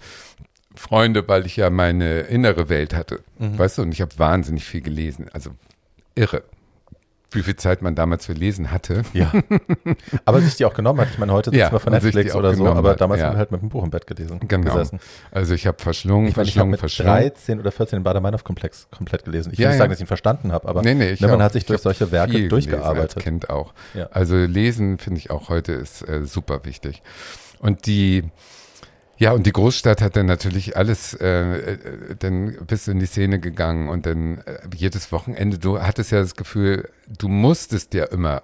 Freunde, 0.75 1.27
weil 1.27 1.45
ich 1.45 1.55
ja 1.55 1.69
meine 1.69 2.21
innere 2.21 2.69
Welt 2.69 2.93
hatte. 2.93 3.21
Weißt 3.57 3.77
du, 3.77 3.81
und 3.81 3.93
ich 3.93 4.01
habe 4.01 4.17
wahnsinnig 4.19 4.65
viel 4.65 4.81
gelesen. 4.81 5.27
Also 5.33 5.51
irre. 6.15 6.43
Wie 7.33 7.43
viel 7.43 7.55
Zeit 7.55 7.81
man 7.81 7.95
damals 7.95 8.25
für 8.25 8.33
Lesen 8.33 8.71
hatte. 8.71 9.03
Ja. 9.13 9.31
aber 10.25 10.41
sich 10.41 10.55
die 10.55 10.65
auch 10.65 10.73
genommen 10.73 10.99
hat. 10.99 11.07
Ich 11.11 11.17
meine, 11.17 11.31
heute 11.31 11.49
sitzen 11.49 11.59
Ja, 11.59 11.71
wir 11.71 11.79
von 11.79 11.93
Netflix 11.93 12.35
oder 12.35 12.53
so, 12.53 12.67
aber 12.67 12.91
hat, 12.91 13.01
damals 13.01 13.21
ja. 13.21 13.27
haben 13.27 13.35
wir 13.35 13.39
halt 13.39 13.51
mit 13.51 13.61
dem 13.61 13.69
Buch 13.69 13.83
im 13.83 13.89
Bett 13.89 14.05
gelesen, 14.05 14.39
Genau. 14.47 14.73
gesessen. 14.73 14.99
Also 15.31 15.53
ich 15.53 15.65
habe 15.65 15.77
verschlungen, 15.81 16.25
Ich 16.27 16.31
ich 16.31 16.37
habe 16.37 16.45
verschlungen, 16.45 16.71
mit 16.71 16.79
verschlungen. 16.81 17.13
13 17.13 17.59
oder 17.59 17.71
14 17.71 17.99
den 17.99 18.03
Bader-Meinhof-Komplex 18.03 18.87
komplett 18.91 19.23
gelesen. 19.23 19.51
Ich 19.53 19.59
will 19.59 19.63
Ja, 19.63 19.69
nicht 19.69 19.77
sagen, 19.77 19.89
dass 19.91 19.99
ich 19.99 20.03
ihn 20.03 20.07
verstanden 20.07 20.51
habe, 20.51 20.67
aber 20.67 20.81
Nee, 20.81 20.93
nee, 20.93 21.11
ich 21.11 21.21
ne, 21.21 21.27
man 21.27 21.41
hat 21.41 21.53
sich 21.53 21.63
Ich 21.63 21.67
durch 21.67 21.81
solche 21.81 22.11
Werke 22.11 22.47
durchgearbeitet. 22.49 23.15
Als 23.15 23.23
Kind 23.23 23.49
auch. 23.49 23.73
Also 24.11 24.35
lesen 24.35 24.97
finde 24.97 25.19
ich 25.19 25.31
auch 25.31 25.49
heute 25.49 25.71
ist 25.73 26.07
äh, 26.07 26.25
super 26.25 26.65
wichtig. 26.65 27.01
Und 27.59 27.85
die, 27.85 28.23
ja, 29.21 29.33
und 29.33 29.45
die 29.45 29.51
Großstadt 29.51 30.01
hat 30.01 30.15
dann 30.15 30.25
natürlich 30.25 30.75
alles, 30.75 31.13
äh, 31.13 31.27
äh, 31.27 31.77
dann 32.17 32.57
bist 32.65 32.87
du 32.87 32.91
in 32.91 32.99
die 32.99 33.05
Szene 33.05 33.39
gegangen 33.39 33.87
und 33.87 34.07
dann 34.07 34.39
äh, 34.39 34.57
jedes 34.75 35.11
Wochenende, 35.11 35.59
du 35.59 35.79
hattest 35.79 36.11
ja 36.11 36.19
das 36.21 36.35
Gefühl, 36.35 36.89
du 37.19 37.27
musstest 37.27 37.93
ja 37.93 38.05
immer 38.05 38.41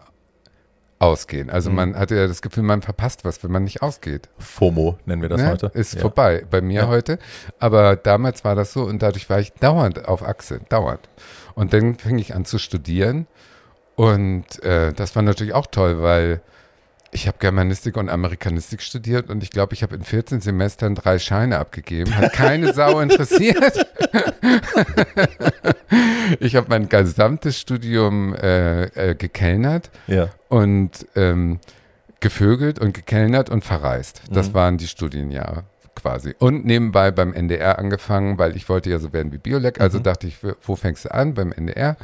ausgehen. 0.99 1.47
Mhm. 1.47 1.53
Also 1.53 1.71
man 1.71 1.95
hatte 1.95 2.15
ja 2.15 2.27
das 2.27 2.43
Gefühl, 2.43 2.61
man 2.61 2.83
verpasst 2.83 3.25
was, 3.25 3.43
wenn 3.43 3.51
man 3.51 3.63
nicht 3.63 3.81
ausgeht. 3.81 4.29
FOMO 4.37 4.99
nennen 5.05 5.23
wir 5.23 5.29
das 5.29 5.41
Ne? 5.41 5.49
heute. 5.49 5.71
Ist 5.73 5.95
ja. 5.95 6.01
vorbei 6.01 6.45
bei 6.47 6.61
mir 6.61 6.81
Ja. 6.81 6.87
heute. 6.87 7.17
Aber 7.57 7.95
damals 7.95 8.43
war 8.43 8.53
das 8.53 8.71
so 8.71 8.83
und 8.83 9.01
dadurch 9.01 9.29
war 9.31 9.39
ich 9.39 9.53
dauernd 9.53 10.07
auf 10.07 10.21
Achse, 10.21 10.59
dauernd. 10.69 11.09
Und 11.55 11.73
dann 11.73 11.95
fing 11.95 12.19
ich 12.19 12.35
an 12.35 12.45
zu 12.45 12.59
studieren 12.59 13.25
und 13.95 14.61
äh, 14.63 14.93
das 14.93 15.15
war 15.15 15.23
natürlich 15.23 15.53
auch 15.53 15.65
toll, 15.65 16.03
weil 16.03 16.41
ich 17.11 17.27
habe 17.27 17.37
Germanistik 17.39 17.95
und 17.97 18.09
Amerikanistik 18.09 18.81
studiert 18.81 19.29
und 19.29 19.41
ich 19.43 19.49
glaube, 19.51 19.73
ich 19.73 19.81
habe 19.83 19.95
in 19.95 20.03
14 20.03 20.41
Semestern 20.41 20.93
drei 20.95 21.19
Scheine 21.19 21.57
abgegeben. 21.57 22.15
Hat 22.17 22.33
keine 22.33 22.73
Sau 22.73 22.99
interessiert. 23.01 23.85
ich 26.39 26.55
habe 26.55 26.67
mein 26.69 26.89
gesamtes 26.89 27.59
Studium 27.59 28.33
äh, 28.35 28.83
äh, 29.11 29.15
gekellnert 29.15 29.89
Ja. 30.07 30.29
und 30.49 31.05
ähm, 31.15 31.59
gevögelt 32.19 32.79
und 32.79 32.93
gekellnert 32.93 33.49
und 33.49 33.63
verreist. 33.63 34.21
Das 34.31 34.49
Mhm. 34.49 34.53
waren 34.53 34.77
die 34.77 34.87
Studienjahre 34.87 35.63
quasi. 35.95 36.35
Und 36.39 36.65
nebenbei 36.65 37.11
beim 37.11 37.33
NDR 37.33 37.79
angefangen, 37.79 38.37
weil 38.37 38.55
ich 38.55 38.67
wollte 38.69 38.89
ja 38.89 38.99
so 38.99 39.13
werden 39.13 39.31
wie 39.31 39.37
Biolek. 39.37 39.79
Also 39.81 39.99
Mhm. 39.99 40.03
dachte 40.03 40.27
ich, 40.27 40.37
wo 40.61 40.75
fängst 40.75 41.05
du 41.05 41.13
an? 41.13 41.33
Beim 41.33 41.51
NDR. 41.51 41.95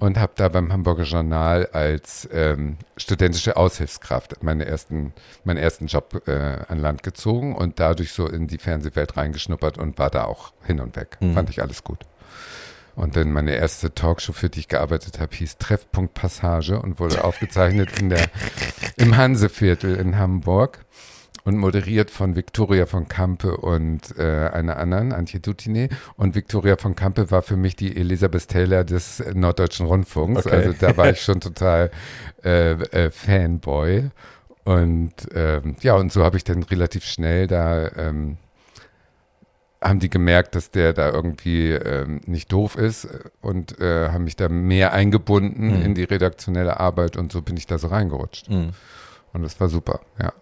Und 0.00 0.18
habe 0.18 0.32
da 0.34 0.48
beim 0.48 0.72
Hamburger 0.72 1.04
Journal 1.04 1.68
als 1.72 2.28
ähm, 2.32 2.78
studentische 2.96 3.56
Aushilfskraft 3.56 4.42
meine 4.42 4.66
ersten, 4.66 5.12
meinen 5.44 5.58
ersten 5.58 5.86
Job 5.86 6.22
äh, 6.26 6.58
an 6.68 6.80
Land 6.80 7.04
gezogen 7.04 7.54
und 7.54 7.78
dadurch 7.78 8.12
so 8.12 8.26
in 8.26 8.48
die 8.48 8.58
Fernsehwelt 8.58 9.16
reingeschnuppert 9.16 9.78
und 9.78 9.98
war 9.98 10.10
da 10.10 10.24
auch 10.24 10.52
hin 10.64 10.80
und 10.80 10.96
weg. 10.96 11.16
Mhm. 11.20 11.34
Fand 11.34 11.48
ich 11.48 11.62
alles 11.62 11.84
gut. 11.84 12.00
Und 12.96 13.16
dann 13.16 13.32
meine 13.32 13.54
erste 13.54 13.94
Talkshow, 13.94 14.32
für 14.32 14.48
die 14.48 14.60
ich 14.60 14.68
gearbeitet 14.68 15.20
habe, 15.20 15.34
hieß 15.34 15.58
Treffpunkt 15.58 16.14
Passage 16.14 16.80
und 16.80 17.00
wurde 17.00 17.24
aufgezeichnet 17.24 17.98
in 17.98 18.08
der, 18.08 18.28
im 18.96 19.16
Hanseviertel 19.16 19.96
in 19.96 20.16
Hamburg 20.16 20.84
und 21.44 21.58
moderiert 21.58 22.10
von 22.10 22.36
Victoria 22.36 22.86
von 22.86 23.06
Kampe 23.06 23.56
und 23.58 24.16
äh, 24.18 24.48
einer 24.48 24.78
anderen, 24.78 25.12
Antje 25.12 25.40
Dutine. 25.40 25.90
Und 26.16 26.34
Victoria 26.34 26.76
von 26.76 26.96
Kampe 26.96 27.30
war 27.30 27.42
für 27.42 27.56
mich 27.56 27.76
die 27.76 27.96
Elisabeth 27.96 28.48
Taylor 28.48 28.82
des 28.84 29.22
Norddeutschen 29.34 29.86
Rundfunks. 29.86 30.46
Okay. 30.46 30.56
Also 30.56 30.72
da 30.78 30.96
war 30.96 31.10
ich 31.10 31.20
schon 31.22 31.40
total 31.40 31.90
äh, 32.42 32.72
äh, 32.72 33.10
Fanboy. 33.10 34.10
Und 34.64 35.12
ähm, 35.34 35.76
ja, 35.82 35.94
und 35.96 36.10
so 36.10 36.24
habe 36.24 36.38
ich 36.38 36.44
dann 36.44 36.62
relativ 36.62 37.04
schnell 37.04 37.46
da 37.46 37.88
ähm, 37.96 38.38
haben 39.82 40.00
die 40.00 40.08
gemerkt, 40.08 40.54
dass 40.54 40.70
der 40.70 40.94
da 40.94 41.10
irgendwie 41.10 41.72
ähm, 41.72 42.22
nicht 42.24 42.50
doof 42.50 42.76
ist 42.76 43.06
und 43.42 43.78
äh, 43.80 44.08
haben 44.08 44.24
mich 44.24 44.34
da 44.36 44.48
mehr 44.48 44.94
eingebunden 44.94 45.76
Mhm. 45.76 45.82
in 45.82 45.94
die 45.94 46.04
redaktionelle 46.04 46.80
Arbeit 46.80 47.18
und 47.18 47.30
so 47.30 47.42
bin 47.42 47.58
ich 47.58 47.66
da 47.66 47.76
so 47.76 47.88
reingerutscht. 47.88 48.48
Mhm. 48.48 48.70
Und 49.34 49.42
das 49.42 49.60
war 49.60 49.68
super, 49.68 50.00
ja. 50.18 50.32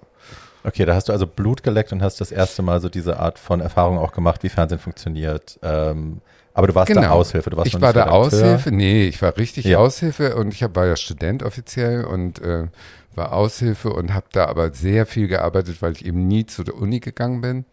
Okay, 0.64 0.84
da 0.84 0.94
hast 0.94 1.08
du 1.08 1.12
also 1.12 1.26
Blut 1.26 1.62
geleckt 1.62 1.92
und 1.92 2.02
hast 2.02 2.20
das 2.20 2.30
erste 2.30 2.62
Mal 2.62 2.80
so 2.80 2.88
diese 2.88 3.18
Art 3.18 3.38
von 3.38 3.60
Erfahrung 3.60 3.98
auch 3.98 4.12
gemacht, 4.12 4.42
wie 4.42 4.48
Fernsehen 4.48 4.78
funktioniert. 4.78 5.58
Ähm, 5.62 6.20
aber 6.54 6.66
du 6.66 6.74
warst 6.74 6.94
da 6.94 7.10
Aushilfe, 7.10 7.50
du 7.50 7.56
warst 7.56 7.72
Genau. 7.72 7.78
ich 7.78 7.82
war 7.82 8.04
da. 8.04 8.10
Aushilfe, 8.10 8.70
nee, 8.70 9.06
ich 9.06 9.20
war 9.22 9.36
richtig 9.36 9.64
Ja. 9.64 9.78
Aushilfe 9.78 10.36
und 10.36 10.52
ich 10.52 10.62
hab, 10.62 10.76
war 10.76 10.86
ja 10.86 10.96
Student 10.96 11.42
offiziell 11.42 12.04
und 12.04 12.40
äh, 12.42 12.66
war 13.14 13.32
Aushilfe 13.32 13.90
und 13.90 14.14
habe 14.14 14.26
da 14.32 14.46
aber 14.46 14.72
sehr 14.72 15.06
viel 15.06 15.28
gearbeitet, 15.28 15.80
weil 15.80 15.92
ich 15.92 16.04
eben 16.04 16.26
nie 16.28 16.46
zu 16.46 16.62
der 16.62 16.74
Uni 16.76 17.00
gegangen 17.00 17.40
bin. 17.40 17.64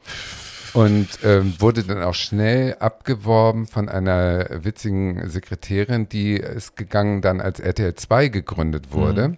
Und 0.74 1.08
ähm, 1.24 1.56
wurde 1.58 1.84
dann 1.84 2.04
auch 2.04 2.14
schnell 2.14 2.76
abgeworben 2.80 3.66
von 3.66 3.90
einer 3.90 4.64
witzigen 4.64 5.28
Sekretärin, 5.28 6.08
die 6.10 6.34
ist 6.36 6.78
gegangen 6.78 7.22
dann 7.22 7.42
als 7.42 7.60
RTL 7.60 7.96
2 7.96 8.28
gegründet 8.28 8.92
wurde. 8.94 9.38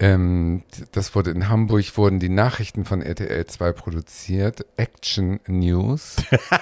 Ähm, 0.00 0.62
das 0.92 1.14
wurde 1.14 1.30
in 1.30 1.48
Hamburg, 1.48 1.96
wurden 1.96 2.18
die 2.18 2.30
Nachrichten 2.30 2.84
von 2.86 3.02
RTL 3.02 3.46
2 3.46 3.72
produziert. 3.72 4.64
Action 4.76 5.40
News. 5.46 6.16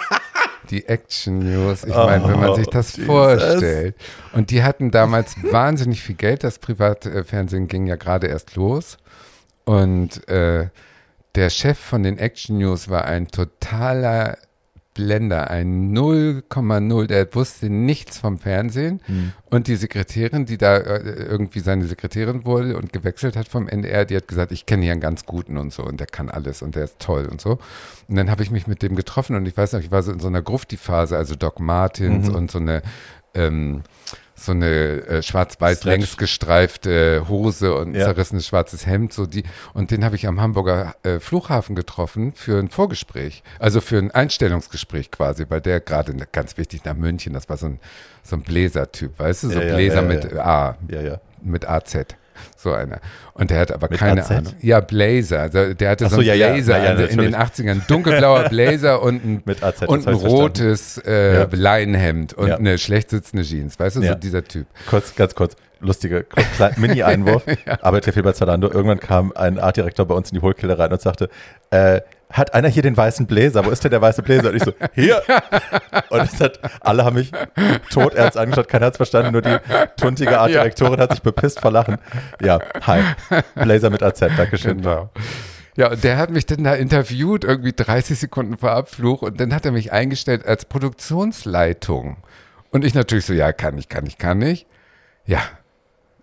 die 0.70 0.86
Action 0.86 1.39
News. 1.39 1.84
Ich 1.84 1.95
meine, 1.95 2.28
wenn 2.28 2.41
man 2.41 2.57
sich 2.57 2.66
das 2.66 2.97
Jesus. 2.97 3.07
vorstellt. 3.07 3.95
Und 4.32 4.51
die 4.51 4.64
hatten 4.64 4.91
damals 4.91 5.36
wahnsinnig 5.53 6.03
viel 6.03 6.16
Geld. 6.16 6.43
Das 6.43 6.59
Privatfernsehen 6.59 7.68
ging 7.68 7.86
ja 7.86 7.95
gerade 7.95 8.26
erst 8.26 8.57
los. 8.57 8.99
Und 9.64 10.28
äh, 10.28 10.68
der 11.36 11.51
Chef 11.51 11.78
von 11.78 12.03
den 12.03 12.18
Action 12.18 12.59
News 12.59 12.89
war 12.89 13.05
ein 13.05 13.28
totaler 13.28 14.36
Blender, 14.99 15.49
ein 15.49 15.96
0,0. 15.96 17.07
Der 17.07 17.32
wusste 17.32 17.70
nichts 17.70 18.18
vom 18.18 18.36
Fernsehen. 18.38 19.01
Und 19.49 19.68
die 19.68 19.76
Sekretärin, 19.76 20.44
die 20.44 20.59
da 20.59 20.76
äh, 20.76 20.99
irgendwie 21.22 21.61
seine 21.61 21.84
Sekretärin 21.84 22.44
wurde 22.44 22.76
und 22.76 22.92
gewechselt 22.92 23.36
hat 23.36 23.46
vom 23.46 23.68
NDR, 23.68 24.05
die 24.05 24.16
hat 24.16 24.26
gesagt, 24.26 24.51
ich 24.51 24.66
kenne 24.66 24.82
hier 24.82 24.90
einen 24.90 25.01
ganz 25.01 25.24
guten 25.24 25.57
und 25.57 25.72
so 25.72 25.84
und 25.84 26.01
der 26.01 26.09
kann 26.09 26.28
alles 26.28 26.62
und 26.62 26.74
der 26.74 26.82
ist 26.82 26.99
toll 26.99 27.26
und 27.30 27.40
so. 27.40 27.61
Und 28.09 28.16
dann 28.16 28.28
habe 28.28 28.42
ich 28.42 28.51
mich 28.51 28.66
mit 28.66 28.82
dem 28.82 28.96
getroffen 28.96 29.36
und 29.36 29.46
ich 29.46 29.57
weiß 29.57 29.74
noch, 29.74 29.80
ich 29.80 29.92
war 29.92 30.03
so 30.03 30.11
in 30.11 30.18
so 30.18 30.26
einer 30.26 30.42
Grufti-Phase, 30.42 31.16
also 31.16 31.36
Doc 31.36 31.61
Martens 31.61 32.28
und 32.28 32.51
so 32.51 32.59
eine 32.59 32.82
ähm, 33.34 33.82
so 34.39 34.53
eine 34.53 34.66
äh, 34.66 35.22
schwarz-weiß 35.22 35.84
längs 35.84 36.16
gestreifte 36.16 37.26
Hose 37.28 37.74
und 37.74 37.95
Ja. 37.95 38.05
zerrissenes 38.05 38.47
schwarzes 38.47 38.86
Hemd, 38.86 39.12
so 39.12 39.26
die 39.26 39.43
und 39.74 39.91
den 39.91 40.05
habe 40.05 40.16
ich 40.16 40.26
am 40.26 40.41
Hamburger 40.41 40.95
äh, 41.03 41.18
Flughafen 41.20 41.74
getroffen 41.74 42.32
für 42.32 42.59
ein 42.59 42.68
Vorgespräch, 42.68 43.43
also 43.59 43.80
für 43.80 43.99
ein 43.99 44.11
Einstellungsgespräch 44.11 45.11
quasi, 45.11 45.47
weil 45.49 45.61
der 45.61 45.80
gerade 45.80 46.14
ne- 46.16 46.26
ganz 46.30 46.57
wichtig 46.57 46.84
nach 46.84 46.95
München, 46.95 47.32
das 47.32 47.49
war 47.49 47.57
so 47.57 47.66
ein 47.66 47.80
so 48.22 48.36
ein 48.36 48.43
Bläser-Typ, 48.43 49.18
weißt 49.18 49.45
du, 49.45 49.49
so 49.51 49.61
Ja, 49.61 49.74
Bläser 49.74 49.97
ja, 49.97 50.03
mit. 50.03 50.32
A, 50.36 50.76
Ja, 50.91 51.01
ja. 51.01 51.20
mit 51.43 51.68
AZ. 51.68 51.97
So 52.57 52.72
einer. 52.72 53.01
Und 53.34 53.51
der 53.51 53.61
hat 53.61 53.72
aber 53.72 53.89
Mit 53.91 53.99
keine 53.99 54.22
AZ? 54.22 54.30
Ahnung. 54.30 54.53
Ja, 54.61 54.80
Blazer. 54.80 55.41
Also 55.41 55.74
der 55.74 55.91
hatte 55.91 56.05
so 56.05 56.16
so, 56.16 56.16
einen 56.16 56.26
ja, 56.28 56.34
ja, 56.34 56.53
Blazer 56.53 56.78
ja, 56.78 56.84
ja, 56.84 56.91
also 56.91 57.05
in 57.05 57.18
den 57.18 57.30
natürlich. 57.32 57.70
80ern. 57.70 57.86
Dunkelblauer 57.86 58.45
Blazer 58.51 59.03
und 59.03 59.24
ein, 59.24 59.43
Mit 59.45 59.62
AZ, 59.62 59.82
und 59.82 60.07
ein 60.07 60.14
rotes 60.14 60.99
äh, 61.07 61.34
Ja. 61.41 61.49
Leinenhemd 61.51 62.32
und 62.34 62.49
Ja. 62.49 62.57
eine 62.57 62.78
schlecht 62.78 63.11
sitzende 63.11 63.45
Jeans. 63.45 63.78
Weißt 63.78 63.97
du, 63.97 64.03
Ja. 64.03 64.12
so 64.12 64.18
dieser 64.18 64.45
Typ. 64.45 64.66
Kurz, 64.89 65.14
ganz 65.14 65.34
kurz, 65.34 65.57
lustiger 65.80 66.22
Mini-Einwurf. 66.76 67.45
Arbeitet 67.82 68.07
ja 68.07 68.12
viel 68.12 68.22
bei 68.22 68.32
Zalando. 68.32 68.68
Irgendwann 68.70 69.01
kam 69.01 69.32
ein 69.34 69.59
Artdirektor 69.59 70.07
bei 70.07 70.14
uns 70.14 70.30
in 70.30 70.36
die 70.36 70.43
Hohlkehle 70.43 70.78
rein 70.78 70.93
und 70.93 71.01
sagte, 71.01 71.28
äh, 71.70 72.01
hat 72.31 72.55
einer 72.55 72.68
hier 72.68 72.83
den 72.83 72.97
weißen 72.97 73.26
Bläser? 73.26 73.64
Wo 73.64 73.70
ist 73.70 73.85
denn 73.85 73.91
der 73.91 74.03
weiße 74.03 74.22
Bläser? 74.22 74.51
Und 74.51 74.57
ich 74.57 74.62
so, 74.62 74.72
hier. 74.95 75.22
Und 76.11 76.20
es 76.20 76.41
hat, 76.41 76.61
alle 76.81 77.05
haben 77.05 77.16
mich 77.16 77.33
todernst 77.91 78.37
angeschaut, 78.37 78.68
keiner 78.68 78.87
hat 78.87 78.95
es 78.95 78.97
verstanden, 78.99 79.33
nur 79.33 79.43
die 79.43 79.57
tuntige 79.97 80.39
Artdirektorin 80.39 81.01
hat 81.01 81.12
sich 81.12 81.22
bepisst 81.22 81.61
vor 81.61 81.70
Lachen. 81.70 81.99
Ja, 82.43 82.59
hi. 82.87 83.03
Bläser 83.55 83.91
mit 83.91 84.03
AZ, 84.03 84.20
Dankeschön. 84.20 84.79
Genau. 84.79 85.11
Ja, 85.76 85.93
und 85.93 86.03
der 86.03 86.18
hat 86.18 86.31
mich 86.31 86.45
dann 86.45 86.64
da 86.64 86.74
interviewt, 86.74 87.45
irgendwie 87.45 87.72
30 87.72 88.18
Sekunden 88.18 88.57
vor 88.57 88.72
Abflug, 88.72 89.22
und 89.22 89.41
dann 89.41 89.55
hat 89.55 89.64
er 89.64 89.70
mich 89.70 89.93
eingestellt 89.93 90.45
als 90.45 90.64
Produktionsleitung. 90.64 92.16
Und 92.70 92.85
ich 92.85 92.95
natürlich 92.95 93.24
so, 93.24 93.33
ja, 93.33 93.53
kann 93.53 93.79
ich, 93.79 93.89
kann 93.89 94.05
ich, 94.05 94.18
kann 94.18 94.43
ich. 94.43 94.66
Ja, 95.24 95.41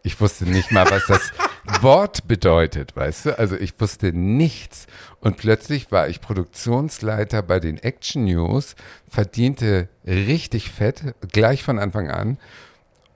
ich 0.06 0.22
wusste 0.22 0.46
nicht 0.46 0.72
mal, 0.72 0.90
was 0.90 1.08
das 1.08 1.32
Wort 1.82 2.28
bedeutet, 2.28 2.96
weißt 2.96 3.26
du? 3.26 3.40
Also 3.40 3.56
ich 3.58 3.80
wusste 3.82 4.14
nichts. 4.14 4.86
Und 5.20 5.38
plötzlich 5.38 5.92
war 5.92 6.08
ich 6.08 6.22
Produktionsleiter 6.22 7.42
bei 7.42 7.60
den 7.60 7.80
Action 7.80 8.26
News, 8.26 8.76
verdiente 9.10 9.90
richtig 10.06 10.72
fett, 10.72 11.16
gleich 11.32 11.64
von 11.64 11.80
Anfang 11.80 12.10
an. 12.12 12.38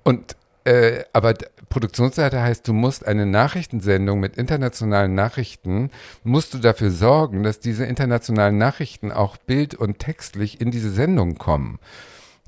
Und 0.03 0.35
äh, 0.65 1.03
aber 1.13 1.35
Produktionsleiter 1.69 2.41
heißt, 2.41 2.67
du 2.67 2.73
musst 2.73 3.05
eine 3.05 3.27
Nachrichtensendung 3.27 4.19
mit 4.19 4.35
internationalen 4.37 5.13
Nachrichten, 5.13 5.91
musst 6.23 6.55
du 6.55 6.57
dafür 6.57 6.89
sorgen, 6.89 7.43
dass 7.43 7.59
diese 7.59 7.85
internationalen 7.85 8.57
Nachrichten 8.57 9.11
auch 9.11 9.37
bild- 9.37 9.75
und 9.75 9.99
textlich 9.99 10.59
in 10.59 10.71
diese 10.71 10.89
Sendung 10.89 11.37
kommen. 11.37 11.79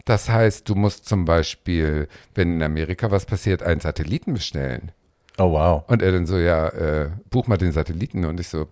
Das 0.06 0.30
heißt, 0.30 0.68
du 0.68 0.76
musst 0.76 1.08
zum 1.08 1.26
Beispiel, 1.26 2.08
wenn 2.34 2.56
in 2.56 2.64
Amerika 2.64 3.12
was 3.12 3.26
passiert, 3.26 3.64
einen 3.64 3.82
Satelliten 3.82 4.34
bestellen. 4.34 4.92
Oh, 5.38 5.52
wow. 5.52 5.84
Und 5.88 6.02
er 6.02 6.12
dann 6.12 6.26
so, 6.26 6.38
ja, 6.38 6.68
äh, 6.70 7.10
buch 7.30 7.48
mal 7.48 7.58
den 7.58 7.72
Satelliten. 7.72 8.26
Und 8.26 8.40
ich 8.40 8.48
so, 8.48 8.68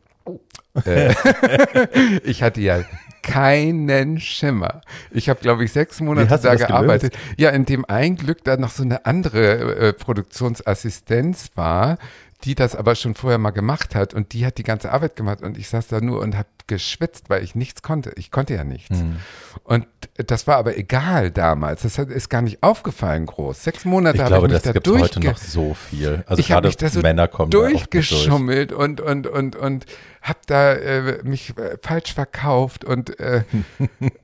äh, 0.85 1.13
ich 2.23 2.43
hatte 2.43 2.61
ja 2.61 2.83
keinen 3.21 4.19
Schimmer. 4.19 4.81
Ich 5.11 5.29
habe, 5.29 5.39
glaube 5.39 5.63
ich, 5.63 5.71
sechs 5.71 5.99
Monate 5.99 6.39
da 6.41 6.55
gearbeitet. 6.55 7.17
Ja, 7.37 7.49
in 7.49 7.65
dem 7.65 7.85
ein 7.85 8.15
Glück 8.15 8.43
da 8.43 8.57
noch 8.57 8.71
so 8.71 8.83
eine 8.83 9.05
andere 9.05 9.77
äh, 9.77 9.93
Produktionsassistenz 9.93 11.51
war, 11.55 11.97
die 12.43 12.55
das 12.55 12.75
aber 12.75 12.95
schon 12.95 13.15
vorher 13.15 13.37
mal 13.37 13.51
gemacht 13.51 13.95
hat 13.95 14.13
und 14.13 14.33
die 14.33 14.45
hat 14.45 14.57
die 14.57 14.63
ganze 14.63 14.91
Arbeit 14.91 15.15
gemacht 15.15 15.41
und 15.41 15.57
ich 15.57 15.69
saß 15.69 15.87
da 15.87 15.99
nur 15.99 16.21
und 16.21 16.37
habe 16.37 16.47
geschwitzt, 16.69 17.29
weil 17.29 17.43
ich 17.43 17.55
nichts 17.55 17.81
konnte. 17.81 18.13
Ich 18.15 18.31
konnte 18.31 18.53
ja 18.53 18.63
nichts. 18.63 18.97
Hm. 18.97 19.17
Und 19.63 19.85
das 20.15 20.47
war 20.47 20.55
aber 20.55 20.77
egal 20.77 21.31
damals. 21.31 21.81
Das 21.81 21.97
ist 21.97 22.29
gar 22.29 22.41
nicht 22.41 22.63
aufgefallen 22.63 23.25
groß. 23.25 23.63
Sechs 23.63 23.83
Monate 23.83 24.17
Ich 24.17 24.23
habe 24.23 24.37
ich 24.37 24.41
mich 24.43 24.51
das 24.53 24.63
da 24.63 24.71
gibt 24.71 24.87
heute 24.87 25.19
noch 25.19 25.37
so 25.37 25.73
viel. 25.73 26.23
Also 26.27 26.39
ich 26.39 26.51
habe 26.51 26.61
gerade 26.61 26.67
mich 26.69 26.77
da 26.77 26.89
so 26.89 27.01
Männer 27.01 27.27
kommen 27.27 27.49
mit 27.49 27.53
durch. 27.55 27.73
durchgeschummelt 27.73 28.71
und 28.71 29.01
und 29.01 29.27
und 29.27 29.57
und 29.57 29.85
habe 30.21 30.39
da 30.47 30.73
äh, 30.73 31.23
mich 31.23 31.57
äh, 31.57 31.77
falsch 31.81 32.13
verkauft 32.13 32.83
und 32.83 33.19
äh, 33.19 33.43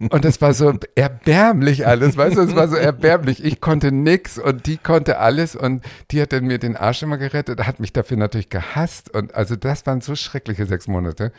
und 0.10 0.26
das 0.26 0.42
war 0.42 0.54
so 0.54 0.74
erbärmlich 0.96 1.88
alles, 1.88 2.18
weißt 2.18 2.38
du, 2.38 2.42
es 2.42 2.56
war 2.56 2.68
so 2.68 2.76
erbärmlich. 2.76 3.44
Ich 3.44 3.62
konnte 3.62 3.92
nix 3.92 4.38
und 4.38 4.68
die 4.68 4.78
konnte 4.78 5.20
alles 5.20 5.56
und 5.56 5.84
die 6.12 6.22
hat 6.22 6.34
dann 6.34 6.46
mir 6.46 6.60
den 6.60 6.76
Arsch 6.76 7.02
immer 7.04 7.18
gerettet, 7.18 7.66
hat 7.66 7.80
mich 7.80 7.94
dafür 7.94 8.18
natürlich 8.18 8.50
gehasst 8.50 9.14
und 9.14 9.34
also 9.36 9.56
das 9.56 9.86
waren 9.86 10.02
so 10.02 10.16
schreckliche 10.16 10.66
sechs 10.66 10.88
Monate. 10.88 11.32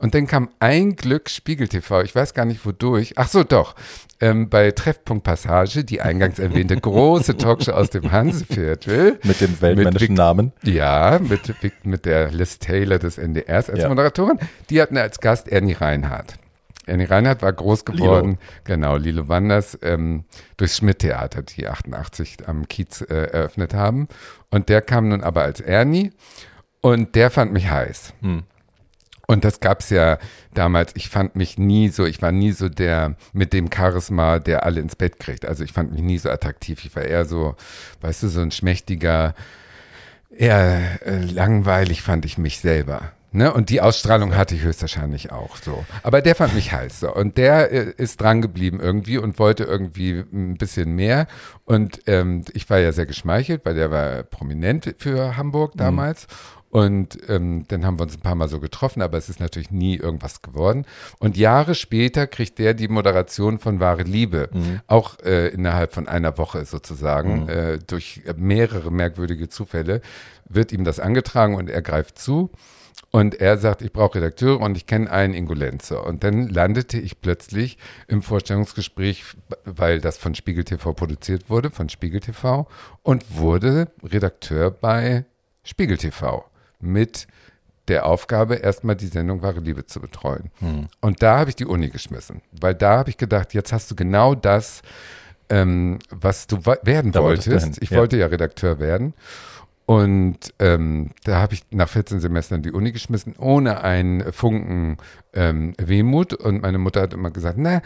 Und 0.00 0.14
dann 0.14 0.26
kam 0.26 0.48
ein 0.60 0.94
Glück 0.94 1.28
Spiegel 1.28 1.66
TV, 1.68 2.02
ich 2.02 2.14
weiß 2.14 2.32
gar 2.34 2.44
nicht 2.44 2.64
wodurch. 2.64 3.14
Ach 3.16 3.28
so, 3.28 3.42
doch. 3.42 3.74
Ähm, 4.20 4.48
bei 4.48 4.70
Treffpunkt 4.70 5.24
Passage, 5.24 5.84
die 5.84 6.00
eingangs 6.00 6.38
erwähnte 6.38 6.76
große 6.76 7.36
Talkshow 7.36 7.72
aus 7.72 7.90
dem 7.90 8.10
Hanseviertel. 8.12 9.18
Mit 9.24 9.40
dem 9.40 9.60
weltmännischen 9.60 10.14
Namen. 10.14 10.52
Ja, 10.62 11.18
mit, 11.20 11.52
mit 11.84 12.04
der 12.04 12.30
Liz 12.30 12.58
Taylor 12.58 12.98
des 12.98 13.18
NDRs 13.18 13.70
als 13.70 13.80
Ja. 13.80 13.88
Moderatorin. 13.88 14.38
Die 14.70 14.80
hatten 14.80 14.96
als 14.96 15.20
Gast 15.20 15.48
Ernie 15.48 15.72
Reinhardt. 15.74 16.34
Ernie 16.86 17.04
Reinhardt 17.04 17.42
war 17.42 17.52
groß 17.52 17.84
geworden, 17.84 18.38
genau, 18.64 18.96
Lilo 18.96 19.28
Wanders, 19.28 19.78
ähm, 19.82 20.24
durchs 20.56 20.78
Schmidt-Theater, 20.78 21.42
die 21.42 21.68
88 21.68 22.48
am 22.48 22.66
Kiez 22.66 23.02
äh, 23.02 23.14
eröffnet 23.14 23.74
haben. 23.74 24.08
Und 24.50 24.68
der 24.70 24.80
kam 24.80 25.08
nun 25.08 25.22
aber 25.22 25.42
als 25.42 25.60
Ernie 25.60 26.12
und 26.80 27.14
der 27.14 27.30
fand 27.30 27.52
mich 27.52 27.68
heiß. 27.70 28.14
Und 29.30 29.44
das 29.44 29.60
gab's 29.60 29.90
ja 29.90 30.18
damals, 30.54 30.92
ich 30.96 31.10
fand 31.10 31.36
mich 31.36 31.58
nie 31.58 31.90
so, 31.90 32.06
ich 32.06 32.22
war 32.22 32.32
nie 32.32 32.52
so 32.52 32.70
der 32.70 33.14
mit 33.34 33.52
dem 33.52 33.70
Charisma, 33.70 34.38
der 34.38 34.64
alle 34.64 34.80
ins 34.80 34.96
Bett 34.96 35.20
kriegt. 35.20 35.44
Also 35.44 35.64
ich 35.64 35.72
fand 35.72 35.92
mich 35.92 36.00
nie 36.00 36.16
so 36.16 36.30
attraktiv. 36.30 36.82
Ich 36.86 36.96
war 36.96 37.02
eher 37.02 37.26
so, 37.26 37.54
weißt 38.00 38.22
du, 38.22 38.28
so 38.28 38.40
ein 38.40 38.52
schmächtiger, 38.52 39.34
eher 40.34 41.06
äh, 41.06 41.24
langweilig 41.24 42.00
fand 42.00 42.24
ich 42.24 42.38
mich 42.38 42.60
selber. 42.60 43.12
Ne? 43.30 43.52
Und 43.52 43.68
die 43.68 43.82
Ausstrahlung 43.82 44.34
hatte 44.34 44.54
ich 44.54 44.62
höchstwahrscheinlich 44.62 45.30
auch 45.30 45.56
so. 45.56 45.84
Aber 46.02 46.22
der 46.22 46.34
fand 46.34 46.54
mich 46.54 46.72
heiß 46.72 47.00
so. 47.00 47.14
Und 47.14 47.36
der 47.36 47.70
äh, 47.70 47.92
ist 47.98 48.22
dran 48.22 48.40
geblieben 48.40 48.80
irgendwie 48.80 49.18
und 49.18 49.38
wollte 49.38 49.64
irgendwie 49.64 50.24
ein 50.32 50.56
bisschen 50.56 50.94
mehr. 50.94 51.26
Und 51.66 52.00
ähm, 52.06 52.44
ich 52.54 52.70
war 52.70 52.78
ja 52.78 52.92
sehr 52.92 53.04
geschmeichelt, 53.04 53.66
weil 53.66 53.74
der 53.74 53.90
war 53.90 54.22
prominent 54.22 54.94
für 54.96 55.36
Hamburg 55.36 55.72
damals. 55.76 56.26
Und 56.70 57.18
ähm, 57.28 57.64
dann 57.68 57.86
haben 57.86 57.98
wir 57.98 58.02
uns 58.02 58.14
ein 58.14 58.20
paar 58.20 58.34
Mal 58.34 58.48
so 58.48 58.60
getroffen, 58.60 59.00
aber 59.00 59.16
es 59.16 59.28
ist 59.28 59.40
natürlich 59.40 59.70
nie 59.70 59.96
irgendwas 59.96 60.42
geworden. 60.42 60.84
Und 61.18 61.36
Jahre 61.36 61.74
später 61.74 62.26
kriegt 62.26 62.58
der 62.58 62.74
die 62.74 62.88
Moderation 62.88 63.58
von 63.58 63.80
Wahre 63.80 64.02
Liebe, 64.02 64.50
auch 64.86 65.18
äh, 65.20 65.48
innerhalb 65.48 65.94
von 65.94 66.08
einer 66.08 66.36
Woche 66.36 66.64
sozusagen, 66.66 67.48
äh, 67.48 67.78
durch 67.78 68.22
mehrere 68.36 68.90
merkwürdige 68.90 69.48
Zufälle, 69.48 70.02
wird 70.48 70.72
ihm 70.72 70.84
das 70.84 71.00
angetragen 71.00 71.54
und 71.54 71.70
er 71.70 71.80
greift 71.80 72.18
zu. 72.18 72.50
Und 73.10 73.40
er 73.40 73.56
sagt, 73.56 73.80
ich 73.80 73.92
brauche 73.92 74.16
Redakteure 74.16 74.60
und 74.60 74.76
ich 74.76 74.86
kenne 74.86 75.10
einen 75.10 75.32
Ingolenzer. 75.32 76.04
Und 76.04 76.24
dann 76.24 76.48
landete 76.48 76.98
ich 76.98 77.22
plötzlich 77.22 77.78
im 78.06 78.20
Vorstellungsgespräch, 78.20 79.24
weil 79.64 80.00
das 80.00 80.18
von 80.18 80.34
Spiegel 80.34 80.64
TV 80.64 80.92
produziert 80.92 81.48
wurde, 81.48 81.70
von 81.70 81.88
Spiegel 81.88 82.20
TV, 82.20 82.68
und 83.02 83.24
wurde 83.38 83.90
Redakteur 84.02 84.70
bei 84.70 85.24
Spiegel 85.64 85.96
TV 85.96 86.44
mit 86.80 87.26
der 87.88 88.06
Aufgabe, 88.06 88.56
erstmal 88.56 88.96
die 88.96 89.06
Sendung 89.06 89.42
Wahre 89.42 89.60
Liebe 89.60 89.86
zu 89.86 90.00
betreuen. 90.00 90.50
Und 91.00 91.22
da 91.22 91.38
habe 91.38 91.50
ich 91.50 91.56
die 91.56 91.66
Uni 91.66 91.88
geschmissen, 91.88 92.42
weil 92.52 92.74
da 92.74 92.98
habe 92.98 93.10
ich 93.10 93.16
gedacht, 93.16 93.54
jetzt 93.54 93.72
hast 93.72 93.90
du 93.90 93.96
genau 93.96 94.34
das, 94.34 94.82
ähm, 95.48 95.98
was 96.10 96.46
du 96.46 96.58
werden 96.82 97.12
Da 97.12 97.22
wolltest 97.22 97.46
du 97.46 97.82
Ich 97.82 97.90
ja. 97.90 97.98
wollte 97.98 98.16
ja 98.18 98.26
Redakteur 98.26 98.78
werden. 98.78 99.14
Und 99.86 100.52
ähm, 100.58 101.12
da 101.24 101.40
habe 101.40 101.54
ich 101.54 101.62
nach 101.70 101.88
14 101.88 102.20
Semestern 102.20 102.60
die 102.60 102.72
Uni 102.72 102.92
geschmissen, 102.92 103.34
ohne 103.38 103.82
einen 103.82 104.34
Funken 104.34 104.98
ähm, 105.32 105.72
Wehmut. 105.78 106.34
Und 106.34 106.60
meine 106.60 106.76
Mutter 106.76 107.00
hat 107.00 107.14
immer 107.14 107.30
gesagt, 107.30 107.56
na, 107.56 107.80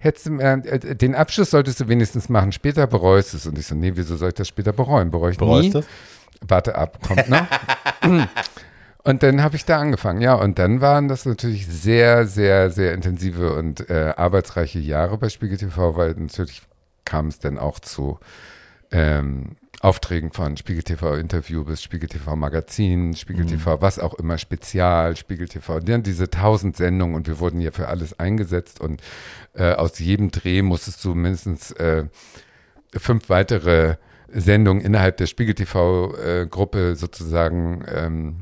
hättest 0.00 0.26
du, 0.26 0.38
äh, 0.38 0.96
den 0.96 1.14
Abschluss 1.14 1.50
solltest 1.50 1.80
du 1.80 1.88
wenigstens 1.88 2.28
machen, 2.28 2.52
später 2.52 2.86
bereust 2.86 3.32
du 3.32 3.38
es. 3.38 3.46
Und 3.46 3.58
ich 3.58 3.66
so, 3.66 3.74
nee, 3.74 3.92
wieso 3.94 4.16
soll 4.16 4.28
ich 4.28 4.34
das 4.34 4.48
später 4.48 4.74
bereuen? 4.74 5.10
Bereue 5.10 5.32
ich 5.32 5.38
Bereust 5.38 5.62
nie. 5.62 5.70
du 5.70 5.78
das? 5.78 5.88
Warte 6.40 6.74
ab, 6.74 6.98
kommt 7.06 7.28
noch. 7.28 7.46
Und 9.02 9.22
dann 9.22 9.42
habe 9.42 9.56
ich 9.56 9.64
da 9.64 9.78
angefangen, 9.78 10.20
ja. 10.20 10.34
Und 10.34 10.58
dann 10.58 10.80
waren 10.80 11.08
das 11.08 11.24
natürlich 11.24 11.66
sehr, 11.66 12.26
sehr, 12.26 12.70
sehr 12.70 12.92
intensive 12.92 13.54
und 13.54 13.88
äh, 13.88 14.12
arbeitsreiche 14.14 14.78
Jahre 14.78 15.16
bei 15.16 15.30
Spiegel 15.30 15.56
TV, 15.56 15.96
weil 15.96 16.10
natürlich 16.14 16.62
kam 17.06 17.28
es 17.28 17.38
dann 17.38 17.56
auch 17.58 17.78
zu 17.78 18.20
ähm, 18.90 19.56
Aufträgen 19.80 20.32
von 20.32 20.58
Spiegel 20.58 20.82
TV 20.82 21.14
Interview 21.14 21.64
bis 21.64 21.82
Spiegel 21.82 22.10
TV 22.10 22.36
Magazin, 22.36 23.14
Spiegel 23.14 23.46
TV, 23.46 23.76
mhm. 23.76 23.80
was 23.82 23.98
auch 23.98 24.12
immer, 24.14 24.36
Spezial, 24.36 25.16
Spiegel 25.16 25.48
TV. 25.48 25.80
Dann 25.80 26.02
diese 26.02 26.28
tausend 26.28 26.76
Sendungen 26.76 27.14
und 27.14 27.26
wir 27.26 27.38
wurden 27.38 27.62
ja 27.62 27.70
für 27.70 27.88
alles 27.88 28.18
eingesetzt 28.20 28.80
und 28.80 29.00
äh, 29.54 29.72
aus 29.72 29.98
jedem 29.98 30.30
Dreh 30.30 30.60
musstest 30.60 31.02
du 31.04 31.14
mindestens 31.14 31.70
äh, 31.72 32.04
fünf 32.92 33.30
weitere 33.30 33.96
Sendungen 34.32 34.82
innerhalb 34.82 35.16
der 35.16 35.26
Spiegel 35.26 35.54
TV 35.54 36.14
äh, 36.16 36.46
Gruppe 36.46 36.96
sozusagen 36.96 37.84
ähm, 37.92 38.36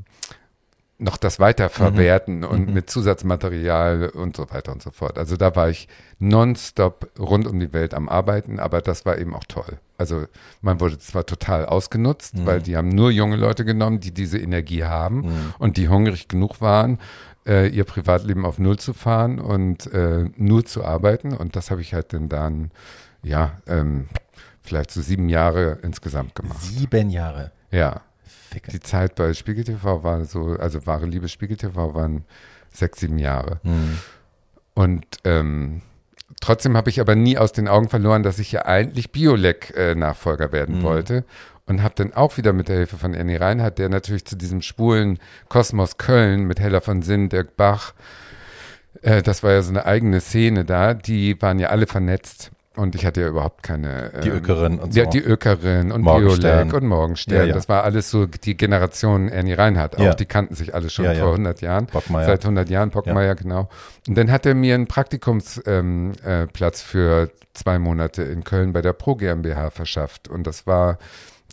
noch 0.98 1.16
das 1.16 1.38
weiterverwerten 1.38 2.38
mhm. 2.38 2.44
und 2.44 2.68
mhm. 2.68 2.74
mit 2.74 2.90
Zusatzmaterial 2.90 4.08
und 4.08 4.36
so 4.36 4.50
weiter 4.50 4.72
und 4.72 4.82
so 4.82 4.90
fort. 4.90 5.16
Also 5.16 5.36
da 5.36 5.54
war 5.54 5.70
ich 5.70 5.88
nonstop 6.18 7.08
rund 7.18 7.46
um 7.46 7.60
die 7.60 7.72
Welt 7.72 7.94
am 7.94 8.08
Arbeiten, 8.08 8.58
aber 8.58 8.80
das 8.82 9.06
war 9.06 9.16
eben 9.18 9.34
auch 9.34 9.44
toll. 9.44 9.78
Also 9.96 10.24
man 10.60 10.80
wurde 10.80 10.98
zwar 10.98 11.24
total 11.24 11.66
ausgenutzt, 11.66 12.36
mhm. 12.36 12.46
weil 12.46 12.60
die 12.60 12.76
haben 12.76 12.88
nur 12.88 13.10
junge 13.12 13.36
Leute 13.36 13.64
genommen, 13.64 14.00
die 14.00 14.12
diese 14.12 14.38
Energie 14.38 14.84
haben 14.84 15.20
mhm. 15.20 15.54
und 15.60 15.76
die 15.76 15.88
hungrig 15.88 16.26
genug 16.26 16.60
waren, 16.60 16.98
äh, 17.46 17.68
ihr 17.68 17.84
Privatleben 17.84 18.44
auf 18.44 18.58
Null 18.58 18.78
zu 18.78 18.92
fahren 18.92 19.38
und 19.38 19.92
äh, 19.92 20.24
nur 20.36 20.64
zu 20.64 20.84
arbeiten. 20.84 21.32
Und 21.32 21.54
das 21.54 21.70
habe 21.70 21.80
ich 21.80 21.94
halt 21.94 22.12
dann 22.12 22.28
dann, 22.28 22.72
ja, 23.22 23.52
ähm, 23.68 24.08
vielleicht 24.68 24.90
so 24.90 25.00
sieben 25.00 25.28
Jahre 25.28 25.78
insgesamt 25.82 26.34
gemacht. 26.34 26.60
Sieben 26.60 27.10
Jahre? 27.10 27.52
Ja. 27.70 28.02
Ficke. 28.50 28.70
Die 28.70 28.80
Zeit 28.80 29.14
bei 29.14 29.34
Spiegel 29.34 29.64
TV 29.64 30.02
war 30.02 30.24
so, 30.24 30.56
also 30.58 30.86
wahre 30.86 31.06
Liebe 31.06 31.28
Spiegel 31.28 31.56
TV 31.56 31.94
waren 31.94 32.24
sechs, 32.72 33.00
sieben 33.00 33.18
Jahre. 33.18 33.60
Mhm. 33.62 33.98
Und 34.74 35.04
ähm, 35.24 35.82
trotzdem 36.40 36.76
habe 36.76 36.90
ich 36.90 37.00
aber 37.00 37.14
nie 37.14 37.36
aus 37.36 37.52
den 37.52 37.68
Augen 37.68 37.88
verloren, 37.88 38.22
dass 38.22 38.38
ich 38.38 38.52
ja 38.52 38.64
eigentlich 38.64 39.12
Biolek-Nachfolger 39.12 40.46
äh, 40.46 40.52
werden 40.52 40.78
mhm. 40.78 40.82
wollte. 40.82 41.24
Und 41.66 41.82
habe 41.82 41.94
dann 41.96 42.14
auch 42.14 42.38
wieder 42.38 42.54
mit 42.54 42.68
der 42.68 42.76
Hilfe 42.76 42.96
von 42.96 43.14
Annie 43.14 43.38
Reinhardt, 43.38 43.78
der 43.78 43.90
natürlich 43.90 44.24
zu 44.24 44.36
diesem 44.36 44.62
schwulen 44.62 45.18
Kosmos 45.50 45.98
Köln 45.98 46.44
mit 46.44 46.60
Hella 46.60 46.80
von 46.80 47.02
Sinn, 47.02 47.28
Dirk 47.28 47.58
Bach, 47.58 47.92
äh, 49.02 49.22
das 49.22 49.42
war 49.42 49.52
ja 49.52 49.62
so 49.62 49.70
eine 49.70 49.86
eigene 49.86 50.20
Szene 50.20 50.64
da, 50.64 50.94
die 50.94 51.40
waren 51.40 51.58
ja 51.58 51.68
alle 51.68 51.86
vernetzt. 51.86 52.50
Und 52.78 52.94
ich 52.94 53.04
hatte 53.04 53.20
ja 53.20 53.28
überhaupt 53.28 53.64
keine. 53.64 54.12
Die 54.22 54.28
ähm, 54.28 54.36
Ökerin 54.36 54.78
und 54.78 54.94
so. 54.94 55.00
Ja, 55.00 55.06
die 55.06 55.18
Ökerin 55.18 55.90
und 55.90 56.04
Biolek 56.04 56.72
und 56.72 56.86
Morgenstern. 56.86 57.36
Ja, 57.36 57.44
ja. 57.44 57.54
Das 57.54 57.68
war 57.68 57.82
alles 57.82 58.08
so 58.10 58.26
die 58.26 58.56
Generation 58.56 59.28
Ernie 59.28 59.54
Reinhardt. 59.54 59.96
Auch 59.96 60.02
ja. 60.02 60.14
die 60.14 60.26
kannten 60.26 60.54
sich 60.54 60.74
alle 60.74 60.88
schon 60.88 61.04
vor 61.04 61.30
100 61.32 61.60
Jahren. 61.60 61.86
Bockmeier. 61.86 62.26
Seit 62.26 62.44
100 62.44 62.70
Jahren, 62.70 62.90
Bockmeier, 62.90 63.34
genau. 63.34 63.68
Und 64.06 64.16
dann 64.16 64.30
hat 64.30 64.46
er 64.46 64.54
mir 64.54 64.76
einen 64.76 64.86
Praktikumsplatz 64.86 65.60
ähm, 65.66 66.12
äh, 66.24 66.70
für 66.72 67.30
zwei 67.54 67.80
Monate 67.80 68.22
in 68.22 68.44
Köln 68.44 68.72
bei 68.72 68.80
der 68.80 68.92
Pro 68.92 69.16
GmbH 69.16 69.70
verschafft. 69.70 70.28
Und 70.28 70.46
das 70.46 70.66
war 70.66 70.98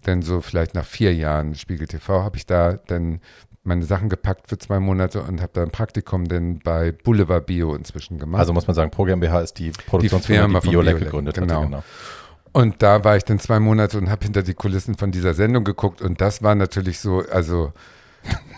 dann 0.03 0.21
so 0.21 0.41
vielleicht 0.41 0.75
nach 0.75 0.85
vier 0.85 1.13
Jahren 1.15 1.55
Spiegel 1.55 1.87
TV 1.87 2.23
habe 2.23 2.37
ich 2.37 2.45
da 2.45 2.73
dann 2.73 3.19
meine 3.65 3.83
Sachen 3.83 4.09
gepackt 4.09 4.47
für 4.47 4.57
zwei 4.57 4.79
Monate 4.79 5.21
und 5.21 5.41
habe 5.41 5.51
da 5.53 5.63
ein 5.63 5.71
Praktikum 5.71 6.27
denn 6.27 6.59
bei 6.59 6.91
Boulevard 6.91 7.45
Bio 7.45 7.75
inzwischen 7.75 8.19
gemacht. 8.19 8.39
Also 8.39 8.53
muss 8.53 8.67
man 8.67 8.75
sagen, 8.75 8.91
Pro 8.91 9.05
GmbH 9.05 9.41
ist 9.41 9.59
die 9.59 9.71
Produktionsfirma, 9.71 10.59
die, 10.59 10.65
die 10.67 10.71
Biolek 10.71 10.99
gegründet 10.99 11.35
genau. 11.35 11.55
hat. 11.55 11.63
Genau. 11.63 11.83
Und 12.51 12.81
da 12.81 13.03
war 13.03 13.17
ich 13.17 13.23
dann 13.25 13.39
zwei 13.39 13.59
Monate 13.59 13.97
und 13.97 14.09
habe 14.09 14.23
hinter 14.23 14.43
die 14.43 14.53
Kulissen 14.53 14.95
von 14.95 15.11
dieser 15.11 15.33
Sendung 15.33 15.63
geguckt 15.63 16.01
und 16.01 16.21
das 16.21 16.41
war 16.41 16.55
natürlich 16.55 16.99
so, 16.99 17.23
also 17.29 17.73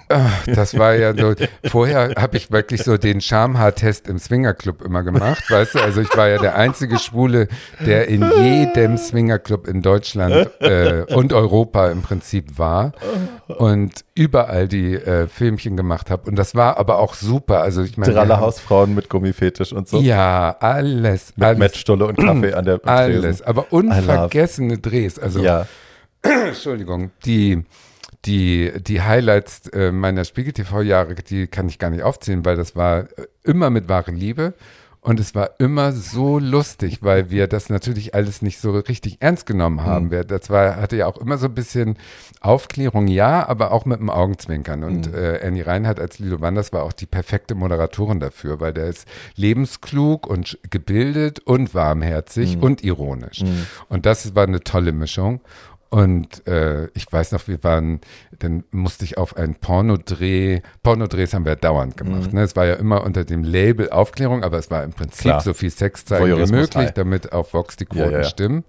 Ach, 0.09 0.45
das 0.45 0.77
war 0.77 0.95
ja 0.95 1.13
so. 1.15 1.33
Vorher 1.65 2.13
habe 2.17 2.37
ich 2.37 2.51
wirklich 2.51 2.83
so 2.83 2.97
den 2.97 3.21
Schamhaar-Test 3.21 4.07
im 4.07 4.19
Swingerclub 4.19 4.81
immer 4.81 5.03
gemacht, 5.03 5.49
weißt 5.49 5.75
du? 5.75 5.79
Also 5.79 6.01
ich 6.01 6.15
war 6.15 6.29
ja 6.29 6.37
der 6.37 6.55
einzige 6.55 6.97
Schwule, 6.97 7.47
der 7.85 8.07
in 8.07 8.25
jedem 8.41 8.97
Swingerclub 8.97 9.67
in 9.67 9.81
Deutschland 9.81 10.49
äh, 10.61 11.05
und 11.13 11.33
Europa 11.33 11.89
im 11.89 12.01
Prinzip 12.01 12.57
war 12.57 12.93
und 13.47 14.05
überall 14.15 14.67
die 14.67 14.93
äh, 14.95 15.27
Filmchen 15.27 15.75
gemacht 15.75 16.09
habe. 16.09 16.29
Und 16.29 16.37
das 16.37 16.55
war 16.55 16.77
aber 16.77 16.99
auch 16.99 17.13
super. 17.13 17.61
Also 17.61 17.83
ich 17.83 17.97
meine, 17.97 18.13
Dralle 18.13 18.39
Hausfrauen 18.39 18.95
mit 18.95 19.09
Gummifetisch 19.09 19.73
und 19.73 19.87
so. 19.87 19.99
Ja, 19.99 20.55
alles. 20.59 21.33
Mit 21.35 21.45
alles. 21.45 21.83
Und 21.87 22.17
Kaffee 22.17 22.53
an 22.53 22.65
der 22.65 22.79
Alles, 22.85 23.41
aber 23.41 23.71
unvergessene 23.71 24.77
Drehs. 24.77 25.19
Also 25.19 25.41
ja. 25.41 25.67
Entschuldigung, 26.21 27.11
die 27.25 27.63
die, 28.25 28.71
die 28.79 29.01
Highlights 29.01 29.67
äh, 29.69 29.91
meiner 29.91 30.25
Spiegel-TV-Jahre, 30.25 31.15
die 31.15 31.47
kann 31.47 31.69
ich 31.69 31.79
gar 31.79 31.89
nicht 31.89 32.03
aufzählen, 32.03 32.45
weil 32.45 32.55
das 32.55 32.75
war 32.75 33.01
äh, 33.01 33.27
immer 33.43 33.69
mit 33.69 33.87
wahre 33.89 34.11
Liebe. 34.11 34.53
Und 35.07 35.21
es 35.21 35.35
war 35.35 35.51
immer 35.59 35.93
so 35.93 36.37
lustig, 36.37 37.01
weil 37.01 37.29
wir 37.29 37.47
das 37.47 37.69
natürlich 37.69 38.13
alles 38.13 38.41
nicht 38.41 38.59
so 38.59 38.71
richtig 38.71 39.21
ernst 39.21 39.45
genommen 39.45 39.85
haben. 39.85 40.07
Mhm. 40.07 40.27
Das 40.27 40.49
war, 40.49 40.75
hatte 40.75 40.97
ja 40.97 41.07
auch 41.07 41.17
immer 41.17 41.37
so 41.37 41.45
ein 41.45 41.53
bisschen 41.53 41.95
Aufklärung, 42.41 43.07
ja, 43.07 43.47
aber 43.47 43.71
auch 43.71 43.85
mit 43.85 44.01
dem 44.01 44.09
Augenzwinkern. 44.09 44.83
Und 44.83 45.09
mhm. 45.09 45.17
äh, 45.17 45.39
Annie 45.45 45.65
Reinhardt 45.65 46.01
als 46.01 46.19
Lilo 46.19 46.41
Wanders 46.41 46.73
war 46.73 46.83
auch 46.83 46.91
die 46.91 47.05
perfekte 47.05 47.55
Moderatorin 47.55 48.19
dafür, 48.19 48.59
weil 48.59 48.73
der 48.73 48.87
ist 48.87 49.07
lebensklug 49.35 50.27
und 50.27 50.59
gebildet 50.69 51.39
und 51.39 51.73
warmherzig 51.73 52.57
mhm. 52.57 52.63
und 52.63 52.83
ironisch. 52.83 53.43
Mhm. 53.43 53.65
Und 53.87 54.05
das 54.05 54.35
war 54.35 54.43
eine 54.43 54.59
tolle 54.59 54.91
Mischung. 54.91 55.39
Und 55.89 56.45
äh, 56.47 56.87
ich 56.93 57.11
weiß 57.11 57.31
noch, 57.31 57.47
wir 57.47 57.63
waren, 57.63 58.01
dann 58.39 58.65
musste 58.71 59.05
ich 59.05 59.17
auf 59.17 59.37
einen 59.37 59.55
Pornodreh, 59.55 60.61
Pornodrehs 60.83 61.33
haben 61.33 61.45
wir 61.45 61.55
dauernd 61.55 61.95
gemacht. 61.95 62.33
Mhm. 62.33 62.39
Ne? 62.39 62.43
Es 62.43 62.55
war 62.57 62.65
ja 62.65 62.73
immer 62.73 63.03
unter 63.03 63.23
dem 63.23 63.43
Label 63.43 63.89
Aufklärung, 63.89 64.43
aber 64.43 64.57
es 64.57 64.69
war 64.69 64.83
im 64.83 64.91
Prinzip 64.91 65.21
Klar. 65.21 65.41
so 65.41 65.53
viel 65.53 65.69
Sex 65.69 66.03
zeigen 66.03 66.37
wie 66.37 66.51
möglich, 66.51 66.91
damit 66.91 67.31
auf 67.31 67.53
Vox 67.53 67.77
die 67.77 67.85
Quoten 67.85 68.11
ja, 68.11 68.17
ja. 68.19 68.23
stimmen. 68.25 68.65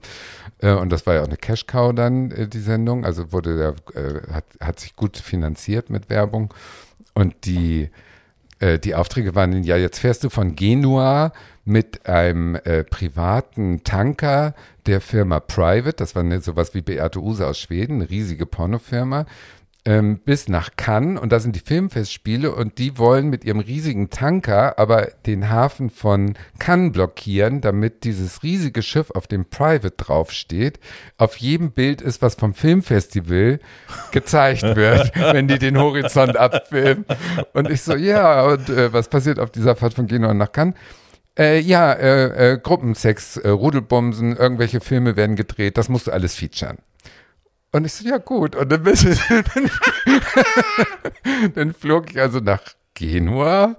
Äh, 0.58 0.72
und 0.72 0.90
das 0.90 1.06
war 1.06 1.14
ja 1.14 1.22
auch 1.22 1.26
eine 1.26 1.36
Cash-Cow 1.36 1.92
dann, 1.92 2.30
äh, 2.30 2.46
die 2.46 2.60
Sendung. 2.60 3.04
Also 3.04 3.32
wurde 3.32 3.58
ja, 3.94 4.00
äh, 4.00 4.32
hat, 4.32 4.44
hat 4.60 4.78
sich 4.78 4.94
gut 4.94 5.16
finanziert 5.16 5.90
mit 5.90 6.10
Werbung. 6.10 6.54
Und 7.14 7.34
die, 7.46 7.90
äh, 8.60 8.78
die 8.78 8.94
Aufträge 8.94 9.34
waren 9.34 9.64
ja, 9.64 9.76
jetzt 9.76 9.98
fährst 9.98 10.22
du 10.22 10.30
von 10.30 10.54
Genua 10.54 11.32
mit 11.64 12.06
einem 12.06 12.54
äh, 12.54 12.84
privaten 12.84 13.82
Tanker 13.84 14.54
der 14.88 15.00
Firma 15.00 15.38
Private, 15.38 15.96
das 15.96 16.14
war 16.16 16.22
ne, 16.22 16.40
sowas 16.40 16.74
wie 16.74 16.80
Beate 16.80 17.20
Use 17.20 17.46
aus 17.46 17.58
Schweden, 17.58 17.96
eine 17.96 18.10
riesige 18.10 18.46
Pornofirma, 18.46 19.26
ähm, 19.84 20.18
bis 20.18 20.48
nach 20.48 20.70
Cannes 20.76 21.20
und 21.20 21.30
da 21.30 21.40
sind 21.40 21.54
die 21.54 21.60
Filmfestspiele 21.60 22.54
und 22.54 22.78
die 22.78 22.98
wollen 22.98 23.28
mit 23.28 23.44
ihrem 23.44 23.60
riesigen 23.60 24.10
Tanker 24.10 24.78
aber 24.78 25.08
den 25.26 25.50
Hafen 25.50 25.90
von 25.90 26.34
Cannes 26.58 26.92
blockieren, 26.92 27.60
damit 27.60 28.04
dieses 28.04 28.42
riesige 28.42 28.82
Schiff, 28.82 29.10
auf 29.10 29.26
dem 29.26 29.44
Private 29.44 29.92
draufsteht, 29.96 30.80
auf 31.16 31.36
jedem 31.36 31.72
Bild 31.72 32.00
ist, 32.00 32.22
was 32.22 32.34
vom 32.34 32.54
Filmfestival 32.54 33.60
gezeigt 34.10 34.62
wird, 34.62 35.12
wenn 35.32 35.48
die 35.48 35.58
den 35.58 35.78
Horizont 35.78 36.36
abfilmen. 36.36 37.04
Und 37.52 37.70
ich 37.70 37.82
so, 37.82 37.94
ja, 37.94 38.42
und 38.46 38.68
äh, 38.70 38.92
was 38.92 39.08
passiert 39.08 39.38
auf 39.38 39.50
dieser 39.50 39.76
Fahrt 39.76 39.94
von 39.94 40.06
Genua 40.06 40.34
nach 40.34 40.50
Cannes? 40.52 40.74
Äh, 41.38 41.60
ja, 41.60 41.92
äh, 41.92 42.52
äh, 42.52 42.58
Gruppensex, 42.58 43.36
äh, 43.36 43.48
Rudelbomsen, 43.48 44.36
irgendwelche 44.36 44.80
Filme 44.80 45.16
werden 45.16 45.36
gedreht, 45.36 45.78
das 45.78 45.88
musst 45.88 46.08
du 46.08 46.10
alles 46.10 46.34
featuren. 46.34 46.78
Und 47.70 47.84
ich 47.84 47.92
so, 47.92 48.08
ja 48.08 48.18
gut. 48.18 48.56
Und 48.56 48.72
dann, 48.72 48.82
dann, 48.82 49.70
dann 51.54 51.74
flog 51.74 52.10
ich 52.10 52.20
also 52.20 52.40
nach 52.40 52.62
Genua, 52.94 53.76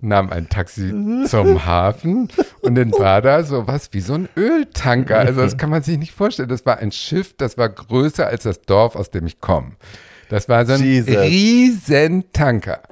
nahm 0.00 0.30
ein 0.30 0.48
Taxi 0.48 0.92
zum 1.26 1.64
Hafen 1.64 2.28
und 2.60 2.74
dann 2.74 2.92
war 2.92 3.22
da 3.22 3.42
so 3.42 3.66
was 3.66 3.92
wie 3.92 4.00
so 4.00 4.14
ein 4.14 4.28
Öltanker. 4.36 5.18
Also 5.18 5.40
das 5.40 5.56
kann 5.56 5.70
man 5.70 5.82
sich 5.82 5.98
nicht 5.98 6.12
vorstellen. 6.12 6.48
Das 6.48 6.66
war 6.66 6.78
ein 6.78 6.92
Schiff, 6.92 7.34
das 7.36 7.56
war 7.56 7.68
größer 7.68 8.26
als 8.26 8.42
das 8.42 8.62
Dorf, 8.62 8.96
aus 8.96 9.10
dem 9.10 9.26
ich 9.26 9.40
komme. 9.40 9.72
Das 10.28 10.48
war 10.48 10.66
so 10.66 10.74
ein 10.74 10.82
Jesus. 10.82 11.16
riesen 11.16 12.32
Tanker. 12.32 12.82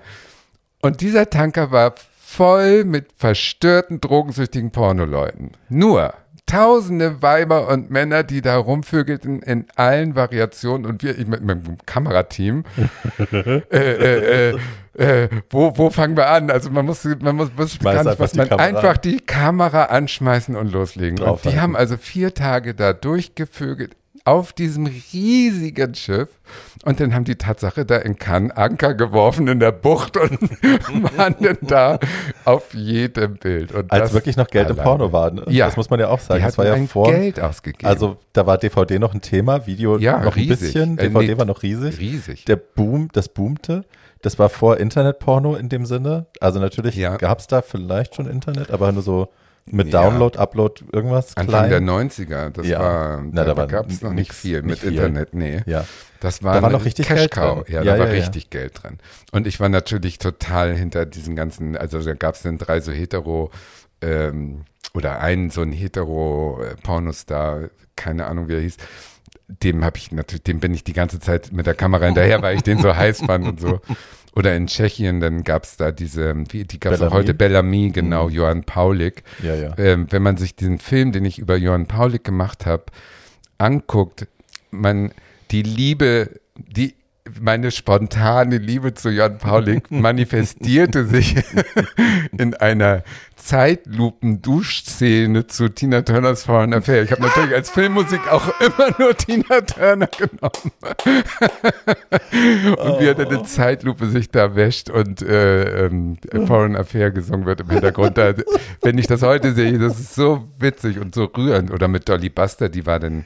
Und 0.83 1.01
dieser 1.01 1.29
Tanker 1.29 1.71
war 1.71 1.95
voll 2.41 2.85
mit 2.85 3.13
verstörten, 3.19 4.01
drogensüchtigen 4.01 4.71
Pornoleuten. 4.71 5.51
Nur 5.69 6.15
tausende 6.47 7.21
Weiber 7.21 7.69
und 7.69 7.91
Männer, 7.91 8.23
die 8.23 8.41
da 8.41 8.57
rumvögelten 8.57 9.43
in 9.43 9.67
allen 9.77 10.17
Variationen 10.17 10.87
und 10.87 11.03
wir 11.03 11.19
ich 11.19 11.27
mit 11.27 11.45
meinem 11.45 11.77
Kamerateam. 11.85 12.65
äh, 13.33 13.61
äh, 13.71 14.55
äh, 14.55 14.59
äh, 14.95 15.29
wo, 15.51 15.77
wo 15.77 15.91
fangen 15.91 16.17
wir 16.17 16.31
an? 16.31 16.51
Also 16.51 16.71
man 16.71 16.87
muss, 16.87 17.05
man 17.21 17.37
muss, 17.37 17.51
muss 17.55 17.79
gar 17.79 18.05
nicht, 18.05 18.19
was 18.19 18.35
man 18.35 18.49
Kamera. 18.49 18.67
einfach 18.67 18.97
die 18.97 19.21
Kamera 19.21 19.85
anschmeißen 19.85 20.57
und 20.57 20.73
loslegen. 20.73 21.21
Und 21.21 21.45
die 21.45 21.61
haben 21.61 21.77
also 21.77 21.99
vier 21.99 22.33
Tage 22.33 22.75
da 22.75 22.95
durchgevögelt 22.95 24.00
auf 24.25 24.53
diesem 24.53 24.87
riesigen 24.87 25.95
Schiff. 25.95 26.29
Und 26.85 27.01
dann 27.01 27.15
haben 27.15 27.25
die 27.25 27.37
Tatsache 27.37 27.85
da 27.85 27.97
in 27.97 28.17
Cannes 28.19 28.53
Anker 28.57 28.95
geworfen 28.95 29.47
in 29.49 29.61
der 29.61 29.73
Bucht 29.73 30.17
und 30.17 30.41
waren 31.17 31.37
dann 31.41 31.59
da 31.63 31.99
auf 32.45 32.75
jedem 32.75 33.37
Bild. 33.37 33.73
Und 33.73 33.91
Als 33.93 34.13
wirklich 34.13 34.37
noch 34.37 34.49
Geld 34.49 34.71
im 34.71 34.77
Porno 34.77 35.13
war. 35.13 35.31
Ne? 35.31 35.45
Ja. 35.49 35.67
Das 35.67 35.77
muss 35.77 35.91
man 35.91 36.01
ja 36.01 36.09
auch 36.09 36.21
sagen. 36.21 36.41
Die 36.41 36.47
Das 36.47 36.59
war 36.59 36.67
ja 36.67 36.75
ein 36.75 36.89
vor. 36.89 37.11
Geld 37.11 37.41
ausgegeben. 37.41 37.87
Also 37.87 38.17
da 38.33 38.47
war 38.47 38.59
DVD 38.59 38.99
noch 38.99 39.15
ein 39.15 39.21
Thema, 39.21 39.67
Video 39.67 39.99
Ja, 39.99 40.19
noch 40.21 40.37
ein 40.37 40.43
riesig. 40.43 40.61
bisschen, 40.61 40.99
Äh, 40.99 41.09
DVD 41.09 41.27
nee, 41.35 41.39
war 41.39 41.45
noch 41.47 41.63
riesig. 41.63 41.99
riesig. 41.99 42.45
Der 42.47 42.57
Boom, 42.57 43.09
das 43.13 43.29
boomte. 43.29 43.85
Das 44.23 44.39
war 44.39 44.49
vor 44.51 44.77
Internetporno 44.77 45.55
in 45.57 45.69
dem 45.69 45.87
Sinne. 45.87 46.27
Also 46.41 46.61
natürlich 46.61 46.95
Ja. 46.97 47.17
gab 47.17 47.39
es 47.39 47.47
da 47.47 47.63
vielleicht 47.63 48.15
schon 48.17 48.29
Internet, 48.29 48.71
aber 48.71 48.93
nur 48.93 49.03
so 49.03 49.29
mit 49.73 49.93
Ja. 49.93 50.03
Download, 50.03 50.39
Upload, 50.39 50.85
irgendwas 50.93 51.37
Anfang 51.37 51.67
klein. 51.67 51.71
der 51.71 51.81
90er, 51.81 52.51
das 52.51 52.67
Ja. 52.67 52.81
war, 52.81 53.25
Na, 53.31 53.45
da, 53.45 53.55
da 53.55 53.67
gab 53.67 53.91
es 53.91 54.03
noch 54.03 54.13
nicht 54.13 54.33
viel 54.33 54.59
nicht 54.63 54.67
mit 54.67 54.79
viel. 54.81 54.93
Internet, 54.93 55.35
nee. 55.35 55.63
ja. 55.67 55.85
Das 56.21 56.43
war, 56.43 56.55
Da 56.55 56.63
war 56.63 56.71
noch 56.71 56.85
richtig 56.85 57.07
Cash 57.07 57.19
Geld 57.19 57.31
Cow. 57.31 57.65
drin. 57.65 57.75
Ja, 57.75 57.83
Ja, 57.83 57.97
da 57.97 58.01
war 58.05 58.11
richtig 58.11 58.51
Geld 58.51 58.83
drin. 58.83 58.99
Und 59.33 59.47
ich 59.47 59.59
war 59.61 59.69
natürlich 59.71 60.19
total 60.19 60.77
hinter 60.77 61.07
diesen 61.07 61.35
ganzen, 61.37 61.77
also 61.77 62.03
da 62.03 62.13
gab 62.15 62.35
es 62.35 62.43
dann 62.43 62.59
drei 62.59 62.81
so 62.81 62.93
hetero, 62.93 63.51
ähm, 64.03 64.65
oder 64.93 65.21
einen 65.21 65.51
so 65.51 65.63
ein 65.63 65.73
hetero 65.73 66.61
äh, 66.63 66.75
Pornostar, 66.83 67.69
keine 67.97 68.27
Ahnung 68.27 68.49
wie 68.49 68.55
er 68.55 68.61
hieß. 68.61 68.77
Dem 69.63 69.85
habe 69.85 69.97
ich 69.99 70.13
natürlich, 70.13 70.45
dem 70.45 70.61
bin 70.61 70.73
ich 70.75 70.85
die 70.85 70.93
ganze 70.93 71.19
Zeit 71.21 71.53
mit 71.53 71.67
der 71.67 71.75
Kamera 71.75 72.05
hinterher, 72.07 72.41
weil 72.43 72.57
ich 72.57 72.63
den 72.63 72.79
so 72.81 72.95
heiß 72.95 73.21
fand 73.27 73.47
und 73.49 73.61
so. 73.61 73.81
Oder 74.37 74.55
in 74.55 74.69
Tschechien, 74.69 75.21
dann 75.21 75.43
gab 75.43 75.65
es 75.65 75.77
da 75.77 75.91
diese, 75.91 76.35
wie, 76.51 76.65
die 76.65 76.79
gab 76.79 76.93
es 76.93 77.03
auch 77.03 77.13
heute, 77.13 77.35
Bellamy, 77.35 77.91
genau, 77.91 78.29
Mhm. 78.29 78.35
Johann 78.35 78.65
Paulik. 78.65 79.25
Ja, 79.43 79.55
ja. 79.55 79.77
Ähm, 79.77 80.07
wenn 80.11 80.23
man 80.23 80.37
sich 80.37 80.55
diesen 80.55 80.79
Film, 80.79 81.13
den 81.13 81.25
ich 81.25 81.39
über 81.39 81.57
Johann 81.57 81.87
Paulik 81.87 82.23
gemacht 82.23 82.65
habe, 82.65 82.85
anguckt, 83.59 84.29
man 84.71 85.13
die 85.51 85.63
Liebe, 85.63 86.41
die 86.57 86.95
meine 87.41 87.71
spontane 87.71 88.59
Liebe 88.59 88.93
zu 88.95 89.11
Johann 89.11 89.39
Paulik 89.39 89.89
manifestierte 89.91 91.05
sich 91.05 91.37
in 92.39 92.55
einer 92.55 93.03
Zeitlupen-Duschszene 93.37 95.47
zu 95.47 95.69
Tina 95.71 96.03
Turners 96.03 96.45
Foreign 96.45 96.75
Affair. 96.75 97.03
Ich 97.03 97.11
habe 97.11 97.23
natürlich 97.23 97.55
als 97.55 97.71
Filmmusik 97.71 98.21
auch 98.31 98.53
immer 98.61 98.95
nur 98.99 99.17
Tina 99.17 99.63
Turner 99.63 100.09
genommen. 100.09 100.73
und 102.77 103.01
wie 103.01 103.07
er 103.07 103.15
dann 103.15 103.31
in 103.31 103.47
Zeitlupe 103.47 104.05
sich 104.07 104.31
da 104.31 104.57
wäscht 104.57 104.91
und 104.91 105.23
äh, 105.23 105.87
ähm, 105.87 106.19
Foreign 106.47 106.77
Affair 106.77 107.11
gesungen 107.11 107.47
wird 107.47 107.63
im 107.63 107.71
Hintergrund. 107.71 108.19
Da, 108.19 108.35
wenn 108.83 108.99
ich 108.99 109.07
das 109.07 109.23
heute 109.23 109.55
sehe, 109.55 109.79
das 109.79 109.99
ist 109.99 110.15
so 110.15 110.47
witzig 110.59 110.99
und 110.99 111.15
so 111.15 111.25
rührend. 111.25 111.71
Oder 111.71 111.89
mit 111.89 112.07
Dolly 112.09 112.29
Buster, 112.29 112.69
die 112.69 112.85
war 112.87 113.01
dann 113.01 113.25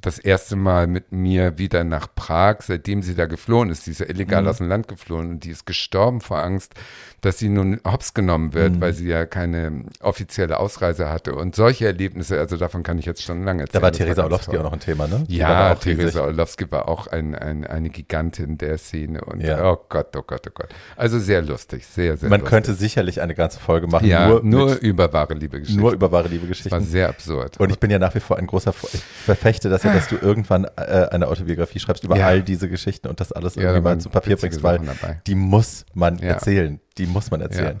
das 0.00 0.18
erste 0.18 0.56
Mal 0.56 0.86
mit 0.86 1.12
mir 1.12 1.58
wieder 1.58 1.84
nach 1.84 2.08
Prag, 2.14 2.62
seitdem 2.62 3.02
sie 3.02 3.14
da 3.14 3.26
geflohen 3.26 3.70
ist. 3.70 3.86
Die 3.86 3.90
ist 3.90 4.00
ja 4.00 4.06
illegal 4.06 4.46
aus 4.48 4.58
dem 4.58 4.68
Land 4.68 4.88
geflohen 4.88 5.30
und 5.30 5.44
die 5.44 5.50
ist 5.50 5.66
gestorben 5.66 6.20
vor 6.20 6.42
Angst, 6.42 6.74
dass 7.20 7.38
sie 7.38 7.48
nun 7.48 7.80
hops 7.84 8.14
genommen 8.14 8.54
wird, 8.54 8.80
weil 8.80 8.92
sie 8.94 9.08
ja 9.08 9.26
keine 9.26 9.84
offizielle 10.00 10.58
Ausreise 10.58 11.08
hatte. 11.10 11.34
Und 11.34 11.54
solche 11.54 11.86
Erlebnisse, 11.86 12.38
also 12.38 12.56
davon 12.56 12.82
kann 12.82 12.98
ich 12.98 13.04
jetzt 13.06 13.22
schon 13.22 13.44
lange 13.44 13.62
erzählen. 13.62 13.80
Da 13.80 13.86
war 13.86 13.92
Theresa 13.92 14.22
Orlowski 14.24 14.56
auch 14.58 14.62
noch 14.62 14.72
ein 14.72 14.80
Thema, 14.80 15.06
ne? 15.06 15.24
Die 15.28 15.36
Ja. 15.36 15.74
Theresa 15.74 16.22
Orlowski 16.22 16.70
war 16.70 16.88
auch 16.88 17.06
ein, 17.08 17.34
ein, 17.34 17.66
eine 17.66 17.90
Gigantin 17.90 18.58
der 18.58 18.78
Szene. 18.78 19.22
Und 19.24 19.40
Ja. 19.40 19.70
oh 19.70 19.78
Gott, 19.88 20.16
oh 20.16 20.22
Gott, 20.26 20.42
oh 20.48 20.50
Gott. 20.54 20.68
Also 20.96 21.18
sehr 21.18 21.42
lustig, 21.42 21.86
sehr, 21.86 22.16
sehr 22.16 22.28
Man 22.30 22.40
lustig. 22.40 22.50
könnte 22.50 22.74
sicherlich 22.74 23.20
eine 23.20 23.34
ganze 23.34 23.60
Folge 23.60 23.86
machen, 23.86 24.06
ja, 24.06 24.28
nur, 24.28 24.42
nur, 24.42 24.70
mit, 24.70 24.82
über 24.82 25.12
wahre 25.12 25.34
Liebe 25.34 25.60
nur 25.70 25.92
über 25.92 26.10
wahre 26.12 26.24
Das 26.24 26.30
war 26.30 26.38
Liebe-Geschichten. 26.38 26.80
sehr 26.84 27.08
absurd. 27.08 27.58
Und 27.60 27.70
ich 27.70 27.78
bin 27.78 27.90
ja 27.90 27.98
nach 27.98 28.14
wie 28.14 28.20
vor 28.20 28.38
ein 28.38 28.46
großer, 28.46 28.72
ich 28.92 29.02
verfechte 29.02 29.68
das 29.68 29.82
ja, 29.82 29.92
dass 29.92 30.08
du 30.08 30.16
irgendwann 30.16 30.64
äh, 30.64 31.08
eine 31.10 31.28
Autobiografie 31.28 31.78
schreibst 31.80 32.04
über 32.04 32.16
Ja. 32.16 32.26
all 32.26 32.42
diese 32.42 32.68
Geschichten 32.68 33.08
und 33.08 33.20
das 33.20 33.32
alles 33.32 33.54
Ja, 33.56 33.62
irgendwie 33.62 33.82
da 33.84 33.94
mal 33.94 34.00
zu 34.00 34.08
Papier 34.08 34.36
bringst, 34.36 34.62
weil 34.62 34.80
die 35.26 35.34
muss 35.34 35.84
man 35.94 36.18
Ja. 36.18 36.30
erzählen. 36.30 36.80
Die 36.98 37.06
muss 37.06 37.30
man 37.30 37.40
erzählen. 37.40 37.80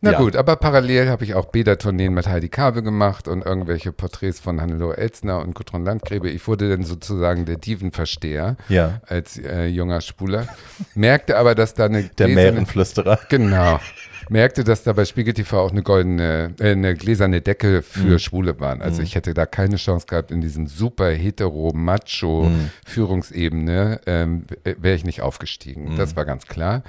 Na 0.00 0.12
Ja. 0.12 0.18
gut, 0.18 0.36
aber 0.36 0.54
parallel 0.54 1.08
habe 1.08 1.24
ich 1.24 1.34
auch 1.34 1.46
Bädertourneen 1.46 2.14
mit 2.14 2.28
Heidi 2.28 2.48
Kabel 2.48 2.82
gemacht 2.82 3.26
und 3.26 3.44
irgendwelche 3.44 3.90
Porträts 3.90 4.38
von 4.38 4.60
Hannelore 4.60 4.96
Elzner 4.96 5.40
und 5.40 5.56
Gudrun 5.56 5.84
Landgräbe. 5.84 6.30
Ich 6.30 6.46
wurde 6.46 6.68
dann 6.70 6.84
sozusagen 6.84 7.46
der 7.46 7.56
Divenversteher 7.56 8.56
Ja. 8.68 9.00
als 9.08 9.38
äh, 9.38 9.66
junger 9.66 10.00
Spuler. 10.00 10.46
Merkte 10.94 11.36
aber, 11.36 11.56
dass 11.56 11.74
da 11.74 11.86
eine 11.86 12.04
Der 12.04 12.28
Mährenflüsterer. 12.28 13.18
Genau. 13.28 13.80
Merkte, 14.28 14.62
dass 14.62 14.84
da 14.84 14.92
bei 14.92 15.04
Spiegel 15.04 15.34
TV 15.34 15.58
auch 15.58 15.72
eine 15.72 15.82
goldene, 15.82 16.54
äh, 16.60 16.72
eine 16.72 16.94
gläserne 16.94 17.40
Decke 17.40 17.82
für 17.82 18.00
Mhm. 18.14 18.18
Schwule 18.20 18.60
waren. 18.60 18.82
Also 18.82 19.02
ich 19.02 19.16
hätte 19.16 19.34
da 19.34 19.46
keine 19.46 19.76
Chance 19.76 20.06
gehabt 20.06 20.30
in 20.30 20.40
diesem 20.40 20.68
super 20.68 21.08
hetero 21.10 21.72
macho 21.74 22.44
Mhm. 22.44 22.70
Führungsebene, 22.86 24.00
ähm, 24.06 24.44
wäre 24.64 24.94
ich 24.94 25.04
nicht 25.04 25.22
aufgestiegen. 25.22 25.96
Das 25.96 26.14
war 26.14 26.24
ganz 26.24 26.46
klar. 26.46 26.82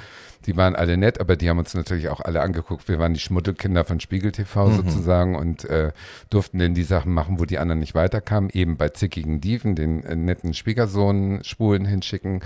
Die 0.50 0.58
waren 0.58 0.76
alle 0.76 0.98
nett, 0.98 1.20
aber 1.20 1.36
die 1.36 1.48
haben 1.48 1.60
uns 1.60 1.76
natürlich 1.76 2.10
auch 2.10 2.22
alle 2.22 2.42
angeguckt. 2.42 2.88
Wir 2.88 2.98
waren 2.98 3.14
die 3.14 3.20
Schmuddelkinder 3.20 3.86
von 3.86 4.00
Spiegel 4.00 4.32
TV 4.32 4.70
Mhm. 4.70 4.76
sozusagen 4.78 5.36
und 5.36 5.64
äh, 5.66 5.92
durften 6.32 6.58
denn 6.58 6.74
die 6.74 6.82
Sachen 6.82 7.14
machen, 7.14 7.40
wo 7.40 7.46
die 7.46 7.60
anderen 7.60 7.80
nicht 7.80 7.94
weiterkamen. 7.94 8.50
Eben 8.52 8.76
bei 8.76 8.90
zickigen 8.90 9.42
Dieven, 9.42 9.76
den 9.76 10.04
äh, 10.04 10.16
netten 10.16 10.56
Schwiegersohn 10.56 11.44
Schwulen 11.44 11.86
hinschicken, 11.86 12.42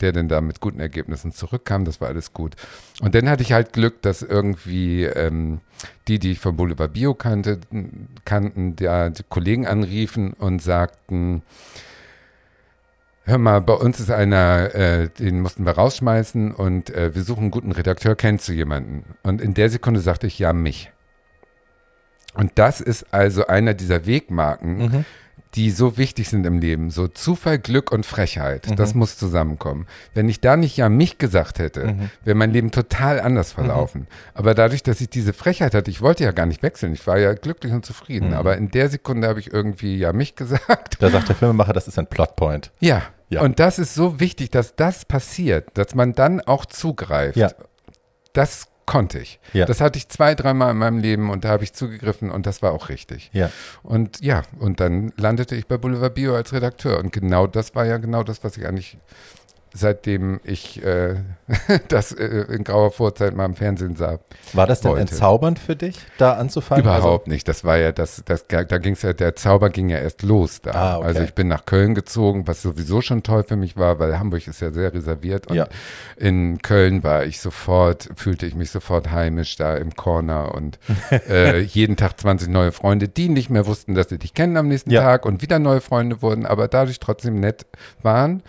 der 0.00 0.12
dann 0.12 0.28
da 0.28 0.40
mit 0.40 0.60
guten 0.60 0.78
Ergebnissen 0.78 1.32
zurückkam. 1.32 1.84
Das 1.84 2.00
war 2.00 2.06
alles 2.06 2.32
gut. 2.32 2.54
Und 3.00 3.16
dann 3.16 3.28
hatte 3.28 3.42
ich 3.42 3.52
halt 3.52 3.72
Glück, 3.72 4.02
dass 4.02 4.22
irgendwie 4.22 5.02
ähm, 5.02 5.58
die, 6.06 6.20
die 6.20 6.30
ich 6.30 6.38
von 6.38 6.54
Boulevard 6.56 6.92
Bio 6.92 7.14
kannte, 7.14 7.58
kannten, 8.24 8.76
der 8.76 9.10
die 9.10 9.24
Kollegen 9.28 9.66
anriefen 9.66 10.32
und 10.32 10.62
sagten, 10.62 11.42
Hör 13.28 13.36
mal, 13.36 13.60
bei 13.60 13.74
uns 13.74 14.00
ist 14.00 14.10
einer, 14.10 14.74
äh, 14.74 15.10
den 15.10 15.42
mussten 15.42 15.66
wir 15.66 15.72
rausschmeißen 15.72 16.50
und 16.54 16.88
äh, 16.88 17.14
wir 17.14 17.22
suchen 17.22 17.42
einen 17.42 17.50
guten 17.50 17.72
Redakteur. 17.72 18.16
Kennst 18.16 18.48
du 18.48 18.52
jemanden? 18.54 19.04
Und 19.22 19.42
in 19.42 19.52
der 19.52 19.68
Sekunde 19.68 20.00
sagte 20.00 20.26
ich, 20.26 20.38
ja, 20.38 20.54
mich. 20.54 20.90
Und 22.32 22.52
das 22.54 22.80
ist 22.80 23.12
also 23.12 23.46
einer 23.46 23.74
dieser 23.74 24.06
Wegmarken, 24.06 24.76
Mhm. 24.78 25.04
die 25.56 25.70
so 25.70 25.98
wichtig 25.98 26.30
sind 26.30 26.46
im 26.46 26.58
Leben. 26.58 26.88
So 26.90 27.06
Zufall, 27.06 27.58
Glück 27.58 27.92
und 27.92 28.06
Frechheit. 28.06 28.70
Mhm. 28.70 28.76
Das 28.76 28.94
muss 28.94 29.18
zusammenkommen. 29.18 29.86
Wenn 30.14 30.30
ich 30.30 30.40
da 30.40 30.56
nicht 30.56 30.78
ja 30.78 30.88
mich 30.88 31.18
gesagt 31.18 31.58
hätte, 31.58 31.86
Mhm. 31.88 32.10
wäre 32.24 32.34
mein 32.34 32.52
Leben 32.52 32.70
total 32.70 33.20
anders 33.20 33.52
verlaufen. 33.52 34.06
Aber 34.32 34.54
dadurch, 34.54 34.82
dass 34.82 35.02
ich 35.02 35.10
diese 35.10 35.34
Frechheit 35.34 35.74
hatte, 35.74 35.90
ich 35.90 36.00
wollte 36.00 36.24
ja 36.24 36.32
gar 36.32 36.46
nicht 36.46 36.62
wechseln. 36.62 36.94
Ich 36.94 37.06
war 37.06 37.18
ja 37.18 37.34
glücklich 37.34 37.74
und 37.74 37.84
zufrieden. 37.84 38.28
Mhm. 38.28 38.34
Aber 38.36 38.56
in 38.56 38.70
der 38.70 38.88
Sekunde 38.88 39.28
habe 39.28 39.40
ich 39.40 39.52
irgendwie 39.52 39.98
ja 39.98 40.14
mich 40.14 40.34
gesagt. 40.36 40.96
Da 41.02 41.10
sagt 41.10 41.28
der 41.28 41.36
Filmemacher, 41.36 41.74
das 41.74 41.88
ist 41.88 41.98
ein 41.98 42.06
Plotpoint. 42.06 42.70
Ja. 42.80 43.02
Ja. 43.28 43.42
Und 43.42 43.60
das 43.60 43.78
ist 43.78 43.94
so 43.94 44.20
wichtig, 44.20 44.50
dass 44.50 44.74
das 44.76 45.04
passiert, 45.04 45.68
dass 45.74 45.94
man 45.94 46.12
dann 46.12 46.40
auch 46.40 46.64
zugreift. 46.66 47.36
Ja. 47.36 47.50
Das 48.32 48.68
konnte 48.86 49.18
ich. 49.18 49.38
Ja. 49.52 49.66
Das 49.66 49.82
hatte 49.82 49.98
ich 49.98 50.08
zwei, 50.08 50.34
dreimal 50.34 50.70
in 50.70 50.78
meinem 50.78 50.98
Leben 50.98 51.28
und 51.28 51.44
da 51.44 51.50
habe 51.50 51.62
ich 51.62 51.74
zugegriffen 51.74 52.30
und 52.30 52.46
das 52.46 52.62
war 52.62 52.72
auch 52.72 52.88
richtig. 52.88 53.30
Ja. 53.34 53.50
Und 53.82 54.22
ja, 54.22 54.42
und 54.58 54.80
dann 54.80 55.12
landete 55.18 55.54
ich 55.56 55.66
bei 55.66 55.76
Boulevard 55.76 56.14
Bio 56.14 56.34
als 56.34 56.54
Redakteur. 56.54 56.98
Und 56.98 57.12
genau 57.12 57.46
das 57.46 57.74
war 57.74 57.84
ja 57.84 57.98
genau 57.98 58.22
das, 58.22 58.42
was 58.44 58.56
ich 58.56 58.66
eigentlich 58.66 58.96
seitdem 59.74 60.40
ich 60.44 60.82
äh, 60.84 61.16
das 61.88 62.12
äh, 62.12 62.24
in 62.50 62.64
grauer 62.64 62.90
Vorzeit 62.90 63.34
mal 63.34 63.44
im 63.44 63.54
Fernsehen 63.54 63.96
sah. 63.96 64.18
War 64.52 64.66
das 64.66 64.80
denn 64.80 64.90
Wollte. 64.92 65.02
entzaubernd 65.02 65.58
für 65.58 65.76
dich, 65.76 65.98
da 66.18 66.34
anzufangen? 66.34 66.86
Also 66.86 67.00
Überhaupt 67.06 67.28
nicht. 67.28 67.46
Das 67.48 67.64
war 67.64 67.76
ja 67.78 67.92
das, 67.92 68.22
das 68.24 68.46
da 68.48 68.62
ging 68.64 68.92
es 68.94 69.02
ja, 69.02 69.12
der 69.12 69.34
Zauber 69.36 69.70
ging 69.70 69.88
ja 69.88 69.98
erst 69.98 70.22
los 70.22 70.60
da. 70.60 70.70
Ah, 70.72 70.96
okay. 70.98 71.06
Also 71.06 71.22
ich 71.22 71.34
bin 71.34 71.48
nach 71.48 71.64
Köln 71.66 71.94
gezogen, 71.94 72.46
was 72.46 72.62
sowieso 72.62 73.00
schon 73.00 73.22
toll 73.22 73.42
für 73.44 73.56
mich 73.56 73.76
war, 73.76 73.98
weil 73.98 74.18
Hamburg 74.18 74.46
ist 74.46 74.60
ja 74.60 74.70
sehr 74.70 74.92
reserviert 74.92 75.46
und 75.48 75.56
Ja. 75.56 75.66
in 76.16 76.58
Köln 76.62 77.02
war 77.04 77.24
ich 77.24 77.40
sofort, 77.40 78.08
fühlte 78.14 78.46
ich 78.46 78.54
mich 78.54 78.70
sofort 78.70 79.10
heimisch 79.10 79.56
da 79.56 79.76
im 79.76 79.94
Corner 79.94 80.54
und 80.54 80.78
äh, 81.28 81.60
jeden 81.60 81.96
Tag 81.96 82.18
20 82.20 82.48
neue 82.48 82.72
Freunde, 82.72 83.08
die 83.08 83.28
nicht 83.28 83.50
mehr 83.50 83.66
wussten, 83.66 83.94
dass 83.94 84.08
sie 84.08 84.18
dich 84.18 84.34
kennen 84.34 84.56
am 84.56 84.68
nächsten 84.68 84.90
Ja. 84.90 85.02
Tag 85.02 85.26
und 85.26 85.42
wieder 85.42 85.58
neue 85.58 85.80
Freunde 85.80 86.22
wurden, 86.22 86.46
aber 86.46 86.68
dadurch 86.68 87.00
trotzdem 87.00 87.40
nett 87.40 87.66
waren. 88.02 88.42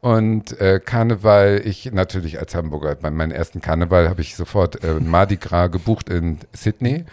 Und 0.00 0.58
äh, 0.60 0.80
Karneval, 0.82 1.60
ich 1.64 1.92
natürlich 1.92 2.38
als 2.38 2.54
Hamburger, 2.54 2.94
bei 2.94 3.10
meinem 3.10 3.32
ersten 3.32 3.60
Karneval 3.60 4.08
habe 4.08 4.22
ich 4.22 4.34
sofort 4.34 4.82
äh, 4.82 4.94
Mardi 5.00 5.36
Gras 5.36 5.70
gebucht 5.70 6.08
in 6.08 6.38
Sydney, 6.52 7.04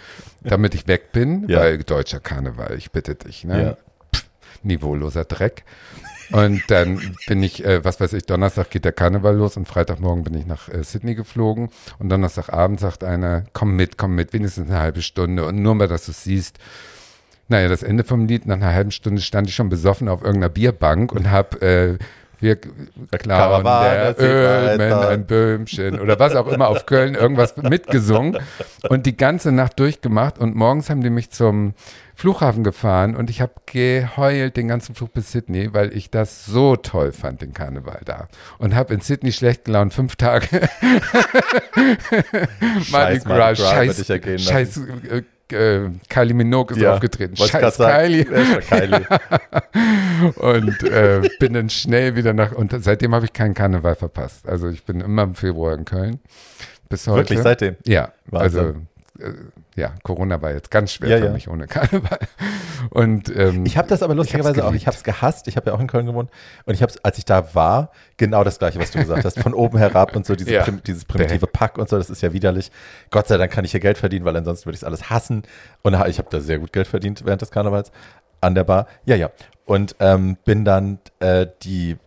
damit 0.42 0.74
ich 0.74 0.88
weg 0.88 1.12
bin, 1.12 1.48
Ja. 1.50 1.60
weil 1.60 1.80
deutscher 1.80 2.22
Karneval, 2.22 2.76
ich 2.78 2.92
bitte 2.92 3.16
dich, 3.16 3.44
ne? 3.44 3.62
Ja. 3.62 3.78
Pff, 4.16 4.26
niveauloser 4.64 5.26
Dreck. 5.26 5.66
Und 6.32 6.62
dann 6.68 7.16
bin 7.28 7.42
ich, 7.44 7.64
äh, 7.66 7.84
was 7.86 8.00
weiß 8.02 8.12
ich, 8.14 8.26
Donnerstag 8.26 8.70
geht 8.70 8.84
der 8.86 8.92
Karneval 8.92 9.36
los 9.36 9.56
und 9.58 9.66
Freitagmorgen 9.68 10.24
bin 10.26 10.34
ich 10.34 10.46
nach 10.46 10.68
äh, 10.70 10.84
Sydney 10.84 11.16
geflogen 11.16 11.70
und 12.00 12.10
Donnerstagabend 12.10 12.80
sagt 12.82 13.04
einer, 13.04 13.44
komm 13.54 13.76
mit, 13.78 13.98
komm 13.98 14.16
mit, 14.16 14.34
wenigstens 14.34 14.70
eine 14.70 14.80
halbe 14.80 15.02
Stunde 15.02 15.46
und 15.46 15.62
nur 15.62 15.76
mal, 15.76 15.88
dass 15.88 16.06
du 16.06 16.12
es 16.12 16.24
siehst. 16.24 16.58
Naja, 17.50 17.70
das 17.70 17.82
Ende 17.82 18.04
vom 18.04 18.28
Lied, 18.28 18.46
nach 18.46 18.56
einer 18.58 18.74
halben 18.74 18.92
Stunde 18.92 19.22
stand 19.22 19.48
ich 19.48 19.56
schon 19.56 19.70
besoffen 19.70 20.10
auf 20.10 20.22
irgendeiner 20.22 20.50
Bierbank 20.50 21.14
und 21.14 21.32
habe 21.32 21.62
äh, 21.62 21.98
wir 22.40 22.56
klauen 22.56 23.20
Karawane 23.20 24.14
der 24.14 24.80
weiter. 24.80 25.10
ein 25.10 25.26
Böhmchen 25.26 26.00
oder 26.00 26.20
was 26.20 26.36
auch 26.36 26.48
immer 26.48 26.68
auf 26.68 26.86
Köln 26.86 27.16
irgendwas 27.16 27.58
mitgesungen 27.58 28.38
und 28.90 29.06
die 29.06 29.18
ganze 29.18 29.52
Nacht 29.52 29.80
durchgemacht 29.80 30.38
und 30.38 30.56
morgens 30.56 30.90
haben 30.90 31.02
die 31.02 31.10
mich 31.10 31.32
zum 31.32 31.74
Flughafen 32.16 32.64
gefahren 32.64 33.16
und 33.16 33.30
ich 33.30 33.42
habe 33.42 33.54
geheult 33.68 34.58
den 34.58 34.68
ganzen 34.68 34.96
Flug 34.96 35.14
bis 35.14 35.32
Sydney, 35.32 35.74
weil 35.74 35.96
ich 35.96 36.10
das 36.10 36.46
so 36.46 36.76
toll 36.76 37.12
fand, 37.12 37.44
den 37.44 37.54
Karneval 37.54 38.02
da. 38.06 38.28
Und 38.58 38.74
habe 38.74 38.96
in 38.96 39.02
Sydney 39.02 39.32
schlecht 39.32 39.66
gelaunt, 39.66 39.94
fünf 39.94 40.16
Tage. 40.16 40.48
Mardi 42.90 43.20
Scheiß 43.20 43.24
Gras, 43.24 43.60
scheiß, 43.60 44.08
lassen. 44.08 44.40
scheiß 44.40 44.82
äh, 45.52 45.90
Kylie 46.10 46.34
Minogue 46.34 46.76
ist 46.76 46.82
Ja, 46.82 46.94
aufgetreten. 46.94 47.36
Scheiß. 47.36 47.78
Kylie. 47.78 48.26
Kylie. 48.26 49.06
Und 50.36 50.84
äh, 50.84 51.30
bin 51.40 51.54
dann 51.54 51.70
schnell 51.70 52.16
wieder 52.16 52.34
nach, 52.34 52.52
und 52.54 52.74
seitdem 52.84 53.14
habe 53.14 53.26
ich 53.26 53.34
keinen 53.34 53.54
Karneval 53.54 53.96
verpasst. 53.96 54.48
Also 54.50 54.68
ich 54.70 54.84
bin 54.84 55.00
immer 55.02 55.24
im 55.24 55.36
Februar 55.36 55.74
in 55.76 55.86
Köln. 55.86 56.20
Bis 56.90 57.06
heute. 57.08 57.20
Wirklich, 57.20 57.40
seitdem. 57.40 57.76
Ja, 57.86 58.12
Wahnsinn. 58.28 58.60
also 58.60 58.74
ja, 59.76 59.94
Corona 60.04 60.42
war 60.42 60.52
jetzt 60.52 60.72
ganz 60.72 60.94
schwer 60.94 61.10
Ja, 61.10 61.18
für 61.18 61.26
ja. 61.26 61.32
mich 61.32 61.48
ohne 61.48 61.68
Karneval. 61.68 62.20
Und 62.90 63.36
ähm, 63.36 63.66
Ich 63.66 63.78
habe 63.78 63.88
das 63.88 64.04
aber 64.04 64.16
lustigerweise 64.16 64.66
auch, 64.66 64.74
ich 64.74 64.88
habe 64.88 64.96
es 64.96 65.04
gehasst. 65.04 65.48
Ich 65.48 65.56
habe 65.58 65.70
ja 65.70 65.76
auch 65.76 65.80
in 65.80 65.88
Köln 65.88 66.06
gewohnt. 66.06 66.30
Und 66.66 66.74
ich 66.74 66.82
habe 66.82 66.92
es, 66.92 67.04
als 67.04 67.18
ich 67.18 67.26
da 67.26 67.54
war, 67.56 67.92
genau 68.18 68.44
das 68.44 68.60
Gleiche, 68.60 68.80
was 68.80 68.92
du 68.92 69.00
gesagt 69.00 69.26
hast. 69.26 69.40
Von 69.40 69.54
oben 69.54 69.78
herab 69.78 70.16
und 70.16 70.26
so, 70.26 70.36
diese, 70.36 70.52
Ja. 70.54 70.64
prim, 70.64 70.82
dieses 70.86 71.06
primitive 71.06 71.48
Pack 71.48 71.78
und 71.78 71.90
so, 71.90 71.98
das 71.98 72.10
ist 72.10 72.22
ja 72.22 72.34
widerlich. 72.34 72.72
Gott 73.12 73.28
sei 73.28 73.38
Dank 73.38 73.52
kann 73.52 73.66
ich 73.66 73.72
hier 73.72 73.80
Geld 73.80 73.98
verdienen, 73.98 74.26
weil 74.26 74.36
ansonsten 74.36 74.66
würde 74.66 74.76
ich 74.76 74.82
es 74.82 74.86
alles 74.86 75.10
hassen. 75.10 75.44
Und 75.82 75.94
ich 76.08 76.18
habe 76.20 76.28
da 76.30 76.40
sehr 76.40 76.60
gut 76.60 76.74
Geld 76.74 76.88
verdient 76.88 77.26
während 77.26 77.42
des 77.42 77.52
Karnevals 77.52 77.92
an 78.42 78.56
der 78.56 78.64
Bar. 78.64 78.88
Ja, 79.06 79.16
ja. 79.16 79.32
Und 79.66 79.96
ähm, 80.00 80.38
bin 80.46 80.64
dann 80.66 81.00
äh, 81.20 81.48
die, 81.64 81.98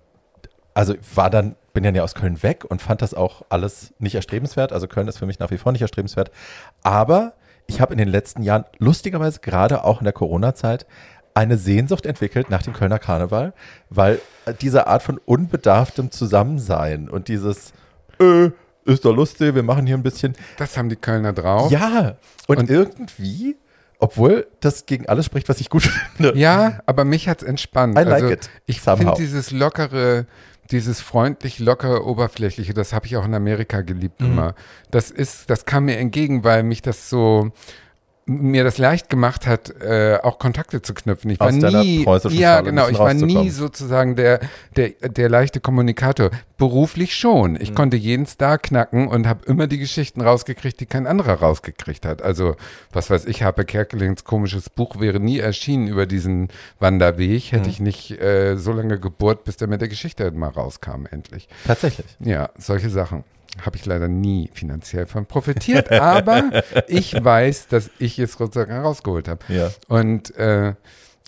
also 0.75 0.95
war 1.15 1.31
dann, 1.31 1.57
bin 1.73 1.83
dann 1.85 1.95
ja 1.95 2.03
aus 2.03 2.15
Köln 2.15 2.43
weg 2.43 2.65
und 2.69 2.83
fand 2.83 3.03
das 3.03 3.15
auch 3.15 3.43
alles 3.49 3.93
nicht 3.99 4.15
erstrebenswert. 4.15 4.73
Also 4.73 4.89
Köln 4.89 5.09
ist 5.09 5.19
für 5.19 5.27
mich 5.27 5.39
nach 5.39 5.51
wie 5.51 5.59
vor 5.59 5.73
nicht 5.73 5.83
erstrebenswert. 5.83 6.31
Aber 6.83 7.35
ich 7.67 7.81
habe 7.81 7.93
in 7.93 7.99
den 7.99 8.09
letzten 8.09 8.43
Jahren, 8.43 8.65
lustigerweise 8.79 9.41
gerade 9.41 9.85
auch 9.85 10.01
in 10.01 10.05
der 10.05 10.13
Corona-Zeit, 10.13 10.87
eine 11.35 11.57
Sehnsucht 11.57 12.07
entwickelt 12.07 12.51
nach 12.51 12.63
dem 12.63 12.73
Kölner 12.73 12.99
Karneval, 12.99 13.53
weil 13.89 14.21
äh, 14.47 14.55
diese 14.61 14.89
Art 14.89 15.03
von 15.03 15.19
unbedarftem 15.25 16.11
Zusammensein 16.11 17.09
und 17.09 17.29
dieses, 17.29 17.73
äh, 18.21 18.51
ist 18.85 19.05
doch 19.05 19.15
lustig, 19.15 19.55
wir 19.55 19.63
machen 19.63 19.87
hier 19.87 19.97
ein 19.97 20.03
bisschen, 20.03 20.35
das 20.57 20.77
haben 20.77 20.89
die 20.89 20.97
Kölner 20.97 21.33
drauf. 21.33 21.71
ja, 21.71 22.17
und, 22.49 22.59
Und- 22.59 22.71
irgendwie, 22.71 23.57
obwohl 24.01 24.49
das 24.59 24.87
gegen 24.87 25.09
alles 25.09 25.27
spricht, 25.27 25.49
was 25.49 25.61
ich 25.61 25.71
gut 25.71 25.83
finde. 26.17 26.37
Ja, 26.37 26.81
aber 26.87 27.05
mich 27.05 27.29
hat's 27.29 27.45
entspannt. 27.45 27.97
I 27.97 28.03
like 28.03 28.13
also, 28.15 28.29
it, 28.31 28.51
Ich 28.67 28.81
finde 28.81 29.13
dieses 29.17 29.53
lockere, 29.53 30.27
dieses 30.73 31.01
freundlich, 31.01 31.59
lockere, 31.59 32.05
oberflächliche, 32.07 32.75
das 32.75 32.93
habe 32.93 33.07
ich 33.07 33.17
auch 33.17 33.25
in 33.25 33.35
Amerika 33.35 33.83
geliebt 33.83 34.21
Mhm. 34.21 34.27
immer. 34.27 34.55
Das 34.91 35.11
ist, 35.11 35.51
das 35.51 35.65
kam 35.65 35.85
mir 35.87 35.99
entgegen, 35.99 36.45
weil 36.45 36.63
mich 36.63 36.83
das 36.83 37.11
so 37.11 37.51
mir 38.31 38.65
das 38.65 38.79
leicht 38.79 39.11
gemacht 39.11 39.47
hat, 39.47 39.71
äh, 39.81 40.19
auch 40.23 40.39
Kontakte 40.39 40.83
zu 40.83 40.95
knüpfen. 40.95 41.31
Ich 41.31 41.41
war 41.41 41.49
Aus 41.49 41.55
nie, 41.55 42.05
ja 42.05 42.55
Schale 42.55 42.63
genau, 42.65 42.89
ich 42.89 42.99
war 42.99 43.13
nie 43.13 43.51
sozusagen 43.51 44.15
der, 44.17 44.41
der, 44.77 44.91
der 45.09 45.29
leichte 45.29 45.61
Kommunikator. 45.61 46.31
Beruflich 46.57 47.17
schon. 47.17 47.53
Mhm. 47.53 47.59
Ich 47.61 47.75
konnte 47.75 47.97
jeden 47.97 48.27
Star 48.27 48.59
knacken 48.59 49.09
und 49.09 49.27
habe 49.27 49.45
immer 49.47 49.67
die 49.67 49.79
Geschichten 49.79 50.21
rausgekriegt, 50.21 50.79
die 50.79 50.87
kein 50.87 51.07
anderer 51.07 51.35
rausgekriegt 51.35 52.07
hat. 52.07 52.23
Also, 52.23 52.55
was 52.93 53.11
weiß 53.11 53.25
ich, 53.25 53.43
Harpe 53.43 53.65
Kerkelings 53.65 54.25
komisches 54.25 54.71
Buch 54.71 55.01
wäre 55.01 55.19
nie 55.21 55.39
erschienen 55.39 55.89
über 55.89 56.07
diesen 56.07 56.49
Wanderweg, 56.79 57.53
hätte 57.53 57.65
Mhm. 57.65 57.71
ich 57.71 57.81
nicht 57.81 58.11
äh, 58.21 58.57
so 58.57 58.73
lange 58.73 58.99
gebohrt, 59.01 59.45
bis 59.45 59.57
der 59.57 59.69
mit 59.69 59.81
der 59.81 59.89
Geschichte 59.89 60.31
mal 60.31 60.49
rauskam, 60.51 61.07
endlich. 61.11 61.49
Tatsächlich. 61.67 62.07
Ja, 62.21 62.51
solche 62.59 62.91
Sachen 62.91 63.25
habe 63.65 63.77
ich 63.77 63.87
leider 63.87 64.09
nie 64.09 64.51
finanziell 64.53 65.07
von 65.07 65.27
profitiert, 65.27 65.91
aber 66.01 66.63
ich 66.89 67.13
weiß, 67.23 67.69
dass 67.69 67.91
ich 67.99 68.19
es 68.19 68.33
sozusagen 68.35 68.73
rausgeholt 68.73 69.29
habe. 69.29 69.41
Ja. 69.49 69.71
Und 69.89 70.35
äh, 70.37 70.75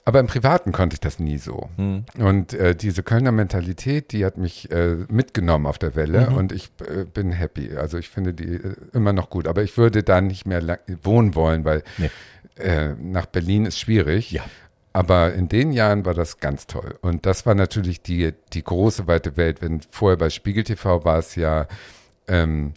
aber 0.05 0.19
im 0.19 0.27
Privaten 0.27 0.73
konnte 0.73 0.95
ich 0.95 1.01
das 1.01 1.21
nie 1.21 1.39
so. 1.39 1.71
Hm. 1.77 2.05
Und 2.19 2.55
äh, 2.55 2.75
diese 2.75 3.05
Kölner 3.05 3.31
Mentalität, 3.31 4.11
die 4.11 4.25
hat 4.25 4.37
mich 4.37 4.69
äh, 4.73 4.97
mitgenommen 5.09 5.65
auf 5.67 5.79
der 5.79 5.95
Welle 5.95 6.29
Mhm. 6.31 6.37
und 6.37 6.51
ich 6.53 6.71
äh, 6.81 7.05
bin 7.05 7.31
happy. 7.31 7.77
Also 7.77 7.99
ich 7.99 8.09
finde 8.09 8.35
die 8.35 8.55
äh, 8.55 8.75
immer 8.93 9.13
noch 9.13 9.31
gut. 9.31 9.47
Aber 9.47 9.63
ich 9.63 9.77
würde 9.77 10.03
da 10.03 10.21
nicht 10.21 10.45
mehr 10.45 10.61
lang 10.61 10.79
wohnen 11.05 11.37
wollen, 11.37 11.65
weil 11.65 11.85
Nee. 11.99 12.11
äh, 12.57 12.95
nach 13.01 13.27
Berlin 13.27 13.65
ist 13.65 13.79
schwierig. 13.79 14.33
Ja. 14.33 14.43
Aber 14.93 15.35
in 15.35 15.49
den 15.49 15.71
Jahren 15.71 16.05
war 16.05 16.15
das 16.15 16.41
ganz 16.41 16.67
toll. 16.67 16.99
Und 17.01 17.25
das 17.25 17.47
war 17.47 17.55
natürlich 17.55 18.03
die, 18.03 18.33
die 18.55 18.65
große 18.65 19.07
weite 19.07 19.37
Welt. 19.37 19.63
Wenn 19.63 19.83
vorher 19.89 20.17
bei 20.19 20.31
Spiegel 20.31 20.65
TV 20.65 21.05
war 21.05 21.19
es 21.19 21.37
ja 21.37 21.69
ähm, 22.29 22.73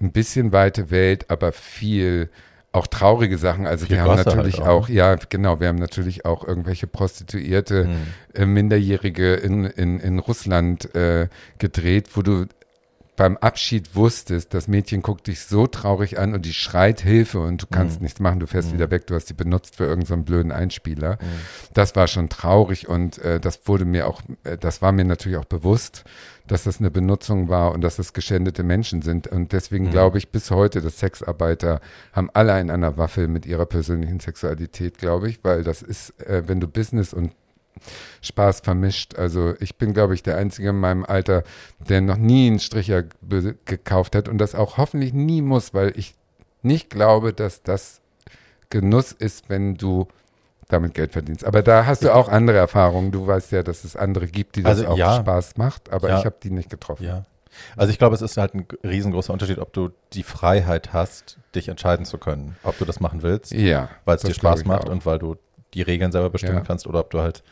ein 0.00 0.12
bisschen 0.12 0.52
weite 0.52 0.90
Welt, 0.90 1.30
aber 1.30 1.52
viel 1.52 2.30
auch 2.72 2.86
traurige 2.86 3.36
Sachen. 3.36 3.66
Also 3.66 3.84
Viel 3.86 3.96
wir 3.96 4.02
haben 4.02 4.16
Gosse 4.16 4.30
natürlich 4.30 4.58
halt 4.58 4.66
auch, 4.66 4.84
auch, 4.84 4.88
ja, 4.88 5.16
genau, 5.28 5.60
wir 5.60 5.68
haben 5.68 5.76
natürlich 5.78 6.24
auch 6.24 6.42
irgendwelche 6.46 6.86
Prostituierte, 6.86 7.84
Hm. 7.84 7.96
äh, 8.34 8.46
Minderjährige 8.46 9.34
in, 9.34 9.64
in, 9.64 10.00
in 10.00 10.18
Russland 10.18 10.94
äh, 10.94 11.28
gedreht, 11.58 12.08
wo 12.14 12.22
du 12.22 12.46
beim 13.14 13.36
Abschied 13.36 13.94
wusstest, 13.94 14.54
das 14.54 14.68
Mädchen 14.68 15.02
guckt 15.02 15.26
dich 15.26 15.42
so 15.42 15.66
traurig 15.66 16.18
an 16.18 16.32
und 16.32 16.46
die 16.46 16.54
schreit 16.54 17.02
Hilfe 17.02 17.40
und 17.40 17.60
du 17.62 17.66
kannst 17.70 17.98
Mhm. 18.00 18.04
nichts 18.04 18.20
machen, 18.20 18.40
du 18.40 18.46
fährst 18.46 18.70
Mhm. 18.70 18.74
wieder 18.76 18.90
weg, 18.90 19.06
du 19.06 19.14
hast 19.14 19.28
die 19.28 19.34
benutzt 19.34 19.76
für 19.76 19.84
irgendeinen 19.84 20.20
so 20.20 20.24
blöden 20.24 20.50
Einspieler. 20.50 21.18
Mhm. 21.20 21.26
Das 21.74 21.94
war 21.94 22.08
schon 22.08 22.30
traurig 22.30 22.88
und 22.88 23.18
äh, 23.18 23.38
das 23.38 23.68
wurde 23.68 23.84
mir 23.84 24.08
auch, 24.08 24.22
äh, 24.44 24.56
das 24.56 24.80
war 24.80 24.92
mir 24.92 25.04
natürlich 25.04 25.36
auch 25.36 25.44
bewusst, 25.44 26.04
dass 26.46 26.64
das 26.64 26.80
eine 26.80 26.90
Benutzung 26.90 27.48
war 27.48 27.72
und 27.72 27.82
dass 27.82 27.96
das 27.96 28.12
geschändete 28.12 28.62
Menschen 28.62 29.02
sind. 29.02 29.28
Und 29.28 29.52
deswegen 29.52 29.86
Mhm. 29.86 29.90
glaube 29.90 30.18
ich 30.18 30.30
bis 30.30 30.50
heute, 30.50 30.80
dass 30.80 30.98
Sexarbeiter 30.98 31.80
haben 32.12 32.30
alle 32.34 32.52
einen 32.52 32.70
an 32.70 32.80
der 32.80 32.96
Waffel 32.96 33.28
mit 33.28 33.46
ihrer 33.46 33.66
persönlichen 33.66 34.20
Sexualität, 34.20 34.98
glaube 34.98 35.28
ich, 35.28 35.44
weil 35.44 35.62
das 35.64 35.82
ist, 35.82 36.20
äh, 36.26 36.42
wenn 36.46 36.60
du 36.60 36.68
Business 36.68 37.14
und 37.14 37.32
Spaß 38.20 38.60
vermischt. 38.60 39.16
Also 39.16 39.54
ich 39.60 39.76
bin, 39.76 39.92
glaube 39.94 40.14
ich, 40.14 40.22
der 40.22 40.36
Einzige 40.36 40.68
in 40.70 40.78
meinem 40.78 41.04
Alter, 41.04 41.42
der 41.78 42.00
noch 42.00 42.18
nie 42.18 42.46
einen 42.48 42.60
Stricher 42.60 43.04
gekauft 43.64 44.14
hat 44.14 44.28
und 44.28 44.38
das 44.38 44.54
auch 44.54 44.76
hoffentlich 44.76 45.12
nie 45.14 45.42
muss, 45.42 45.72
weil 45.74 45.92
ich 45.96 46.14
nicht 46.62 46.90
glaube, 46.90 47.32
dass 47.32 47.62
das 47.62 48.00
Genuss 48.70 49.12
ist, 49.12 49.48
wenn 49.48 49.74
du 49.74 50.06
damit 50.72 50.94
Geld 50.94 51.12
verdienst. 51.12 51.44
Aber 51.44 51.62
da 51.62 51.86
hast 51.86 52.02
du 52.04 52.14
auch 52.14 52.28
andere 52.28 52.56
Erfahrungen. 52.56 53.10
Du 53.12 53.26
weißt 53.26 53.52
ja, 53.52 53.62
dass 53.62 53.84
es 53.84 53.96
andere 53.96 54.26
gibt, 54.26 54.56
die 54.56 54.62
das 54.62 54.78
Also, 54.78 54.88
auch 54.88 54.96
ja. 54.98 55.16
Spaß 55.16 55.56
macht, 55.56 55.90
aber 55.92 56.08
Ja. 56.08 56.18
ich 56.18 56.24
habe 56.24 56.36
die 56.42 56.50
nicht 56.50 56.70
getroffen. 56.70 57.04
Ja. 57.04 57.24
Also 57.76 57.90
ich 57.92 57.98
glaube, 57.98 58.14
es 58.14 58.22
ist 58.22 58.36
halt 58.38 58.54
ein 58.54 58.66
riesengroßer 58.82 59.32
Unterschied, 59.32 59.58
ob 59.58 59.72
du 59.74 59.90
die 60.14 60.22
Freiheit 60.22 60.92
hast, 60.94 61.36
dich 61.54 61.68
entscheiden 61.68 62.06
zu 62.06 62.16
können, 62.16 62.56
ob 62.62 62.78
du 62.78 62.86
das 62.86 62.98
machen 63.00 63.22
willst, 63.22 63.52
Ja, 63.52 63.90
weil 64.06 64.16
es 64.16 64.22
dir 64.22 64.32
Spaß 64.32 64.64
macht 64.64 64.86
auch. 64.88 64.92
und 64.92 65.04
weil 65.04 65.18
du 65.18 65.36
die 65.74 65.82
Regeln 65.82 66.12
selber 66.12 66.30
bestimmen 66.30 66.64
kannst 66.64 66.86
oder 66.86 67.00
ob 67.00 67.10
du 67.10 67.20
halt 67.20 67.42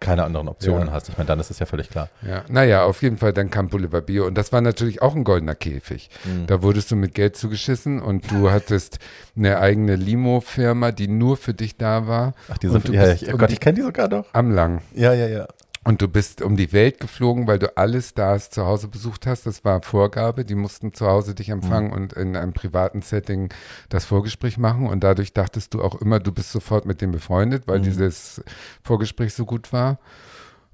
keine 0.00 0.24
anderen 0.24 0.48
Optionen 0.48 0.86
Ja. 0.88 0.92
hast. 0.92 1.08
Ich 1.08 1.16
meine, 1.18 1.26
dann 1.28 1.40
ist 1.40 1.50
es 1.50 1.58
ja 1.58 1.66
völlig 1.66 1.90
klar. 1.90 2.08
Ja, 2.26 2.42
naja, 2.48 2.84
auf 2.84 3.02
jeden 3.02 3.16
Fall, 3.18 3.32
dann 3.32 3.50
kam 3.50 3.68
Boulevard 3.68 4.06
Bio 4.06 4.26
und 4.26 4.36
das 4.36 4.52
war 4.52 4.60
natürlich 4.60 5.02
auch 5.02 5.14
ein 5.14 5.24
goldener 5.24 5.54
Käfig. 5.54 6.10
Mhm. 6.24 6.46
Da 6.46 6.62
wurdest 6.62 6.90
du 6.90 6.96
mit 6.96 7.14
Geld 7.14 7.36
zugeschissen 7.36 8.00
und 8.00 8.30
du 8.30 8.50
hattest 8.50 8.98
eine 9.36 9.58
eigene 9.58 9.96
Limo-Firma, 9.96 10.92
die 10.92 11.08
nur 11.08 11.36
für 11.36 11.54
dich 11.54 11.76
da 11.76 12.06
war. 12.06 12.34
Ach, 12.50 12.58
diese, 12.58 12.74
und 12.74 12.88
du 12.88 12.92
ja, 12.92 13.04
bist 13.04 13.22
ich, 13.22 13.32
oh 13.34 13.36
Gott, 13.36 13.48
die- 13.50 13.54
ich 13.54 13.60
kenne 13.60 13.76
die 13.76 13.82
sogar 13.82 14.08
noch. 14.08 14.26
Am 14.32 14.50
Lang. 14.52 14.82
Ja, 14.94 15.12
ja, 15.12 15.26
ja. 15.26 15.46
Und 15.88 16.02
du 16.02 16.08
bist 16.08 16.42
um 16.42 16.54
die 16.58 16.74
Welt 16.74 17.00
geflogen, 17.00 17.46
weil 17.46 17.58
du 17.58 17.74
alle 17.78 18.02
Stars 18.02 18.50
zu 18.50 18.66
Hause 18.66 18.88
besucht 18.88 19.26
hast. 19.26 19.46
Das 19.46 19.64
war 19.64 19.80
Vorgabe. 19.80 20.44
Die 20.44 20.54
mussten 20.54 20.92
zu 20.92 21.06
Hause 21.06 21.34
dich 21.34 21.48
empfangen 21.48 21.92
und 21.92 22.12
in 22.12 22.36
einem 22.36 22.52
privaten 22.52 23.00
Setting 23.00 23.48
das 23.88 24.04
Vorgespräch 24.04 24.58
machen. 24.58 24.86
Und 24.86 25.02
dadurch 25.02 25.32
dachtest 25.32 25.72
du 25.72 25.82
auch 25.82 25.98
immer, 26.02 26.20
du 26.20 26.30
bist 26.30 26.52
sofort 26.52 26.84
mit 26.84 27.00
dem 27.00 27.10
befreundet, 27.10 27.62
weil 27.66 27.78
Mhm. 27.78 27.84
dieses 27.84 28.42
Vorgespräch 28.82 29.32
so 29.32 29.46
gut 29.46 29.72
war. 29.72 29.98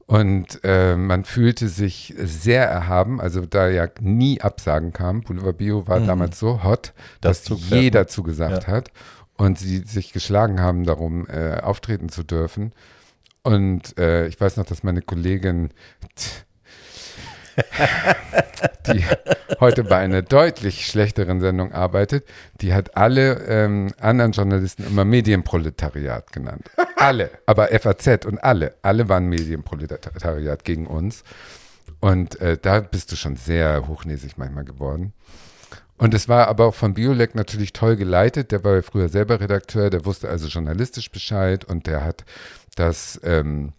Und 0.06 0.58
äh, 0.64 0.96
man 0.96 1.24
fühlte 1.24 1.68
sich 1.68 2.12
sehr 2.18 2.64
erhaben, 2.68 3.20
also 3.20 3.46
da 3.46 3.68
ja 3.68 3.86
nie 4.00 4.40
Absagen 4.40 4.92
kam. 4.92 5.20
Boulevard 5.22 5.56
Bio 5.58 5.86
war 5.86 6.00
Mhm. 6.00 6.06
damals 6.08 6.40
so 6.40 6.64
hot, 6.64 6.92
Das 7.20 7.38
dass 7.38 7.44
Zugpferd, 7.44 7.82
jeder 7.82 8.00
ne? 8.00 8.06
zugesagt 8.08 8.66
hat 8.66 8.90
und 9.36 9.60
sie 9.60 9.78
sich 9.78 10.12
geschlagen 10.12 10.60
haben 10.60 10.82
darum, 10.84 11.28
äh, 11.28 11.60
auftreten 11.60 12.08
zu 12.08 12.24
dürfen. 12.24 12.72
Und 13.44 13.96
äh, 13.98 14.26
ich 14.26 14.40
weiß 14.40 14.56
noch, 14.56 14.64
dass 14.64 14.82
meine 14.82 15.02
Kollegin, 15.02 15.68
die 18.86 19.04
heute 19.60 19.84
bei 19.84 19.98
einer 19.98 20.22
deutlich 20.22 20.86
schlechteren 20.86 21.40
Sendung 21.40 21.72
arbeitet, 21.72 22.26
die 22.62 22.72
hat 22.72 22.96
alle 22.96 23.44
ähm, 23.46 23.92
anderen 24.00 24.32
Journalisten 24.32 24.86
immer 24.86 25.04
Medienproletariat 25.04 26.32
genannt. 26.32 26.70
Alle, 26.96 27.30
aber 27.44 27.68
FAZ 27.68 28.24
und 28.24 28.42
alle, 28.42 28.76
alle 28.80 29.10
waren 29.10 29.26
Medienproletariat 29.26 30.64
gegen 30.64 30.86
uns. 30.86 31.22
Und 32.00 32.40
äh, 32.40 32.56
da 32.60 32.80
bist 32.80 33.12
du 33.12 33.16
schon 33.16 33.36
sehr 33.36 33.86
hochnäsig 33.86 34.38
manchmal 34.38 34.64
geworden. 34.64 35.12
Und 35.96 36.12
es 36.12 36.28
war 36.28 36.48
aber 36.48 36.66
auch 36.66 36.74
von 36.74 36.94
Biolek 36.94 37.34
natürlich 37.34 37.72
toll 37.72 37.96
geleitet. 37.96 38.50
Der 38.50 38.64
war 38.64 38.74
ja 38.74 38.82
früher 38.82 39.08
selber 39.08 39.40
Redakteur, 39.40 39.90
der 39.90 40.04
wusste 40.04 40.28
also 40.28 40.48
journalistisch 40.48 41.10
Bescheid 41.10 41.64
und 41.64 41.86
der 41.86 42.04
hat 42.04 42.24
das, 42.74 43.20
ähm, 43.24 43.72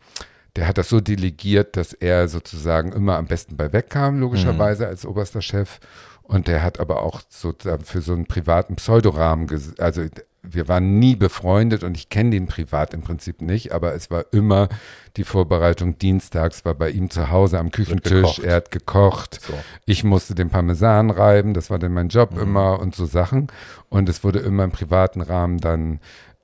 der 0.56 0.68
hat 0.68 0.78
das 0.78 0.90
so 0.90 1.02
delegiert, 1.02 1.76
dass 1.76 1.94
er 1.94 2.28
sozusagen 2.28 2.92
immer 2.92 3.18
am 3.18 3.28
besten 3.28 3.58
bei 3.58 3.74
wegkam, 3.74 4.20
logischerweise 4.20 4.88
als 4.88 5.06
oberster 5.06 5.42
Chef. 5.42 5.80
Und 6.24 6.48
der 6.48 6.64
hat 6.64 6.80
aber 6.80 7.04
auch 7.04 7.22
so 7.30 7.54
für 7.84 8.02
so 8.02 8.14
einen 8.14 8.26
privaten 8.26 8.78
Pseudorahmen, 8.78 9.48
also 9.78 10.06
wir 10.42 10.68
waren 10.68 11.00
nie 11.00 11.16
befreundet 11.16 11.84
und 11.84 11.98
ich 11.98 12.10
kenne 12.10 12.32
den 12.32 12.48
privat 12.48 12.94
im 12.94 13.02
Prinzip 13.02 13.42
nicht, 13.42 13.72
aber 13.72 13.94
es 13.94 14.12
war 14.12 14.26
immer 14.32 14.70
die 15.18 15.24
Vorbereitung 15.24 15.98
dienstags, 15.98 16.66
war 16.66 16.74
bei 16.74 16.90
ihm 16.90 17.10
zu 17.10 17.30
Hause 17.30 17.60
am 17.60 17.72
Küchentisch, 17.72 18.40
er 18.40 18.56
hat 18.56 18.72
gekocht, 18.72 19.40
So. 19.42 19.54
ich 19.86 20.04
musste 20.04 20.36
den 20.36 20.50
Parmesan 20.50 21.10
reiben, 21.10 21.54
das 21.54 21.70
war 21.70 21.80
dann 21.80 21.94
mein 21.94 22.10
Job 22.10 22.38
immer 22.40 22.80
und 22.80 22.96
so 22.96 23.06
Sachen. 23.06 23.48
Und 23.90 24.10
es 24.10 24.24
wurde 24.24 24.40
immer 24.40 24.64
im 24.64 24.72
privaten 24.72 25.22
Rahmen 25.22 25.60
dann 25.60 26.00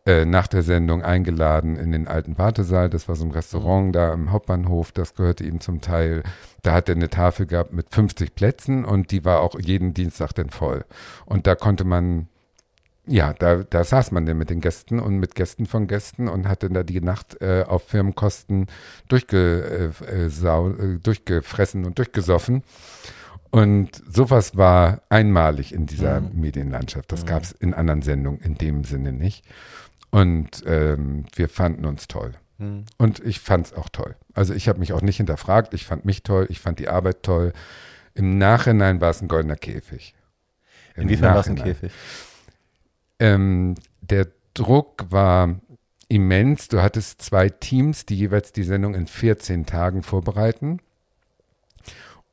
äh, 0.06 0.26
nach 0.26 0.48
der 0.48 0.64
Sendung 0.64 1.04
eingeladen 1.04 1.76
in 1.76 1.92
den 1.92 2.08
alten 2.08 2.38
Wartesaal. 2.38 2.90
Das 2.90 3.08
war 3.08 3.16
so 3.16 3.26
ein 3.26 3.32
Restaurant 3.32 3.96
da 3.96 4.14
im 4.14 4.32
Hauptbahnhof, 4.32 4.92
das 4.92 5.16
gehörte 5.16 5.44
ihm 5.44 5.60
zum 5.60 5.82
Teil. 5.82 6.24
Da 6.64 6.74
hat 6.74 6.90
er 6.90 6.96
eine 6.96 7.10
Tafel 7.10 7.46
gehabt 7.46 7.74
mit 7.74 7.94
50 7.94 8.36
Plätzen 8.36 8.86
und 8.86 9.12
die 9.12 9.26
war 9.26 9.42
auch 9.42 9.60
jeden 9.60 9.94
Dienstag 9.94 10.34
dann 10.34 10.50
voll. 10.50 10.86
Und 11.26 11.48
da 11.48 11.56
konnte 11.56 11.84
man 11.84 12.28
ja, 13.08 13.34
da, 13.34 13.64
da 13.64 13.84
saß 13.84 14.12
man 14.12 14.26
dann 14.26 14.38
mit 14.38 14.50
den 14.50 14.62
Gästen 14.62 15.00
und 15.00 15.18
mit 15.18 15.36
Gästen 15.36 15.66
von 15.66 15.88
Gästen 15.88 16.28
und 16.28 16.48
hat 16.48 16.64
dann 16.64 16.74
da 16.74 16.84
die 16.84 17.02
Nacht 17.02 17.42
äh, 17.42 17.64
auf 17.68 17.84
Firmenkosten 17.88 18.68
durchge, 19.08 19.92
äh, 20.02 20.06
äh, 20.06 20.30
sau, 20.30 20.70
äh, 20.70 21.00
durchgefressen 21.00 21.86
und 21.86 21.98
durchgesoffen. 21.98 22.64
Und 23.50 24.02
sowas 24.10 24.56
war 24.56 25.02
einmalig 25.10 25.74
in 25.74 25.86
dieser 25.86 26.22
Medienlandschaft. 26.22 27.12
Das 27.12 27.26
gab 27.26 27.44
es 27.44 27.52
in 27.52 27.74
anderen 27.74 28.02
Sendungen 28.02 28.40
in 28.40 28.56
dem 28.56 28.86
Sinne 28.86 29.12
nicht. 29.12 29.44
Und 30.12 30.64
ähm, 30.66 31.26
wir 31.36 31.50
fanden 31.50 31.86
uns 31.86 32.08
toll. 32.08 32.34
Und 32.98 33.20
ich 33.26 33.40
fand 33.40 33.68
es 33.68 33.74
auch 33.74 33.90
toll. 33.90 34.16
Also 34.34 34.54
ich 34.54 34.70
habe 34.70 34.80
mich 34.80 34.94
auch 34.94 35.02
nicht 35.02 35.18
hinterfragt. 35.18 35.74
Ich 35.74 35.86
fand 35.86 36.06
mich 36.06 36.22
toll. 36.22 36.46
Ich 36.50 36.60
fand 36.60 36.80
die 36.80 36.90
Arbeit 36.90 37.24
toll. 37.24 37.54
Im 38.14 38.38
Nachhinein 38.38 39.02
war 39.02 39.10
es 39.10 39.22
ein 39.22 39.28
goldener 39.28 39.56
Käfig. 39.56 40.14
Im 40.96 41.04
Inwiefern 41.04 41.34
war 41.34 41.40
es 41.40 41.48
ein. 41.48 41.56
Käfig? 41.56 41.92
Ähm, 43.20 43.76
der 44.02 44.28
Druck 44.54 45.06
war 45.10 45.60
immens. 46.08 46.68
Du 46.68 46.82
hattest 46.82 47.22
zwei 47.22 47.50
Teams, 47.50 48.06
die 48.06 48.16
jeweils 48.16 48.52
die 48.52 48.64
Sendung 48.64 48.94
in 48.94 49.08
14 49.08 49.66
Tagen 49.66 50.04
vorbereiten. 50.04 50.82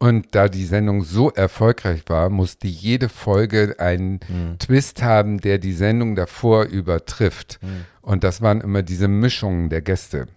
Und 0.00 0.34
da 0.36 0.48
die 0.48 0.64
Sendung 0.64 1.02
so 1.02 1.30
erfolgreich 1.32 2.02
war, 2.06 2.30
musste 2.30 2.68
jede 2.68 3.08
Folge 3.08 3.76
einen 3.78 4.20
Twist 4.60 5.02
haben, 5.02 5.40
der 5.40 5.58
die 5.58 5.72
Sendung 5.72 6.14
davor 6.14 6.66
übertrifft. 6.66 7.58
Und 8.00 8.22
das 8.22 8.40
waren 8.40 8.60
immer 8.60 8.82
diese 8.82 9.08
Mischungen 9.08 9.70
der 9.70 9.82
Gäste. 9.82 10.28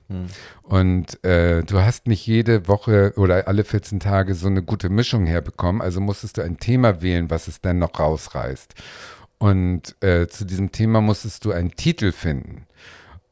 Und 0.63 1.23
äh, 1.23 1.63
du 1.63 1.79
hast 1.79 2.07
nicht 2.07 2.25
jede 2.25 2.67
Woche 2.67 3.13
oder 3.15 3.47
alle 3.47 3.63
14 3.63 3.99
Tage 3.99 4.33
so 4.33 4.47
eine 4.47 4.63
gute 4.63 4.89
Mischung 4.89 5.27
herbekommen. 5.27 5.81
Also 5.81 6.01
musstest 6.01 6.37
du 6.37 6.41
ein 6.41 6.57
Thema 6.57 7.01
wählen, 7.01 7.29
was 7.29 7.47
es 7.47 7.61
dann 7.61 7.77
noch 7.77 7.99
rausreißt. 7.99 8.73
Und 9.37 9.95
äh, 10.03 10.27
zu 10.27 10.45
diesem 10.45 10.71
Thema 10.71 11.01
musstest 11.01 11.45
du 11.45 11.51
einen 11.51 11.71
Titel 11.71 12.11
finden. 12.11 12.65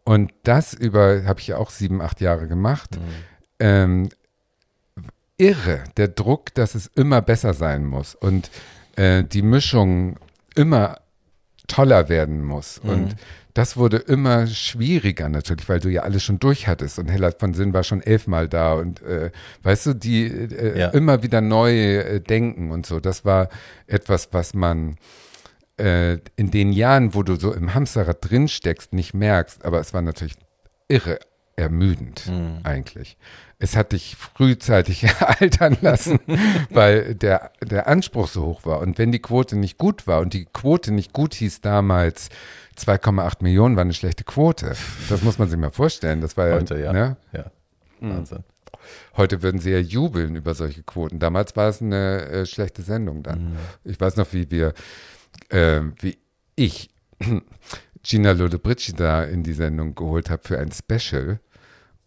Und 0.05 0.32
das 0.43 0.73
über, 0.73 1.25
habe 1.25 1.39
ich 1.39 1.47
ja 1.47 1.57
auch 1.57 1.69
sieben, 1.69 2.01
acht 2.01 2.21
Jahre 2.21 2.47
gemacht. 2.47 2.97
Ähm, 3.59 4.09
irre, 5.39 5.83
der 5.97 6.09
Druck, 6.09 6.53
dass 6.53 6.75
es 6.75 6.87
immer 6.95 7.21
besser 7.21 7.53
sein 7.53 7.85
muss 7.85 8.13
und 8.13 8.51
äh, 8.95 9.23
die 9.23 9.41
Mischung 9.41 10.17
immer 10.55 10.97
toller 11.67 12.09
werden 12.09 12.43
muss. 12.43 12.77
Und 12.79 13.15
das 13.53 13.77
wurde 13.77 13.97
immer 13.97 14.47
schwieriger 14.47 15.29
natürlich, 15.29 15.67
weil 15.69 15.79
du 15.79 15.89
ja 15.89 16.01
alles 16.03 16.23
schon 16.23 16.39
durch 16.39 16.67
hattest. 16.67 16.99
Und 16.99 17.09
Hella 17.09 17.31
von 17.31 17.53
Sinn 17.53 17.73
war 17.73 17.83
schon 17.83 18.01
elfmal 18.01 18.47
da 18.47 18.73
und 18.73 19.01
äh, 19.01 19.31
weißt 19.63 19.85
du, 19.87 19.93
die 19.93 20.25
äh, 20.27 20.77
Ja. 20.79 20.87
immer 20.89 21.23
wieder 21.23 21.41
neu 21.41 21.71
äh, 21.97 22.19
denken 22.19 22.71
und 22.71 22.85
so. 22.85 22.99
Das 22.99 23.25
war 23.25 23.49
etwas, 23.87 24.29
was 24.31 24.53
man 24.53 24.97
äh, 25.77 26.17
in 26.35 26.51
den 26.51 26.71
Jahren, 26.73 27.13
wo 27.13 27.23
du 27.23 27.35
so 27.35 27.53
im 27.53 27.73
Hamsterrad 27.73 28.17
drin 28.29 28.47
steckst, 28.47 28.93
nicht 28.93 29.13
merkst. 29.13 29.63
Aber 29.63 29.79
es 29.79 29.93
war 29.93 30.01
natürlich 30.01 30.35
irre 30.87 31.19
ermüdend 31.60 32.32
eigentlich. 32.64 33.18
Es 33.62 33.76
hat 33.76 33.91
dich 33.91 34.16
frühzeitig 34.16 35.05
altern 35.20 35.78
lassen, 35.82 36.20
weil 36.70 37.14
der, 37.14 37.51
der 37.62 37.88
Anspruch 37.88 38.30
so 38.30 38.45
hoch 38.45 38.66
war. 38.66 38.80
Und 38.80 38.97
wenn 38.97 39.12
die 39.12 39.20
Quote 39.20 39.57
nicht 39.57 39.78
gut 39.78 40.07
war 40.07 40.22
und 40.22 40.34
die 40.34 40.45
Quote 40.45 40.93
nicht 40.93 41.12
gut 41.12 41.34
hieß 41.36 41.60
damals, 41.60 42.30
2,8 42.78 43.43
Millionen 43.43 43.76
war 43.76 43.82
eine 43.82 43.93
schlechte 43.93 44.24
Quote. 44.24 44.76
Das 45.10 45.22
muss 45.24 45.38
man 45.38 45.49
sich 45.49 45.60
mal 45.60 45.72
vorstellen. 45.72 46.22
Das 46.22 46.38
war 46.38 46.53
Heute, 46.53 46.80
ja. 46.80 46.93
Ne? 46.93 47.18
ja. 47.34 47.51
Wahnsinn. 47.99 48.45
Heute 49.18 49.41
würden 49.41 49.60
sie 49.60 49.72
ja 49.72 49.80
jubeln 49.80 50.38
über 50.38 50.53
solche 50.53 50.84
Quoten. 50.84 51.20
Damals 51.20 51.57
war 51.57 51.68
es 51.68 51.82
eine 51.82 52.26
äh, 52.28 52.45
schlechte 52.45 52.82
Sendung 52.82 53.24
dann. 53.24 53.57
Ich 53.84 53.99
weiß 53.99 54.16
noch, 54.16 54.32
wie 54.32 54.49
wir, 54.49 54.74
äh, 55.49 55.82
wie 55.99 56.18
ich 56.55 56.89
Gina 58.03 58.32
Lollobrigida 58.32 59.24
in 59.24 59.43
die 59.43 59.53
Sendung 59.53 59.95
geholt 59.95 60.30
habe 60.30 60.43
für 60.45 60.57
ein 60.57 60.72
Special. 60.72 61.39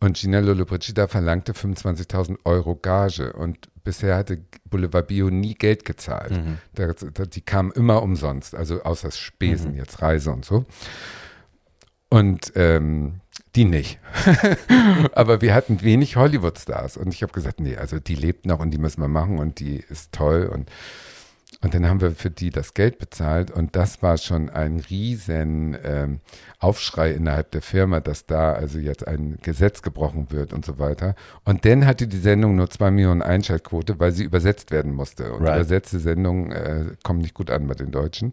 Und 0.02 0.16
Gina 0.16 0.40
Lollobrigida 0.40 1.06
verlangte 1.06 1.52
25.000 1.52 2.38
Euro 2.44 2.74
Gage. 2.74 3.32
Und 3.32 3.68
bisher 3.84 4.16
hatte 4.16 4.44
Boulevard 4.68 5.06
Bio 5.06 5.30
nie 5.30 5.54
Geld 5.54 5.84
gezahlt. 5.84 6.32
Da, 6.74 6.92
da, 6.92 7.24
die 7.24 7.40
kamen 7.40 7.70
immer 7.70 8.02
umsonst, 8.02 8.56
also 8.56 8.82
außer 8.82 9.12
Spesen, 9.12 9.76
jetzt 9.76 10.02
Reise 10.02 10.32
und 10.32 10.44
so. 10.44 10.64
Und 12.08 12.52
ähm, 12.56 13.20
die 13.54 13.64
nicht. 13.64 14.00
Aber 15.14 15.40
wir 15.40 15.54
hatten 15.54 15.82
wenig 15.82 16.16
Hollywood-Stars. 16.16 16.96
Und 16.96 17.14
ich 17.14 17.22
habe 17.22 17.32
gesagt, 17.32 17.60
nee, 17.60 17.76
also 17.76 18.00
die 18.00 18.16
lebt 18.16 18.44
noch 18.44 18.58
und 18.58 18.72
die 18.72 18.78
müssen 18.78 19.00
wir 19.00 19.08
machen 19.08 19.38
und 19.38 19.60
die 19.60 19.76
ist 19.76 20.12
toll. 20.12 20.50
Und, 20.52 20.68
und 21.62 21.74
dann 21.74 21.88
haben 21.88 22.00
wir 22.00 22.10
für 22.10 22.30
die 22.30 22.50
das 22.50 22.74
Geld 22.74 22.98
bezahlt. 22.98 23.50
Und 23.50 23.76
das 23.76 24.02
war 24.02 24.18
schon 24.18 24.50
ein 24.50 24.80
riesen 24.80 25.76
ähm, 25.84 26.20
Aufschrei 26.58 27.12
innerhalb 27.12 27.52
der 27.52 27.62
Firma, 27.62 28.00
dass 28.00 28.26
da 28.26 28.52
also 28.52 28.78
jetzt 28.78 29.06
ein 29.06 29.38
Gesetz 29.42 29.82
gebrochen 29.82 30.26
wird 30.30 30.52
und 30.52 30.64
so 30.64 30.78
weiter. 30.80 31.14
Und 31.44 31.64
dann 31.64 31.86
hatte 31.86 32.08
die 32.08 32.18
Sendung 32.18 32.56
nur 32.56 32.68
zwei 32.68 32.90
Millionen 32.90 33.22
Einschaltquote, 33.22 34.00
weil 34.00 34.10
sie 34.12 34.24
übersetzt 34.24 34.70
werden 34.72 34.92
musste. 34.92 35.32
Und 35.32 35.42
Right. 35.42 35.54
übersetzte 35.56 36.00
Sendungen 36.00 36.50
äh, 36.50 36.84
kommen 37.04 37.20
nicht 37.20 37.34
gut 37.34 37.50
an 37.50 37.66
bei 37.68 37.74
den 37.74 37.92
Deutschen. 37.92 38.32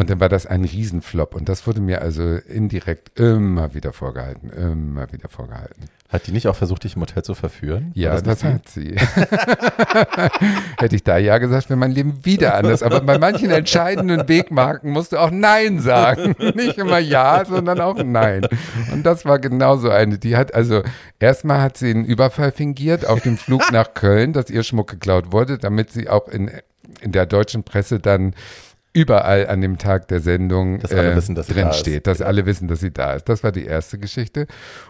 Und 0.00 0.08
dann 0.08 0.18
war 0.18 0.30
das 0.30 0.46
ein 0.46 0.64
Riesenflop. 0.64 1.34
Und 1.34 1.50
das 1.50 1.66
wurde 1.66 1.82
mir 1.82 2.00
also 2.00 2.22
indirekt 2.22 3.20
immer 3.20 3.74
wieder 3.74 3.92
vorgehalten, 3.92 4.48
immer 4.48 5.12
wieder 5.12 5.28
vorgehalten. 5.28 5.90
Hat 6.08 6.26
die 6.26 6.32
nicht 6.32 6.48
auch 6.48 6.56
versucht, 6.56 6.84
dich 6.84 6.96
im 6.96 7.02
Hotel 7.02 7.22
zu 7.22 7.34
verführen? 7.34 7.92
Ja, 7.94 8.18
das, 8.18 8.40
sie? 8.40 8.46
hat 8.46 8.66
sie. 8.66 8.96
Hätte 10.78 10.96
ich 10.96 11.04
da 11.04 11.18
ja 11.18 11.36
gesagt, 11.36 11.68
wäre 11.68 11.78
mein 11.78 11.90
Leben 11.90 12.24
wieder 12.24 12.54
anders. 12.54 12.82
Aber 12.82 13.02
bei 13.02 13.18
manchen 13.18 13.50
entscheidenden 13.50 14.26
Wegmarken 14.26 14.90
musst 14.90 15.12
du 15.12 15.18
auch 15.18 15.30
Nein 15.30 15.80
sagen. 15.80 16.34
Nicht 16.54 16.78
immer 16.78 16.98
Ja, 16.98 17.44
sondern 17.44 17.78
auch 17.82 18.02
Nein. 18.02 18.48
Und 18.94 19.04
das 19.04 19.26
war 19.26 19.38
genauso 19.38 19.90
eine. 19.90 20.16
Die 20.16 20.34
hat 20.34 20.54
also, 20.54 20.82
erstmal 21.18 21.60
hat 21.60 21.76
sie 21.76 21.90
einen 21.90 22.06
Überfall 22.06 22.52
fingiert 22.52 23.04
auf 23.04 23.20
dem 23.20 23.36
Flug 23.36 23.70
nach 23.70 23.92
Köln, 23.92 24.32
dass 24.32 24.48
ihr 24.48 24.62
Schmuck 24.62 24.88
geklaut 24.88 25.30
wurde, 25.30 25.58
damit 25.58 25.92
sie 25.92 26.08
auch 26.08 26.26
in, 26.26 26.50
in 27.02 27.12
der 27.12 27.26
deutschen 27.26 27.64
Presse 27.64 28.00
dann 28.00 28.34
überall 28.92 29.46
an 29.46 29.60
dem 29.60 29.78
Tag 29.78 30.08
der 30.08 30.20
Sendung 30.20 30.80
Dass 30.80 30.92
alle 30.92 31.16
wissen, 31.16 31.34
dass 31.34 31.46
drin 31.46 31.68
da 31.68 31.72
steht, 31.72 32.06
dass 32.06 32.20
alle 32.20 32.46
wissen, 32.46 32.68
dass 32.68 32.80
sie 32.80 32.90
da 32.90 33.14
ist. 33.14 33.28
Das 33.28 33.44
war 33.44 33.52
die 33.52 33.64
erste 33.64 33.98
Geschichte. 33.98 34.46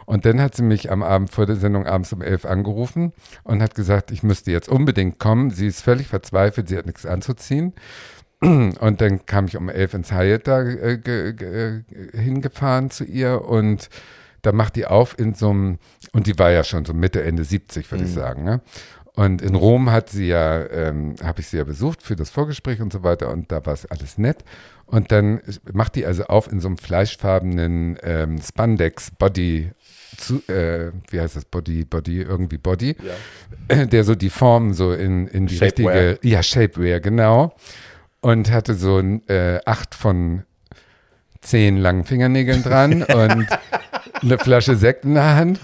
Und 0.07 0.25
dann 0.25 0.41
hat 0.41 0.55
sie 0.55 0.63
mich 0.63 0.91
am 0.91 1.03
Abend 1.03 1.31
vor 1.31 1.47
der 1.47 1.57
Sendung 1.57 1.87
abends 1.87 2.13
um 2.13 2.23
elf 2.23 2.45
angerufen 2.45 3.13
und 3.45 3.63
hat 3.63 3.75
gesagt, 3.75 4.11
ich 4.11 4.23
müsste 4.23 4.51
jetzt 4.51 4.69
unbedingt 4.69 5.19
kommen. 5.19 5.51
Sie 5.51 5.67
ist 5.67 5.83
völlig 5.83 6.07
verzweifelt, 6.07 6.69
sie 6.69 6.79
hat 6.79 6.87
nichts 6.87 7.05
anzuziehen. 7.05 7.75
Und 8.41 9.03
dann 9.03 9.27
kam 9.27 9.45
ich 9.45 9.57
um 9.59 9.69
elf 9.69 9.93
ins 9.93 10.13
Hyatt 10.13 10.47
da 10.47 10.63
äh, 10.63 10.97
ge, 10.97 11.83
hingefahren 12.15 12.91
zu 12.91 13.05
ihr 13.05 13.45
und 13.45 13.91
da 14.43 14.53
macht 14.53 14.77
die 14.77 14.87
auf 14.87 15.19
in 15.19 15.35
so 15.35 15.51
einem, 15.51 15.79
und 16.13 16.27
die 16.27 16.39
war 16.39 16.51
ja 16.51 16.65
schon 16.65 16.85
so 16.85 16.95
Mitte, 16.95 17.23
Ende 17.23 17.45
70, 17.45 17.91
würde 17.91 18.05
ich 18.05 18.13
sagen. 18.13 18.45
Ne? 18.45 18.61
Und 19.15 19.43
in 19.43 19.55
Rom 19.55 19.91
hat 19.91 20.09
sie 20.09 20.29
ja, 20.29 20.65
ähm, 20.71 21.17
habe 21.23 21.41
ich 21.41 21.49
sie 21.49 21.57
ja 21.57 21.65
besucht 21.65 22.03
für 22.03 22.17
das 22.17 22.31
Vorgespräch 22.31 22.81
und 22.81 22.93
so 22.93 23.03
weiter 23.03 23.31
und 23.31 23.51
da 23.51 23.65
war 23.67 23.75
es 23.75 23.87
alles 23.87 24.19
nett. 24.19 24.45
Und 24.87 25.13
dann 25.13 25.41
macht 25.73 25.95
die 25.95 26.05
also 26.05 26.25
auf 26.25 26.51
in 26.51 26.61
so 26.61 26.69
einem 26.69 26.79
fleischfarbenen 26.79 27.99
ähm, 28.03 28.41
Spandex-Body, 28.41 29.71
zu, 30.17 30.43
äh, 30.49 30.91
wie 31.11 31.21
heißt 31.21 31.37
das, 31.37 31.45
Body, 31.45 31.85
Body, 31.85 32.23
irgendwie 32.23 32.59
Body, 32.59 32.97
der 33.71 34.05
so 34.05 34.15
die 34.15 34.31
Form 34.31 34.75
so 34.75 34.93
in, 34.93 35.29
in 35.29 35.47
die 35.47 35.57
Shapewear. 35.57 36.11
richtige, 36.11 36.29
ja, 36.29 36.43
Shapewear, 36.43 37.01
genau. 37.01 37.55
Und 38.21 38.51
hatte 38.51 38.75
so 38.75 38.99
ein 38.99 39.27
äh, 39.29 39.61
acht 39.65 39.95
von 39.95 40.43
zehn 41.41 41.79
langen 41.79 42.05
Fingernägeln 42.05 42.63
dran 42.63 43.03
und 43.03 43.47
eine 44.23 44.39
Flasche 44.39 44.77
Sekt 44.77 45.05
in 45.05 45.15
der 45.15 45.37
Hand. 45.37 45.61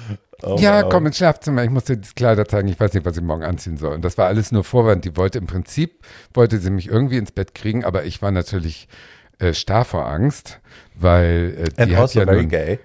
Oh, 0.46 0.56
ja, 0.58 0.82
wow. 0.82 0.90
komm 0.90 1.06
ins 1.06 1.16
Schlafzimmer, 1.16 1.64
ich 1.64 1.70
muss 1.70 1.84
dir 1.84 1.96
die 1.96 2.08
Kleider 2.14 2.46
zeigen, 2.46 2.68
ich 2.68 2.78
weiß 2.78 2.94
nicht, 2.94 3.04
was 3.04 3.16
ich 3.16 3.22
morgen 3.22 3.42
anziehen 3.42 3.76
soll. 3.76 3.94
Und 3.94 4.04
das 4.04 4.16
war 4.16 4.26
alles 4.26 4.52
nur 4.52 4.62
Vorwand. 4.64 5.04
Die 5.04 5.16
wollte 5.16 5.38
im 5.38 5.46
Prinzip, 5.46 6.04
wollte 6.34 6.58
sie 6.58 6.70
mich 6.70 6.88
irgendwie 6.88 7.16
ins 7.16 7.32
Bett 7.32 7.54
kriegen, 7.54 7.84
aber 7.84 8.04
ich 8.04 8.22
war 8.22 8.30
natürlich 8.30 8.88
äh, 9.38 9.52
starr 9.52 9.84
vor 9.84 10.06
Angst, 10.06 10.60
weil 10.94 11.56
äh, 11.58 11.82
And 11.82 11.90
die 11.90 11.96
hat 11.96 12.02
also 12.02 12.20
ja 12.20 12.24
very 12.24 12.42
nun, 12.42 12.48
gay. 12.48 12.78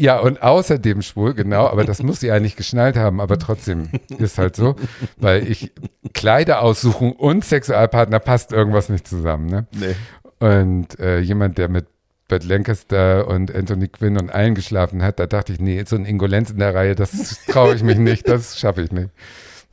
Ja, 0.00 0.20
und 0.20 0.40
außerdem 0.42 1.02
schwul, 1.02 1.34
genau, 1.34 1.66
aber 1.66 1.82
das 1.82 2.04
muss 2.04 2.20
sie 2.20 2.30
eigentlich 2.30 2.54
geschnallt 2.54 2.96
haben, 2.96 3.20
aber 3.20 3.36
trotzdem 3.36 3.88
ist 4.18 4.38
halt 4.38 4.54
so, 4.54 4.76
weil 5.16 5.50
ich 5.50 5.72
Kleider 6.12 6.62
aussuchen 6.62 7.12
und 7.12 7.44
Sexualpartner 7.44 8.20
passt 8.20 8.52
irgendwas 8.52 8.88
nicht 8.90 9.08
zusammen, 9.08 9.46
ne? 9.46 9.66
Nee. 9.72 9.96
Und 10.38 11.00
äh, 11.00 11.18
jemand, 11.18 11.58
der 11.58 11.68
mit 11.68 11.86
Bert 12.28 12.44
Lancaster 12.44 13.26
und 13.26 13.54
Anthony 13.54 13.88
Quinn 13.88 14.18
und 14.18 14.30
allen 14.30 14.54
geschlafen 14.54 15.02
hat, 15.02 15.18
da 15.18 15.26
dachte 15.26 15.52
ich, 15.52 15.60
nee, 15.60 15.82
so 15.86 15.96
ein 15.96 16.04
Ingolenz 16.04 16.50
in 16.50 16.58
der 16.58 16.74
Reihe, 16.74 16.94
das 16.94 17.44
traue 17.50 17.74
ich 17.74 17.82
mich 17.82 17.98
nicht, 17.98 18.28
das 18.28 18.58
schaffe 18.58 18.82
ich 18.82 18.92
nicht. 18.92 19.08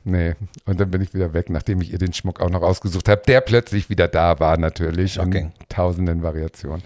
Nee, 0.04 0.34
und 0.64 0.78
dann 0.80 0.90
bin 0.90 1.02
ich 1.02 1.12
wieder 1.14 1.34
weg, 1.34 1.50
nachdem 1.50 1.80
ich 1.80 1.92
ihr 1.92 1.98
den 1.98 2.12
Schmuck 2.12 2.40
auch 2.40 2.48
noch 2.50 2.62
ausgesucht 2.62 3.08
habe, 3.08 3.22
der 3.26 3.40
plötzlich 3.40 3.90
wieder 3.90 4.08
da 4.08 4.38
war 4.40 4.56
natürlich 4.56 5.18
Okay. 5.18 5.38
in 5.38 5.52
tausenden 5.68 6.22
Variationen. 6.22 6.82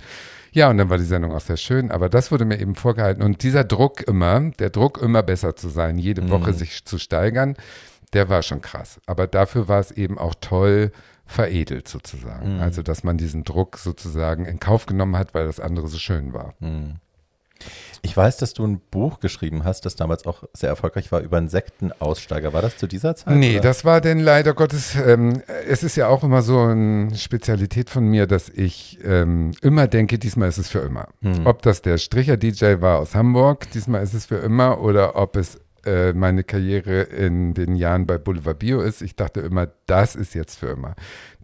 Ja, 0.52 0.68
und 0.70 0.78
dann 0.78 0.88
war 0.90 0.98
die 0.98 1.04
Sendung 1.04 1.32
auch 1.32 1.40
sehr 1.40 1.58
schön, 1.58 1.90
aber 1.92 2.08
das 2.08 2.32
wurde 2.32 2.44
mir 2.44 2.58
eben 2.58 2.74
vorgehalten. 2.74 3.22
Und 3.22 3.42
dieser 3.44 3.62
Druck 3.62 4.00
immer, 4.08 4.40
der 4.58 4.70
Druck 4.70 5.00
immer 5.00 5.22
besser 5.22 5.54
zu 5.54 5.68
sein, 5.68 5.98
jede 5.98 6.28
Woche 6.30 6.52
sich 6.54 6.84
zu 6.84 6.98
steigern, 6.98 7.54
der 8.14 8.28
war 8.28 8.42
schon 8.42 8.60
krass. 8.60 9.00
Aber 9.06 9.28
dafür 9.28 9.68
war 9.68 9.78
es 9.78 9.92
eben 9.92 10.18
auch 10.18 10.34
toll 10.40 10.90
veredelt 11.30 11.88
sozusagen. 11.88 12.60
Also, 12.60 12.82
dass 12.82 13.04
man 13.04 13.16
diesen 13.16 13.44
Druck 13.44 13.78
sozusagen 13.78 14.44
in 14.44 14.58
Kauf 14.58 14.86
genommen 14.86 15.16
hat, 15.16 15.32
weil 15.32 15.46
das 15.46 15.60
andere 15.60 15.88
so 15.88 15.98
schön 15.98 16.32
war. 16.32 16.54
Ich 18.02 18.16
weiß, 18.16 18.38
dass 18.38 18.54
du 18.54 18.66
ein 18.66 18.80
Buch 18.90 19.20
geschrieben 19.20 19.64
hast, 19.64 19.84
das 19.84 19.94
damals 19.94 20.24
auch 20.26 20.44
sehr 20.54 20.70
erfolgreich 20.70 21.12
war, 21.12 21.20
über 21.20 21.36
einen 21.36 21.48
Sektenaussteiger. 21.48 22.52
War 22.54 22.62
das 22.62 22.78
zu 22.78 22.86
dieser 22.86 23.14
Zeit? 23.14 23.36
Nee, 23.36 23.54
oder? 23.54 23.60
das 23.60 23.84
war 23.84 24.00
denn 24.00 24.18
leider 24.18 24.54
Gottes, 24.54 24.96
ähm, 24.96 25.42
es 25.68 25.82
ist 25.82 25.96
ja 25.96 26.08
auch 26.08 26.24
immer 26.24 26.40
so 26.40 26.58
eine 26.58 27.14
Spezialität 27.14 27.90
von 27.90 28.04
mir, 28.04 28.26
dass 28.26 28.48
ich 28.48 28.98
ähm, 29.04 29.52
immer 29.60 29.86
denke, 29.86 30.18
diesmal 30.18 30.48
ist 30.48 30.58
es 30.58 30.68
für 30.68 30.78
immer. 30.78 31.08
Ob 31.44 31.60
das 31.62 31.82
der 31.82 31.98
Stricher-DJ 31.98 32.80
war 32.80 32.98
aus 32.98 33.14
Hamburg, 33.14 33.70
diesmal 33.72 34.02
ist 34.02 34.14
es 34.14 34.26
für 34.26 34.36
immer, 34.36 34.80
oder 34.80 35.16
ob 35.16 35.36
es 35.36 35.60
äh, 35.84 36.12
meine 36.12 36.44
Karriere 36.44 37.02
in 37.02 37.54
den 37.54 37.74
Jahren 37.76 38.06
bei 38.06 38.18
Boulevard 38.18 38.58
Bio 38.58 38.80
ist. 38.80 39.02
Ich 39.02 39.16
dachte 39.16 39.40
immer, 39.40 39.68
das 39.86 40.16
ist 40.16 40.34
jetzt 40.34 40.58
für 40.58 40.68
immer. 40.68 40.94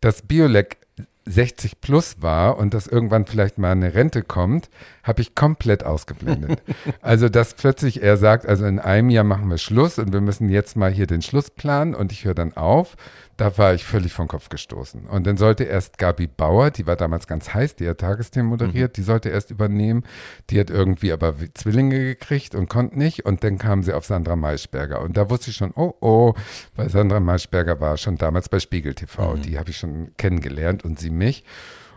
Das 0.01 0.23
Biolek 0.23 0.79
60 1.27 1.81
plus 1.81 2.23
war 2.23 2.57
und 2.57 2.73
dass 2.73 2.87
irgendwann 2.87 3.27
vielleicht 3.27 3.59
mal 3.59 3.73
eine 3.73 3.95
Rente 3.95 4.23
kommt, 4.23 4.71
habe 5.03 5.21
ich 5.21 5.35
komplett 5.35 5.85
ausgeblendet. 5.85 6.63
also, 7.03 7.29
dass 7.29 7.55
plötzlich 7.55 8.03
er 8.03 8.17
sagt, 8.17 8.47
also 8.47 8.65
in 8.65 8.79
einem 8.79 9.11
Jahr 9.11 9.25
machen 9.25 9.51
wir 9.51 9.59
Schluss 9.59 9.99
und 9.99 10.13
wir 10.13 10.21
müssen 10.21 10.49
jetzt 10.49 10.77
mal 10.77 10.93
hier 10.93 11.09
den 11.09 11.23
Schluss 11.23 11.51
planen 11.51 11.95
und 11.95 12.13
ich 12.13 12.25
höre 12.25 12.35
dann 12.35 12.57
auf, 12.57 12.97
da 13.37 13.59
war 13.59 13.75
ich 13.75 13.85
völlig 13.85 14.13
vom 14.13 14.29
Kopf 14.29 14.49
gestoßen. 14.49 15.07
Und 15.07 15.27
dann 15.27 15.37
sollte 15.37 15.65
erst 15.65 15.99
Gabi 15.99 16.27
Bauer, 16.27 16.71
die 16.71 16.87
war 16.87 16.97
damals 16.97 17.27
ganz 17.27 17.53
heiß, 17.53 17.77
die 17.77 17.89
hat 17.89 17.99
Tagesthemen 17.99 18.49
moderiert, 18.49 18.97
die 18.97 19.03
sollte 19.03 19.29
erst 19.29 19.51
übernehmen. 19.51 20.05
Die 20.51 20.59
hat 20.59 20.71
irgendwie 20.71 21.13
aber 21.13 21.35
Zwillinge 21.55 21.99
gekriegt 21.99 22.55
und 22.55 22.69
konnte 22.69 22.99
nicht. 22.99 23.27
Und 23.27 23.45
dann 23.45 23.59
kam 23.59 23.83
sie 23.83 23.93
auf 23.93 24.07
Sandra 24.07 24.37
Maischberger. 24.37 25.03
Und 25.03 25.17
da 25.17 25.29
wusste 25.29 25.51
ich 25.51 25.57
schon, 25.57 25.73
oh, 25.75 25.95
oh, 26.01 26.35
weil 26.75 26.89
Sandra 26.89 27.21
Maischberger 27.21 27.81
war 27.81 27.97
schon 27.99 28.17
damals 28.17 28.49
bei 28.49 28.59
Spiegel 28.59 28.95
TV. 28.95 29.37
Die 29.37 29.59
habe 29.59 29.71
ich 29.71 29.77
schon 29.77 30.13
kennengelernt 30.17 30.85
und 30.85 30.99
sie 30.99 31.11
mich. 31.11 31.45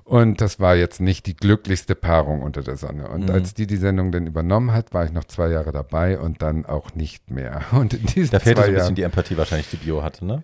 Und 0.03 0.41
das 0.41 0.59
war 0.59 0.75
jetzt 0.75 0.99
nicht 0.99 1.27
die 1.27 1.35
glücklichste 1.35 1.93
Paarung 1.93 2.41
unter 2.41 2.63
der 2.63 2.77
Sonne. 2.77 3.09
Und 3.09 3.29
als 3.29 3.53
die 3.53 3.67
die 3.67 3.77
Sendung 3.77 4.11
dann 4.11 4.25
übernommen 4.25 4.73
hat, 4.73 4.91
war 4.91 5.05
ich 5.05 5.11
noch 5.11 5.25
zwei 5.25 5.49
Jahre 5.49 5.71
dabei 5.71 6.19
und 6.19 6.41
dann 6.41 6.65
auch 6.65 6.95
nicht 6.95 7.29
mehr. 7.29 7.61
Und 7.71 7.93
in 7.93 8.07
diesen 8.07 8.31
Da 8.31 8.39
fehlte 8.39 8.61
so 8.61 8.65
ein 8.65 8.73
bisschen 8.73 8.85
Jahren, 8.85 8.95
die 8.95 9.03
Empathie 9.03 9.37
wahrscheinlich, 9.37 9.69
die 9.69 9.77
Bio 9.77 10.01
hatte, 10.01 10.25
ne? 10.25 10.43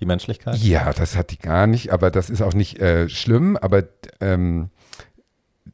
Die 0.00 0.06
Menschlichkeit. 0.06 0.56
ja, 0.56 0.92
das 0.92 1.16
hat 1.16 1.30
die 1.30 1.38
gar 1.38 1.66
nicht, 1.66 1.90
aber 1.90 2.10
das 2.10 2.28
ist 2.28 2.42
auch 2.42 2.54
nicht 2.54 2.78
äh, 2.80 3.08
schlimm, 3.08 3.56
aber 3.56 3.84
ähm, 4.20 4.70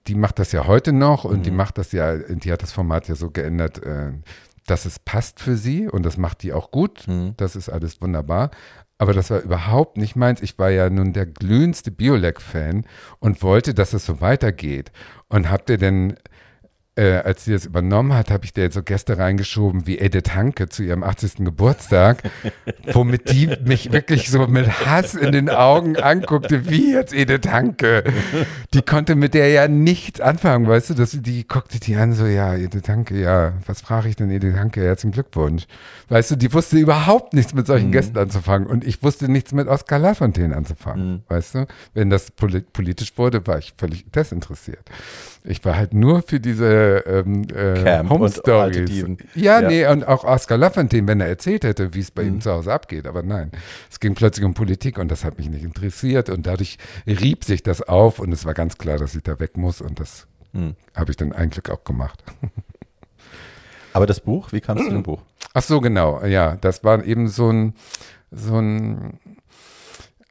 die 0.06 0.14
macht 0.14 0.38
das 0.38 0.52
ja 0.52 0.66
heute 0.66 0.92
noch 0.92 1.24
und 1.24 1.44
die 1.44 1.50
macht 1.50 1.78
das 1.78 1.92
ja, 1.92 2.16
die 2.16 2.52
hat 2.52 2.62
das 2.62 2.72
Format 2.72 3.08
ja 3.08 3.14
so 3.14 3.30
geändert, 3.30 3.82
äh, 3.82 4.12
dass 4.66 4.84
es 4.84 4.98
passt 4.98 5.40
für 5.40 5.56
sie 5.56 5.88
und 5.88 6.04
das 6.04 6.16
macht 6.16 6.42
die 6.42 6.52
auch 6.52 6.70
gut. 6.70 7.04
Das 7.36 7.56
ist 7.56 7.68
alles 7.68 8.00
wunderbar. 8.00 8.50
Aber 8.98 9.12
das 9.12 9.30
war 9.30 9.40
überhaupt 9.40 9.96
nicht 9.96 10.14
meins. 10.14 10.40
Ich 10.40 10.58
war 10.58 10.70
ja 10.70 10.88
nun 10.88 11.12
der 11.12 11.26
glühendste 11.26 11.90
Biolek-Fan 11.90 12.84
und 13.18 13.42
wollte, 13.42 13.74
dass 13.74 13.92
es 13.92 14.06
so 14.06 14.20
weitergeht. 14.20 14.92
Und 15.28 15.50
habt 15.50 15.70
ihr 15.70 15.78
denn 15.78 16.14
äh, 16.94 17.14
als 17.14 17.47
sie 17.47 17.52
das 17.52 17.64
übernommen 17.64 18.12
hat, 18.12 18.31
habe 18.31 18.44
ich 18.44 18.52
dir 18.52 18.70
so 18.70 18.82
Gäste 18.82 19.16
reingeschoben 19.16 19.86
wie 19.86 19.98
Edith 19.98 20.35
Hanke 20.35 20.69
zu 20.69 20.82
ihrem 20.82 21.02
80. 21.02 21.36
Geburtstag, 21.36 22.23
womit 22.93 23.31
die 23.32 23.48
mich 23.64 23.93
wirklich 23.93 24.28
so 24.28 24.47
mit 24.47 24.85
Hass 24.85 25.14
in 25.14 25.32
den 25.32 25.48
Augen 25.48 25.97
anguckte, 25.97 26.69
wie 26.69 26.93
jetzt 26.93 27.14
Edith 27.14 27.51
Hanke. 27.51 28.05
Die 28.74 28.82
konnte 28.82 29.14
mit 29.14 29.32
der 29.32 29.48
ja 29.48 29.69
nichts 29.69 30.20
anfangen, 30.20 30.69
weißt 30.69 30.90
du, 30.90 30.94
dass 30.94 31.12
die 31.12 31.47
guckte 31.48 31.81
die 31.81 31.97
an 31.97 32.12
so, 32.12 32.27
ja, 32.27 32.55
Edith 32.55 32.89
Hanke, 32.89 33.19
ja, 33.19 33.55
was 33.66 33.81
frage 33.81 34.10
ich 34.10 34.16
denn 34.16 34.31
Edith 34.31 34.56
Hanke? 34.56 34.82
Herzlichen 34.82 35.12
Glückwunsch. 35.12 35.64
Weißt 36.10 36.31
du, 36.31 36.36
die 36.36 36.52
wusste 36.52 36.77
überhaupt 36.77 37.32
nichts 37.32 37.55
mit 37.55 37.66
solchen 37.66 37.90
Gästen 37.90 38.19
anzufangen 38.19 38.69
und 38.69 38.85
ich 38.85 39.02
wusste 39.02 39.31
nichts 39.31 39.52
mit 39.52 39.66
Oskar 39.66 39.98
Lafontaine 39.98 40.55
anzufangen, 40.55 41.24
weißt 41.28 41.55
du? 41.55 41.66
Wenn 41.94 42.10
das 42.10 42.31
poli 42.31 42.60
politisch 42.60 43.16
wurde, 43.16 43.47
war 43.47 43.56
ich 43.56 43.73
völlig 43.78 44.10
desinteressiert. 44.12 44.90
Ich 45.44 45.64
war 45.64 45.77
halt 45.77 45.93
nur 45.93 46.23
für 46.23 46.39
diese 46.39 47.02
ähm, 47.06 47.43
äh, 47.55 48.05
Home 48.09 48.31
Stories. 48.31 49.05
Ja, 49.35 49.60
Ja. 49.60 49.69
nee, 49.69 49.86
und 49.86 50.06
auch 50.06 50.23
Oscar 50.24 50.56
Lafontaine, 50.56 51.09
wenn 51.09 51.20
er 51.20 51.27
erzählt 51.27 51.64
hätte, 51.64 51.94
wie 51.94 52.01
es 52.01 52.12
bei 52.12 52.23
ihm 52.23 52.40
zu 52.40 52.52
Hause 52.52 52.73
abgeht. 52.73 53.06
Aber 53.09 53.23
nein, 53.24 53.51
es 53.90 53.98
ging 53.98 54.14
plötzlich 54.14 54.44
um 54.44 54.55
Politik 54.55 54.98
und 54.98 55.09
das 55.10 55.24
hat 55.24 55.39
mich 55.39 55.48
nicht 55.51 55.64
interessiert 55.64 56.28
und 56.31 56.47
dadurch 56.47 56.78
rieb 57.06 57.43
sich 57.44 57.62
das 57.64 57.82
auf 57.82 58.20
und 58.20 58.31
es 58.32 58.44
war 58.44 58.55
ganz 58.55 58.78
klar, 58.78 58.98
dass 58.98 59.14
ich 59.16 59.23
da 59.24 59.40
weg 59.40 59.56
muss 59.56 59.81
und 59.81 59.98
das 59.98 60.27
habe 60.94 61.10
ich 61.10 61.16
dann 61.16 61.32
ein 61.32 61.51
Glück 61.51 61.70
auch 61.70 61.82
gemacht. 61.82 62.23
Aber 63.94 64.06
das 64.06 64.20
Buch, 64.20 64.52
wie 64.52 64.60
kamst 64.60 64.85
du 64.85 64.89
zu 64.89 64.94
dem 64.94 65.02
Buch? 65.05 65.23
Ach 65.55 65.62
so, 65.62 65.81
genau, 65.81 66.24
ja, 66.24 66.56
das 66.56 66.85
war 66.85 67.05
eben 67.05 67.28
so 67.28 67.51
ein, 67.51 67.74
so 68.31 68.59
ein, 68.59 69.19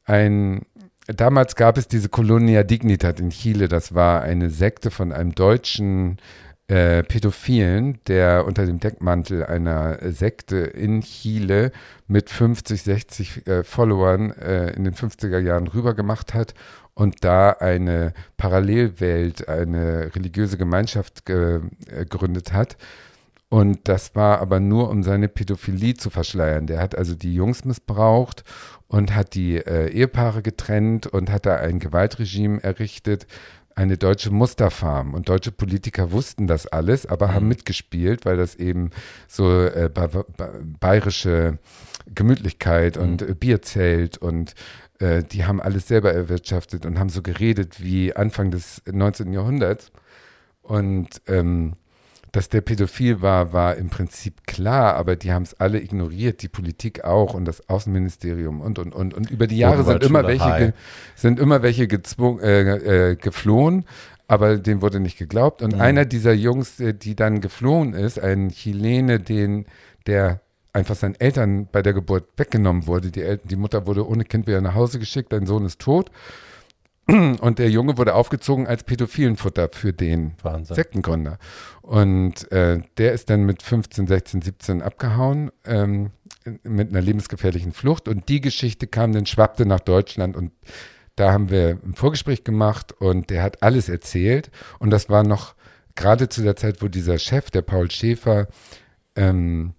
ein, 0.05 0.61
damals 1.13 1.55
gab 1.55 1.77
es 1.77 1.87
diese 1.87 2.09
Colonia 2.09 2.63
Dignitat 2.63 3.19
in 3.19 3.29
Chile, 3.29 3.67
das 3.67 3.93
war 3.93 4.21
eine 4.21 4.49
Sekte 4.49 4.91
von 4.91 5.11
einem 5.11 5.33
deutschen 5.33 6.17
äh, 6.67 7.03
Pädophilen, 7.03 7.99
der 8.07 8.45
unter 8.45 8.65
dem 8.65 8.79
Deckmantel 8.79 9.45
einer 9.45 9.97
Sekte 10.11 10.57
in 10.57 11.01
Chile 11.01 11.71
mit 12.07 12.29
50, 12.29 12.81
60 12.81 13.47
äh, 13.47 13.63
Followern 13.63 14.31
äh, 14.31 14.71
in 14.71 14.85
den 14.85 14.93
50er 14.93 15.39
Jahren 15.39 15.67
rübergemacht 15.67 16.33
hat 16.33 16.53
und 16.93 17.23
da 17.23 17.51
eine 17.51 18.13
Parallelwelt, 18.37 19.49
eine 19.49 20.15
religiöse 20.15 20.57
Gemeinschaft 20.57 21.25
ge 21.25 21.61
äh, 21.87 22.05
gegründet 22.05 22.53
hat. 22.53 22.77
Und 23.49 23.89
das 23.89 24.15
war 24.15 24.39
aber 24.39 24.61
nur, 24.61 24.89
um 24.89 25.03
seine 25.03 25.27
Pädophilie 25.27 25.95
zu 25.95 26.09
verschleiern. 26.09 26.67
Der 26.67 26.79
hat 26.79 26.97
also 26.97 27.15
die 27.15 27.33
Jungs 27.33 27.65
missbraucht 27.65 28.45
und 28.91 29.15
hat 29.15 29.35
die 29.35 29.55
äh, 29.55 29.89
Ehepaare 29.89 30.41
getrennt 30.41 31.07
und 31.07 31.31
hat 31.31 31.45
da 31.45 31.55
ein 31.55 31.79
Gewaltregime 31.79 32.61
errichtet, 32.61 33.25
eine 33.73 33.97
deutsche 33.97 34.31
Musterfarm. 34.31 35.13
Und 35.13 35.29
deutsche 35.29 35.53
Politiker 35.53 36.11
wussten 36.11 36.45
das 36.45 36.67
alles, 36.67 37.05
aber 37.05 37.33
haben 37.33 37.47
mitgespielt, 37.47 38.25
weil 38.25 38.35
das 38.35 38.55
eben 38.55 38.89
so 39.29 39.49
äh, 39.63 39.89
ba 39.91 40.07
ba 40.07 40.25
bayerische 40.81 41.57
Gemütlichkeit 42.13 42.97
und 42.97 43.21
äh, 43.21 43.33
Bierzelt 43.33 44.17
und 44.17 44.55
äh, 44.99 45.23
die 45.23 45.45
haben 45.45 45.61
alles 45.61 45.87
selber 45.87 46.13
erwirtschaftet 46.13 46.85
und 46.85 46.99
haben 46.99 47.07
so 47.09 47.21
geredet 47.21 47.81
wie 47.81 48.13
Anfang 48.13 48.51
des 48.51 48.81
19. 48.91 49.31
Jahrhunderts. 49.31 49.93
Und 50.63 51.21
ähm, 51.27 51.77
dass 52.31 52.47
der 52.47 52.61
pädophil 52.61 53.21
war, 53.21 53.51
war 53.51 53.75
im 53.75 53.89
Prinzip 53.89 54.47
klar, 54.47 54.95
aber 54.95 55.15
die 55.17 55.33
haben 55.33 55.43
es 55.43 55.59
alle 55.59 55.81
ignoriert, 55.81 56.41
die 56.41 56.47
Politik 56.47 57.03
auch 57.03 57.33
und 57.33 57.43
das 57.45 57.67
Außenministerium 57.67 58.61
und 58.61 58.79
und 58.79 58.95
und. 58.95 59.13
Und 59.13 59.29
über 59.29 59.47
die 59.47 59.57
Jahre 59.57 59.83
sind 59.83 60.03
immer 60.03 60.25
welche 60.25 60.73
sind 61.15 61.39
immer 61.39 61.61
welche 61.61 61.87
gezwungen, 61.87 62.39
äh, 62.39 63.11
äh, 63.11 63.15
geflohen, 63.15 63.85
aber 64.27 64.57
dem 64.57 64.81
wurde 64.81 65.01
nicht 65.01 65.17
geglaubt. 65.17 65.61
Und 65.61 65.73
einer 65.73 66.05
dieser 66.05 66.31
Jungs, 66.31 66.79
äh, 66.79 66.93
die 66.93 67.15
dann 67.15 67.41
geflohen 67.41 67.93
ist, 67.93 68.17
ein 68.17 68.49
Chilene, 68.49 69.19
den 69.19 69.65
der 70.07 70.39
einfach 70.73 70.95
seinen 70.95 71.19
Eltern 71.19 71.67
bei 71.69 71.81
der 71.81 71.93
Geburt 71.93 72.29
weggenommen 72.37 72.87
wurde, 72.87 73.11
die, 73.11 73.21
El 73.21 73.41
die 73.43 73.57
Mutter 73.57 73.87
wurde 73.87 74.07
ohne 74.07 74.23
Kind 74.23 74.47
wieder 74.47 74.61
nach 74.61 74.75
Hause 74.75 74.99
geschickt, 74.99 75.33
dein 75.33 75.45
Sohn 75.45 75.65
ist 75.65 75.79
tot. 75.79 76.11
Und 77.41 77.59
der 77.59 77.69
Junge 77.69 77.97
wurde 77.97 78.15
aufgezogen 78.15 78.67
als 78.67 78.83
Pädophilenfutter 78.83 79.69
für 79.69 79.93
den 79.93 80.33
Wahnsinn. 80.41 80.75
Sektengründer. 80.75 81.37
Und 81.81 82.51
äh, 82.51 82.81
der 82.97 83.13
ist 83.13 83.29
dann 83.29 83.43
mit 83.43 83.63
15, 83.63 84.07
16, 84.07 84.41
17 84.41 84.81
abgehauen 84.81 85.51
ähm, 85.65 86.11
mit 86.63 86.89
einer 86.89 87.01
lebensgefährlichen 87.01 87.73
Flucht. 87.73 88.07
Und 88.07 88.29
die 88.29 88.41
Geschichte 88.41 88.87
kam 88.87 89.13
dann, 89.13 89.25
schwappte 89.25 89.65
nach 89.65 89.81
Deutschland 89.81 90.35
und 90.35 90.51
da 91.15 91.33
haben 91.33 91.49
wir 91.49 91.77
ein 91.83 91.93
Vorgespräch 91.93 92.43
gemacht 92.43 92.93
und 92.93 93.29
der 93.29 93.43
hat 93.43 93.61
alles 93.61 93.89
erzählt. 93.89 94.49
Und 94.79 94.91
das 94.91 95.09
war 95.09 95.23
noch 95.23 95.55
gerade 95.95 96.29
zu 96.29 96.41
der 96.41 96.55
Zeit, 96.55 96.81
wo 96.81 96.87
dieser 96.87 97.19
Chef, 97.19 97.51
der 97.51 97.61
Paul 97.61 97.91
Schäfer, 97.91 98.47
ähm, 99.15 99.73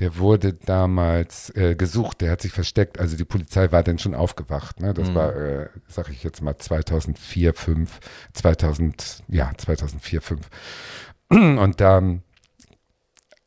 der 0.00 0.16
wurde 0.16 0.54
damals 0.54 1.54
äh, 1.54 1.74
gesucht, 1.74 2.22
der 2.22 2.32
hat 2.32 2.40
sich 2.40 2.52
versteckt. 2.52 2.98
Also 2.98 3.16
die 3.16 3.24
Polizei 3.24 3.70
war 3.70 3.82
dann 3.82 3.98
schon 3.98 4.14
aufgewacht. 4.14 4.80
Ne? 4.80 4.94
Das 4.94 5.14
war, 5.14 5.36
äh, 5.36 5.68
sag 5.88 6.08
ich 6.08 6.24
jetzt 6.24 6.42
mal, 6.42 6.56
2004, 6.56 7.52
5, 7.52 8.00
2000, 8.32 9.24
ja, 9.28 9.52
2004, 9.56 10.22
5. 10.22 10.48
Und 11.30 11.80
da 11.80 12.02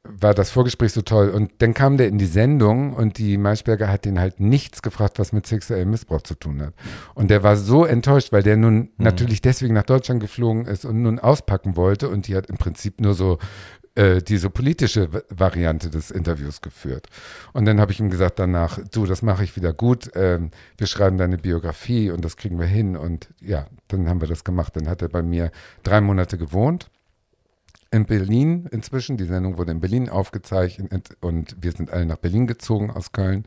war 0.04 0.34
das 0.34 0.52
Vorgespräch 0.52 0.94
so 0.94 1.02
toll. 1.02 1.30
Und 1.30 1.52
dann 1.60 1.74
kam 1.74 1.98
der 1.98 2.08
in 2.08 2.18
die 2.18 2.26
Sendung 2.26 2.94
und 2.94 3.18
die 3.18 3.38
Maischberger 3.38 3.88
hat 3.88 4.04
den 4.04 4.20
halt 4.20 4.40
nichts 4.42 4.82
gefragt, 4.82 5.18
was 5.18 5.32
mit 5.32 5.48
sexuellem 5.48 5.90
Missbrauch 5.90 6.22
zu 6.22 6.36
tun 6.36 6.62
hat. 6.62 6.74
Und 7.16 7.32
der 7.32 7.42
war 7.42 7.56
so 7.56 7.86
enttäuscht, 7.86 8.34
weil 8.34 8.44
der 8.44 8.58
nun 8.58 8.76
mhm. 8.76 8.90
natürlich 8.98 9.42
deswegen 9.42 9.74
nach 9.74 9.84
Deutschland 9.84 10.20
geflogen 10.20 10.66
ist 10.66 10.84
und 10.84 11.02
nun 11.02 11.20
auspacken 11.20 11.78
wollte. 11.78 12.10
Und 12.10 12.28
die 12.28 12.36
hat 12.36 12.48
im 12.48 12.58
Prinzip 12.58 13.00
nur 13.00 13.14
so 13.14 13.40
äh, 13.96 14.22
diese 14.22 14.50
politische 14.50 15.10
Variante 15.30 15.90
des 15.90 16.12
Interviews 16.12 16.62
geführt. 16.62 17.08
Und 17.54 17.66
dann 17.66 17.80
habe 17.80 17.92
ich 17.92 18.00
ihm 18.00 18.10
gesagt 18.10 18.40
danach, 18.40 18.80
du, 18.92 19.06
das 19.06 19.22
mache 19.22 19.44
ich 19.44 19.56
wieder 19.56 19.74
gut. 19.74 20.12
Ähm, 20.16 20.52
wir 20.78 20.88
schreiben 20.88 21.18
deine 21.18 21.38
Biografie 21.38 22.10
und 22.10 22.26
das 22.26 22.38
kriegen 22.38 22.60
wir 22.60 22.66
hin. 22.66 22.98
Und 22.98 23.30
ja, 23.40 23.68
dann 23.90 24.10
haben 24.10 24.22
wir 24.22 24.28
das 24.28 24.44
gemacht. 24.44 24.76
Dann 24.76 24.90
hat 24.90 25.02
er 25.02 25.10
bei 25.10 25.22
mir 25.22 25.52
drei 25.84 26.02
Monate 26.02 26.38
gewohnt 26.38 26.90
in 27.92 28.06
Berlin 28.06 28.68
inzwischen. 28.72 29.18
Die 29.18 29.26
Sendung 29.26 29.58
wurde 29.58 29.72
in 29.72 29.80
Berlin 29.80 30.10
aufgezeichnet 30.10 31.16
und 31.22 31.56
wir 31.62 31.72
sind 31.72 31.92
alle 31.92 32.08
nach 32.08 32.18
Berlin 32.18 32.48
gezogen 32.48 32.90
aus 32.90 33.12
Köln. 33.12 33.46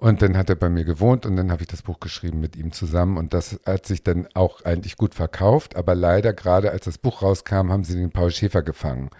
Und 0.00 0.22
dann 0.22 0.36
hat 0.36 0.48
er 0.48 0.54
bei 0.54 0.68
mir 0.68 0.84
gewohnt 0.84 1.26
und 1.26 1.34
dann 1.34 1.50
habe 1.50 1.62
ich 1.62 1.68
das 1.68 1.82
Buch 1.82 1.98
geschrieben 1.98 2.38
mit 2.38 2.54
ihm 2.54 2.70
zusammen 2.70 3.16
und 3.16 3.34
das 3.34 3.58
hat 3.66 3.84
sich 3.84 4.04
dann 4.04 4.28
auch 4.32 4.64
eigentlich 4.64 4.96
gut 4.96 5.12
verkauft, 5.12 5.74
aber 5.74 5.96
leider 5.96 6.32
gerade 6.32 6.70
als 6.70 6.84
das 6.84 6.98
Buch 6.98 7.20
rauskam, 7.20 7.70
haben 7.70 7.82
sie 7.82 7.96
den 7.96 8.12
Paul 8.12 8.30
Schäfer 8.30 8.62
gefangen 8.62 9.10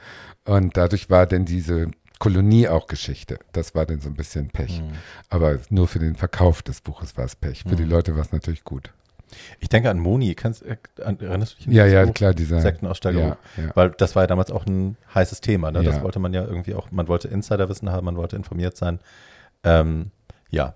und 0.44 0.76
dadurch 0.76 1.10
war 1.10 1.26
denn 1.26 1.44
diese 1.44 1.90
Kolonie 2.20 2.68
auch 2.68 2.86
Geschichte. 2.86 3.38
Das 3.52 3.74
war 3.74 3.86
dann 3.86 4.00
so 4.00 4.08
ein 4.08 4.14
bisschen 4.14 4.48
Pech. 4.48 4.80
Mhm. 4.80 4.92
Aber 5.30 5.58
nur 5.70 5.88
für 5.88 5.98
den 5.98 6.16
Verkauf 6.16 6.62
des 6.62 6.80
Buches 6.80 7.16
war 7.16 7.24
es 7.24 7.36
Pech. 7.36 7.62
Für 7.62 7.70
mhm. 7.70 7.76
die 7.76 7.84
Leute 7.84 8.14
war 8.16 8.22
es 8.22 8.32
natürlich 8.32 8.64
gut. 8.64 8.92
Ich 9.60 9.68
denke 9.68 9.90
an 9.90 9.98
Moni. 9.98 10.34
Kannst, 10.34 10.62
äh, 10.64 10.76
erinnerst 10.96 11.52
du 11.52 11.56
dich 11.58 11.66
an 11.68 11.72
Ja, 11.72 11.86
ja, 11.86 12.04
Buch? 12.06 12.14
klar, 12.14 12.34
dieser 12.34 12.60
Sektenaussteigerung. 12.60 13.36
Ja, 13.56 13.62
ja. 13.62 13.70
Weil 13.74 13.90
das 13.90 14.16
war 14.16 14.24
ja 14.24 14.26
damals 14.26 14.50
auch 14.50 14.66
ein 14.66 14.96
heißes 15.14 15.40
Thema. 15.40 15.70
Ne? 15.70 15.82
Ja. 15.82 15.92
Das 15.92 16.02
wollte 16.02 16.18
man 16.18 16.32
ja 16.32 16.44
irgendwie 16.44 16.74
auch, 16.74 16.90
man 16.90 17.06
wollte 17.08 17.28
Insiderwissen 17.28 17.90
haben, 17.90 18.04
man 18.04 18.16
wollte 18.16 18.36
informiert 18.36 18.76
sein. 18.76 18.98
Ähm, 19.62 20.10
ja. 20.50 20.74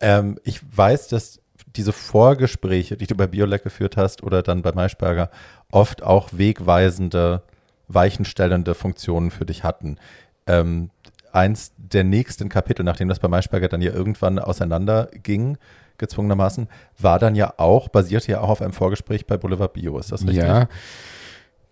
Ähm, 0.00 0.38
ich 0.44 0.60
weiß, 0.76 1.08
dass 1.08 1.40
diese 1.76 1.92
Vorgespräche, 1.92 2.96
die 2.96 3.06
du 3.06 3.14
bei 3.14 3.26
Biolek 3.26 3.62
geführt 3.62 3.96
hast 3.96 4.22
oder 4.22 4.42
dann 4.42 4.62
bei 4.62 4.72
Maischberger, 4.72 5.30
oft 5.70 6.02
auch 6.02 6.30
wegweisende, 6.32 7.42
weichenstellende 7.88 8.74
Funktionen 8.74 9.30
für 9.30 9.46
dich 9.46 9.62
hatten. 9.62 9.98
Ähm, 10.46 10.90
eins 11.32 11.72
der 11.76 12.04
nächsten 12.04 12.48
Kapitel, 12.48 12.82
nachdem 12.82 13.08
das 13.08 13.20
bei 13.20 13.28
Maischberger 13.28 13.68
dann 13.68 13.82
ja 13.82 13.92
irgendwann 13.92 14.38
auseinanderging, 14.38 15.58
gezwungenermaßen, 15.98 16.68
war 16.98 17.18
dann 17.18 17.34
ja 17.34 17.54
auch, 17.58 17.88
basierte 17.88 18.32
ja 18.32 18.40
auch 18.40 18.48
auf 18.48 18.62
einem 18.62 18.72
Vorgespräch 18.72 19.26
bei 19.26 19.36
Boulevard 19.36 19.74
Bio, 19.74 19.98
ist 19.98 20.10
das 20.10 20.22
richtig? 20.22 20.38
Ja. 20.38 20.68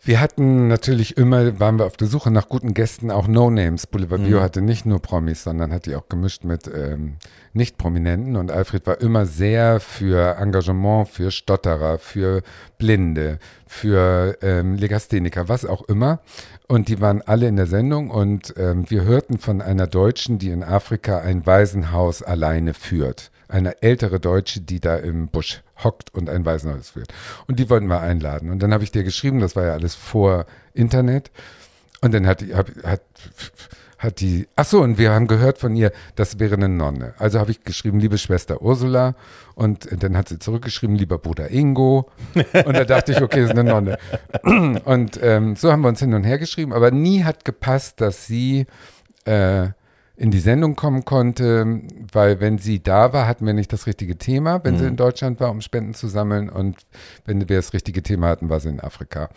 Wir 0.00 0.20
hatten 0.20 0.68
natürlich 0.68 1.16
immer, 1.16 1.58
waren 1.58 1.78
wir 1.78 1.84
auf 1.84 1.96
der 1.96 2.06
Suche 2.06 2.30
nach 2.30 2.48
guten 2.48 2.72
Gästen, 2.72 3.10
auch 3.10 3.26
No-Names. 3.26 3.88
Boulevard 3.88 4.24
Bio 4.24 4.38
mhm. 4.38 4.42
hatte 4.42 4.62
nicht 4.62 4.86
nur 4.86 5.02
Promis, 5.02 5.42
sondern 5.42 5.72
hat 5.72 5.86
die 5.86 5.96
auch 5.96 6.08
gemischt 6.08 6.44
mit 6.44 6.70
ähm, 6.72 7.16
Nicht-Prominenten. 7.52 8.36
Und 8.36 8.52
Alfred 8.52 8.86
war 8.86 9.00
immer 9.00 9.26
sehr 9.26 9.80
für 9.80 10.36
Engagement, 10.36 11.08
für 11.08 11.30
Stotterer, 11.30 11.98
für 11.98 12.42
Blinde, 12.78 13.40
für 13.66 14.38
ähm, 14.40 14.76
Legastheniker, 14.76 15.48
was 15.48 15.64
auch 15.64 15.82
immer. 15.82 16.20
Und 16.68 16.88
die 16.88 17.00
waren 17.00 17.20
alle 17.22 17.48
in 17.48 17.56
der 17.56 17.66
Sendung 17.66 18.10
und 18.10 18.54
ähm, 18.56 18.88
wir 18.88 19.02
hörten 19.02 19.38
von 19.38 19.60
einer 19.60 19.88
Deutschen, 19.88 20.38
die 20.38 20.50
in 20.50 20.62
Afrika 20.62 21.18
ein 21.18 21.44
Waisenhaus 21.44 22.22
alleine 22.22 22.72
führt 22.72 23.30
eine 23.48 23.82
ältere 23.82 24.20
Deutsche, 24.20 24.60
die 24.60 24.80
da 24.80 24.96
im 24.96 25.28
Busch 25.28 25.62
hockt 25.82 26.14
und 26.14 26.28
ein 26.28 26.44
Waisenhaus 26.44 26.90
führt. 26.90 27.12
Und 27.46 27.59
die 27.59 27.70
wollten 27.70 27.86
wir 27.86 28.00
einladen. 28.00 28.50
Und 28.50 28.62
dann 28.62 28.72
habe 28.72 28.84
ich 28.84 28.90
dir 28.90 29.05
geschrieben, 29.05 29.40
das 29.40 29.56
war 29.56 29.64
ja 29.64 29.72
alles 29.72 29.94
vor 29.94 30.46
Internet. 30.74 31.30
Und 32.00 32.14
dann 32.14 32.26
hat 32.26 32.40
die, 32.40 32.55
hab, 32.55 32.68
hat, 32.84 33.02
hat 33.98 34.20
die, 34.20 34.46
ach 34.55 34.64
so, 34.64 34.80
und 34.82 34.98
wir 34.98 35.10
haben 35.10 35.26
gehört 35.26 35.59
von 35.59 35.74
ihr, 35.74 35.92
das 36.14 36.38
wäre 36.38 36.55
eine 36.55 36.68
Nonne. 36.68 37.14
Also 37.18 37.40
habe 37.40 37.50
ich 37.50 37.64
geschrieben, 37.64 37.98
liebe 37.98 38.18
Schwester 38.18 38.62
Ursula. 38.62 39.16
Und 39.55 39.88
dann 40.02 40.16
hat 40.16 40.28
sie 40.28 40.38
zurückgeschrieben, 40.38 40.96
lieber 40.96 41.18
Bruder 41.18 41.50
Ingo. 41.50 42.09
Und 42.34 42.76
da 42.76 42.84
dachte 42.84 43.12
ich, 43.12 43.22
okay, 43.22 43.42
ist 43.42 43.50
eine 43.50 43.64
Nonne. 43.64 43.98
Und 44.84 45.18
ähm, 45.22 45.56
so 45.56 45.72
haben 45.72 45.82
wir 45.82 45.88
uns 45.88 46.00
hin 46.00 46.14
und 46.14 46.24
her 46.24 46.38
geschrieben. 46.38 46.72
Aber 46.72 46.90
nie 46.90 47.24
hat 47.24 47.44
gepasst, 47.44 48.00
dass 48.00 48.26
sie 48.26 48.66
äh, 49.24 49.68
in 50.19 50.32
die 50.32 50.40
Sendung 50.40 50.74
kommen 50.74 51.05
konnte, 51.05 51.81
weil 52.12 52.40
wenn 52.40 52.59
sie 52.59 52.82
da 52.82 53.12
war, 53.12 53.28
hatten 53.28 53.47
wir 53.47 53.53
nicht 53.53 53.73
das 53.73 53.86
richtige 53.86 54.19
Thema, 54.19 54.65
wenn 54.65 54.74
mhm. 54.74 54.78
sie 54.78 54.86
in 54.86 54.97
Deutschland 54.97 55.39
war, 55.39 55.51
um 55.51 55.61
Spenden 55.61 55.95
zu 55.95 56.09
sammeln 56.09 56.51
und 56.51 56.77
wenn 57.24 57.49
wir 57.49 57.57
das 57.57 57.73
richtige 57.73 58.03
Thema 58.03 58.28
hatten, 58.28 58.49
war 58.49 58.59
sie 58.59 58.69
in 58.69 58.81
Afrika. 58.81 59.31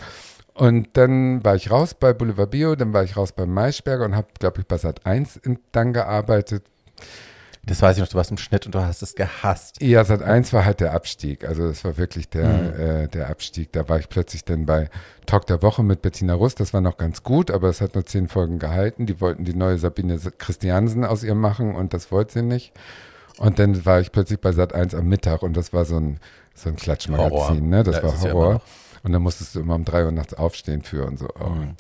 Und 0.56 0.90
dann 0.94 1.44
war 1.46 1.56
ich 1.56 1.70
raus 1.70 1.94
bei 1.94 2.14
Boulevard 2.14 2.50
Bio, 2.50 2.76
dann 2.76 2.94
war 2.94 3.04
ich 3.04 3.16
raus 3.16 3.32
bei 3.32 3.46
Maischberger 3.46 4.06
und 4.06 4.16
habe, 4.16 4.28
glaube 4.40 4.62
ich, 4.62 4.68
bei 4.68 4.78
Sat 4.78 5.06
1 5.06 5.40
dann 5.72 5.94
gearbeitet. 5.94 6.64
Das 7.64 7.82
weiß 7.82 7.98
ich 7.98 8.02
noch, 8.02 8.08
du 8.08 8.16
warst 8.16 8.32
im 8.32 8.38
Schnitt 8.38 8.66
und 8.66 8.74
du 8.74 8.82
hast 8.82 9.04
es 9.04 9.14
gehasst. 9.14 9.82
Ja, 9.82 10.04
Sat 10.04 10.24
1 10.24 10.52
war 10.52 10.66
halt 10.66 10.80
der 10.80 10.94
Abstieg. 10.94 11.48
Also 11.48 11.68
das 11.68 11.84
war 11.84 11.98
wirklich 11.98 12.28
der, 12.28 12.48
mhm. 12.48 12.80
äh, 12.80 13.08
der 13.08 13.30
Abstieg. 13.30 13.72
Da 13.72 13.88
war 13.88 14.00
ich 14.00 14.10
plötzlich 14.10 14.44
dann 14.44 14.66
bei 14.66 14.90
Talk 15.28 15.46
der 15.46 15.62
Woche 15.62 15.84
mit 15.84 16.02
Bettina 16.02 16.34
Rust. 16.34 16.60
Das 16.60 16.74
war 16.74 16.82
noch 16.82 16.98
ganz 16.98 17.22
gut, 17.22 17.52
aber 17.52 17.70
es 17.70 17.80
hat 17.80 17.94
nur 17.94 18.06
zehn 18.06 18.28
Folgen 18.28 18.58
gehalten. 18.58 19.06
Die 19.06 19.22
wollten 19.22 19.46
die 19.46 19.54
neue 19.54 19.78
Sabine 19.78 20.18
Christiansen 20.38 21.06
aus 21.06 21.24
ihr 21.24 21.36
machen 21.36 21.76
und 21.76 21.94
das 21.94 22.12
wollte 22.12 22.34
sie 22.34 22.42
nicht. 22.42 22.74
Und 23.38 23.60
dann 23.60 23.86
war 23.86 24.02
ich 24.02 24.12
plötzlich 24.12 24.40
bei 24.40 24.52
Sat 24.52 24.74
1 24.74 24.96
am 24.96 25.06
Mittag 25.06 25.44
und 25.44 25.56
das 25.56 25.72
war 25.72 25.86
so 25.86 25.98
ein, 25.98 26.20
so 26.56 26.70
ein 26.70 26.76
Klatschmagazin. 26.76 27.70
Ne? 27.70 27.84
Das 27.84 27.98
ja, 27.98 28.04
war 28.04 28.22
Horror. 28.22 28.54
Ja 28.54 28.62
und 29.04 29.14
dann 29.14 29.22
musstest 29.22 29.56
du 29.56 29.62
immer 29.62 29.76
um 29.76 29.86
drei 29.86 30.06
Uhr 30.06 30.12
nachts 30.12 30.34
aufstehen 30.34 30.82
für 30.82 31.06
und 31.06 31.18
so. 31.18 31.28
Oh. 31.40 31.50
Mhm. 31.50 31.76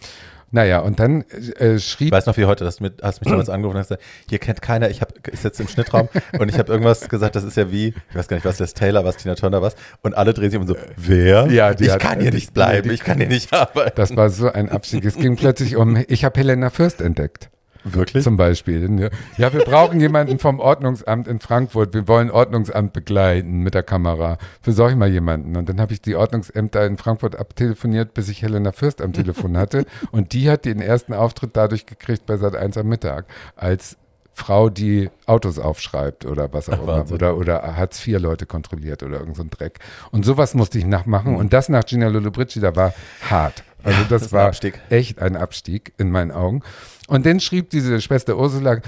Naja, 0.51 0.79
und 0.79 0.99
dann 0.99 1.23
äh, 1.57 1.79
schrieb. 1.79 2.07
Ich 2.07 2.11
weiß 2.11 2.25
noch 2.25 2.35
wie 2.35 2.45
heute, 2.45 2.65
dass 2.65 2.77
du 2.77 2.83
mit, 2.83 3.01
hast 3.01 3.21
mich 3.21 3.29
damals 3.29 3.49
angerufen 3.49 3.77
und 3.77 3.79
hast 3.79 3.87
gesagt, 3.87 4.03
hier 4.29 4.39
kennt 4.39 4.61
keiner, 4.61 4.89
ich, 4.89 5.01
hab, 5.01 5.13
ich 5.27 5.39
sitze 5.39 5.63
im 5.63 5.69
Schnittraum 5.69 6.09
und 6.37 6.49
ich 6.49 6.59
habe 6.59 6.71
irgendwas 6.71 7.07
gesagt, 7.07 7.35
das 7.35 7.43
ist 7.43 7.55
ja 7.57 7.71
wie, 7.71 7.87
ich 8.09 8.15
weiß 8.15 8.27
gar 8.27 8.35
nicht, 8.35 8.45
was 8.45 8.59
Les 8.59 8.73
Taylor, 8.73 9.05
was 9.05 9.17
Tina 9.17 9.35
Turner, 9.35 9.61
was. 9.61 9.75
Und 10.01 10.15
alle 10.15 10.33
drehen 10.33 10.51
sich 10.51 10.59
um 10.59 10.67
so, 10.67 10.75
wer? 10.97 11.47
Ja, 11.47 11.71
ich 11.71 11.89
hat, 11.89 11.99
kann 11.99 12.19
hier 12.19 12.31
nicht 12.31 12.53
bleiben, 12.53 12.89
die, 12.89 12.95
ich 12.95 13.03
kann 13.03 13.17
hier 13.17 13.27
nicht 13.27 13.53
arbeiten. 13.53 13.91
Das 14.01 14.15
war 14.15 14.29
so 14.29 14.51
ein 14.51 14.69
Abstieg. 14.69 15.05
Es 15.05 15.15
ging 15.15 15.35
plötzlich 15.35 15.75
um, 15.75 16.03
ich 16.07 16.25
habe 16.25 16.39
Helena 16.39 16.69
Fürst 16.69 17.01
entdeckt. 17.01 17.49
Wirklich? 17.83 18.23
Zum 18.23 18.37
Beispiel. 18.37 19.09
Ja, 19.37 19.53
wir 19.53 19.61
brauchen 19.61 19.99
jemanden 19.99 20.39
vom 20.39 20.59
Ordnungsamt 20.59 21.27
in 21.27 21.39
Frankfurt. 21.39 21.93
Wir 21.93 22.07
wollen 22.07 22.29
Ordnungsamt 22.29 22.93
begleiten 22.93 23.61
mit 23.61 23.73
der 23.73 23.83
Kamera. 23.83 24.37
Besorge 24.63 24.93
ich 24.93 24.97
mal 24.97 25.09
jemanden. 25.09 25.55
Und 25.55 25.67
dann 25.67 25.81
habe 25.81 25.93
ich 25.93 26.01
die 26.01 26.15
Ordnungsämter 26.15 26.85
in 26.85 26.97
Frankfurt 26.97 27.35
abtelefoniert, 27.35 28.13
bis 28.13 28.29
ich 28.29 28.41
Helena 28.41 28.71
Fürst 28.71 29.01
am 29.01 29.13
Telefon 29.13 29.57
hatte. 29.57 29.85
Und 30.11 30.33
die 30.33 30.49
hat 30.49 30.65
den 30.65 30.81
ersten 30.81 31.13
Auftritt 31.13 31.51
dadurch 31.53 31.85
gekriegt 31.85 32.25
bei 32.25 32.37
Sat 32.37 32.55
1 32.55 32.77
am 32.77 32.87
Mittag. 32.87 33.25
Als 33.55 33.97
Frau, 34.33 34.69
die 34.69 35.09
Autos 35.25 35.59
aufschreibt 35.59 36.25
oder 36.25 36.51
was 36.53 36.69
auch 36.69 36.81
immer. 36.81 37.05
Oder, 37.11 37.37
oder 37.37 37.75
Hartz 37.75 38.05
IV 38.05 38.19
Leute 38.19 38.45
kontrolliert 38.45 39.03
oder 39.03 39.19
irgend 39.19 39.35
so 39.35 39.43
ein 39.43 39.49
Dreck. 39.49 39.79
Und 40.11 40.25
sowas 40.25 40.53
musste 40.53 40.77
ich 40.77 40.85
nachmachen. 40.85 41.35
Und 41.35 41.53
das 41.53 41.69
nach 41.69 41.85
Gina 41.85 42.07
Lollobrigida 42.07 42.75
war 42.75 42.93
hart. 43.29 43.63
Also 43.83 44.03
das, 44.09 44.23
das 44.23 44.33
war 44.33 44.51
echt 44.89 45.19
ein 45.19 45.35
Abstieg 45.35 45.93
in 45.97 46.11
meinen 46.11 46.31
Augen. 46.31 46.61
Und 47.07 47.25
dann 47.25 47.39
schrieb 47.39 47.69
diese 47.69 47.99
Schwester 48.01 48.37
Ursula, 48.37 48.81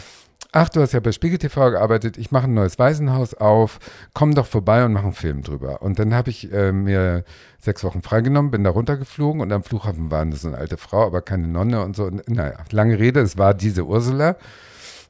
ach, 0.53 0.69
du 0.69 0.81
hast 0.81 0.93
ja 0.93 0.99
bei 0.99 1.11
Spiegel 1.11 1.39
TV 1.39 1.71
gearbeitet, 1.71 2.17
ich 2.17 2.31
mache 2.31 2.45
ein 2.45 2.53
neues 2.53 2.79
Waisenhaus 2.79 3.33
auf, 3.33 3.79
komm 4.13 4.35
doch 4.35 4.45
vorbei 4.45 4.85
und 4.85 4.93
mach 4.93 5.03
einen 5.03 5.13
Film 5.13 5.41
drüber. 5.41 5.81
Und 5.81 5.99
dann 5.99 6.13
habe 6.13 6.29
ich 6.29 6.51
äh, 6.53 6.71
mir 6.71 7.25
sechs 7.59 7.83
Wochen 7.83 8.01
freigenommen, 8.01 8.51
bin 8.51 8.63
da 8.63 8.69
runtergeflogen 8.69 9.41
und 9.41 9.51
am 9.51 9.63
Flughafen 9.63 10.11
war 10.11 10.25
das 10.25 10.45
eine 10.45 10.57
alte 10.57 10.77
Frau, 10.77 11.05
aber 11.05 11.21
keine 11.21 11.47
Nonne 11.47 11.83
und 11.83 11.95
so. 11.95 12.05
Und, 12.05 12.29
naja, 12.29 12.57
lange 12.71 12.99
Rede, 12.99 13.19
es 13.21 13.37
war 13.37 13.53
diese 13.53 13.85
Ursula, 13.85 14.37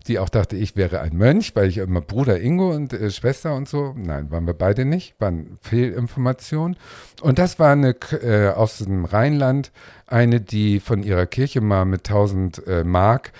die 0.08 0.20
auch 0.20 0.30
dachte, 0.30 0.56
ich 0.56 0.76
wäre 0.76 1.02
ein 1.02 1.16
Mönch, 1.16 1.56
weil 1.56 1.70
ich 1.70 1.78
immer 1.78 2.02
Bruder 2.02 2.40
Ingo 2.40 2.72
und 2.72 2.94
äh, 2.94 3.10
Schwester 3.10 3.56
und 3.56 3.70
so. 3.70 3.94
Nein, 3.98 4.32
waren 4.32 4.46
wir 4.46 4.54
beide 4.54 4.86
nicht, 4.86 5.16
waren 5.20 5.58
Fehlinformationen. 5.62 6.78
Und 7.22 7.40
das 7.40 7.60
war 7.60 7.72
eine 7.72 7.96
äh, 8.22 8.50
aus 8.50 8.80
dem 8.80 9.06
Rheinland, 9.06 9.72
eine, 10.14 10.40
die 10.40 10.80
von 10.80 11.03
ihrer 11.03 11.26
Kirche 11.26 11.60
mal 11.60 11.85
mit 11.85 12.07
1000 12.07 12.68
äh, 12.68 12.84
Mark 12.84 13.34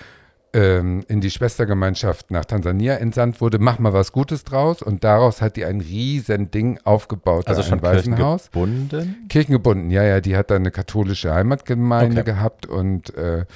ähm, 0.52 1.04
in 1.08 1.20
die 1.20 1.30
Schwestergemeinschaft 1.30 2.30
nach 2.30 2.44
Tansania 2.44 2.94
entsandt 2.94 3.40
wurde, 3.40 3.58
mach 3.58 3.78
mal 3.78 3.92
was 3.92 4.12
Gutes 4.12 4.44
draus. 4.44 4.82
Und 4.82 5.02
daraus 5.04 5.40
hat 5.40 5.56
die 5.56 5.64
ein 5.64 5.80
riesen 5.80 6.50
Ding 6.50 6.78
aufgebaut. 6.84 7.48
Also 7.48 7.62
schon 7.62 7.82
Waisenhaus. 7.82 8.50
kirchengebunden? 8.50 9.26
Kirchengebunden, 9.28 9.90
ja, 9.90 10.04
ja. 10.04 10.20
Die 10.20 10.36
hat 10.36 10.50
da 10.50 10.56
eine 10.56 10.70
katholische 10.70 11.34
Heimatgemeinde 11.34 12.20
okay. 12.20 12.32
gehabt 12.32 12.66
und 12.66 13.14
äh, 13.16 13.46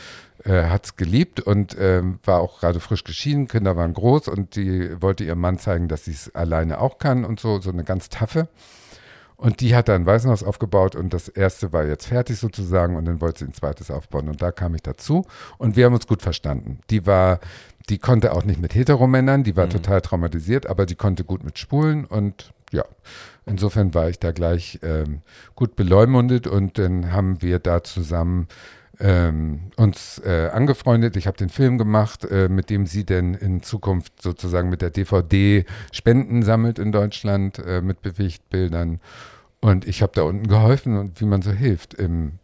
äh, 0.44 0.64
hat 0.64 0.86
es 0.86 0.96
geliebt 0.96 1.40
und 1.40 1.76
äh, 1.76 2.02
war 2.24 2.40
auch 2.40 2.60
gerade 2.60 2.80
frisch 2.80 3.04
geschieden. 3.04 3.48
Kinder 3.48 3.76
waren 3.76 3.94
groß 3.94 4.28
und 4.28 4.56
die 4.56 4.90
wollte 5.00 5.24
ihrem 5.24 5.40
Mann 5.40 5.58
zeigen, 5.58 5.88
dass 5.88 6.04
sie 6.04 6.12
es 6.12 6.34
alleine 6.34 6.80
auch 6.80 6.98
kann 6.98 7.24
und 7.24 7.38
so, 7.38 7.60
so 7.60 7.70
eine 7.70 7.84
ganz 7.84 8.08
taffe. 8.08 8.48
Und 9.38 9.60
die 9.60 9.76
hat 9.76 9.88
da 9.88 9.94
ein 9.94 10.04
Waisenhaus 10.04 10.42
aufgebaut 10.42 10.96
und 10.96 11.14
das 11.14 11.28
erste 11.28 11.72
war 11.72 11.86
jetzt 11.86 12.06
fertig 12.06 12.38
sozusagen 12.38 12.96
und 12.96 13.04
dann 13.04 13.20
wollte 13.20 13.38
sie 13.38 13.44
ein 13.44 13.54
zweites 13.54 13.88
aufbauen 13.88 14.28
und 14.28 14.42
da 14.42 14.50
kam 14.50 14.74
ich 14.74 14.82
dazu 14.82 15.26
und 15.58 15.76
wir 15.76 15.86
haben 15.86 15.94
uns 15.94 16.08
gut 16.08 16.22
verstanden. 16.22 16.80
Die 16.90 17.06
war, 17.06 17.38
die 17.88 17.98
konnte 17.98 18.32
auch 18.32 18.44
nicht 18.44 18.60
mit 18.60 18.74
Heteromännern, 18.74 19.44
die 19.44 19.56
war 19.56 19.66
mhm. 19.66 19.70
total 19.70 20.00
traumatisiert, 20.00 20.66
aber 20.66 20.86
die 20.86 20.96
konnte 20.96 21.22
gut 21.22 21.44
mit 21.44 21.56
Spulen 21.56 22.04
und 22.04 22.52
ja, 22.72 22.84
insofern 23.46 23.94
war 23.94 24.08
ich 24.08 24.18
da 24.18 24.32
gleich 24.32 24.80
ähm, 24.82 25.22
gut 25.54 25.76
beleumundet 25.76 26.48
und 26.48 26.76
dann 26.76 27.12
haben 27.12 27.40
wir 27.40 27.60
da 27.60 27.84
zusammen 27.84 28.48
ähm, 29.00 29.70
uns 29.76 30.20
äh, 30.24 30.50
angefreundet. 30.52 31.16
Ich 31.16 31.26
habe 31.26 31.36
den 31.36 31.48
Film 31.48 31.78
gemacht, 31.78 32.24
äh, 32.24 32.48
mit 32.48 32.70
dem 32.70 32.86
sie 32.86 33.04
denn 33.04 33.34
in 33.34 33.62
Zukunft 33.62 34.20
sozusagen 34.20 34.68
mit 34.70 34.82
der 34.82 34.90
DVD 34.90 35.64
Spenden 35.92 36.42
sammelt 36.42 36.78
in 36.78 36.92
Deutschland 36.92 37.58
äh, 37.58 37.80
mit 37.80 38.02
Bewegtbildern. 38.02 39.00
Und 39.60 39.86
ich 39.86 40.02
habe 40.02 40.12
da 40.14 40.22
unten 40.22 40.46
geholfen 40.46 40.96
und 40.96 41.20
wie 41.20 41.26
man 41.26 41.42
so 41.42 41.50
hilft 41.50 41.94
im, 41.94 42.38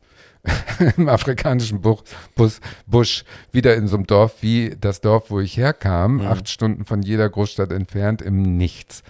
im 0.96 1.08
afrikanischen 1.08 1.80
Buch, 1.80 2.02
Bus, 2.34 2.60
Busch, 2.86 3.24
wieder 3.52 3.74
in 3.76 3.86
so 3.86 3.96
einem 3.96 4.06
Dorf 4.06 4.42
wie 4.42 4.76
das 4.80 5.00
Dorf, 5.00 5.30
wo 5.30 5.40
ich 5.40 5.56
herkam, 5.56 6.16
mhm. 6.16 6.26
acht 6.26 6.48
Stunden 6.48 6.84
von 6.84 7.02
jeder 7.02 7.28
Großstadt 7.28 7.72
entfernt, 7.72 8.22
im 8.22 8.56
Nichts. 8.56 9.02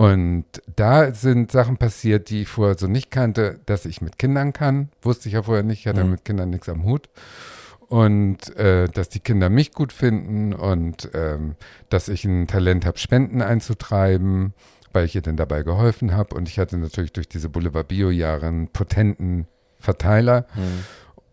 Und 0.00 0.46
da 0.76 1.12
sind 1.12 1.52
Sachen 1.52 1.76
passiert, 1.76 2.30
die 2.30 2.40
ich 2.40 2.48
vorher 2.48 2.78
so 2.78 2.86
nicht 2.86 3.10
kannte, 3.10 3.60
dass 3.66 3.84
ich 3.84 4.00
mit 4.00 4.18
Kindern 4.18 4.54
kann. 4.54 4.88
Wusste 5.02 5.28
ich 5.28 5.34
ja 5.34 5.42
vorher 5.42 5.62
nicht, 5.62 5.80
ich 5.80 5.86
hatte 5.88 6.04
mhm. 6.04 6.12
mit 6.12 6.24
Kindern 6.24 6.48
nichts 6.48 6.70
am 6.70 6.84
Hut. 6.84 7.10
Und 7.86 8.56
äh, 8.56 8.88
dass 8.88 9.10
die 9.10 9.20
Kinder 9.20 9.50
mich 9.50 9.72
gut 9.72 9.92
finden 9.92 10.54
und 10.54 11.10
ähm, 11.12 11.54
dass 11.90 12.08
ich 12.08 12.24
ein 12.24 12.46
Talent 12.46 12.86
habe, 12.86 12.96
Spenden 12.96 13.42
einzutreiben, 13.42 14.54
weil 14.94 15.04
ich 15.04 15.16
ihr 15.16 15.20
denn 15.20 15.36
dabei 15.36 15.64
geholfen 15.64 16.16
habe. 16.16 16.34
Und 16.34 16.48
ich 16.48 16.58
hatte 16.58 16.78
natürlich 16.78 17.12
durch 17.12 17.28
diese 17.28 17.50
Boulevard 17.50 17.88
Bio-Jahre 17.88 18.46
einen 18.46 18.68
potenten 18.68 19.48
Verteiler. 19.78 20.46
Mhm. 20.54 20.84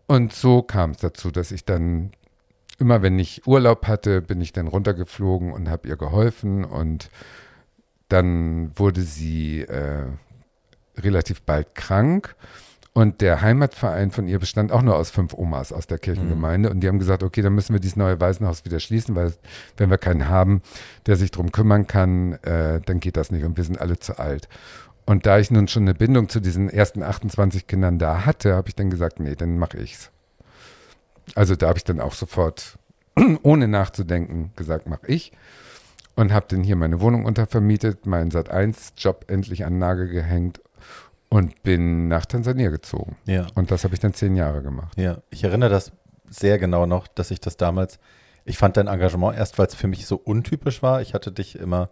Und 0.08 0.34
so 0.34 0.60
kam 0.60 0.90
es 0.90 0.98
dazu, 0.98 1.30
dass 1.30 1.52
ich 1.52 1.64
dann 1.64 2.10
immer, 2.78 3.00
wenn 3.00 3.18
ich 3.18 3.46
Urlaub 3.46 3.86
hatte, 3.86 4.20
bin 4.20 4.42
ich 4.42 4.52
dann 4.52 4.68
runtergeflogen 4.68 5.54
und 5.54 5.70
habe 5.70 5.88
ihr 5.88 5.96
geholfen 5.96 6.66
und 6.66 7.08
dann 8.08 8.72
wurde 8.78 9.02
sie 9.02 9.62
äh, 9.62 10.06
relativ 10.96 11.42
bald 11.42 11.74
krank. 11.74 12.34
Und 12.94 13.20
der 13.20 13.42
Heimatverein 13.42 14.10
von 14.10 14.26
ihr 14.26 14.40
bestand 14.40 14.72
auch 14.72 14.82
nur 14.82 14.96
aus 14.96 15.10
fünf 15.10 15.32
Omas 15.32 15.72
aus 15.72 15.86
der 15.86 15.98
Kirchengemeinde. 15.98 16.68
Mhm. 16.68 16.74
Und 16.74 16.80
die 16.80 16.88
haben 16.88 16.98
gesagt, 16.98 17.22
okay, 17.22 17.42
dann 17.42 17.54
müssen 17.54 17.72
wir 17.72 17.80
dieses 17.80 17.96
neue 17.96 18.20
Waisenhaus 18.20 18.64
wieder 18.64 18.80
schließen, 18.80 19.14
weil 19.14 19.32
wenn 19.76 19.90
wir 19.90 19.98
keinen 19.98 20.28
haben, 20.28 20.62
der 21.06 21.14
sich 21.16 21.30
darum 21.30 21.52
kümmern 21.52 21.86
kann, 21.86 22.32
äh, 22.42 22.80
dann 22.84 22.98
geht 22.98 23.16
das 23.16 23.30
nicht. 23.30 23.44
Und 23.44 23.56
wir 23.56 23.62
sind 23.62 23.80
alle 23.80 23.98
zu 23.98 24.18
alt. 24.18 24.48
Und 25.06 25.26
da 25.26 25.38
ich 25.38 25.50
nun 25.50 25.68
schon 25.68 25.84
eine 25.84 25.94
Bindung 25.94 26.28
zu 26.28 26.40
diesen 26.40 26.68
ersten 26.68 27.02
28 27.02 27.66
Kindern 27.66 27.98
da 27.98 28.26
hatte, 28.26 28.54
habe 28.54 28.68
ich 28.68 28.74
dann 28.74 28.90
gesagt, 28.90 29.20
nee, 29.20 29.36
dann 29.36 29.58
mache 29.58 29.78
ich's. 29.78 30.10
Also 31.34 31.54
da 31.56 31.68
habe 31.68 31.78
ich 31.78 31.84
dann 31.84 32.00
auch 32.00 32.14
sofort, 32.14 32.78
ohne 33.42 33.68
nachzudenken, 33.68 34.50
gesagt, 34.56 34.88
mache 34.88 35.06
ich 35.06 35.32
und 36.18 36.32
habe 36.32 36.46
dann 36.48 36.64
hier 36.64 36.74
meine 36.74 37.00
Wohnung 37.00 37.24
untervermietet, 37.24 38.04
meinen 38.04 38.32
Sat1-Job 38.32 39.26
endlich 39.28 39.64
an 39.64 39.74
den 39.74 39.78
Nagel 39.78 40.08
gehängt 40.08 40.60
und 41.28 41.62
bin 41.62 42.08
nach 42.08 42.26
Tansania 42.26 42.70
gezogen. 42.70 43.16
Ja. 43.26 43.46
Und 43.54 43.70
das 43.70 43.84
habe 43.84 43.94
ich 43.94 44.00
dann 44.00 44.14
zehn 44.14 44.34
Jahre 44.34 44.60
gemacht. 44.60 44.98
Ja, 44.98 45.18
ich 45.30 45.44
erinnere 45.44 45.70
das 45.70 45.92
sehr 46.28 46.58
genau 46.58 46.86
noch, 46.86 47.06
dass 47.06 47.30
ich 47.30 47.40
das 47.40 47.56
damals, 47.56 48.00
ich 48.44 48.58
fand 48.58 48.76
dein 48.76 48.88
Engagement 48.88 49.38
erst, 49.38 49.60
weil 49.60 49.68
es 49.68 49.76
für 49.76 49.86
mich 49.86 50.06
so 50.06 50.16
untypisch 50.16 50.82
war. 50.82 51.00
Ich 51.02 51.14
hatte 51.14 51.30
dich 51.30 51.56
immer, 51.56 51.88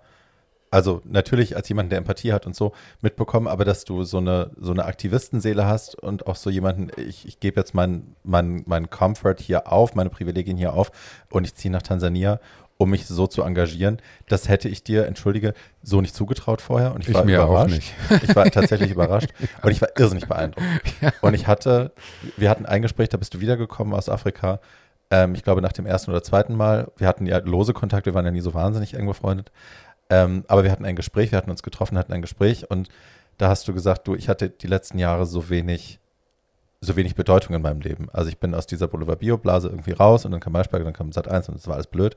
also 0.72 1.02
natürlich 1.04 1.54
als 1.54 1.68
jemand, 1.68 1.92
der 1.92 1.98
Empathie 1.98 2.32
hat 2.32 2.46
und 2.46 2.56
so, 2.56 2.72
mitbekommen, 3.02 3.46
aber 3.46 3.64
dass 3.64 3.84
du 3.84 4.02
so 4.02 4.18
eine, 4.18 4.50
so 4.58 4.72
eine 4.72 4.86
Aktivistenseele 4.86 5.66
hast 5.66 5.94
und 6.02 6.26
auch 6.26 6.34
so 6.34 6.50
jemanden, 6.50 6.90
ich, 6.96 7.28
ich 7.28 7.38
gebe 7.38 7.60
jetzt 7.60 7.74
meinen 7.74 8.16
mein, 8.24 8.64
mein 8.66 8.90
Comfort 8.90 9.36
hier 9.38 9.70
auf, 9.70 9.94
meine 9.94 10.10
Privilegien 10.10 10.56
hier 10.56 10.72
auf 10.72 10.90
und 11.30 11.44
ich 11.44 11.54
ziehe 11.54 11.70
nach 11.70 11.82
Tansania 11.82 12.40
um 12.78 12.90
mich 12.90 13.06
so 13.06 13.26
zu 13.26 13.42
engagieren. 13.42 13.98
Das 14.28 14.48
hätte 14.48 14.68
ich 14.68 14.84
dir, 14.84 15.06
entschuldige, 15.06 15.54
so 15.82 16.00
nicht 16.00 16.14
zugetraut 16.14 16.60
vorher. 16.60 16.94
Und 16.94 17.02
ich, 17.02 17.08
ich 17.08 17.14
war 17.14 17.24
mir 17.24 17.36
überrascht. 17.36 17.72
Auch 17.72 17.76
nicht. 17.76 17.94
Ich 18.22 18.36
war 18.36 18.50
tatsächlich 18.50 18.90
überrascht. 18.90 19.30
Und 19.62 19.70
ich 19.70 19.80
war 19.80 19.88
irrsinnig 19.96 20.26
beeindruckt. 20.26 20.66
Ja. 21.00 21.12
Und 21.22 21.34
ich 21.34 21.46
hatte, 21.46 21.92
wir 22.36 22.50
hatten 22.50 22.66
ein 22.66 22.82
Gespräch, 22.82 23.08
da 23.08 23.16
bist 23.16 23.34
du 23.34 23.40
wiedergekommen 23.40 23.94
aus 23.94 24.08
Afrika. 24.08 24.60
Ähm, 25.10 25.34
ich 25.34 25.42
glaube, 25.42 25.62
nach 25.62 25.72
dem 25.72 25.86
ersten 25.86 26.10
oder 26.10 26.22
zweiten 26.22 26.54
Mal. 26.54 26.90
Wir 26.96 27.06
hatten 27.06 27.26
ja 27.26 27.38
lose 27.38 27.72
Kontakte, 27.72 28.10
wir 28.10 28.14
waren 28.14 28.26
ja 28.26 28.30
nie 28.30 28.40
so 28.40 28.54
wahnsinnig 28.54 28.94
eng 28.94 29.06
befreundet. 29.06 29.50
Ähm, 30.10 30.44
aber 30.48 30.64
wir 30.64 30.70
hatten 30.70 30.84
ein 30.84 30.96
Gespräch, 30.96 31.32
wir 31.32 31.38
hatten 31.38 31.50
uns 31.50 31.62
getroffen, 31.62 31.98
hatten 31.98 32.12
ein 32.12 32.22
Gespräch 32.22 32.70
und 32.70 32.88
da 33.38 33.48
hast 33.48 33.66
du 33.66 33.74
gesagt, 33.74 34.06
du, 34.06 34.14
ich 34.14 34.28
hatte 34.28 34.48
die 34.48 34.68
letzten 34.68 34.98
Jahre 34.98 35.26
so 35.26 35.50
wenig 35.50 35.98
so 36.80 36.96
wenig 36.96 37.14
Bedeutung 37.14 37.56
in 37.56 37.62
meinem 37.62 37.80
Leben. 37.80 38.08
Also 38.12 38.28
ich 38.28 38.38
bin 38.38 38.54
aus 38.54 38.66
dieser 38.66 38.86
Boulevard 38.86 39.18
Bio 39.18 39.38
Blase 39.38 39.68
irgendwie 39.68 39.92
raus 39.92 40.24
und 40.24 40.30
dann 40.30 40.40
kam 40.40 40.52
Maischberger, 40.52 40.84
dann 40.84 40.92
kam 40.92 41.12
Sat 41.12 41.28
1 41.28 41.48
und 41.48 41.56
es 41.56 41.66
war 41.66 41.74
alles 41.74 41.86
blöd. 41.86 42.16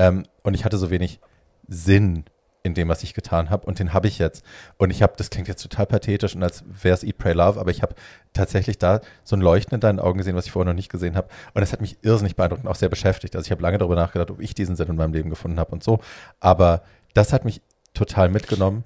Ähm, 0.00 0.24
und 0.42 0.54
ich 0.54 0.64
hatte 0.64 0.78
so 0.78 0.90
wenig 0.90 1.20
Sinn 1.68 2.24
in 2.62 2.74
dem, 2.74 2.88
was 2.88 3.02
ich 3.02 3.12
getan 3.12 3.50
habe. 3.50 3.66
Und 3.66 3.78
den 3.78 3.92
habe 3.92 4.08
ich 4.08 4.18
jetzt. 4.18 4.44
Und 4.78 4.90
ich 4.90 5.02
habe, 5.02 5.12
das 5.16 5.28
klingt 5.28 5.46
jetzt 5.46 5.62
total 5.62 5.86
pathetisch 5.86 6.34
und 6.34 6.42
als 6.42 6.64
wäre 6.82 6.94
es 6.94 7.04
Eat, 7.04 7.18
Pray, 7.18 7.34
Love, 7.34 7.60
aber 7.60 7.70
ich 7.70 7.82
habe 7.82 7.94
tatsächlich 8.32 8.78
da 8.78 9.00
so 9.24 9.36
ein 9.36 9.42
Leuchten 9.42 9.74
in 9.74 9.80
deinen 9.80 10.00
Augen 10.00 10.18
gesehen, 10.18 10.36
was 10.36 10.46
ich 10.46 10.52
vorher 10.52 10.70
noch 10.70 10.76
nicht 10.76 10.90
gesehen 10.90 11.16
habe. 11.16 11.28
Und 11.52 11.60
das 11.60 11.72
hat 11.72 11.82
mich 11.82 11.98
irrsinnig 12.02 12.34
beeindruckt 12.34 12.64
und 12.64 12.70
auch 12.70 12.76
sehr 12.76 12.88
beschäftigt. 12.88 13.36
Also 13.36 13.46
ich 13.46 13.50
habe 13.50 13.62
lange 13.62 13.78
darüber 13.78 13.94
nachgedacht, 13.94 14.30
ob 14.30 14.40
ich 14.40 14.54
diesen 14.54 14.74
Sinn 14.74 14.88
in 14.88 14.96
meinem 14.96 15.12
Leben 15.12 15.28
gefunden 15.28 15.60
habe 15.60 15.72
und 15.72 15.84
so. 15.84 16.00
Aber 16.40 16.82
das 17.12 17.32
hat 17.34 17.44
mich 17.44 17.60
total 17.92 18.30
mitgenommen. 18.30 18.84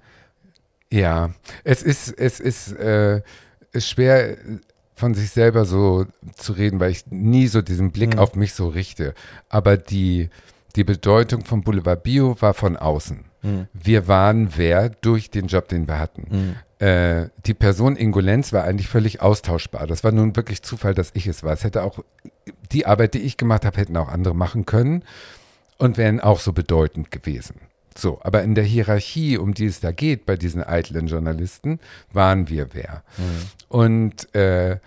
Ja, 0.92 1.30
es 1.62 1.82
ist, 1.82 2.16
es 2.18 2.40
ist, 2.40 2.72
äh, 2.72 3.22
schwer 3.76 4.36
von 4.94 5.14
sich 5.14 5.30
selber 5.30 5.64
so 5.64 6.06
zu 6.36 6.52
reden, 6.52 6.78
weil 6.78 6.92
ich 6.92 7.06
nie 7.08 7.48
so 7.48 7.62
diesen 7.62 7.90
Blick 7.90 8.14
mhm. 8.14 8.20
auf 8.20 8.36
mich 8.36 8.54
so 8.54 8.68
richte. 8.68 9.14
Aber 9.48 9.76
die, 9.76 10.30
die 10.76 10.84
Bedeutung 10.84 11.44
von 11.44 11.62
Boulevard 11.62 12.02
Bio 12.02 12.36
war 12.40 12.54
von 12.54 12.76
außen. 12.76 13.24
Mhm. 13.42 13.68
Wir 13.72 14.08
waren 14.08 14.56
wer 14.56 14.88
durch 14.88 15.30
den 15.30 15.46
Job, 15.46 15.68
den 15.68 15.86
wir 15.86 15.98
hatten. 15.98 16.56
Mhm. 16.80 16.84
Äh, 16.84 17.28
die 17.46 17.54
Person 17.54 17.96
Ingo 17.96 18.20
Lenz 18.20 18.52
war 18.52 18.64
eigentlich 18.64 18.88
völlig 18.88 19.22
austauschbar. 19.22 19.86
Das 19.86 20.02
war 20.02 20.12
nun 20.12 20.34
wirklich 20.36 20.62
Zufall, 20.62 20.94
dass 20.94 21.10
ich 21.14 21.26
es 21.26 21.42
war. 21.42 21.52
Es 21.52 21.64
hätte 21.64 21.82
auch 21.82 22.00
die 22.72 22.86
Arbeit, 22.86 23.14
die 23.14 23.20
ich 23.20 23.36
gemacht 23.36 23.64
habe, 23.64 23.76
hätten 23.78 23.96
auch 23.96 24.08
andere 24.08 24.34
machen 24.34 24.66
können 24.66 25.04
und 25.78 25.96
wären 25.96 26.20
auch 26.20 26.40
so 26.40 26.52
bedeutend 26.52 27.10
gewesen. 27.10 27.56
So, 27.96 28.20
aber 28.22 28.42
in 28.42 28.56
der 28.56 28.64
Hierarchie, 28.64 29.38
um 29.38 29.54
die 29.54 29.66
es 29.66 29.78
da 29.78 29.92
geht, 29.92 30.26
bei 30.26 30.36
diesen 30.36 30.64
eitlen 30.64 31.06
Journalisten, 31.06 31.78
waren 32.12 32.48
wir 32.48 32.74
wer. 32.74 33.04
Mhm. 33.16 33.48
Und 33.68 34.34
äh, 34.34 34.78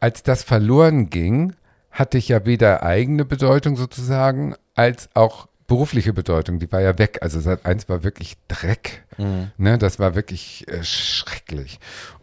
als 0.00 0.22
das 0.22 0.42
verloren 0.42 1.08
ging, 1.08 1.54
hatte 1.92 2.18
ich 2.18 2.28
ja 2.28 2.44
weder 2.44 2.82
eigene 2.82 3.24
Bedeutung 3.24 3.76
sozusagen, 3.76 4.54
als 4.74 5.10
auch 5.14 5.46
berufliche 5.66 6.12
Bedeutung. 6.12 6.58
Die 6.58 6.70
war 6.72 6.80
ja 6.80 6.98
weg. 6.98 7.18
Also 7.22 7.40
seit 7.40 7.64
eins 7.64 7.88
war 7.88 8.02
wirklich 8.02 8.36
Dreck. 8.48 9.04
Mhm. 9.18 9.52
Ne, 9.58 9.78
das 9.78 9.98
war 9.98 10.14
wirklich 10.14 10.66
äh, 10.68 10.82
schrecklich. 10.82 11.78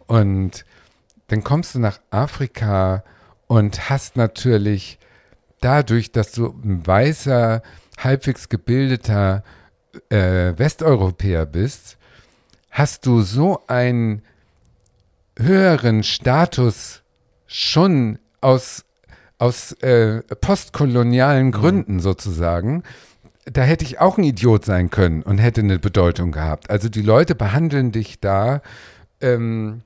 Und 0.06 0.64
dann 1.28 1.44
kommst 1.44 1.74
du 1.74 1.78
nach 1.78 2.00
Afrika 2.10 3.04
und 3.46 3.88
hast 3.88 4.16
natürlich 4.16 4.98
dadurch, 5.60 6.12
dass 6.12 6.32
du 6.32 6.46
ein 6.64 6.86
weißer, 6.86 7.62
halbwegs 7.98 8.48
gebildeter 8.48 9.44
äh, 10.08 10.52
Westeuropäer 10.56 11.46
bist, 11.46 11.96
hast 12.70 13.06
du 13.06 13.22
so 13.22 13.62
einen 13.66 14.22
höheren 15.36 16.02
Status 16.02 17.02
schon 17.46 18.18
aus 18.40 18.84
aus 19.40 19.72
äh, 19.80 20.22
postkolonialen 20.40 21.46
mhm. 21.46 21.52
Gründen 21.52 21.94
mhm. 21.94 22.00
sozusagen, 22.00 22.82
da 23.46 23.62
hätte 23.62 23.84
ich 23.84 23.98
auch 23.98 24.18
ein 24.18 24.24
Idiot 24.24 24.64
sein 24.64 24.90
können 24.90 25.22
und 25.22 25.38
hätte 25.38 25.62
eine 25.62 25.78
Bedeutung 25.78 26.30
gehabt. 26.30 26.70
Also 26.70 26.88
die 26.88 27.02
Leute 27.02 27.34
behandeln 27.34 27.90
dich 27.90 28.20
da 28.20 28.60
ähm, 29.20 29.80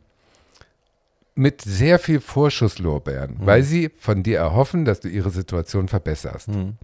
mit 1.37 1.63
sehr 1.63 1.99
viel 1.99 2.21
Vorschusslorbeeren, 2.21 3.39
mhm. 3.39 3.47
weil 3.47 3.63
sie 3.63 3.91
von 3.97 4.23
dir 4.23 4.39
erhoffen, 4.39 4.85
dass 4.85 5.01
du 5.01 5.09
ihre 5.09 5.31
Situation 5.31 5.89
verbesserst. 5.89 6.49
Mhm. 6.49 6.75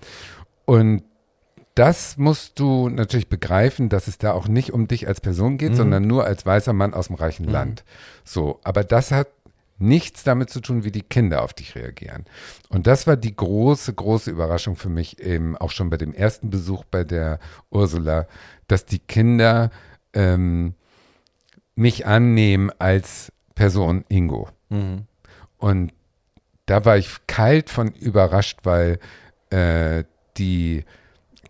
Und 0.65 1.03
das 1.75 2.17
musst 2.17 2.61
du 2.61 2.89
natürlich 2.89 3.29
begreifen, 3.29 3.89
dass 3.89 4.07
es 4.07 4.19
da 4.19 4.33
auch 4.33 4.49
nicht 4.49 4.73
um 4.73 4.87
dich 4.87 5.09
als 5.09 5.21
Person 5.21 5.59
geht, 5.59 5.73
mhm. 5.73 5.77
sondern 5.77 6.07
nur 6.07 6.25
als 6.25 6.47
weißer 6.47 6.73
Mann 6.73 6.95
aus 6.95 7.09
dem 7.09 7.17
reichen 7.17 7.47
mhm. 7.47 7.53
Land. 7.53 7.85
So, 8.25 8.61
aber 8.63 8.85
das 8.85 9.11
hat 9.11 9.29
nichts 9.81 10.23
damit 10.23 10.51
zu 10.51 10.61
tun, 10.61 10.85
wie 10.85 10.93
die 10.93 11.03
Kinder 11.03 11.43
auf 11.43 11.55
dich 11.55 11.75
reagieren. 11.75 12.27
Und 12.69 12.87
das 12.87 13.07
war 13.07 13.17
die 13.17 13.35
große, 13.35 13.93
große 13.95 14.31
Überraschung 14.31 14.77
für 14.77 14.91
mich, 14.91 15.19
eben 15.21 15.57
auch 15.57 15.71
schon 15.71 15.91
bei 15.91 15.97
dem 15.97 16.13
ersten 16.13 16.51
Besuch 16.51 16.85
bei 16.85 17.03
der 17.03 17.39
Ursula, 17.71 18.27
dass 18.69 18.85
die 18.85 18.99
Kinder 18.99 19.71
ähm, 20.13 20.75
mich 21.75 22.07
annehmen 22.07 22.71
als 22.79 23.33
Person 23.55 24.05
Ingo. 24.09 24.49
Mhm. 24.69 25.07
Und 25.57 25.93
da 26.67 26.85
war 26.85 26.97
ich 26.97 27.09
kalt 27.27 27.71
von 27.71 27.89
überrascht, 27.93 28.61
weil 28.65 28.99
äh, 29.51 30.05
die, 30.37 30.85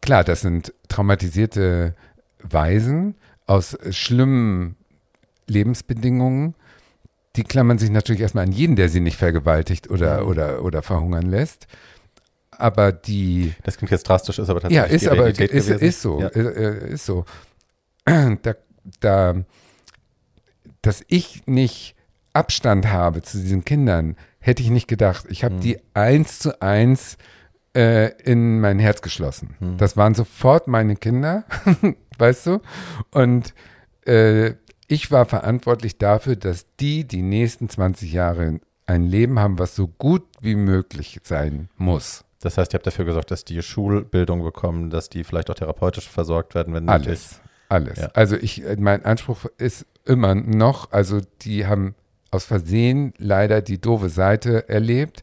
klar, 0.00 0.24
das 0.24 0.40
sind 0.40 0.72
traumatisierte 0.88 1.94
Waisen 2.42 3.16
aus 3.46 3.76
schlimmen 3.90 4.76
Lebensbedingungen, 5.46 6.54
die 7.36 7.44
klammern 7.44 7.78
sich 7.78 7.90
natürlich 7.90 8.22
erstmal 8.22 8.44
an 8.44 8.52
jeden, 8.52 8.76
der 8.76 8.88
sie 8.88 9.00
nicht 9.00 9.16
vergewaltigt 9.16 9.90
oder, 9.90 10.26
oder, 10.26 10.64
oder 10.64 10.82
verhungern 10.82 11.26
lässt. 11.26 11.66
Aber 12.50 12.92
die. 12.92 13.54
Das 13.62 13.78
klingt 13.78 13.90
jetzt 13.90 14.08
drastisch, 14.08 14.38
ist 14.38 14.50
aber 14.50 14.60
tatsächlich 14.60 14.90
ja, 14.90 14.96
ist 14.96 15.08
aber, 15.08 15.28
ist, 15.28 15.38
gewesen. 15.38 15.78
Ist 15.78 16.02
so, 16.02 16.20
ja. 16.20 16.28
ist, 16.28 16.82
ist 16.82 17.06
so. 17.06 17.24
Da, 18.42 18.54
da, 19.00 19.44
dass 20.82 21.04
ich 21.06 21.46
nicht 21.46 21.94
Abstand 22.32 22.90
habe 22.90 23.22
zu 23.22 23.38
diesen 23.38 23.64
Kindern, 23.64 24.16
hätte 24.40 24.62
ich 24.62 24.70
nicht 24.70 24.88
gedacht. 24.88 25.26
Ich 25.28 25.44
habe 25.44 25.56
die 25.56 25.78
eins 25.94 26.38
zu 26.38 26.60
eins 26.60 27.18
äh, 27.76 28.10
in 28.22 28.60
mein 28.60 28.78
Herz 28.78 29.02
geschlossen. 29.02 29.76
Das 29.76 29.96
waren 29.96 30.14
sofort 30.14 30.66
meine 30.66 30.96
Kinder, 30.96 31.44
weißt 32.18 32.46
du? 32.46 32.60
Und 33.12 33.54
äh, 34.06 34.54
ich 34.90 35.10
war 35.12 35.24
verantwortlich 35.24 35.98
dafür, 35.98 36.34
dass 36.34 36.66
die 36.80 37.06
die 37.06 37.22
nächsten 37.22 37.68
20 37.68 38.12
Jahre 38.12 38.60
ein 38.86 39.06
Leben 39.06 39.38
haben, 39.38 39.58
was 39.60 39.76
so 39.76 39.86
gut 39.86 40.24
wie 40.40 40.56
möglich 40.56 41.20
sein 41.22 41.68
muss. 41.76 42.24
Das 42.40 42.58
heißt, 42.58 42.72
ihr 42.72 42.78
habt 42.78 42.86
dafür 42.86 43.04
gesorgt, 43.04 43.30
dass 43.30 43.44
die 43.44 43.62
Schulbildung 43.62 44.42
bekommen, 44.42 44.90
dass 44.90 45.08
die 45.08 45.22
vielleicht 45.22 45.48
auch 45.48 45.54
therapeutisch 45.54 46.08
versorgt 46.08 46.56
werden, 46.56 46.74
wenn 46.74 46.86
nötig. 46.86 47.06
Alles. 47.06 47.40
Alles. 47.68 47.98
Ja. 47.98 48.10
Also 48.14 48.36
ich, 48.36 48.64
mein 48.78 49.04
Anspruch 49.04 49.44
ist 49.58 49.86
immer 50.04 50.34
noch, 50.34 50.90
also 50.90 51.20
die 51.42 51.66
haben 51.66 51.94
aus 52.32 52.44
Versehen 52.44 53.14
leider 53.16 53.62
die 53.62 53.80
doofe 53.80 54.08
Seite 54.08 54.68
erlebt. 54.68 55.22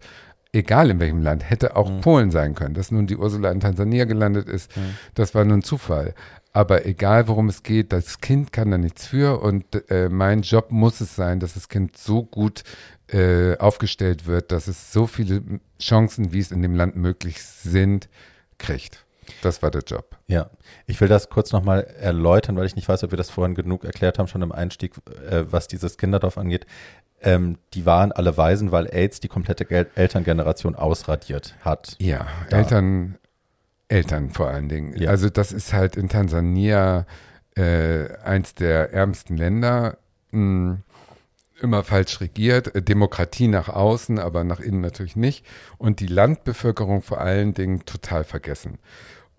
Egal 0.53 0.91
in 0.91 1.01
welchem 1.01 1.21
Land, 1.21 1.49
hätte 1.49 1.75
auch 1.75 1.89
Mhm. 1.89 2.01
Polen 2.01 2.31
sein 2.31 2.55
können. 2.55 2.73
Dass 2.73 2.89
nun 2.89 3.05
die 3.05 3.17
Ursula 3.17 3.51
in 3.51 3.59
Tansania 3.59 4.05
gelandet 4.05 4.47
ist, 4.47 4.71
das 5.13 5.35
war 5.35 5.43
nun 5.43 5.61
Zufall. 5.61 6.13
Aber 6.57 6.87
egal 6.87 7.27
worum 7.27 7.49
es 7.49 7.61
geht, 7.61 7.93
das 7.93 8.19
Kind 8.19 8.51
kann 8.51 8.71
da 8.71 8.79
nichts 8.79 9.05
für 9.05 9.41
und 9.43 9.63
äh, 9.91 10.09
mein 10.09 10.41
Job 10.41 10.71
muss 10.71 11.01
es 11.01 11.15
sein, 11.15 11.39
dass 11.39 11.53
das 11.53 11.69
Kind 11.69 11.95
so 11.95 12.23
gut 12.23 12.63
äh, 13.09 13.55
aufgestellt 13.59 14.25
wird, 14.25 14.51
dass 14.51 14.67
es 14.67 14.91
so 14.91 15.05
viele 15.05 15.43
Chancen, 15.79 16.33
wie 16.33 16.39
es 16.39 16.51
in 16.51 16.63
dem 16.63 16.73
Land 16.73 16.95
möglich 16.95 17.43
sind, 17.43 18.09
kriegt. 18.57 19.05
Das 19.43 19.61
war 19.61 19.69
der 19.69 19.83
Job. 19.83 20.17
Ja, 20.25 20.49
ich 20.87 20.99
will 20.99 21.07
das 21.07 21.29
kurz 21.29 21.51
nochmal 21.51 21.83
erläutern, 21.99 22.55
weil 22.57 22.65
ich 22.65 22.75
nicht 22.75 22.89
weiß, 22.89 23.03
ob 23.03 23.11
wir 23.11 23.17
das 23.17 23.29
vorhin 23.29 23.53
genug 23.53 23.85
erklärt 23.85 24.17
haben, 24.17 24.27
schon 24.27 24.41
im 24.41 24.51
Einstieg, 24.51 24.93
äh, 25.29 25.43
was 25.51 25.67
dieses 25.67 25.95
Kinderdorf 25.99 26.39
angeht. 26.39 26.65
Ähm, 27.21 27.59
die 27.75 27.85
waren 27.85 28.11
alle 28.11 28.35
Waisen, 28.35 28.71
weil 28.71 28.87
AIDS 28.87 29.19
die 29.19 29.27
komplette 29.27 29.65
Gel 29.65 29.91
Elterngeneration 29.93 30.73
ausradiert 30.73 31.53
hat. 31.61 31.95
Ja, 31.99 32.25
Da. 32.49 32.57
Eltern, 32.57 33.19
Eltern 33.87 34.31
vor 34.31 34.47
allen 34.47 34.69
Dingen. 34.69 34.95
Ja. 34.97 35.09
Also 35.09 35.29
das 35.29 35.51
ist 35.51 35.73
halt 35.73 35.95
in 35.95 36.09
Tansania 36.09 37.05
äh, 37.55 38.15
eins 38.23 38.53
der 38.55 38.93
ärmsten 38.93 39.37
Länder. 39.37 39.97
Mh, 40.31 40.79
immer 41.61 41.83
falsch 41.83 42.21
regiert, 42.21 42.75
äh, 42.75 42.81
Demokratie 42.81 43.47
nach 43.47 43.69
außen, 43.69 44.19
aber 44.19 44.43
nach 44.43 44.59
innen 44.59 44.81
natürlich 44.81 45.15
nicht. 45.15 45.45
Und 45.77 45.99
die 45.99 46.07
Landbevölkerung 46.07 47.01
vor 47.01 47.19
allen 47.19 47.53
Dingen 47.53 47.85
total 47.85 48.23
vergessen. 48.23 48.77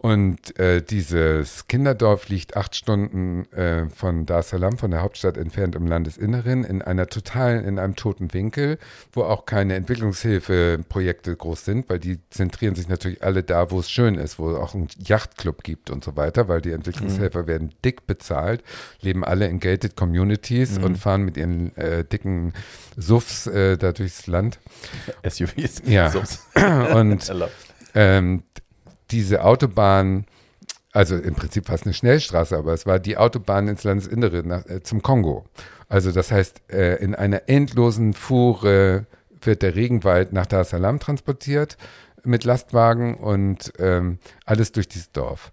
Und 0.01 0.57
äh, 0.61 0.81
dieses 0.81 1.67
Kinderdorf 1.67 2.29
liegt 2.29 2.57
acht 2.57 2.77
Stunden 2.77 3.51
äh, 3.53 3.89
von 3.89 4.27
Dar 4.27 4.39
es 4.39 4.51
Salaam, 4.51 4.79
von 4.79 4.93
der 4.93 5.03
Hauptstadt 5.03 5.37
entfernt 5.37 5.75
im 5.75 5.89
Landesinneren, 5.89 6.63
in 6.63 6.83
einer 6.83 7.09
totalen, 7.09 7.65
in 7.65 7.81
einem 7.81 7.97
toten 7.97 8.33
Winkel, 8.33 8.79
wo 9.13 9.25
auch 9.25 9.45
keine 9.45 9.75
Entwicklungshilfeprojekte 9.75 11.35
groß 11.35 11.65
sind, 11.65 11.89
weil 11.89 11.99
die 11.99 12.21
zentrieren 12.31 12.77
sich 12.77 12.87
natürlich 12.87 13.25
alle 13.25 13.43
da, 13.43 13.73
wo 13.73 13.81
es 13.81 13.91
schön 13.91 14.15
ist, 14.15 14.39
wo 14.39 14.53
es 14.53 14.57
auch 14.57 14.73
einen 14.73 14.87
Yachtclub 15.05 15.65
gibt 15.65 15.91
und 15.91 16.05
so 16.05 16.15
weiter, 16.15 16.47
weil 16.47 16.61
die 16.61 16.71
Entwicklungshelfer 16.71 17.49
werden 17.49 17.75
dick 17.85 18.07
bezahlt, 18.07 18.63
leben 19.01 19.25
alle 19.25 19.49
in 19.49 19.59
gated 19.59 19.97
Communities 19.97 20.79
und 20.79 20.97
fahren 20.97 21.23
mit 21.23 21.37
ihren 21.37 21.77
äh, 21.77 22.05
dicken 22.05 22.53
Suffs 22.97 23.49
äh, 23.49 23.77
da 23.77 23.91
durchs 23.91 24.29
Land. 24.29 24.61
SUVs. 25.29 25.83
Ja. 25.87 26.11
So. 26.11 26.23
Und 26.95 27.33
ähm, 27.97 28.45
diese 29.11 29.45
Autobahn, 29.45 30.27
also 30.93 31.17
im 31.17 31.35
Prinzip 31.35 31.67
fast 31.67 31.85
eine 31.85 31.95
Schnellstraße, 31.95 32.57
aber 32.57 32.73
es 32.73 32.87
war 32.87 32.99
die 32.99 33.17
Autobahn 33.17 33.69
ins 33.69 33.85
Landesinnere 33.85 34.43
nach, 34.47 34.67
äh, 34.67 34.83
zum 34.83 35.03
Kongo. 35.03 35.45
Also 35.89 36.13
das 36.13 36.31
heißt, 36.31 36.63
äh, 36.71 36.97
in 36.97 37.15
einer 37.15 37.49
endlosen 37.49 38.13
Fuhre 38.13 39.07
wird 39.41 39.63
der 39.63 39.75
Regenwald 39.75 40.33
nach 40.33 40.47
Dar 40.47 40.63
es 40.63 40.71
Salaam 40.71 40.99
transportiert 40.99 41.77
mit 42.25 42.45
Lastwagen 42.45 43.15
und 43.15 43.73
ähm, 43.79 44.19
alles 44.45 44.73
durch 44.73 44.89
dieses 44.89 45.13
Dorf. 45.13 45.51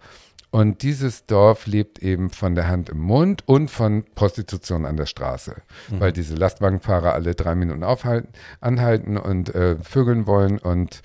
Und 0.51 0.83
dieses 0.83 1.25
Dorf 1.25 1.67
lebt 1.67 1.99
eben 1.99 2.29
von 2.29 2.55
der 2.55 2.69
Hand 2.69 2.89
im 2.89 2.99
Mund 2.99 3.43
und 3.45 3.69
von 3.69 4.05
Prostitution 4.15 4.85
an 4.85 4.95
der 4.95 5.05
Straße, 5.05 5.55
weil 5.89 6.13
diese 6.13 6.35
Lastwagenfahrer 6.35 7.13
alle 7.13 7.35
drei 7.35 7.55
Minuten 7.55 7.83
aufhalten, 7.83 8.29
anhalten 8.61 9.17
und 9.17 9.53
äh, 9.53 9.75
vögeln 9.75 10.27
wollen 10.27 10.57
und 10.57 11.01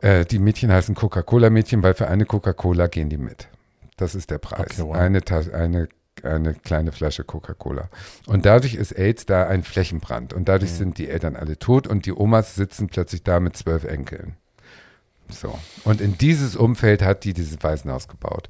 äh, 0.00 0.24
die 0.24 0.38
Mädchen 0.38 0.72
heißen 0.72 0.94
Coca-Cola-Mädchen, 0.94 1.82
weil 1.82 1.94
für 1.94 2.08
eine 2.08 2.26
Coca-Cola 2.26 2.86
gehen 2.86 3.08
die 3.08 3.18
mit. 3.18 3.48
Das 3.96 4.14
ist 4.14 4.30
der 4.30 4.38
Preis. 4.38 4.78
Okay, 4.78 4.82
wow. 4.82 4.96
eine, 4.96 5.20
eine, 5.52 5.88
eine 6.22 6.54
kleine 6.54 6.92
Flasche 6.92 7.24
Coca-Cola. 7.24 7.88
Und 8.26 8.46
dadurch 8.46 8.74
ist 8.74 8.92
AIDS 8.92 9.26
da 9.26 9.46
ein 9.46 9.62
Flächenbrand. 9.62 10.32
Und 10.32 10.48
dadurch 10.48 10.72
Mhm. 10.72 10.76
sind 10.76 10.98
die 10.98 11.08
Eltern 11.08 11.36
alle 11.36 11.58
tot 11.58 11.86
und 11.86 12.06
die 12.06 12.12
Omas 12.12 12.54
sitzen 12.54 12.88
plötzlich 12.88 13.22
da 13.22 13.40
mit 13.40 13.56
zwölf 13.56 13.84
Enkeln. 13.84 14.36
So. 15.28 15.58
Und 15.84 16.00
in 16.00 16.16
dieses 16.18 16.56
Umfeld 16.56 17.02
hat 17.02 17.24
die 17.24 17.32
dieses 17.32 17.62
Waisenhaus 17.62 18.08
gebaut. 18.08 18.48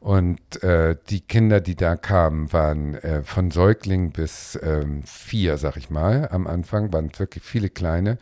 Und 0.00 0.62
äh, 0.62 0.96
die 1.10 1.20
Kinder, 1.20 1.60
die 1.60 1.74
da 1.74 1.96
kamen, 1.96 2.52
waren 2.52 2.94
äh, 2.94 3.22
von 3.22 3.50
Säugling 3.50 4.12
bis 4.12 4.58
ähm, 4.62 5.02
vier, 5.04 5.58
sag 5.58 5.76
ich 5.76 5.90
mal, 5.90 6.28
am 6.30 6.46
Anfang, 6.46 6.92
waren 6.92 7.10
wirklich 7.18 7.42
viele 7.42 7.70
kleine. 7.70 8.18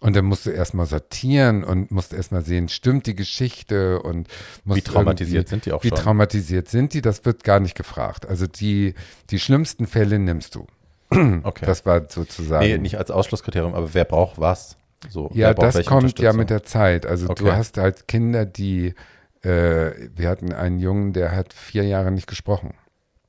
Und 0.00 0.14
dann 0.14 0.26
musst 0.26 0.44
du 0.44 0.50
erstmal 0.50 0.86
sortieren 0.86 1.64
und 1.64 1.90
musst 1.90 2.12
erstmal 2.12 2.42
sehen, 2.44 2.68
stimmt 2.68 3.06
die 3.06 3.14
Geschichte 3.14 4.00
und 4.02 4.28
musst 4.64 4.76
Wie 4.76 4.82
traumatisiert 4.82 5.48
sind 5.48 5.64
die 5.64 5.72
auch 5.72 5.82
Wie 5.84 5.88
schon? 5.88 5.98
traumatisiert 5.98 6.68
sind 6.68 6.92
die? 6.92 7.00
Das 7.00 7.24
wird 7.24 7.44
gar 7.44 7.60
nicht 7.60 7.74
gefragt. 7.74 8.26
Also 8.26 8.46
die, 8.46 8.94
die 9.30 9.38
schlimmsten 9.38 9.86
Fälle 9.86 10.18
nimmst 10.18 10.54
du. 10.54 10.66
Okay. 11.44 11.64
Das 11.64 11.86
war 11.86 12.02
sozusagen. 12.08 12.66
nee, 12.66 12.76
nicht 12.78 12.98
als 12.98 13.10
Ausschlusskriterium, 13.10 13.74
aber 13.74 13.94
wer 13.94 14.04
braucht 14.04 14.38
was? 14.38 14.76
So, 15.08 15.30
Ja, 15.34 15.54
das 15.54 15.84
kommt 15.86 16.18
ja 16.18 16.32
mit 16.32 16.50
der 16.50 16.62
Zeit. 16.64 17.06
Also 17.06 17.30
Okay. 17.30 17.44
du 17.44 17.52
hast 17.52 17.78
halt 17.78 18.08
Kinder, 18.08 18.44
die, 18.44 18.94
äh, 19.42 19.92
wir 20.14 20.28
hatten 20.28 20.52
einen 20.52 20.78
Jungen, 20.78 21.12
der 21.12 21.34
hat 21.34 21.52
vier 21.54 21.84
Jahre 21.84 22.10
nicht 22.10 22.26
gesprochen. 22.26 22.74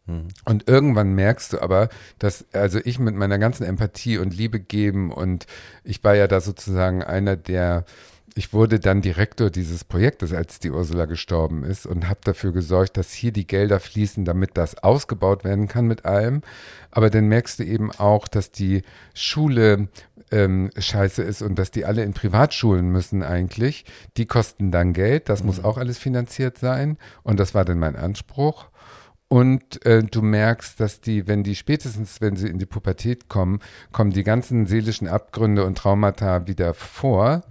Mhm. 0.08 0.30
Und 0.46 0.68
irgendwann 0.68 1.14
merkst 1.14 1.54
du 1.54 1.62
aber, 1.62 1.90
dass, 2.18 2.46
also 2.54 2.80
ich 2.84 3.00
mit 3.00 3.16
meiner 3.16 3.38
ganzen 3.38 3.64
Empathie 3.66 4.18
und 4.18 4.36
Liebe 4.36 4.60
geben 4.60 5.12
und 5.12 5.46
ich 5.84 6.04
war 6.04 6.16
ja 6.16 6.28
da 6.28 6.42
sozusagen 6.42 7.04
einer 7.04 7.36
der, 7.36 7.86
ich 8.36 8.54
wurde 8.54 8.80
dann 8.80 9.02
Direktor 9.02 9.50
dieses 9.50 9.84
Projektes, 9.84 10.32
als 10.34 10.60
die 10.60 10.72
Ursula 10.72 11.06
gestorben 11.06 11.64
ist 11.64 11.86
und 11.86 12.08
habe 12.08 12.20
dafür 12.24 12.52
gesorgt, 12.52 12.98
dass 12.98 13.12
hier 13.12 13.32
die 13.32 13.48
Gelder 13.48 13.80
fließen, 13.80 14.26
damit 14.26 14.58
das 14.58 14.78
ausgebaut 14.84 15.44
werden 15.44 15.68
kann 15.68 15.88
mit 15.88 16.06
allem. 16.06 16.42
Aber 16.92 17.10
dann 17.10 17.28
merkst 17.28 17.60
du 17.60 17.64
eben 17.64 17.92
auch, 17.92 18.28
dass 18.28 18.52
die 18.52 18.84
Schule 19.14 19.88
ähm, 20.32 20.70
scheiße 20.78 21.24
ist 21.24 21.42
und 21.42 21.58
dass 21.58 21.72
die 21.72 21.86
alle 21.86 22.04
in 22.04 22.14
Privatschulen 22.14 22.90
müssen 22.90 23.24
eigentlich. 23.24 23.86
Die 24.18 24.26
kosten 24.26 24.72
dann 24.72 24.94
Geld, 24.94 25.30
das 25.30 25.44
muss 25.44 25.64
auch 25.64 25.78
alles 25.78 25.98
finanziert 25.98 26.58
sein. 26.58 26.98
Und 27.24 27.40
das 27.40 27.56
war 27.56 27.66
dann 27.66 27.80
mein 27.80 27.96
Anspruch. 27.96 28.68
Und 29.30 29.86
äh, 29.86 30.04
du 30.04 30.22
merkst, 30.22 30.80
dass 30.80 31.02
die, 31.02 31.28
wenn 31.28 31.44
die 31.44 31.56
spätestens, 31.56 32.22
wenn 32.22 32.38
sie 32.38 32.48
in 32.48 32.60
die 32.60 32.66
Pubertät 32.66 33.28
kommen, 33.28 33.60
kommen 33.92 34.12
die 34.12 34.24
ganzen 34.24 34.68
seelischen 34.68 35.08
Abgründe 35.08 35.66
und 35.66 35.78
Traumata 35.78 36.48
wieder 36.48 36.74
vor. 36.74 37.44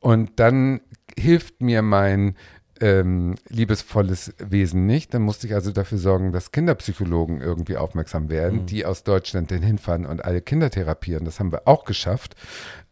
Und 0.00 0.32
dann 0.40 0.80
hilft 1.16 1.62
mir 1.62 1.82
mein 1.82 2.34
ähm, 2.80 3.36
liebesvolles 3.48 4.34
Wesen 4.38 4.86
nicht. 4.86 5.14
Dann 5.14 5.22
musste 5.22 5.46
ich 5.46 5.54
also 5.54 5.70
dafür 5.70 5.98
sorgen, 5.98 6.32
dass 6.32 6.52
Kinderpsychologen 6.52 7.40
irgendwie 7.40 7.76
aufmerksam 7.76 8.28
werden, 8.28 8.66
die 8.66 8.84
aus 8.84 9.04
Deutschland 9.04 9.50
denn 9.50 9.62
hinfahren 9.62 10.06
und 10.06 10.24
alle 10.24 10.40
Kinder 10.40 10.70
therapieren. 10.70 11.24
Das 11.24 11.38
haben 11.38 11.52
wir 11.52 11.68
auch 11.68 11.84
geschafft. 11.84 12.34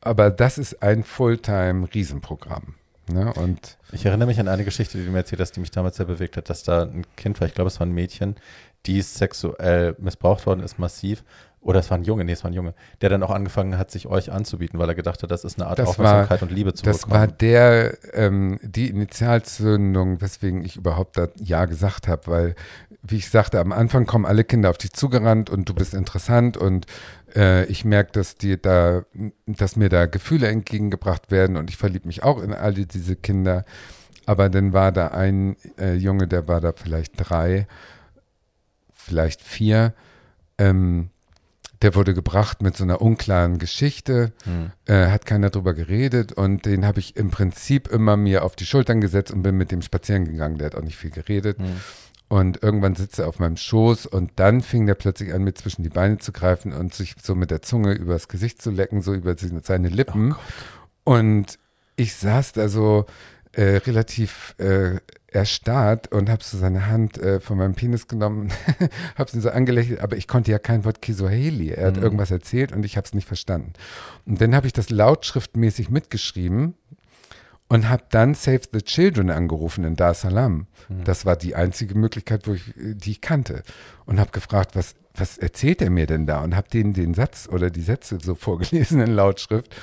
Aber 0.00 0.30
das 0.30 0.58
ist 0.58 0.82
ein 0.82 1.02
Fulltime-Riesenprogramm. 1.02 2.74
Ne? 3.12 3.32
Und 3.34 3.78
Ich 3.93 4.05
erinnere 4.06 4.26
mich 4.26 4.40
an 4.40 4.48
eine 4.48 4.64
Geschichte, 4.64 4.98
die 4.98 5.05
du 5.05 5.10
mir 5.10 5.18
erzählt 5.18 5.40
hast, 5.40 5.52
die 5.52 5.60
mich 5.60 5.70
damals 5.70 5.97
sehr 5.97 6.06
bewegt 6.06 6.36
hat, 6.36 6.51
dass 6.51 6.62
da 6.62 6.82
ein 6.82 7.05
Kind 7.16 7.40
war, 7.40 7.47
ich 7.47 7.55
glaube, 7.55 7.68
es 7.68 7.80
war 7.80 7.86
ein 7.86 7.93
Mädchen, 7.93 8.36
die 8.86 9.01
sexuell 9.02 9.94
missbraucht 9.98 10.47
worden 10.47 10.60
ist, 10.60 10.78
massiv. 10.78 11.22
Oder 11.62 11.78
es 11.78 11.90
war 11.90 11.97
ein 11.98 12.02
Junge, 12.02 12.24
nee, 12.24 12.32
es 12.32 12.43
war 12.43 12.51
ein 12.51 12.55
Junge, 12.55 12.74
der 13.01 13.09
dann 13.09 13.22
auch 13.22 13.30
angefangen 13.30 13.78
hat, 13.78 13.93
sich 13.93 14.09
euch 14.09 14.32
anzubieten, 14.32 14.80
weil 14.80 14.89
er 14.89 14.97
gedacht 14.97 15.22
hat, 15.22 15.30
das 15.30 15.44
ist 15.44 15.60
eine 15.60 15.68
Art 15.68 15.78
Das 15.78 15.90
Aufmerksamkeit 15.90 16.43
war- 16.43 16.48
und 16.48 16.55
Liebe 16.55 16.74
zu 16.74 16.84
Das 16.84 17.02
bekommen. 17.02 17.20
war 17.20 17.26
der, 17.28 17.97
ähm, 18.14 18.59
die 18.62 18.89
Initialzündung, 18.89 20.20
weswegen 20.20 20.64
ich 20.64 20.76
überhaupt 20.76 21.16
da 21.16 21.28
Ja 21.39 21.66
gesagt 21.66 22.09
habe, 22.09 22.26
weil, 22.26 22.55
wie 23.02 23.16
ich 23.16 23.30
sagte, 23.30 23.60
am 23.60 23.70
Anfang 23.70 24.06
kommen 24.06 24.26
alle 24.26 24.43
Kinder 24.43 24.70
auf 24.70 24.78
dich 24.78 24.93
zugerannt 24.93 25.51
und 25.51 25.68
du 25.68 25.74
bist 25.74 25.94
interessant 25.94 26.56
und 26.56 26.86
äh, 27.36 27.64
ich 27.66 27.84
merke, 27.84 28.10
dass 28.10 28.36
die 28.36 28.60
da, 28.60 29.05
dass 29.47 29.76
mir 29.76 29.89
da 29.89 30.06
Gefühle 30.06 30.48
entgegengebracht 30.48 31.30
werden 31.30 31.56
und 31.56 31.70
ich 31.70 31.76
verliebe 31.76 32.09
mich 32.09 32.24
auch 32.24 32.43
in 32.43 32.52
alle 32.52 32.86
diese 32.86 33.14
Kinder. 33.14 33.64
Aber 34.26 34.48
dann 34.48 34.72
war 34.72 34.90
da 34.90 35.09
ein 35.09 35.56
äh, 35.78 35.94
Junge, 35.94 36.26
der 36.26 36.48
war 36.48 36.60
da 36.60 36.72
vielleicht 36.72 37.12
drei, 37.16 37.66
vielleicht 38.93 39.43
vier, 39.43 39.94
ähm, 40.59 41.10
der 41.82 41.94
wurde 41.94 42.14
gebracht 42.14 42.62
mit 42.62 42.76
so 42.76 42.84
einer 42.84 43.02
unklaren 43.02 43.59
Geschichte, 43.59 44.32
Hm. 44.44 44.72
äh, 44.86 45.09
hat 45.09 45.26
keiner 45.26 45.50
drüber 45.50 45.74
geredet 45.74 46.32
und 46.32 46.64
den 46.64 46.86
habe 46.86 47.00
ich 47.00 47.16
im 47.16 47.30
Prinzip 47.30 47.88
immer 47.88 48.16
mir 48.16 48.44
auf 48.44 48.56
die 48.56 48.66
Schultern 48.66 49.00
gesetzt 49.00 49.32
und 49.32 49.42
bin 49.42 49.56
mit 49.56 49.70
dem 49.72 49.82
spazieren 49.82 50.24
gegangen. 50.24 50.59
Der 50.59 50.66
hat 50.66 50.74
auch 50.76 50.82
nicht 50.82 50.96
viel 50.96 51.10
geredet. 51.10 51.59
Hm. 51.59 51.80
Und 52.28 52.62
irgendwann 52.62 52.94
sitzt 52.94 53.18
er 53.18 53.28
auf 53.28 53.40
meinem 53.40 53.59
Schoß 53.59 54.06
und 54.06 54.30
dann 54.36 54.62
fing 54.62 54.86
der 54.86 54.94
plötzlich 54.94 55.34
an, 55.34 55.44
mir 55.44 55.52
zwischen 55.52 55.82
die 55.82 55.90
Beine 55.90 56.16
zu 56.16 56.32
greifen 56.32 56.72
und 56.72 56.94
sich 56.94 57.14
so 57.22 57.34
mit 57.34 57.50
der 57.50 57.60
Zunge 57.60 57.92
übers 57.92 58.26
Gesicht 58.26 58.62
zu 58.62 58.70
lecken, 58.70 59.02
so 59.02 59.12
über 59.12 59.34
seine 59.36 59.90
Lippen. 59.90 60.34
Oh 61.04 61.12
und 61.12 61.59
ich 61.96 62.14
saß 62.14 62.52
da 62.52 62.68
so 62.68 63.04
äh, 63.52 63.76
relativ 63.76 64.54
äh, 64.56 64.96
erstarrt 65.34 66.12
und 66.12 66.28
habe 66.28 66.42
so 66.42 66.59
seine 66.59 66.86
Hand 66.86 67.18
äh, 67.18 67.40
von 67.40 67.59
meinem 67.59 67.74
Penis 67.74 68.09
genommen, 68.09 68.50
habe 69.16 69.30
sie 69.30 69.40
so 69.40 69.50
angelächelt, 69.50 70.00
aber 70.00 70.16
ich 70.16 70.28
konnte 70.28 70.50
ja 70.50 70.59
kein 70.59 70.84
Wort 70.84 71.02
Kisuaheli. 71.02 71.70
Er 71.70 71.88
hat 71.88 71.96
mhm. 71.96 72.02
irgendwas 72.02 72.30
erzählt 72.30 72.72
und 72.72 72.84
ich 72.84 72.96
habe 72.96 73.06
es 73.06 73.14
nicht 73.14 73.26
verstanden. 73.26 73.72
Und 74.26 74.40
dann 74.40 74.54
habe 74.54 74.66
ich 74.66 74.72
das 74.72 74.90
lautschriftmäßig 74.90 75.90
mitgeschrieben 75.90 76.74
und 77.68 77.88
habe 77.88 78.04
dann 78.10 78.34
Save 78.34 78.60
the 78.70 78.82
Children 78.82 79.30
angerufen 79.30 79.84
in 79.84 79.96
Dar 79.96 80.10
es 80.10 80.20
Salaam. 80.20 80.66
Mhm. 80.88 81.04
Das 81.04 81.24
war 81.24 81.36
die 81.36 81.54
einzige 81.54 81.94
Möglichkeit, 81.94 82.46
wo 82.46 82.52
ich, 82.52 82.74
die 82.76 83.12
ich 83.12 83.20
kannte. 83.22 83.62
Und 84.04 84.20
habe 84.20 84.30
gefragt, 84.30 84.76
was, 84.76 84.94
was 85.14 85.38
erzählt 85.38 85.80
er 85.80 85.88
mir 85.88 86.06
denn 86.06 86.26
da? 86.26 86.42
Und 86.42 86.54
habe 86.54 86.68
denen 86.68 86.92
den 86.92 87.14
Satz 87.14 87.48
oder 87.50 87.70
die 87.70 87.80
Sätze 87.80 88.18
so 88.22 88.34
vorgelesen 88.36 89.00
in 89.00 89.12
Lautschrift. 89.12 89.74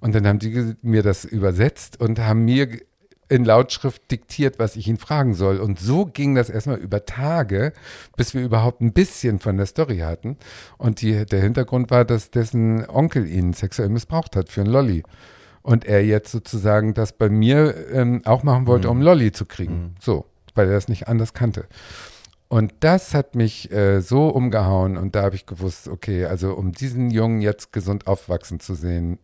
Und 0.00 0.14
dann 0.14 0.26
haben 0.26 0.38
die 0.38 0.74
mir 0.82 1.02
das 1.02 1.24
übersetzt 1.24 2.00
und 2.00 2.18
haben 2.18 2.44
mir 2.46 2.68
in 3.28 3.44
Lautschrift 3.44 4.10
diktiert, 4.10 4.58
was 4.58 4.76
ich 4.76 4.88
ihn 4.88 4.98
fragen 4.98 5.34
soll. 5.34 5.58
Und 5.58 5.78
so 5.78 6.06
ging 6.06 6.34
das 6.34 6.50
erstmal 6.50 6.78
über 6.78 7.06
Tage, 7.06 7.72
bis 8.16 8.34
wir 8.34 8.42
überhaupt 8.42 8.80
ein 8.80 8.92
bisschen 8.92 9.38
von 9.38 9.56
der 9.56 9.66
Story 9.66 9.98
hatten. 9.98 10.36
Und 10.78 11.00
die, 11.00 11.24
der 11.24 11.40
Hintergrund 11.40 11.90
war, 11.90 12.04
dass 12.04 12.30
dessen 12.30 12.88
Onkel 12.88 13.26
ihn 13.26 13.52
sexuell 13.52 13.88
missbraucht 13.88 14.36
hat 14.36 14.48
für 14.48 14.60
einen 14.60 14.70
Lolly. 14.70 15.02
Und 15.62 15.86
er 15.86 16.04
jetzt 16.04 16.30
sozusagen 16.30 16.92
das 16.92 17.12
bei 17.12 17.30
mir 17.30 17.90
ähm, 17.92 18.22
auch 18.26 18.42
machen 18.42 18.66
wollte, 18.66 18.88
mhm. 18.88 18.92
um 18.92 19.02
Lolly 19.02 19.32
zu 19.32 19.46
kriegen. 19.46 19.74
Mhm. 19.74 19.94
So, 20.00 20.26
weil 20.54 20.68
er 20.68 20.74
das 20.74 20.88
nicht 20.88 21.08
anders 21.08 21.32
kannte. 21.32 21.66
Und 22.48 22.72
das 22.80 23.14
hat 23.14 23.34
mich 23.34 23.72
äh, 23.72 24.00
so 24.00 24.28
umgehauen 24.28 24.96
und 24.96 25.16
da 25.16 25.22
habe 25.22 25.34
ich 25.34 25.46
gewusst, 25.46 25.88
okay, 25.88 26.26
also 26.26 26.52
um 26.52 26.72
diesen 26.72 27.10
Jungen 27.10 27.40
jetzt 27.40 27.72
gesund 27.72 28.06
aufwachsen 28.06 28.60
zu 28.60 28.74
sehen, 28.74 29.18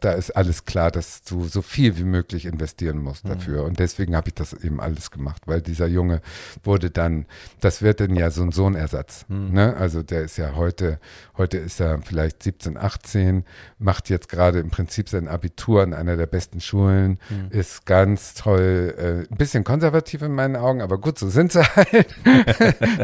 da 0.00 0.12
ist 0.12 0.30
alles 0.30 0.64
klar, 0.66 0.90
dass 0.90 1.22
du 1.22 1.44
so 1.44 1.62
viel 1.62 1.96
wie 1.96 2.04
möglich 2.04 2.44
investieren 2.44 2.98
musst 2.98 3.24
mhm. 3.24 3.30
dafür. 3.30 3.64
Und 3.64 3.78
deswegen 3.78 4.14
habe 4.14 4.28
ich 4.28 4.34
das 4.34 4.52
eben 4.52 4.80
alles 4.80 5.10
gemacht, 5.10 5.42
weil 5.46 5.62
dieser 5.62 5.86
Junge 5.86 6.20
wurde 6.62 6.90
dann, 6.90 7.24
das 7.60 7.80
wird 7.80 8.00
dann 8.00 8.14
ja 8.14 8.30
so 8.30 8.42
ein 8.42 8.52
Sohnersatz. 8.52 9.24
Mhm. 9.28 9.52
Ne? 9.52 9.76
Also 9.76 10.02
der 10.02 10.22
ist 10.22 10.36
ja 10.36 10.54
heute, 10.54 11.00
heute 11.36 11.56
ist 11.56 11.80
er 11.80 12.00
vielleicht 12.02 12.42
17, 12.42 12.76
18, 12.76 13.44
macht 13.78 14.10
jetzt 14.10 14.28
gerade 14.28 14.60
im 14.60 14.70
Prinzip 14.70 15.08
sein 15.08 15.28
Abitur 15.28 15.82
an 15.82 15.94
einer 15.94 16.16
der 16.16 16.26
besten 16.26 16.60
Schulen, 16.60 17.18
mhm. 17.30 17.48
ist 17.50 17.86
ganz 17.86 18.34
toll, 18.34 18.94
äh, 18.98 19.32
ein 19.32 19.36
bisschen 19.38 19.64
konservativ 19.64 20.20
in 20.20 20.32
meinen 20.32 20.56
Augen, 20.56 20.82
aber 20.82 20.98
gut, 20.98 21.18
so 21.18 21.28
sind 21.28 21.52
sie 21.52 21.62
halt. 21.76 22.06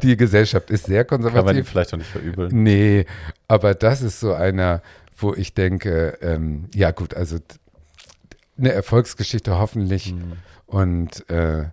die 0.02 0.16
Gesellschaft 0.18 0.70
ist 0.70 0.86
sehr 0.86 1.06
konservativ. 1.06 1.36
Kann 1.36 1.46
man 1.46 1.56
ihn 1.56 1.64
vielleicht 1.64 1.94
auch 1.94 1.98
nicht 1.98 2.10
verübeln. 2.10 2.62
Nee, 2.62 3.06
aber 3.48 3.74
das 3.74 4.02
ist 4.02 4.20
so 4.20 4.34
einer, 4.34 4.82
wo 5.22 5.34
ich 5.34 5.54
denke, 5.54 6.18
ähm, 6.20 6.68
ja 6.74 6.90
gut, 6.90 7.14
also 7.14 7.38
eine 8.58 8.72
Erfolgsgeschichte 8.72 9.58
hoffentlich 9.58 10.12
mhm. 10.12 10.32
und 10.66 11.28
äh, 11.30 11.70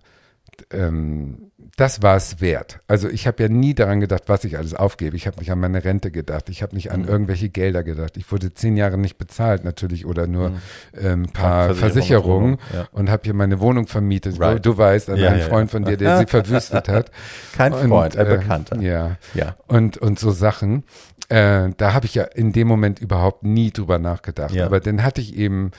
ähm, 0.70 1.49
das 1.76 2.02
war 2.02 2.16
es 2.16 2.40
wert. 2.40 2.80
Also 2.88 3.08
ich 3.08 3.26
habe 3.26 3.42
ja 3.42 3.48
nie 3.48 3.74
daran 3.74 4.00
gedacht, 4.00 4.24
was 4.26 4.44
ich 4.44 4.58
alles 4.58 4.74
aufgebe. 4.74 5.16
Ich 5.16 5.26
habe 5.26 5.38
nicht 5.38 5.50
an 5.50 5.60
meine 5.60 5.84
Rente 5.84 6.10
gedacht. 6.10 6.48
Ich 6.48 6.62
habe 6.62 6.74
nicht 6.74 6.90
an 6.90 7.02
mhm. 7.02 7.08
irgendwelche 7.08 7.48
Gelder 7.48 7.82
gedacht. 7.82 8.16
Ich 8.16 8.30
wurde 8.30 8.52
zehn 8.52 8.76
Jahre 8.76 8.98
nicht 8.98 9.18
bezahlt 9.18 9.64
natürlich 9.64 10.06
oder 10.06 10.26
nur 10.26 10.50
mhm. 10.50 10.56
ähm, 11.00 11.22
ein 11.22 11.32
paar 11.32 11.74
Versicherungen 11.74 12.58
ja. 12.74 12.86
und 12.92 13.10
habe 13.10 13.22
hier 13.24 13.34
meine 13.34 13.60
Wohnung 13.60 13.86
vermietet. 13.86 14.38
Right. 14.40 14.64
Du 14.64 14.76
weißt, 14.76 15.10
an 15.10 15.16
ja, 15.16 15.30
einen 15.30 15.40
ja, 15.40 15.46
Freund 15.46 15.70
von 15.70 15.84
dir, 15.84 15.96
der 15.96 16.18
sie 16.18 16.26
verwüstet 16.28 16.88
hat. 16.88 17.10
Kein 17.56 17.72
Freund, 17.72 18.14
und, 18.14 18.16
ein 18.16 18.26
äh, 18.26 18.36
Bekannter. 18.36 18.80
Ja. 18.80 19.16
ja. 19.34 19.56
Und, 19.66 19.96
und 19.98 20.18
so 20.18 20.30
Sachen. 20.30 20.84
Äh, 21.28 21.70
da 21.76 21.92
habe 21.92 22.06
ich 22.06 22.16
ja 22.16 22.24
in 22.24 22.52
dem 22.52 22.66
Moment 22.66 22.98
überhaupt 22.98 23.44
nie 23.44 23.70
drüber 23.70 23.98
nachgedacht. 23.98 24.58
Aber 24.58 24.80
dann 24.80 25.02
hatte 25.04 25.20
ich 25.20 25.36
eben, 25.36 25.70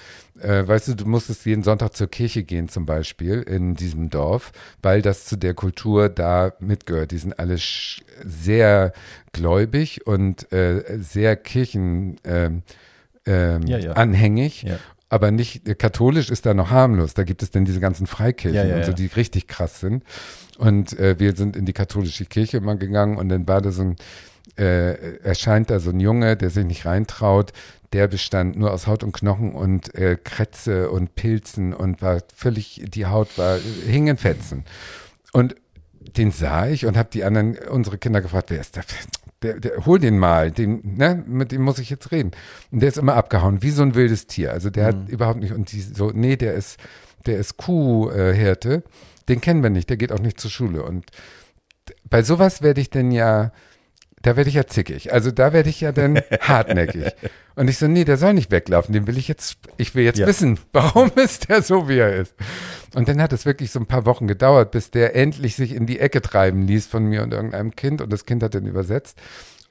äh, 0.44 0.68
weißt 0.68 0.90
du, 0.90 0.96
du 0.96 1.06
musstest 1.06 1.46
jeden 1.46 1.64
Sonntag 1.64 1.96
zur 1.96 2.08
Kirche 2.08 2.44
gehen 2.44 2.70
zum 2.70 2.86
Beispiel 2.86 3.42
in 3.42 3.76
diesem 3.76 4.10
Dorf, 4.10 4.52
weil 4.82 5.02
das 5.02 5.26
zu 5.26 5.38
der 5.38 5.54
Kultur 5.54 6.10
da 6.10 6.54
mitgehört. 6.60 7.12
Die 7.12 7.18
sind 7.18 7.38
alle 7.40 7.58
sehr 8.24 8.94
gläubig 9.32 10.06
und 10.06 10.52
äh, 10.52 10.84
sehr 11.00 11.36
kirchen 11.36 12.18
ähm, 12.24 12.64
ähm, 13.26 13.64
ja, 13.68 13.78
ja. 13.78 13.92
anhängig. 13.94 14.66
Aber 15.10 15.30
nicht, 15.32 15.68
äh, 15.68 15.76
katholisch 15.76 16.30
ist 16.30 16.46
da 16.46 16.54
noch 16.54 16.70
harmlos. 16.70 17.14
Da 17.14 17.24
gibt 17.24 17.44
es 17.44 17.52
dann 17.52 17.66
diese 17.66 17.82
ganzen 17.82 18.08
Freikirchen 18.08 18.74
und 18.74 18.86
so, 18.86 18.94
die 18.94 19.08
richtig 19.08 19.48
krass 19.48 19.80
sind. 19.80 20.04
Und 20.58 20.98
äh, 20.98 21.20
wir 21.20 21.36
sind 21.36 21.56
in 21.58 21.66
die 21.66 21.74
katholische 21.74 22.26
Kirche 22.26 22.58
immer 22.58 22.76
gegangen 22.76 23.18
und 23.18 23.30
dann 23.30 23.48
war 23.48 23.62
da 23.62 23.72
so 23.72 23.82
ein, 23.82 23.96
äh, 24.58 25.18
erscheint 25.18 25.70
da 25.70 25.80
so 25.80 25.90
ein 25.90 26.00
Junge, 26.00 26.38
der 26.38 26.50
sich 26.50 26.66
nicht 26.66 26.86
reintraut. 26.86 27.52
Der 27.94 28.08
bestand 28.08 28.58
nur 28.58 28.72
aus 28.72 28.88
Haut 28.88 29.04
und 29.04 29.12
Knochen 29.12 29.54
und 29.54 29.94
äh, 29.96 30.18
Krätze 30.22 30.90
und 30.90 31.16
Pilzen 31.16 31.74
und 31.74 32.02
war 32.02 32.22
völlig, 32.34 32.84
die 32.88 33.06
Haut 33.06 33.38
war, 33.38 33.58
hing 33.86 34.08
in 34.08 34.18
Fetzen. 34.18 34.64
Und 35.34 35.56
den 36.18 36.32
sah 36.32 36.68
ich 36.68 36.86
und 36.86 36.98
habe 36.98 37.10
die 37.12 37.24
anderen, 37.24 37.58
unsere 37.70 37.98
Kinder 37.98 38.22
gefragt, 38.22 38.50
wer 38.50 38.62
ist 38.62 38.76
der? 38.76 38.84
Der, 39.44 39.60
der, 39.60 39.86
hol 39.86 39.98
den 39.98 40.20
mal, 40.20 40.52
den, 40.52 40.98
ne, 40.98 41.24
mit 41.26 41.52
dem 41.52 41.64
muss 41.64 41.80
ich 41.80 41.90
jetzt 41.90 42.12
reden. 42.12 42.32
Und 42.70 42.82
der 42.82 42.90
ist 42.90 42.98
immer 42.98 43.16
abgehauen, 43.16 43.64
wie 43.64 43.72
so 43.72 43.82
ein 43.82 43.96
wildes 43.96 44.28
Tier. 44.28 44.52
Also 44.52 44.70
der 44.70 44.84
mhm. 44.84 44.88
hat 44.88 45.10
überhaupt 45.10 45.40
nicht, 45.40 45.54
und 45.54 45.72
die 45.72 45.82
so, 45.82 46.12
nee, 46.14 46.36
der 46.36 46.54
ist, 46.54 46.80
der 47.26 47.40
ist 47.40 47.58
Kuhhirte, 47.58 48.84
den 49.30 49.42
kennen 49.42 49.64
wir 49.64 49.72
nicht, 49.72 49.90
der 49.90 49.98
geht 49.98 50.12
auch 50.12 50.20
nicht 50.20 50.40
zur 50.40 50.52
Schule. 50.52 50.84
Und 50.84 51.06
bei 52.08 52.22
sowas 52.22 52.62
werde 52.62 52.82
ich 52.82 52.90
denn 52.90 53.12
ja, 53.12 53.52
da 54.22 54.36
werde 54.36 54.50
ich 54.50 54.56
ja 54.56 54.68
zickig. 54.68 55.14
Also 55.14 55.32
da 55.32 55.54
werde 55.54 55.70
ich 55.70 55.82
ja 55.82 55.92
dann 55.92 56.18
hartnäckig. 56.42 57.14
Und 57.56 57.70
ich 57.70 57.78
so, 57.78 57.88
nee, 57.88 58.06
der 58.06 58.18
soll 58.18 58.34
nicht 58.34 58.52
weglaufen, 58.52 58.94
den 58.94 59.08
will 59.08 59.18
ich 59.18 59.28
jetzt, 59.28 59.58
ich 59.78 59.94
will 59.94 60.04
jetzt 60.04 60.20
ja. 60.20 60.28
wissen, 60.28 60.60
warum 60.74 61.12
ist 61.16 61.50
der 61.50 61.62
so, 61.62 61.90
wie 61.90 61.98
er 61.98 62.16
ist. 62.16 62.34
Und 62.96 63.08
dann 63.08 63.22
hat 63.22 63.34
es 63.34 63.46
wirklich 63.46 63.72
so 63.72 63.80
ein 63.80 63.86
paar 63.86 64.06
Wochen 64.06 64.28
gedauert, 64.28 64.72
bis 64.72 64.92
der 64.92 65.16
endlich 65.16 65.56
sich 65.56 65.74
in 65.74 65.86
die 65.86 66.00
Ecke 66.00 66.22
treiben 66.22 66.68
ließ 66.68 66.88
von 66.88 67.06
mir 67.06 67.24
und 67.24 67.34
irgendeinem 67.34 67.76
Kind 67.76 68.02
und 68.02 68.12
das 68.12 68.26
Kind 68.26 68.44
hat 68.44 68.56
dann 68.56 68.66
übersetzt. 68.66 69.18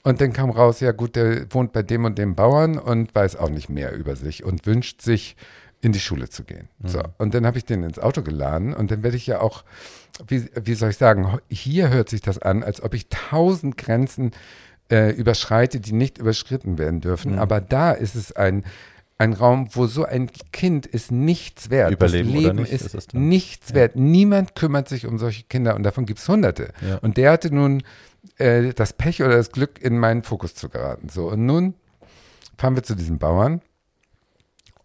Und 0.03 0.21
dann 0.21 0.33
kam 0.33 0.49
raus, 0.49 0.81
ja 0.81 0.93
gut, 0.93 1.15
der 1.15 1.53
wohnt 1.53 1.73
bei 1.73 1.83
dem 1.83 2.07
und 2.07 2.17
dem 2.17 2.35
Bauern 2.35 2.79
und 2.79 3.15
weiß 3.15 3.37
auch 3.37 3.51
nicht 3.51 3.69
mehr 3.69 3.93
über 3.93 4.17
sich 4.17 4.45
und 4.45 4.67
wünscht 4.67 5.03
sich, 5.03 5.37
in 5.81 5.93
die 5.93 6.01
Schule 6.01 6.28
zu 6.28 6.44
gehen. 6.44 6.69
Mhm. 6.78 6.89
So. 6.89 7.02
Und 7.19 7.35
dann 7.35 7.47
habe 7.47 7.59
ich 7.59 7.65
den 7.65 7.82
ins 7.82 7.98
Auto 7.98 8.23
geladen 8.23 8.74
und 8.74 8.90
dann 8.90 9.02
werde 9.02 9.16
ich 9.16 9.27
ja 9.27 9.40
auch, 9.40 9.65
wie, 10.27 10.48
wie 10.55 10.74
soll 10.74 10.90
ich 10.90 10.97
sagen, 10.97 11.39
hier 11.48 11.89
hört 11.89 12.09
sich 12.09 12.20
das 12.20 12.39
an, 12.39 12.62
als 12.62 12.82
ob 12.82 12.94
ich 12.94 13.09
tausend 13.09 13.77
Grenzen 13.78 14.32
äh, 14.90 15.11
überschreite, 15.11 15.81
die 15.81 15.93
nicht 15.93 16.19
überschritten 16.19 16.78
werden 16.78 17.01
dürfen. 17.01 17.32
Mhm. 17.32 17.39
Aber 17.39 17.61
da 17.61 17.93
ist 17.93 18.15
es 18.15 18.32
ein, 18.32 18.65
ein 19.16 19.32
Raum, 19.32 19.69
wo 19.73 19.86
so 19.86 20.05
ein 20.05 20.31
Kind 20.52 20.86
ist 20.86 21.12
nichts 21.12 21.70
wert. 21.70 21.93
Überleben 21.93 22.32
das 22.32 22.43
Leben 22.43 22.57
nicht, 22.57 22.73
ist, 22.73 22.94
ist 22.94 23.15
nichts 23.15 23.70
ja. 23.70 23.77
wert. 23.77 23.97
Niemand 23.97 24.55
kümmert 24.55 24.89
sich 24.89 25.07
um 25.07 25.19
solche 25.19 25.44
Kinder 25.44 25.77
und 25.77 25.82
davon 25.82 26.05
gibt 26.05 26.19
es 26.19 26.28
hunderte. 26.28 26.73
Ja. 26.86 26.97
Und 26.98 27.16
der 27.16 27.32
hatte 27.32 27.55
nun 27.55 27.82
äh, 28.36 28.74
das 28.74 28.93
Pech 28.93 29.23
oder 29.23 29.36
das 29.36 29.52
Glück, 29.52 29.81
in 29.81 29.98
meinen 29.98 30.23
Fokus 30.23 30.55
zu 30.55 30.69
geraten. 30.69 31.09
So, 31.09 31.31
und 31.31 31.47
nun 31.47 31.74
fahren 32.59 32.74
wir 32.77 32.82
zu 32.82 32.94
diesem 32.94 33.19
Bauern 33.19 33.62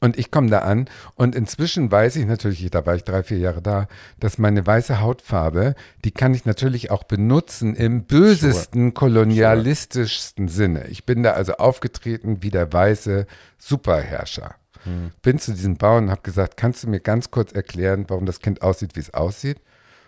und 0.06 0.20
ich 0.20 0.30
komme 0.30 0.52
da 0.52 0.60
an 0.60 0.88
und 1.16 1.34
inzwischen 1.34 1.92
weiß 1.92 2.16
ich 2.18 2.28
natürlich, 2.28 2.70
da 2.70 2.86
war 2.86 2.96
ich 2.96 3.04
drei, 3.04 3.24
vier 3.24 3.40
Jahre 3.40 3.62
da, 3.62 3.88
dass 4.20 4.38
meine 4.38 4.66
weiße 4.66 5.02
Hautfarbe, 5.02 5.74
die 6.04 6.12
kann 6.12 6.36
ich 6.36 6.46
natürlich 6.46 6.92
auch 6.92 7.04
benutzen 7.04 7.76
im 7.76 8.04
bösesten, 8.04 8.84
sure. 8.84 8.94
kolonialistischsten 8.94 10.48
sure. 10.48 10.56
Sinne. 10.56 10.88
Ich 10.90 11.08
bin 11.08 11.24
da 11.24 11.32
also 11.32 11.54
aufgetreten 11.54 12.44
wie 12.44 12.52
der 12.52 12.72
weiße 12.72 13.26
Superherrscher. 13.58 14.54
Hm. 14.84 15.12
Bin 15.24 15.40
zu 15.40 15.54
diesem 15.54 15.78
Bauern 15.78 16.06
und 16.06 16.12
habe 16.12 16.22
gesagt, 16.22 16.56
kannst 16.56 16.84
du 16.84 16.88
mir 16.88 17.00
ganz 17.00 17.32
kurz 17.32 17.52
erklären, 17.52 18.06
warum 18.08 18.28
das 18.28 18.40
Kind 18.40 18.62
aussieht, 18.62 18.96
wie 18.96 19.00
es 19.00 19.12
aussieht? 19.12 19.60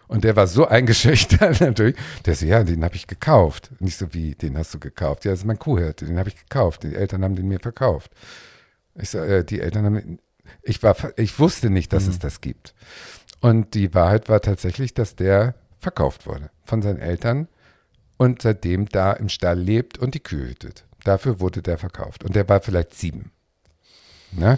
Und 0.08 0.24
der 0.24 0.36
war 0.36 0.46
so 0.46 0.68
eingeschüchtert 0.68 1.60
natürlich. 1.60 1.96
Der 2.26 2.36
so, 2.36 2.46
ja, 2.46 2.64
den 2.64 2.84
habe 2.84 2.96
ich 2.96 3.08
gekauft. 3.08 3.72
Nicht 3.80 3.98
so 3.98 4.14
wie, 4.14 4.36
den 4.36 4.60
hast 4.60 4.76
du 4.76 4.80
gekauft. 4.80 5.26
Ja, 5.26 5.32
das 5.32 5.40
ist 5.40 5.46
mein 5.46 5.58
Kuhhirte, 5.58 6.06
den 6.06 6.20
habe 6.20 6.30
ich 6.30 6.36
gekauft. 6.36 6.84
Die 6.84 6.94
Eltern 6.94 7.24
haben 7.24 7.36
den 7.36 7.48
mir 7.48 7.60
verkauft. 7.60 8.12
Ich 9.00 9.10
so, 9.10 9.20
äh, 9.20 9.44
die 9.44 9.62
Eltern 9.62 9.86
haben, 9.86 10.20
ich 10.64 10.84
war, 10.84 10.96
ich 11.18 11.38
wusste 11.40 11.70
nicht, 11.70 11.94
dass 11.94 12.06
mhm. 12.06 12.12
es 12.12 12.20
das 12.20 12.42
gibt. 12.42 12.74
Und 13.40 13.74
die 13.74 13.94
Wahrheit 13.94 14.30
war 14.30 14.42
tatsächlich, 14.42 14.94
dass 14.94 15.16
der 15.16 15.56
verkauft 15.80 16.26
wurde 16.26 16.50
von 16.64 16.82
seinen 16.82 17.00
Eltern 17.00 17.48
und 18.18 18.42
seitdem 18.42 18.90
da 18.90 19.14
im 19.14 19.30
Stall 19.30 19.60
lebt 19.60 19.98
und 19.98 20.16
die 20.16 20.20
Kühe 20.20 20.50
hütet. 20.50 20.86
Dafür 21.04 21.40
wurde 21.40 21.62
der 21.62 21.78
verkauft. 21.78 22.24
Und 22.24 22.36
der 22.36 22.50
war 22.50 22.62
vielleicht 22.62 22.94
sieben. 22.94 23.32
Ne? 24.32 24.58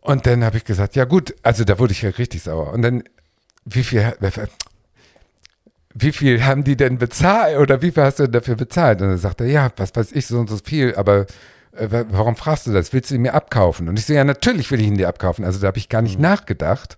Und 0.00 0.26
dann 0.26 0.44
habe 0.44 0.56
ich 0.56 0.64
gesagt, 0.64 0.96
ja 0.96 1.04
gut, 1.04 1.34
also 1.42 1.64
da 1.64 1.78
wurde 1.78 1.92
ich 1.92 2.02
ja 2.02 2.10
richtig 2.10 2.42
sauer. 2.42 2.72
Und 2.72 2.82
dann, 2.82 3.02
wie 3.64 3.82
viel, 3.82 4.14
wie 5.94 6.12
viel 6.12 6.44
haben 6.44 6.64
die 6.64 6.76
denn 6.76 6.98
bezahlt 6.98 7.58
oder 7.58 7.82
wie 7.82 7.90
viel 7.90 8.04
hast 8.04 8.20
du 8.20 8.22
denn 8.22 8.32
dafür 8.32 8.54
bezahlt? 8.54 9.02
Und 9.02 9.08
dann 9.08 9.18
sagt 9.18 9.40
er, 9.40 9.48
ja, 9.48 9.70
was 9.76 9.94
weiß 9.94 10.12
ich, 10.12 10.26
so 10.26 10.38
und 10.38 10.48
so 10.48 10.58
viel, 10.64 10.94
aber 10.94 11.26
warum 11.80 12.36
fragst 12.36 12.66
du 12.66 12.72
das? 12.72 12.92
Willst 12.92 13.10
du 13.10 13.14
ihn 13.14 13.22
mir 13.22 13.34
abkaufen? 13.34 13.88
Und 13.88 13.98
ich 13.98 14.06
so, 14.06 14.12
ja, 14.12 14.24
natürlich 14.24 14.70
will 14.70 14.80
ich 14.80 14.86
ihn 14.86 14.96
dir 14.96 15.08
abkaufen. 15.08 15.44
Also 15.44 15.60
da 15.60 15.68
habe 15.68 15.78
ich 15.78 15.88
gar 15.88 16.02
nicht 16.02 16.16
mhm. 16.16 16.22
nachgedacht. 16.22 16.96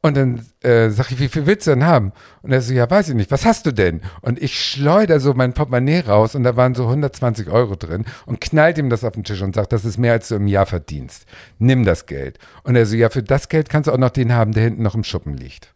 Und 0.00 0.16
dann 0.16 0.46
äh, 0.62 0.90
sag 0.90 1.10
ich, 1.10 1.18
wie 1.18 1.28
viel 1.28 1.46
willst 1.46 1.66
du 1.66 1.72
denn 1.72 1.84
haben? 1.84 2.12
Und 2.42 2.52
er 2.52 2.60
so, 2.60 2.72
ja, 2.72 2.88
weiß 2.88 3.08
ich 3.08 3.14
nicht, 3.16 3.32
was 3.32 3.44
hast 3.44 3.66
du 3.66 3.72
denn? 3.72 4.00
Und 4.20 4.40
ich 4.40 4.58
schleuder 4.58 5.18
so 5.18 5.34
mein 5.34 5.54
Portemonnaie 5.54 6.00
raus 6.00 6.36
und 6.36 6.44
da 6.44 6.54
waren 6.56 6.76
so 6.76 6.84
120 6.84 7.48
Euro 7.48 7.74
drin 7.74 8.04
und 8.24 8.40
knallt 8.40 8.78
ihm 8.78 8.90
das 8.90 9.02
auf 9.02 9.14
den 9.14 9.24
Tisch 9.24 9.42
und 9.42 9.56
sagt, 9.56 9.72
das 9.72 9.84
ist 9.84 9.98
mehr, 9.98 10.12
als 10.12 10.28
du 10.28 10.36
im 10.36 10.46
Jahr 10.46 10.66
verdienst. 10.66 11.26
Nimm 11.58 11.84
das 11.84 12.06
Geld. 12.06 12.38
Und 12.62 12.76
er 12.76 12.86
so, 12.86 12.94
ja, 12.94 13.10
für 13.10 13.24
das 13.24 13.48
Geld 13.48 13.68
kannst 13.70 13.88
du 13.88 13.92
auch 13.92 13.98
noch 13.98 14.10
den 14.10 14.32
haben, 14.32 14.52
der 14.52 14.62
hinten 14.62 14.82
noch 14.82 14.94
im 14.94 15.02
Schuppen 15.02 15.36
liegt. 15.36 15.74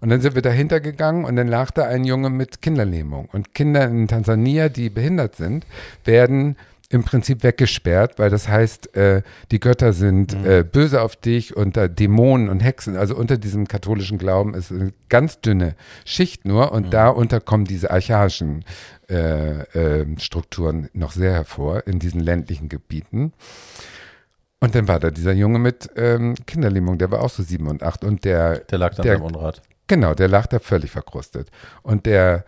Und 0.00 0.10
dann 0.10 0.20
sind 0.20 0.36
wir 0.36 0.42
dahinter 0.42 0.78
gegangen 0.80 1.24
und 1.24 1.34
dann 1.34 1.48
lag 1.48 1.72
da 1.72 1.84
ein 1.84 2.04
Junge 2.04 2.30
mit 2.30 2.62
Kinderlähmung. 2.62 3.28
Und 3.32 3.54
Kinder 3.54 3.84
in 3.88 4.06
Tansania, 4.06 4.68
die 4.68 4.90
behindert 4.90 5.34
sind, 5.34 5.66
werden 6.04 6.56
im 6.90 7.04
Prinzip 7.04 7.42
weggesperrt, 7.42 8.18
weil 8.18 8.30
das 8.30 8.48
heißt, 8.48 8.96
äh, 8.96 9.22
die 9.50 9.60
Götter 9.60 9.92
sind 9.92 10.38
mhm. 10.38 10.46
äh, 10.46 10.62
böse 10.62 11.02
auf 11.02 11.16
dich 11.16 11.54
und 11.54 11.76
da 11.76 11.86
Dämonen 11.86 12.48
und 12.48 12.60
Hexen. 12.60 12.96
Also 12.96 13.14
unter 13.14 13.36
diesem 13.36 13.68
katholischen 13.68 14.16
Glauben 14.16 14.54
ist 14.54 14.72
eine 14.72 14.92
ganz 15.10 15.40
dünne 15.40 15.74
Schicht 16.06 16.46
nur 16.46 16.72
und 16.72 16.86
mhm. 16.86 16.90
darunter 16.90 17.40
kommen 17.40 17.66
diese 17.66 17.90
archaischen 17.90 18.64
äh, 19.10 19.62
äh, 20.00 20.06
Strukturen 20.18 20.88
noch 20.94 21.12
sehr 21.12 21.32
hervor 21.32 21.86
in 21.86 21.98
diesen 21.98 22.20
ländlichen 22.20 22.70
Gebieten. 22.70 23.32
Und 24.60 24.74
dann 24.74 24.88
war 24.88 24.98
da 24.98 25.10
dieser 25.10 25.32
Junge 25.32 25.58
mit 25.58 25.90
ähm, 25.94 26.34
Kinderlähmung, 26.46 26.96
der 26.98 27.10
war 27.10 27.22
auch 27.22 27.30
so 27.30 27.42
sieben 27.42 27.68
und 27.68 27.82
acht 27.82 28.02
und 28.02 28.24
der 28.24 28.60
der 28.60 28.78
lag 28.78 28.94
dann 28.94 29.04
der, 29.04 29.16
am 29.16 29.22
Unrat. 29.22 29.62
Genau, 29.88 30.14
der 30.14 30.28
lag 30.28 30.46
da 30.46 30.58
völlig 30.58 30.90
verkrustet 30.90 31.50
und 31.82 32.06
der 32.06 32.44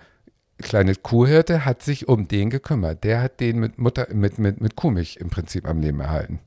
kleine 0.61 0.95
Kuhhirte 0.95 1.65
hat 1.65 1.83
sich 1.83 2.09
um 2.09 2.29
den 2.29 2.51
gekümmert. 2.51 3.05
Der 3.05 3.23
hat 3.23 3.41
den 3.41 3.59
mit 3.59 3.79
Mutter, 3.79 4.07
mit, 4.13 4.39
mit, 4.39 4.61
mit 4.61 4.77
Kuhmilch 4.77 5.17
im 5.17 5.31
Prinzip 5.31 5.69
am 5.69 5.81
Leben 5.81 6.01
erhalten. 6.01 6.41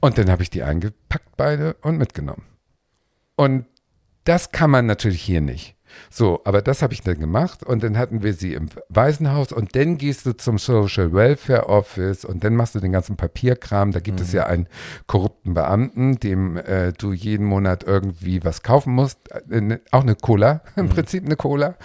Und 0.00 0.16
dann 0.16 0.30
habe 0.30 0.42
ich 0.42 0.50
die 0.50 0.62
eingepackt 0.62 1.36
beide 1.36 1.74
und 1.82 1.98
mitgenommen. 1.98 2.44
Und 3.36 3.66
das 4.24 4.52
kann 4.52 4.70
man 4.70 4.86
natürlich 4.86 5.22
hier 5.22 5.40
nicht. 5.40 5.76
So, 6.08 6.40
aber 6.44 6.62
das 6.62 6.82
habe 6.82 6.92
ich 6.92 7.02
dann 7.02 7.18
gemacht 7.18 7.64
und 7.64 7.82
dann 7.82 7.98
hatten 7.98 8.22
wir 8.22 8.32
sie 8.32 8.54
im 8.54 8.68
Waisenhaus 8.88 9.52
und 9.52 9.74
dann 9.74 9.98
gehst 9.98 10.24
du 10.24 10.36
zum 10.36 10.58
Social 10.58 11.12
Welfare 11.12 11.68
Office 11.68 12.24
und 12.24 12.44
dann 12.44 12.54
machst 12.54 12.76
du 12.76 12.80
den 12.80 12.92
ganzen 12.92 13.16
Papierkram. 13.16 13.90
Da 13.90 14.00
gibt 14.00 14.20
mhm. 14.20 14.24
es 14.24 14.32
ja 14.32 14.46
einen 14.46 14.68
korrupten 15.08 15.54
Beamten, 15.54 16.20
dem 16.20 16.56
äh, 16.56 16.92
du 16.92 17.12
jeden 17.12 17.44
Monat 17.44 17.82
irgendwie 17.82 18.44
was 18.44 18.62
kaufen 18.62 18.94
musst. 18.94 19.18
Äh, 19.50 19.60
ne, 19.60 19.80
auch 19.90 20.02
eine 20.02 20.14
Cola, 20.14 20.62
im 20.76 20.86
mhm. 20.86 20.90
Prinzip 20.90 21.24
eine 21.24 21.36
Cola 21.36 21.76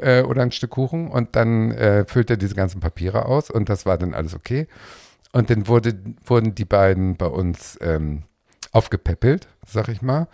äh, 0.00 0.22
oder 0.22 0.42
ein 0.42 0.52
Stück 0.52 0.70
Kuchen 0.70 1.08
und 1.08 1.36
dann 1.36 1.72
äh, 1.72 2.04
füllt 2.04 2.30
er 2.30 2.36
diese 2.36 2.54
ganzen 2.54 2.80
Papiere 2.80 3.26
aus 3.26 3.50
und 3.50 3.68
das 3.68 3.86
war 3.86 3.98
dann 3.98 4.14
alles 4.14 4.34
okay. 4.34 4.66
Und 5.32 5.50
dann 5.50 5.68
wurde, 5.68 5.94
wurden 6.24 6.54
die 6.54 6.64
beiden 6.64 7.16
bei 7.16 7.26
uns 7.26 7.78
ähm, 7.80 8.24
aufgepäppelt, 8.72 9.48
sag 9.66 9.88
ich 9.88 10.02
mal 10.02 10.26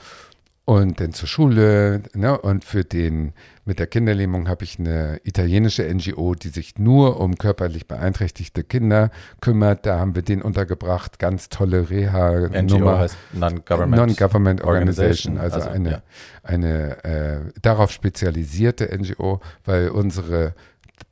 und 0.66 1.00
dann 1.00 1.12
zur 1.12 1.28
Schule. 1.28 2.02
Ne? 2.12 2.36
Und 2.38 2.64
für 2.64 2.84
den 2.84 3.32
mit 3.64 3.78
der 3.78 3.86
Kinderlähmung 3.86 4.48
habe 4.48 4.64
ich 4.64 4.78
eine 4.78 5.20
italienische 5.22 5.82
NGO, 5.82 6.34
die 6.34 6.48
sich 6.48 6.76
nur 6.76 7.20
um 7.20 7.38
körperlich 7.38 7.86
beeinträchtigte 7.86 8.64
Kinder 8.64 9.10
kümmert. 9.40 9.86
Da 9.86 10.00
haben 10.00 10.16
wir 10.16 10.22
den 10.22 10.42
untergebracht. 10.42 11.20
Ganz 11.20 11.48
tolle 11.48 11.88
Reha-Nummer. 11.88 12.62
NGO 12.62 12.98
heißt 12.98 13.16
Non-Government, 13.32 13.96
Non-Government 13.96 14.64
Organization, 14.64 15.38
also, 15.38 15.56
also 15.56 15.70
eine, 15.70 15.90
ja. 15.90 16.02
eine 16.42 17.04
äh, 17.04 17.40
darauf 17.62 17.92
spezialisierte 17.92 18.88
NGO, 18.92 19.40
weil 19.64 19.88
unsere 19.88 20.54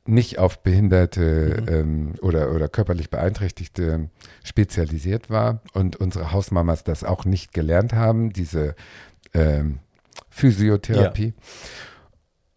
nicht 0.05 0.37
auf 0.37 0.63
Behinderte 0.63 1.61
mhm. 1.61 1.67
ähm, 1.73 2.13
oder, 2.21 2.51
oder 2.51 2.67
körperlich 2.67 3.09
Beeinträchtigte 3.09 4.09
spezialisiert 4.43 5.29
war 5.29 5.61
und 5.73 5.95
unsere 5.95 6.31
Hausmamas 6.31 6.83
das 6.83 7.03
auch 7.03 7.23
nicht 7.23 7.53
gelernt 7.53 7.93
haben, 7.93 8.31
diese 8.31 8.75
ähm, 9.35 9.79
Physiotherapie. 10.29 11.27
Ja. 11.27 11.43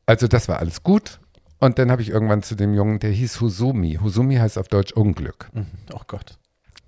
Also 0.06 0.26
das 0.26 0.48
war 0.48 0.58
alles 0.58 0.82
gut. 0.82 1.20
Und 1.60 1.78
dann 1.78 1.90
habe 1.90 2.02
ich 2.02 2.10
irgendwann 2.10 2.42
zu 2.42 2.54
dem 2.54 2.74
Jungen, 2.74 3.00
der 3.00 3.10
hieß 3.10 3.40
Husumi. 3.40 3.98
Husumi 4.02 4.36
heißt 4.36 4.58
auf 4.58 4.68
Deutsch 4.68 4.92
Unglück. 4.92 5.50
Mhm. 5.52 5.66
Oh 5.92 6.00
Gott. 6.06 6.38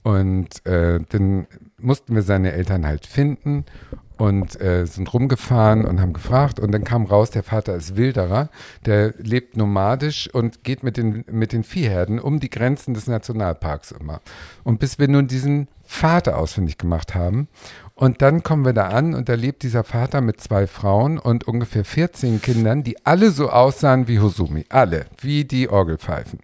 Und 0.02 0.64
äh, 0.64 1.00
dann 1.08 1.46
mussten 1.78 2.14
wir 2.14 2.22
seine 2.22 2.52
Eltern 2.52 2.86
halt 2.86 3.04
finden 3.06 3.64
und 4.16 4.60
äh, 4.60 4.86
sind 4.86 5.12
rumgefahren 5.12 5.84
und 5.84 6.00
haben 6.00 6.12
gefragt 6.12 6.60
und 6.60 6.72
dann 6.72 6.84
kam 6.84 7.04
raus, 7.04 7.30
der 7.30 7.42
Vater 7.42 7.74
ist 7.74 7.96
Wilderer, 7.96 8.50
der 8.84 9.14
lebt 9.18 9.56
nomadisch 9.56 10.28
und 10.32 10.62
geht 10.62 10.82
mit 10.82 10.96
den, 10.96 11.24
mit 11.30 11.52
den 11.52 11.64
Viehherden 11.64 12.18
um 12.18 12.38
die 12.38 12.50
Grenzen 12.50 12.92
des 12.94 13.06
Nationalparks 13.06 13.92
immer. 13.92 14.20
Und 14.62 14.78
bis 14.78 14.98
wir 14.98 15.08
nun 15.08 15.26
diesen 15.26 15.68
Vater 15.84 16.36
ausfindig 16.38 16.76
gemacht 16.78 17.14
haben 17.14 17.48
und 18.00 18.22
dann 18.22 18.42
kommen 18.42 18.64
wir 18.64 18.72
da 18.72 18.88
an 18.88 19.12
und 19.12 19.28
da 19.28 19.34
lebt 19.34 19.62
dieser 19.62 19.84
Vater 19.84 20.22
mit 20.22 20.40
zwei 20.40 20.66
Frauen 20.66 21.18
und 21.18 21.46
ungefähr 21.46 21.84
14 21.84 22.40
Kindern, 22.40 22.82
die 22.82 22.96
alle 23.04 23.30
so 23.30 23.50
aussahen 23.50 24.08
wie 24.08 24.20
Hosumi, 24.20 24.64
alle, 24.70 25.04
wie 25.20 25.44
die 25.44 25.68
Orgelpfeifen. 25.68 26.38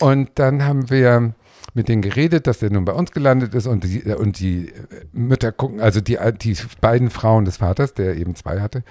Und 0.00 0.30
dann 0.36 0.64
haben 0.64 0.88
wir 0.88 1.34
mit 1.74 1.88
denen 1.88 2.02
geredet, 2.02 2.46
dass 2.46 2.60
der 2.60 2.70
nun 2.70 2.84
bei 2.84 2.92
uns 2.92 3.10
gelandet 3.10 3.52
ist 3.52 3.66
und 3.66 3.82
die, 3.82 4.02
und 4.14 4.38
die 4.38 4.72
Mütter 5.12 5.50
gucken, 5.50 5.80
also 5.80 6.00
die, 6.00 6.18
die 6.40 6.56
beiden 6.80 7.10
Frauen 7.10 7.46
des 7.46 7.56
Vaters, 7.56 7.92
der 7.94 8.16
eben 8.16 8.36
zwei 8.36 8.60
hatte, 8.60 8.84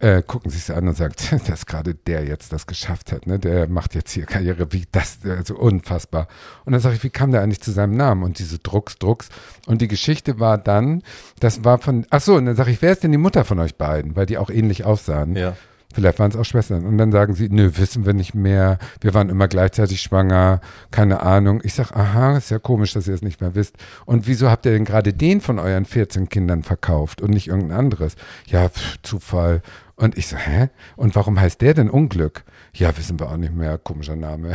äh, 0.00 0.22
gucken 0.22 0.50
sich 0.50 0.74
an 0.74 0.88
und 0.88 0.96
sagen, 0.96 1.14
dass 1.46 1.66
gerade 1.66 1.94
der 1.94 2.24
jetzt 2.24 2.52
das 2.52 2.66
geschafft 2.66 3.12
hat, 3.12 3.26
ne? 3.26 3.38
Der 3.38 3.68
macht 3.68 3.94
jetzt 3.94 4.12
hier 4.12 4.26
Karriere, 4.26 4.72
wie 4.72 4.84
das, 4.90 5.18
also 5.24 5.56
unfassbar. 5.56 6.26
Und 6.64 6.72
dann 6.72 6.80
sage 6.80 6.96
ich, 6.96 7.04
wie 7.04 7.10
kam 7.10 7.30
der 7.32 7.42
eigentlich 7.42 7.60
zu 7.60 7.70
seinem 7.70 7.96
Namen? 7.96 8.22
Und 8.22 8.38
diese 8.38 8.58
Drucks, 8.58 8.98
Drucks. 8.98 9.28
Und 9.66 9.82
die 9.82 9.88
Geschichte 9.88 10.40
war 10.40 10.58
dann, 10.58 11.02
das 11.38 11.64
war 11.64 11.78
von, 11.78 12.06
ach 12.10 12.20
so, 12.20 12.34
und 12.34 12.46
dann 12.46 12.56
sage 12.56 12.70
ich, 12.70 12.82
wer 12.82 12.92
ist 12.92 13.04
denn 13.04 13.12
die 13.12 13.18
Mutter 13.18 13.44
von 13.44 13.58
euch 13.58 13.76
beiden? 13.76 14.16
Weil 14.16 14.26
die 14.26 14.38
auch 14.38 14.50
ähnlich 14.50 14.84
aussahen. 14.84 15.36
Ja. 15.36 15.54
Vielleicht 15.92 16.20
waren 16.20 16.30
es 16.30 16.36
auch 16.36 16.44
Schwestern. 16.44 16.86
Und 16.86 16.98
dann 16.98 17.10
sagen 17.10 17.34
sie, 17.34 17.48
nö, 17.48 17.72
wissen 17.74 18.06
wir 18.06 18.12
nicht 18.12 18.34
mehr. 18.34 18.78
Wir 19.00 19.12
waren 19.12 19.28
immer 19.28 19.48
gleichzeitig 19.48 20.00
schwanger. 20.00 20.60
Keine 20.92 21.20
Ahnung. 21.22 21.60
Ich 21.64 21.74
sage, 21.74 21.96
aha, 21.96 22.36
ist 22.36 22.50
ja 22.50 22.60
komisch, 22.60 22.92
dass 22.92 23.08
ihr 23.08 23.14
es 23.14 23.22
nicht 23.22 23.40
mehr 23.40 23.56
wisst. 23.56 23.76
Und 24.06 24.28
wieso 24.28 24.48
habt 24.48 24.66
ihr 24.66 24.72
denn 24.72 24.84
gerade 24.84 25.12
den 25.12 25.40
von 25.40 25.58
euren 25.58 25.84
14 25.84 26.28
Kindern 26.28 26.62
verkauft 26.62 27.20
und 27.20 27.30
nicht 27.30 27.48
irgendein 27.48 27.78
anderes? 27.78 28.14
Ja, 28.46 28.68
pff, 28.68 28.98
Zufall. 29.02 29.62
Und 30.00 30.16
ich 30.16 30.28
so, 30.28 30.36
hä? 30.36 30.70
Und 30.96 31.14
warum 31.14 31.38
heißt 31.38 31.60
der 31.60 31.74
denn 31.74 31.90
Unglück? 31.90 32.44
Ja, 32.74 32.96
wissen 32.96 33.20
wir 33.20 33.30
auch 33.30 33.36
nicht 33.36 33.54
mehr. 33.54 33.78
Komischer 33.78 34.16
Name. 34.16 34.54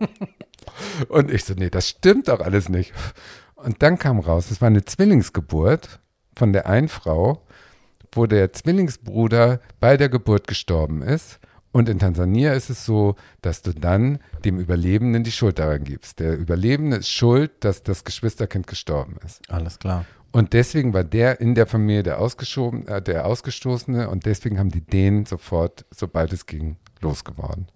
und 1.08 1.30
ich 1.30 1.44
so, 1.44 1.54
nee, 1.54 1.70
das 1.70 1.88
stimmt 1.88 2.28
doch 2.28 2.40
alles 2.40 2.68
nicht. 2.68 2.92
Und 3.56 3.82
dann 3.82 3.98
kam 3.98 4.18
raus, 4.18 4.50
es 4.50 4.60
war 4.60 4.68
eine 4.68 4.84
Zwillingsgeburt 4.84 6.00
von 6.36 6.52
der 6.52 6.66
einen 6.66 6.88
Frau 6.88 7.42
wo 8.12 8.26
der 8.26 8.52
Zwillingsbruder 8.52 9.60
bei 9.78 9.96
der 9.96 10.08
Geburt 10.08 10.46
gestorben 10.46 11.02
ist. 11.02 11.38
Und 11.72 11.88
in 11.88 12.00
Tansania 12.00 12.52
ist 12.54 12.68
es 12.68 12.84
so, 12.84 13.14
dass 13.42 13.62
du 13.62 13.72
dann 13.72 14.18
dem 14.44 14.58
Überlebenden 14.58 15.22
die 15.22 15.30
Schuld 15.30 15.60
daran 15.60 15.84
gibst. 15.84 16.18
Der 16.18 16.36
Überlebende 16.36 16.96
ist 16.96 17.10
schuld, 17.10 17.52
dass 17.60 17.84
das 17.84 18.02
Geschwisterkind 18.02 18.66
gestorben 18.66 19.18
ist. 19.24 19.48
Alles 19.48 19.78
klar. 19.78 20.04
Und 20.32 20.52
deswegen 20.52 20.92
war 20.94 21.04
der 21.04 21.40
in 21.40 21.54
der 21.54 21.66
Familie 21.66 22.02
der, 22.02 22.20
Ausgeschoben, 22.20 22.86
äh, 22.86 23.02
der 23.02 23.26
Ausgestoßene 23.26 24.08
und 24.08 24.26
deswegen 24.26 24.58
haben 24.58 24.70
die 24.70 24.80
den 24.80 25.26
sofort, 25.26 25.84
sobald 25.90 26.32
es 26.32 26.46
ging, 26.46 26.76
losgeworden. 27.00 27.66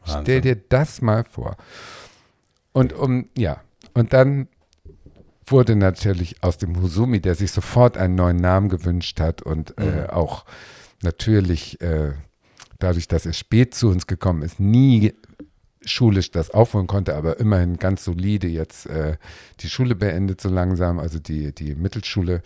Wahnsinn. 0.00 0.22
Stell 0.22 0.40
dir 0.40 0.56
das 0.56 1.00
mal 1.00 1.24
vor. 1.24 1.56
Und 2.72 2.92
um, 2.92 3.28
ja, 3.36 3.60
und 3.94 4.12
dann 4.12 4.48
wurde 5.46 5.76
natürlich 5.76 6.42
aus 6.42 6.58
dem 6.58 6.80
Husumi, 6.80 7.20
der 7.20 7.34
sich 7.34 7.52
sofort 7.52 7.96
einen 7.96 8.14
neuen 8.14 8.36
Namen 8.36 8.68
gewünscht 8.68 9.20
hat 9.20 9.42
und 9.42 9.78
äh, 9.78 9.84
mhm. 9.84 9.98
äh, 9.98 10.06
auch 10.08 10.44
natürlich 11.02 11.80
äh, 11.80 12.12
dadurch, 12.78 13.08
dass 13.08 13.26
er 13.26 13.32
spät 13.32 13.74
zu 13.74 13.88
uns 13.88 14.06
gekommen 14.06 14.42
ist, 14.42 14.60
nie 14.60 15.14
schulisch 15.84 16.30
das 16.30 16.50
aufholen 16.50 16.86
konnte, 16.86 17.14
aber 17.14 17.40
immerhin 17.40 17.76
ganz 17.76 18.04
solide 18.04 18.48
jetzt 18.48 18.86
äh, 18.86 19.16
die 19.60 19.68
Schule 19.68 19.94
beendet 19.94 20.40
so 20.40 20.48
langsam, 20.48 20.98
also 20.98 21.18
die, 21.18 21.54
die 21.54 21.74
Mittelschule, 21.74 22.42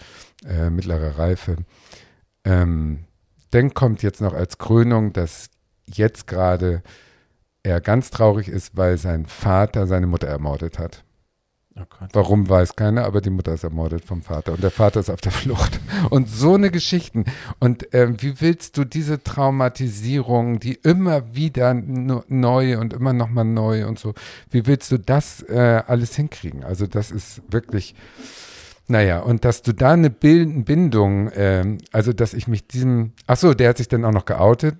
äh, 0.47 0.71
mittlere 0.71 1.19
Reife. 1.19 1.57
Ähm, 2.45 3.05
dann 3.51 3.75
kommt 3.75 4.03
jetzt 4.03 4.21
noch 4.21 4.35
als 4.35 4.59
Krönung, 4.59 5.13
dass 5.13 5.51
jetzt 5.87 6.27
gerade 6.27 6.83
er 7.63 7.81
ganz 7.81 8.11
traurig 8.11 8.49
ist, 8.49 8.77
weil 8.77 8.97
sein 8.99 9.27
Vater 9.27 9.87
seine 9.87 10.07
Mutter 10.07 10.29
ermordet 10.29 10.79
hat. 10.79 11.05
Oh 11.79 11.85
Warum 12.13 12.49
weiß 12.49 12.75
keiner, 12.75 13.05
aber 13.05 13.21
die 13.21 13.29
Mutter 13.29 13.53
ist 13.53 13.63
ermordet 13.63 14.03
vom 14.03 14.23
Vater 14.23 14.53
und 14.53 14.63
der 14.63 14.71
Vater 14.71 15.01
ist 15.01 15.11
auf 15.11 15.21
der 15.21 15.33
Flucht. 15.33 15.79
Und 16.11 16.29
so 16.29 16.55
eine 16.55 16.71
Geschichten. 16.71 17.25
Und 17.59 17.93
äh, 17.93 18.09
wie 18.23 18.41
willst 18.41 18.79
du 18.79 18.85
diese 18.85 19.23
Traumatisierung, 19.23 20.59
die 20.59 20.75
immer 20.75 21.35
wieder 21.35 21.75
neu 21.75 22.79
und 22.79 22.95
immer 22.95 23.13
nochmal 23.13 23.45
neu 23.45 23.87
und 23.87 23.99
so, 23.99 24.15
wie 24.51 24.67
willst 24.67 24.91
du 24.91 24.99
das 24.99 25.43
äh, 25.43 25.83
alles 25.87 26.15
hinkriegen? 26.17 26.65
Also 26.65 26.87
das 26.87 27.11
ist 27.11 27.43
wirklich, 27.49 27.95
naja, 28.87 29.21
und 29.21 29.45
dass 29.45 29.63
du 29.63 29.73
da 29.73 29.93
eine 29.93 30.11
Bindung, 30.11 31.29
äh, 31.29 31.77
also 31.93 32.13
dass 32.13 32.33
ich 32.33 32.49
mich 32.49 32.67
diesem, 32.67 33.13
ach 33.27 33.37
so, 33.37 33.53
der 33.53 33.71
hat 33.71 33.79
sich 33.79 33.89
dann 33.89 34.05
auch 34.05 34.13
noch 34.13 34.25
geoutet 34.25 34.77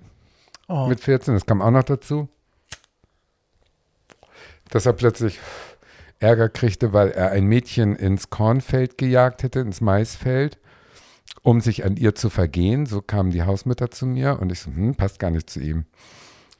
oh. 0.67 0.87
mit 0.87 0.99
14, 0.99 1.35
das 1.35 1.45
kam 1.45 1.61
auch 1.61 1.71
noch 1.71 1.83
dazu. 1.83 2.27
Dass 4.69 4.85
er 4.85 4.93
plötzlich 4.93 5.39
Ärger 6.19 6.49
kriegte, 6.49 6.93
weil 6.93 7.09
er 7.11 7.31
ein 7.31 7.45
Mädchen 7.45 7.95
ins 7.95 8.29
Kornfeld 8.29 8.97
gejagt 8.97 9.43
hätte, 9.43 9.59
ins 9.59 9.81
Maisfeld. 9.81 10.57
um 11.43 11.61
sich 11.61 11.85
an 11.85 11.97
ihr 11.97 12.15
zu 12.15 12.29
vergehen. 12.29 12.85
So 12.85 13.01
kamen 13.01 13.31
die 13.31 13.43
Hausmütter 13.43 13.91
zu 13.91 14.05
mir 14.05 14.39
und 14.41 14.51
ich 14.51 14.59
so, 14.59 14.71
hm, 14.71 14.95
passt 14.95 15.19
gar 15.19 15.31
nicht 15.31 15.49
zu 15.49 15.59
ihm. 15.61 15.85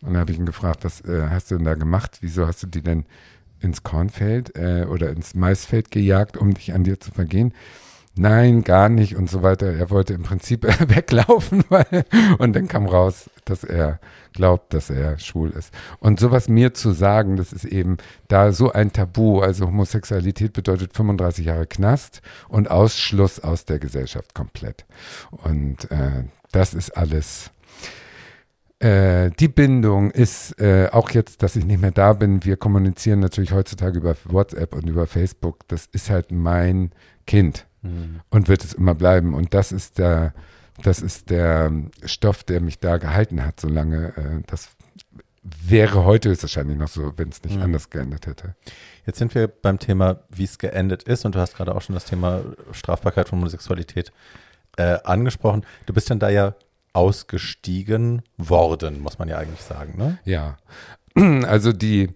Und 0.02 0.14
dann 0.14 0.18
habe 0.18 0.32
ich 0.32 0.38
ihn 0.40 0.46
gefragt, 0.46 0.84
was 0.86 1.02
äh, 1.02 1.28
hast 1.30 1.52
du 1.52 1.56
denn 1.58 1.66
da 1.66 1.76
gemacht? 1.76 2.20
Wieso 2.22 2.48
hast 2.48 2.64
du 2.64 2.68
die 2.68 2.82
denn 2.84 3.06
ins 3.60 3.84
Kornfeld 3.84 4.56
äh, 4.56 4.86
oder 4.90 5.10
ins 5.10 5.34
Maisfeld 5.36 5.92
gejagt, 5.92 6.38
um 6.38 6.54
dich 6.54 6.74
an 6.74 6.84
dir 6.84 7.00
zu 7.00 7.12
vergehen? 7.12 7.54
Nein, 8.18 8.64
gar 8.64 8.90
nicht 8.90 9.16
und 9.16 9.30
so 9.30 9.44
weiter. 9.44 9.68
Er 9.68 9.90
wollte 9.90 10.14
im 10.14 10.24
Prinzip 10.24 10.64
weglaufen, 10.96 11.64
weil, 11.70 12.06
und 12.38 12.56
dann 12.56 12.68
kam 12.68 12.86
raus, 12.86 13.30
dass 13.46 13.64
er 13.64 14.00
glaubt, 14.34 14.74
dass 14.74 14.90
er 14.90 15.18
schwul 15.20 15.50
ist. 15.52 15.74
Und 16.00 16.20
sowas 16.20 16.48
mir 16.48 16.74
zu 16.74 16.92
sagen, 16.92 17.38
das 17.38 17.54
ist 17.54 17.66
eben 17.66 17.98
da 18.28 18.52
so 18.52 18.72
ein 18.72 18.94
Tabu. 18.94 19.40
Also 19.40 19.68
Homosexualität 19.68 20.54
bedeutet 20.54 20.94
35 20.94 21.46
Jahre 21.46 21.68
Knast 21.68 22.22
und 22.48 22.70
Ausschluss 22.70 23.40
aus 23.40 23.66
der 23.66 23.80
Gesellschaft 23.80 24.34
komplett. 24.34 24.86
Und 25.32 25.90
äh, 25.92 26.26
das 26.52 26.74
ist 26.74 26.96
alles 26.98 27.52
äh, 28.80 29.32
die 29.40 29.48
Bindung 29.48 30.12
ist 30.12 30.60
äh, 30.62 30.90
auch 30.92 31.10
jetzt, 31.10 31.42
dass 31.42 31.56
ich 31.56 31.66
nicht 31.66 31.82
mehr 31.82 31.92
da 31.92 32.14
bin. 32.14 32.46
Wir 32.46 32.58
kommunizieren 32.58 33.20
natürlich 33.20 33.52
heutzutage 33.52 33.98
über 33.98 34.16
WhatsApp 34.26 34.76
und 34.76 34.88
über 34.88 35.08
Facebook. 35.08 35.68
Das 35.68 35.88
ist 35.88 36.12
halt 36.12 36.32
mein 36.32 36.92
Kind 37.28 37.68
mhm. 37.84 38.22
und 38.30 38.48
wird 38.48 38.64
es 38.64 38.74
immer 38.74 38.96
bleiben. 38.96 39.36
Und 39.36 39.54
das 39.54 39.72
ist 39.72 40.00
der, 40.00 40.34
das 40.82 41.02
ist 41.02 41.30
der 41.30 41.72
Stoff, 42.04 42.44
der 42.44 42.62
mich 42.62 42.80
da 42.80 42.98
gehalten 42.98 43.46
hat, 43.46 43.60
solange 43.60 44.18
äh, 44.18 44.44
das 44.48 44.70
wäre 45.44 46.04
heute 46.04 46.42
wahrscheinlich 46.42 46.78
noch 46.78 46.88
so, 46.88 47.14
wenn 47.18 47.30
es 47.30 47.44
nicht 47.44 47.58
mhm. 47.58 47.64
anders 47.64 47.90
geändert 47.90 48.28
hätte. 48.28 48.56
Jetzt 49.06 49.20
sind 49.20 49.34
wir 49.36 49.48
beim 49.48 49.80
Thema, 49.80 50.22
wie 50.30 50.44
es 50.44 50.58
geendet 50.58 51.04
ist, 51.04 51.26
und 51.26 51.36
du 51.36 51.40
hast 51.40 51.56
gerade 51.56 51.74
auch 51.74 51.82
schon 51.82 51.94
das 51.94 52.06
Thema 52.06 52.42
Strafbarkeit 52.72 53.30
von 53.30 53.40
Homosexualität 53.40 54.12
äh, 54.78 54.98
angesprochen. 55.04 55.66
Du 55.86 55.94
bist 55.94 56.10
dann 56.10 56.20
da 56.20 56.30
ja 56.30 56.56
ausgestiegen 56.94 58.24
worden, 58.38 59.02
muss 59.02 59.20
man 59.20 59.30
ja 59.30 59.38
eigentlich 59.38 59.62
sagen, 59.62 59.98
ne? 59.98 60.20
Ja. 60.26 60.58
Also 61.48 61.74
die, 61.74 62.10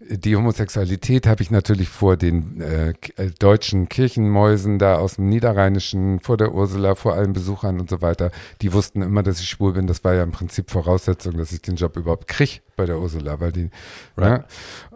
die 0.00 0.36
Homosexualität 0.36 1.26
habe 1.26 1.42
ich 1.42 1.50
natürlich 1.50 1.88
vor 1.88 2.16
den 2.16 2.60
äh, 2.60 2.94
deutschen 3.38 3.88
Kirchenmäusen 3.88 4.78
da 4.78 4.96
aus 4.96 5.16
dem 5.16 5.28
Niederrheinischen, 5.28 6.20
vor 6.20 6.36
der 6.36 6.54
Ursula, 6.54 6.94
vor 6.94 7.14
allen 7.14 7.32
Besuchern 7.32 7.80
und 7.80 7.90
so 7.90 8.00
weiter. 8.00 8.30
Die 8.62 8.72
wussten 8.72 9.02
immer, 9.02 9.24
dass 9.24 9.40
ich 9.40 9.48
schwul 9.48 9.72
bin. 9.72 9.88
Das 9.88 10.04
war 10.04 10.14
ja 10.14 10.22
im 10.22 10.30
Prinzip 10.30 10.70
Voraussetzung, 10.70 11.36
dass 11.36 11.50
ich 11.52 11.62
den 11.62 11.74
Job 11.74 11.96
überhaupt 11.96 12.28
kriege 12.28 12.60
bei 12.76 12.86
der 12.86 13.00
Ursula, 13.00 13.40
weil 13.40 13.50
die, 13.50 13.70
right. 14.16 14.44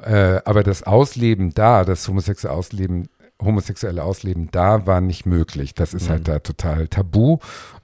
ja, 0.07 0.37
äh, 0.37 0.43
aber 0.45 0.63
das 0.63 0.85
Ausleben 0.85 1.53
da, 1.53 1.85
das 1.85 2.07
homosexuelle 2.07 2.57
Ausleben 2.57 3.09
homosexuelle 3.43 4.05
Ausleben 4.05 4.51
da 4.53 4.87
war 4.87 5.01
nicht 5.01 5.27
möglich. 5.27 5.75
Das 5.75 5.95
ist 5.95 6.09
halt 6.09 6.29
mhm. 6.29 6.33
halt 6.33 6.45
da 6.45 6.53
total 6.53 6.87
tabu. 6.87 7.39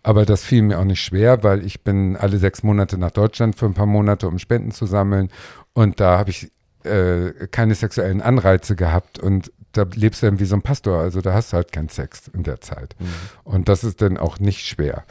Aber 0.05 0.25
das 0.25 0.45
fiel 0.45 0.63
mir 0.63 0.79
auch 0.79 0.85
nicht 0.85 1.01
schwer, 1.01 1.43
weil 1.43 1.65
ich 1.65 1.83
bin 1.83 2.17
alle 2.17 2.39
sechs 2.39 2.63
Monate 2.63 2.97
nach 2.97 3.11
Deutschland 3.11 3.57
für 3.57 3.67
ein 3.67 3.75
paar 3.75 3.87
Monate, 3.87 4.29
um 4.29 4.39
Spenden 4.39 4.71
zu 4.71 4.87
sammeln. 4.87 5.31
Und 5.73 5.99
da 5.99 6.17
habe 6.17 6.31
ich 6.31 6.53
äh, 6.85 7.47
keine 7.51 7.75
sexuellen 7.75 8.21
Anreize 8.21 8.77
gehabt. 8.77 9.19
Und 9.19 9.53
da 9.73 9.87
lebst 9.95 10.23
du 10.23 10.27
dann 10.27 10.41
wie 10.41 10.45
so 10.45 10.57
ein 10.57 10.63
Pastor. 10.63 10.99
Also 11.01 11.21
da 11.21 11.35
hast 11.35 11.53
du 11.53 11.57
halt 11.57 11.73
keinen 11.73 11.89
Sex 11.89 12.29
in 12.29 12.43
der 12.43 12.61
Zeit. 12.61 12.97
Mhm. 12.99 13.07
Und 13.45 13.69
das 13.69 13.85
ist 13.85 14.03
dann 14.03 14.17
auch 14.17 14.39
nicht 14.39 14.67
schwer. 14.67 15.05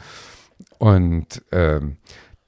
Und 0.78 1.42
ähm, 1.52 1.96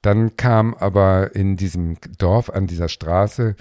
dann 0.01 0.35
kam 0.35 0.73
aber 0.73 1.35
in 1.35 1.57
diesem 1.57 1.97
Dorf 2.17 2.49
an 2.49 2.65
dieser 2.65 2.89
Straße 2.89 3.55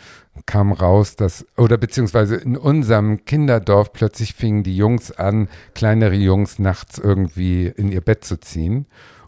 kam 0.47 0.73
raus, 0.73 1.17
dass, 1.17 1.47
oder 1.57 1.77
beziehungsweise 1.77 2.37
in 2.37 2.57
unserem 2.57 3.25
Kinderdorf 3.25 3.93
plötzlich 3.93 4.35
fingen 4.35 4.63
die 4.63 4.77
Jungs 4.77 5.13
an, 5.13 5.49
kleinere 5.75 6.15
Jungs 6.15 6.59
nachts 6.59 6.99
irgendwie 6.99 7.67
in 7.67 7.93
ihr 7.93 8.01
Bett 8.01 8.25
zu 8.25 8.39
ziehen. 8.39 8.87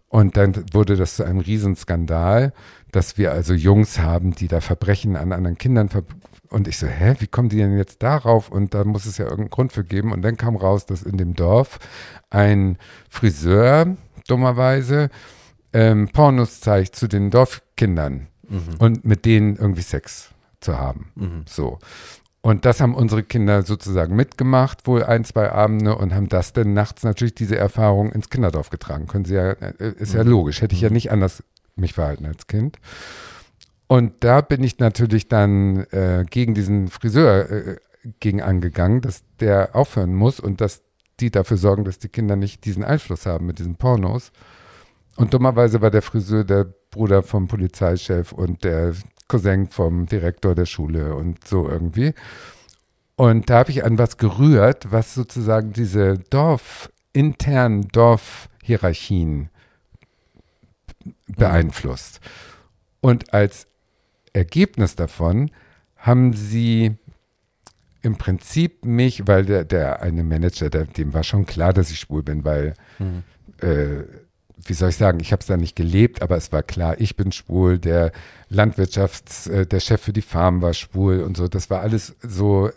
Und 0.09 0.37
dann 0.37 0.65
wurde 0.73 0.97
das 0.97 1.17
zu 1.17 1.25
einem 1.25 1.41
Riesenskandal, 1.41 2.53
dass 2.93 3.19
wir 3.19 3.33
also 3.33 3.55
Jungs 3.55 3.99
haben, 3.99 4.33
die 4.35 4.49
da 4.49 4.61
Verbrechen 4.61 5.17
an 5.17 5.33
anderen 5.33 5.59
Kindern 5.59 5.89
ver 5.89 6.05
und 6.51 6.69
ich 6.69 6.77
so, 6.77 6.87
hä, 6.87 7.15
wie 7.19 7.27
kommen 7.27 7.49
die 7.49 7.57
denn 7.57 7.79
jetzt 7.79 8.03
darauf? 8.03 8.51
Und 8.51 8.75
da 8.75 8.85
muss 8.85 9.07
es 9.07 9.17
ja 9.17 9.25
irgendeinen 9.25 9.51
Grund 9.51 9.73
für 9.73 9.85
geben. 9.85 10.13
Und 10.13 10.21
dann 10.21 10.37
kam 10.37 10.55
raus, 10.55 10.85
dass 10.85 11.03
in 11.03 11.17
dem 11.17 11.35
Dorf 11.35 11.79
ein 12.29 12.77
Friseur, 13.09 13.97
dummerweise, 14.29 15.09
ähm, 15.73 16.11
Pornos 16.13 16.61
zeigt 16.61 16.95
zu 16.95 17.09
den 17.09 17.31
Dorfkindern 17.31 18.29
mhm. 18.47 18.77
und 18.79 19.05
mit 19.07 19.25
denen 19.25 19.57
irgendwie 19.57 19.81
Sex 19.81 20.29
zu 20.61 20.79
haben. 20.79 21.11
Mhm. 21.15 21.45
So. 21.49 21.79
Und 22.43 22.67
das 22.67 22.81
haben 22.81 22.95
unsere 22.95 23.23
Kinder 23.23 23.63
sozusagen 23.63 24.15
mitgemacht, 24.15 24.87
wohl 24.87 25.05
ein, 25.05 25.25
zwei 25.25 25.51
Abende 25.51 25.97
und 25.97 26.13
haben 26.13 26.29
das 26.29 26.53
dann 26.53 26.75
nachts 26.75 27.03
natürlich 27.03 27.35
diese 27.35 27.57
Erfahrung 27.57 28.13
ins 28.13 28.29
Kinderdorf 28.29 28.69
getragen. 28.69 29.07
Können 29.07 29.25
sie 29.25 29.37
ja, 29.37 29.53
äh, 29.53 29.95
ist 29.97 30.13
ja 30.13 30.23
mhm. 30.23 30.31
logisch. 30.31 30.61
Hätte 30.61 30.75
ich 30.75 30.83
ja 30.83 30.91
mhm. 30.91 30.95
nicht 30.95 31.11
anders 31.13 31.43
mich 31.77 31.95
verhalten 31.95 32.27
als 32.27 32.47
Kind. 32.47 32.79
Und 33.87 34.25
da 34.25 34.41
bin 34.41 34.63
ich 34.65 34.79
natürlich 34.79 35.29
dann 35.29 35.85
äh, 35.91 36.25
gegen 36.29 36.55
diesen 36.55 36.89
Friseur 36.89 37.51
äh, 37.51 37.77
gegen 38.21 38.43
angegangen, 38.43 39.01
dass 39.01 39.23
der 39.39 39.77
aufhören 39.77 40.15
muss 40.15 40.41
und 40.41 40.61
dass 40.61 40.83
die 41.21 41.31
dafür 41.31 41.57
sorgen, 41.57 41.85
dass 41.85 41.99
die 41.99 42.09
Kinder 42.09 42.37
nicht 42.37 42.65
diesen 42.65 42.85
Einfluss 42.85 43.27
haben 43.27 43.47
mit 43.47 43.59
diesen 43.59 43.77
Pornos. 43.77 44.33
Und 45.17 45.35
dummerweise 45.35 45.81
war 45.83 45.91
der 45.91 46.03
Friseur 46.03 46.45
der 46.45 46.73
Bruder 46.91 47.23
vom 47.23 47.49
Polizeichef 47.49 48.33
und 48.33 48.65
der 48.65 48.95
Cousin 49.29 49.69
vom 49.69 50.07
Direktor 50.07 50.55
der 50.55 50.67
Schule 50.67 51.15
und 51.15 51.47
so 51.47 51.69
irgendwie. 51.69 52.15
Und 53.17 53.51
da 53.51 53.59
habe 53.59 53.71
ich 53.71 53.85
an 53.85 53.99
was 53.99 54.17
gerührt, 54.17 54.91
was 54.91 55.15
sozusagen 55.15 55.73
diese 55.73 56.19
Dorf, 56.31 56.91
internen 57.13 57.89
Dorfhierarchien 57.89 59.51
beeinflusst. 61.37 62.21
Und 63.01 63.35
als 63.35 63.67
Ergebnis 64.33 64.97
davon 64.97 65.51
haben 65.97 66.33
sie 66.33 66.97
im 68.03 68.17
Prinzip 68.17 68.85
mich, 68.85 69.27
weil 69.29 69.45
der, 69.45 69.65
der 69.65 70.03
eine 70.03 70.25
Manager, 70.25 70.71
der, 70.71 70.87
dem 70.87 71.15
war 71.15 71.23
schon 71.23 71.47
klar, 71.47 71.73
dass 71.73 71.91
ich 71.91 72.01
schwul 72.01 72.23
bin, 72.23 72.45
weil 72.45 72.75
mhm. 72.99 73.23
äh, 73.61 74.05
wie 74.65 74.75
soll 74.75 74.91
ich 74.91 74.97
sagen, 74.97 75.21
ich 75.21 75.33
habe 75.33 75.41
es 75.41 75.47
da 75.47 75.57
nicht 75.57 75.77
gelebt, 75.77 76.23
aber 76.23 76.37
es 76.37 76.53
war 76.53 76.63
klar, 76.63 77.01
ich 77.01 77.17
bin 77.17 77.33
schwul, 77.33 77.79
der 77.79 78.13
Landwirtschafts-, 78.51 79.51
äh, 79.51 79.67
der 79.67 79.81
Chef 79.81 80.01
für 80.01 80.13
die 80.13 80.23
Farm 80.23 80.63
war 80.63 80.75
schwul 80.75 81.21
und 81.21 81.37
so. 81.37 81.49
Das 81.49 81.71
war 81.71 81.81
alles 81.81 82.15
so 82.23 82.71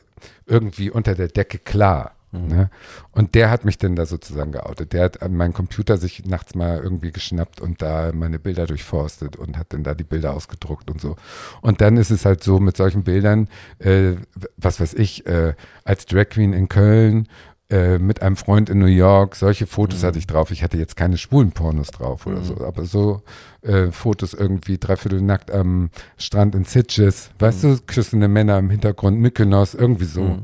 irgendwie 0.46 0.90
unter 0.90 1.16
der 1.16 1.28
Decke 1.28 1.60
klar. 1.60 2.15
Mhm. 2.44 2.48
Ne? 2.48 2.70
Und 3.12 3.36
der 3.36 3.50
hat 3.50 3.66
mich 3.66 3.78
dann 3.78 3.96
da 3.96 4.06
sozusagen 4.06 4.52
geoutet. 4.52 4.94
Der 4.94 5.04
hat 5.04 5.22
an 5.22 5.36
meinen 5.36 5.54
Computer 5.54 5.98
sich 5.98 6.26
nachts 6.26 6.56
mal 6.56 6.80
irgendwie 6.80 7.12
geschnappt 7.12 7.62
und 7.62 7.82
da 7.82 8.12
meine 8.14 8.40
Bilder 8.40 8.66
durchforstet 8.66 9.36
und 9.36 9.58
hat 9.58 9.74
dann 9.74 9.84
da 9.84 9.94
die 9.94 10.04
Bilder 10.04 10.34
ausgedruckt 10.34 10.90
und 10.90 11.02
so. 11.02 11.16
Und 11.62 11.82
dann 11.82 11.98
ist 11.98 12.12
es 12.12 12.26
halt 12.26 12.44
so 12.44 12.60
mit 12.60 12.78
solchen 12.78 13.04
Bildern, 13.04 13.48
äh, 13.80 14.14
was 14.58 14.80
weiß 14.80 14.94
ich, 14.94 15.26
äh, 15.28 15.54
als 15.84 16.06
Drag 16.06 16.30
Queen 16.30 16.54
in 16.54 16.70
Köln 16.70 17.28
äh, 17.68 17.98
mit 17.98 18.22
einem 18.22 18.36
Freund 18.36 18.70
in 18.70 18.78
New 18.78 18.86
York, 18.86 19.36
solche 19.36 19.66
Fotos 19.66 20.04
mhm. 20.04 20.08
hatte 20.08 20.20
ich 20.20 20.28
drauf. 20.28 20.52
Ich 20.52 20.62
hatte 20.62 20.78
jetzt 20.78 20.96
keine 20.96 21.18
schwulen 21.18 21.52
Pornos 21.52 21.88
drauf 21.88 22.28
oder 22.28 22.38
mhm. 22.38 22.44
so, 22.44 22.64
aber 22.64 22.86
so 22.86 23.24
äh, 23.64 23.90
Fotos 23.90 24.36
irgendwie 24.36 24.78
dreiviertel 24.78 25.22
nackt 25.22 25.50
am 25.50 25.90
Strand 26.16 26.54
in 26.54 26.66
Sitges, 26.66 27.32
weißt 27.40 27.64
mhm. 27.64 27.78
du, 27.78 27.82
küssende 27.88 28.28
Männer 28.28 28.60
im 28.60 28.70
Hintergrund, 28.70 29.20
Mykonos, 29.20 29.74
irgendwie 29.74 30.06
so. 30.06 30.42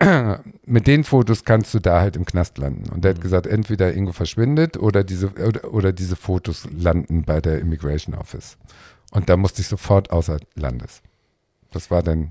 Mit 0.66 0.86
den 0.86 1.04
Fotos 1.04 1.44
kannst 1.44 1.72
du 1.74 1.78
da 1.78 2.00
halt 2.00 2.16
im 2.16 2.24
Knast 2.24 2.58
landen. 2.58 2.90
Und 2.90 3.04
der 3.04 3.10
hat 3.10 3.18
mhm. 3.18 3.22
gesagt, 3.22 3.46
entweder 3.46 3.94
Ingo 3.94 4.12
verschwindet 4.12 4.76
oder 4.76 5.04
diese, 5.04 5.28
oder, 5.28 5.72
oder 5.72 5.92
diese 5.92 6.16
Fotos 6.16 6.68
landen 6.76 7.22
bei 7.22 7.40
der 7.40 7.60
Immigration 7.60 8.14
Office. 8.14 8.58
Und 9.12 9.28
da 9.28 9.36
musste 9.36 9.60
ich 9.62 9.68
sofort 9.68 10.10
außer 10.10 10.38
Landes. 10.54 11.02
Das 11.70 11.90
war 11.90 12.02
dann 12.02 12.30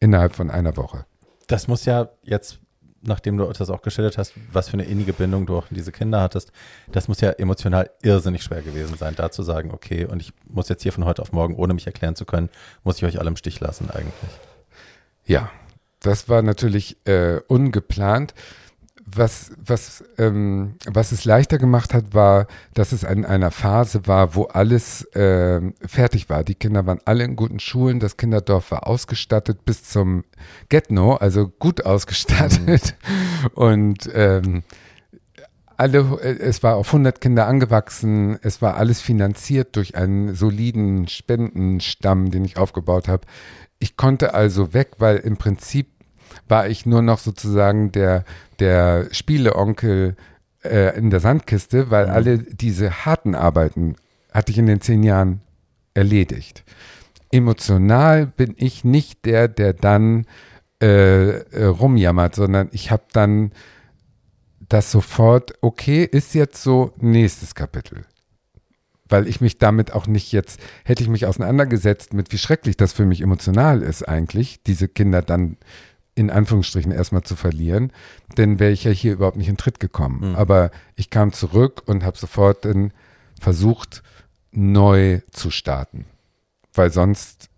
innerhalb 0.00 0.34
von 0.34 0.50
einer 0.50 0.76
Woche. 0.76 1.06
Das 1.46 1.68
muss 1.68 1.84
ja 1.84 2.10
jetzt 2.22 2.60
nachdem 3.02 3.36
du 3.36 3.44
das 3.44 3.70
auch 3.70 3.82
geschildert 3.82 4.18
hast, 4.18 4.34
was 4.52 4.68
für 4.68 4.74
eine 4.74 4.84
innige 4.84 5.12
Bindung 5.12 5.46
du 5.46 5.56
auch 5.56 5.70
in 5.70 5.76
diese 5.76 5.92
Kinder 5.92 6.20
hattest, 6.20 6.52
das 6.90 7.08
muss 7.08 7.20
ja 7.20 7.30
emotional 7.30 7.90
irrsinnig 8.02 8.42
schwer 8.42 8.62
gewesen 8.62 8.96
sein, 8.96 9.14
da 9.16 9.30
zu 9.30 9.42
sagen, 9.42 9.70
okay, 9.72 10.04
und 10.04 10.20
ich 10.20 10.32
muss 10.46 10.68
jetzt 10.68 10.82
hier 10.82 10.92
von 10.92 11.04
heute 11.04 11.22
auf 11.22 11.32
morgen, 11.32 11.54
ohne 11.54 11.74
mich 11.74 11.86
erklären 11.86 12.16
zu 12.16 12.24
können, 12.24 12.48
muss 12.84 12.96
ich 12.98 13.04
euch 13.04 13.18
alle 13.18 13.28
im 13.28 13.36
Stich 13.36 13.60
lassen 13.60 13.90
eigentlich. 13.90 14.30
Ja, 15.26 15.50
das 16.00 16.28
war 16.28 16.42
natürlich 16.42 16.96
äh, 17.06 17.40
ungeplant 17.48 18.34
was, 19.16 19.52
was, 19.64 20.04
ähm, 20.18 20.74
was 20.86 21.12
es 21.12 21.24
leichter 21.24 21.58
gemacht 21.58 21.94
hat, 21.94 22.14
war, 22.14 22.46
dass 22.74 22.92
es 22.92 23.02
in 23.02 23.24
einer 23.24 23.50
Phase 23.50 24.06
war, 24.06 24.34
wo 24.34 24.44
alles 24.44 25.02
äh, 25.14 25.60
fertig 25.86 26.28
war. 26.28 26.44
Die 26.44 26.54
Kinder 26.54 26.86
waren 26.86 27.00
alle 27.04 27.24
in 27.24 27.36
guten 27.36 27.60
Schulen, 27.60 28.00
das 28.00 28.16
Kinderdorf 28.16 28.70
war 28.70 28.86
ausgestattet 28.86 29.64
bis 29.64 29.84
zum 29.84 30.24
Getno, 30.68 31.14
also 31.14 31.48
gut 31.48 31.84
ausgestattet. 31.84 32.94
Mhm. 33.08 33.48
Und 33.54 34.10
ähm, 34.12 34.62
alle, 35.76 36.18
es 36.20 36.62
war 36.62 36.76
auf 36.76 36.88
100 36.88 37.20
Kinder 37.20 37.46
angewachsen, 37.46 38.38
es 38.42 38.60
war 38.60 38.76
alles 38.76 39.00
finanziert 39.00 39.76
durch 39.76 39.94
einen 39.94 40.34
soliden 40.34 41.06
Spendenstamm, 41.06 42.30
den 42.30 42.44
ich 42.44 42.56
aufgebaut 42.56 43.06
habe. 43.06 43.26
Ich 43.78 43.96
konnte 43.96 44.34
also 44.34 44.74
weg, 44.74 44.92
weil 44.98 45.18
im 45.18 45.36
Prinzip 45.36 45.88
war 46.48 46.68
ich 46.68 46.86
nur 46.86 47.02
noch 47.02 47.18
sozusagen 47.18 47.92
der, 47.92 48.24
der 48.58 49.08
Spieleonkel 49.12 50.16
äh, 50.64 50.96
in 50.98 51.10
der 51.10 51.20
Sandkiste, 51.20 51.90
weil 51.90 52.06
Mhm. 52.06 52.12
alle 52.12 52.38
diese 52.38 53.04
harten 53.04 53.34
Arbeiten 53.34 53.96
hatte 54.32 54.52
ich 54.52 54.58
in 54.58 54.66
den 54.66 54.80
zehn 54.80 55.02
Jahren 55.02 55.40
erledigt. 55.94 56.64
Emotional 57.30 58.26
bin 58.26 58.54
ich 58.56 58.84
nicht 58.84 59.24
der, 59.24 59.48
der 59.48 59.72
dann 59.74 60.26
äh, 60.82 61.38
äh, 61.38 61.64
rumjammert, 61.64 62.34
sondern 62.34 62.68
ich 62.72 62.90
habe 62.90 63.02
dann 63.12 63.52
das 64.68 64.92
sofort, 64.92 65.54
okay, 65.60 66.04
ist 66.04 66.34
jetzt 66.34 66.62
so 66.62 66.92
nächstes 66.98 67.54
Kapitel. 67.54 68.04
Weil 69.08 69.26
ich 69.26 69.40
mich 69.40 69.58
damit 69.58 69.92
auch 69.92 70.06
nicht 70.06 70.32
jetzt, 70.32 70.60
hätte 70.84 71.02
ich 71.02 71.08
mich 71.08 71.26
auseinandergesetzt 71.26 72.12
mit, 72.14 72.32
wie 72.32 72.38
schrecklich 72.38 72.76
das 72.76 72.92
für 72.92 73.06
mich 73.06 73.20
emotional 73.20 73.82
ist 73.82 74.02
eigentlich, 74.02 74.62
diese 74.64 74.88
Kinder 74.88 75.22
dann 75.22 75.56
in 76.14 76.30
Anführungsstrichen 76.30 76.90
erstmal 76.90 77.22
zu 77.22 77.36
verlieren, 77.36 77.92
dann 78.34 78.58
wäre 78.58 78.72
ich 78.72 78.84
ja 78.84 78.90
hier 78.90 79.12
überhaupt 79.12 79.36
nicht 79.36 79.48
in 79.48 79.56
Tritt 79.56 79.78
gekommen. 79.78 80.30
Mhm. 80.30 80.36
Aber 80.36 80.70
ich 80.96 81.10
kam 81.10 81.32
zurück 81.32 81.82
und 81.86 82.04
habe 82.04 82.18
sofort 82.18 82.64
dann 82.64 82.92
versucht, 83.40 84.02
neu 84.50 85.20
zu 85.30 85.50
starten. 85.50 86.06
Weil 86.74 86.90
sonst 86.90 87.50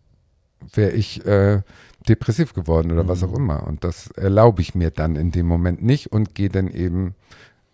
wäre 0.75 0.91
ich 0.91 1.25
äh, 1.25 1.63
depressiv 2.09 2.53
geworden 2.53 2.93
oder 2.93 3.09
was 3.09 3.23
Mhm. 3.23 3.29
auch 3.29 3.37
immer. 3.37 3.67
Und 3.67 3.83
das 3.83 4.09
erlaube 4.09 4.61
ich 4.61 4.75
mir 4.75 4.91
dann 4.91 5.17
in 5.17 5.31
dem 5.33 5.47
Moment 5.47 5.83
nicht 5.83 6.13
und 6.13 6.35
gehe 6.35 6.51
dann 6.51 6.69
eben 6.69 7.15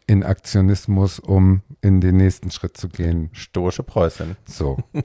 in 0.07 0.23
Aktionismus, 0.23 1.19
um 1.19 1.63
in 1.81 2.01
den 2.01 2.17
nächsten 2.17 2.51
Schritt 2.51 2.77
zu 2.77 2.89
gehen. 2.89 3.31
Stoische 3.33 3.83
Preußin. 3.83 4.37
So. 4.47 4.79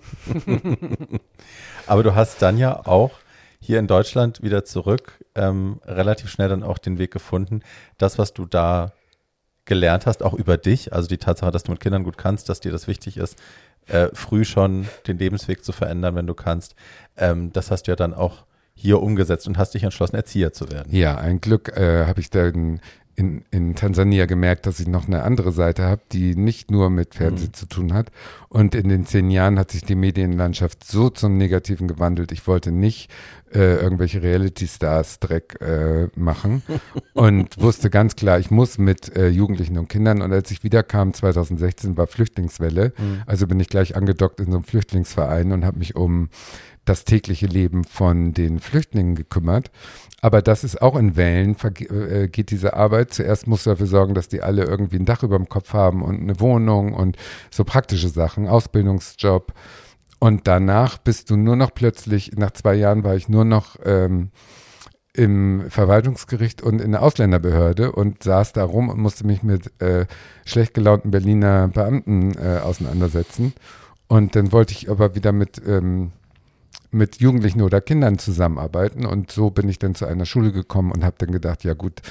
Aber 1.87 2.03
du 2.03 2.13
hast 2.13 2.41
dann 2.41 2.57
ja 2.57 2.85
auch 2.85 3.11
hier 3.59 3.79
in 3.79 3.87
Deutschland 3.87 4.41
wieder 4.41 4.65
zurück 4.65 5.21
ähm, 5.35 5.79
relativ 5.85 6.29
schnell 6.29 6.49
dann 6.49 6.63
auch 6.63 6.77
den 6.77 6.97
Weg 6.97 7.11
gefunden, 7.11 7.61
das, 7.97 8.17
was 8.17 8.33
du 8.33 8.45
da 8.45 8.93
gelernt 9.65 10.05
hast, 10.05 10.23
auch 10.23 10.33
über 10.33 10.57
dich, 10.57 10.93
also 10.93 11.07
die 11.07 11.17
Tatsache, 11.17 11.51
dass 11.51 11.63
du 11.63 11.71
mit 11.71 11.79
Kindern 11.79 12.03
gut 12.03 12.17
kannst, 12.17 12.49
dass 12.49 12.59
dir 12.59 12.71
das 12.71 12.87
wichtig 12.87 13.17
ist, 13.17 13.37
äh, 13.87 14.09
früh 14.13 14.43
schon 14.43 14.87
den 15.07 15.17
Lebensweg 15.17 15.63
zu 15.63 15.71
verändern, 15.71 16.15
wenn 16.15 16.27
du 16.27 16.33
kannst, 16.33 16.75
ähm, 17.15 17.53
das 17.53 17.71
hast 17.71 17.83
du 17.83 17.91
ja 17.91 17.95
dann 17.95 18.13
auch 18.13 18.45
hier 18.73 19.01
umgesetzt 19.01 19.47
und 19.47 19.57
hast 19.57 19.73
dich 19.73 19.83
entschlossen, 19.83 20.15
Erzieher 20.15 20.53
zu 20.53 20.71
werden. 20.71 20.93
Ja, 20.93 21.17
ein 21.17 21.39
Glück 21.39 21.77
äh, 21.77 22.05
habe 22.05 22.19
ich 22.19 22.31
dann 22.31 22.81
in, 23.15 23.43
in 23.51 23.75
Tansania 23.75 24.25
gemerkt, 24.25 24.65
dass 24.65 24.79
ich 24.79 24.87
noch 24.87 25.07
eine 25.07 25.23
andere 25.23 25.51
Seite 25.51 25.83
habe, 25.83 26.01
die 26.11 26.35
nicht 26.35 26.71
nur 26.71 26.89
mit 26.89 27.15
Fernsehen 27.15 27.49
Mhm. 27.49 27.53
zu 27.53 27.65
tun 27.67 27.93
hat. 27.93 28.11
Und 28.49 28.75
in 28.75 28.89
den 28.89 29.05
zehn 29.05 29.29
Jahren 29.31 29.57
hat 29.59 29.71
sich 29.71 29.83
die 29.83 29.95
Medienlandschaft 29.95 30.83
so 30.83 31.09
zum 31.09 31.37
Negativen 31.37 31.87
gewandelt. 31.87 32.31
Ich 32.31 32.45
wollte 32.47 32.71
nicht 32.71 33.09
äh, 33.53 33.75
irgendwelche 33.81 34.21
Reality-Stars-Dreck 34.21 35.61
äh, 35.61 36.07
machen 36.15 36.61
und 37.13 37.59
wusste 37.61 37.89
ganz 37.89 38.15
klar, 38.15 38.39
ich 38.39 38.51
muss 38.51 38.77
mit 38.77 39.15
äh, 39.15 39.27
Jugendlichen 39.27 39.77
und 39.77 39.89
Kindern. 39.89 40.21
Und 40.21 40.31
als 40.31 40.51
ich 40.51 40.63
wiederkam, 40.63 41.13
2016 41.13 41.97
war 41.97 42.07
Flüchtlingswelle. 42.07 42.93
Mhm. 42.97 43.21
Also 43.25 43.47
bin 43.47 43.59
ich 43.59 43.69
gleich 43.69 43.95
angedockt 43.95 44.39
in 44.39 44.47
so 44.47 44.57
einem 44.57 44.63
Flüchtlingsverein 44.63 45.51
und 45.51 45.65
habe 45.65 45.79
mich 45.79 45.95
um 45.95 46.29
das 46.85 47.05
tägliche 47.05 47.47
Leben 47.47 47.83
von 47.83 48.33
den 48.33 48.59
Flüchtlingen 48.59 49.15
gekümmert. 49.15 49.71
Aber 50.21 50.41
das 50.41 50.63
ist 50.63 50.81
auch 50.81 50.95
in 50.95 51.15
Wellen, 51.15 51.55
äh, 51.89 52.27
geht 52.27 52.51
diese 52.51 52.73
Arbeit. 52.75 53.13
Zuerst 53.13 53.47
musst 53.47 53.65
du 53.65 53.71
dafür 53.71 53.87
sorgen, 53.87 54.13
dass 54.13 54.27
die 54.27 54.41
alle 54.41 54.63
irgendwie 54.63 54.97
ein 54.97 55.05
Dach 55.05 55.23
über 55.23 55.37
dem 55.37 55.49
Kopf 55.49 55.73
haben 55.73 56.03
und 56.03 56.21
eine 56.21 56.39
Wohnung 56.39 56.93
und 56.93 57.17
so 57.49 57.63
praktische 57.63 58.09
Sachen, 58.09 58.47
Ausbildungsjob. 58.47 59.53
Und 60.19 60.47
danach 60.47 60.99
bist 60.99 61.31
du 61.31 61.37
nur 61.37 61.55
noch 61.55 61.73
plötzlich, 61.73 62.33
nach 62.35 62.51
zwei 62.51 62.75
Jahren 62.75 63.03
war 63.03 63.15
ich 63.15 63.27
nur 63.27 63.45
noch 63.45 63.77
ähm, 63.83 64.29
im 65.13 65.65
Verwaltungsgericht 65.69 66.61
und 66.61 66.79
in 66.79 66.91
der 66.91 67.01
Ausländerbehörde 67.01 67.91
und 67.91 68.23
saß 68.23 68.53
da 68.53 68.63
rum 68.63 68.89
und 68.89 68.99
musste 68.99 69.25
mich 69.25 69.43
mit 69.43 69.71
äh, 69.81 70.05
schlecht 70.45 70.73
gelaunten 70.73 71.11
Berliner 71.11 71.67
Beamten 71.67 72.37
äh, 72.37 72.59
auseinandersetzen. 72.59 73.53
Und 74.07 74.35
dann 74.35 74.51
wollte 74.51 74.73
ich 74.73 74.89
aber 74.89 75.15
wieder 75.15 75.31
mit, 75.31 75.61
ähm, 75.65 76.11
mit 76.91 77.21
Jugendlichen 77.21 77.61
oder 77.61 77.81
Kindern 77.81 78.19
zusammenarbeiten. 78.19 79.05
Und 79.05 79.31
so 79.31 79.49
bin 79.49 79.69
ich 79.69 79.79
dann 79.79 79.95
zu 79.95 80.05
einer 80.05 80.25
Schule 80.25 80.51
gekommen 80.51 80.91
und 80.91 81.03
habe 81.03 81.15
dann 81.17 81.31
gedacht, 81.31 81.63
ja 81.63 81.73
gut, 81.73 82.01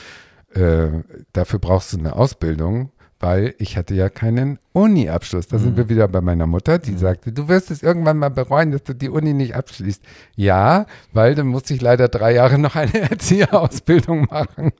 äh, 0.55 0.89
dafür 1.33 1.59
brauchst 1.59 1.93
du 1.93 1.99
eine 1.99 2.17
Ausbildung, 2.17 2.91
weil 3.21 3.55
ich 3.59 3.77
hatte 3.77 3.95
ja 3.95 4.09
keinen 4.09 4.59
Uni-Abschluss. 4.73 5.47
Da 5.49 5.59
sind 5.59 5.73
Mhm. 5.73 5.77
wir 5.77 5.89
wieder 5.91 6.09
bei 6.09 6.21
meiner 6.23 6.47
Mutter, 6.47 6.79
die 6.79 6.95
sagte, 6.95 7.33
du 7.33 7.49
wirst 7.49 7.71
es 7.71 7.83
irgendwann 7.83 8.17
mal 8.17 8.31
bereuen, 8.31 8.73
dass 8.73 8.83
du 8.83 8.95
die 8.95 9.11
Uni 9.11 9.35
nicht 9.35 9.55
abschließt. 9.55 10.03
Ja, 10.37 10.87
weil 11.13 11.35
dann 11.35 11.47
musste 11.49 11.75
ich 11.75 11.83
leider 11.83 12.09
drei 12.09 12.33
Jahre 12.35 12.59
noch 12.59 12.77
eine 12.77 12.93
Erzieherausbildung 13.11 14.23
machen 14.31 14.73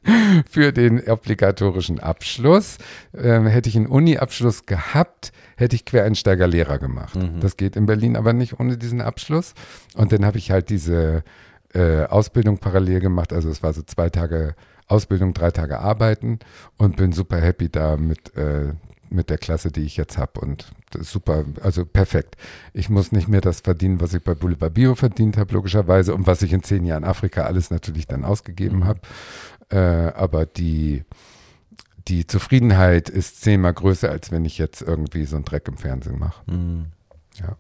für 0.49 0.73
den 0.73 1.07
obligatorischen 1.09 2.01
Abschluss. 2.01 2.79
Ähm, 3.15 3.47
hätte 3.47 3.69
ich 3.69 3.77
einen 3.77 3.87
Uni-Abschluss 3.87 4.65
gehabt, 4.67 5.33
hätte 5.57 5.77
ich 5.77 5.85
Quereinsteiger-Lehrer 5.85 6.79
gemacht. 6.79 7.15
Mhm. 7.17 7.41
Das 7.41 7.57
geht 7.59 7.77
in 7.77 7.87
Berlin 7.87 8.17
aber 8.17 8.33
nicht 8.33 8.59
ohne 8.59 8.79
diesen 8.79 9.01
Abschluss. 9.03 9.53
Und 9.95 10.13
dann 10.13 10.25
habe 10.25 10.39
ich 10.39 10.51
halt 10.51 10.71
diese 10.71 11.23
äh, 11.75 12.05
Ausbildung 12.05 12.59
parallel 12.59 13.01
gemacht. 13.01 13.33
Also 13.33 13.51
es 13.51 13.63
war 13.63 13.73
so 13.73 13.83
zwei 13.83 14.09
Tage 14.09 14.55
Ausbildung, 14.91 15.35
drei 15.35 15.51
Tage 15.51 15.79
Arbeiten 15.81 16.39
und 16.77 16.97
bin 16.97 17.13
super 17.13 17.41
happy 17.41 17.69
da 17.69 17.97
mit, 17.97 18.37
äh, 18.37 18.73
mit 19.09 19.29
der 19.31 19.39
Klasse, 19.39 19.71
die 19.73 19.83
ich 19.83 19.97
jetzt 19.97 20.19
habe. 20.19 20.41
Und 20.41 20.73
das 20.91 21.03
ist 21.03 21.13
super, 21.13 21.45
also 21.63 21.85
perfekt. 21.85 22.37
Ich 22.73 22.89
muss 22.91 23.13
nicht 23.13 23.29
mehr 23.29 23.41
das 23.41 23.61
verdienen, 23.61 24.01
was 24.01 24.15
ich 24.15 24.23
bei 24.23 24.35
Boulevard 24.35 24.75
Bio 24.75 24.95
verdient 24.95 25.37
habe, 25.37 25.53
logischerweise, 25.55 26.15
und 26.15 26.27
was 26.27 26.43
ich 26.43 26.53
in 26.53 26.63
zehn 26.63 26.85
Jahren 26.85 27.05
Afrika 27.05 27.43
alles 27.45 27.71
natürlich 27.71 28.07
dann 28.07 28.25
ausgegeben 28.25 28.81
Mhm. 28.81 28.85
habe. 28.85 29.01
Äh, 29.71 30.13
aber 30.17 30.47
die, 30.47 31.05
die 32.09 32.27
Zufriedenheit 32.27 33.09
ist 33.09 33.41
zehnmal 33.43 33.75
größer, 33.75 34.11
als 34.11 34.31
wenn 34.33 34.45
ich 34.45 34.59
jetzt 34.59 34.83
irgendwie 34.83 35.25
so 35.27 35.37
einen 35.37 35.45
Dreck 35.45 35.69
im 35.69 35.77
Fernsehen 35.77 36.19
mache. 36.19 36.43
Mhm. 36.51 36.87
Ja. 37.39 37.57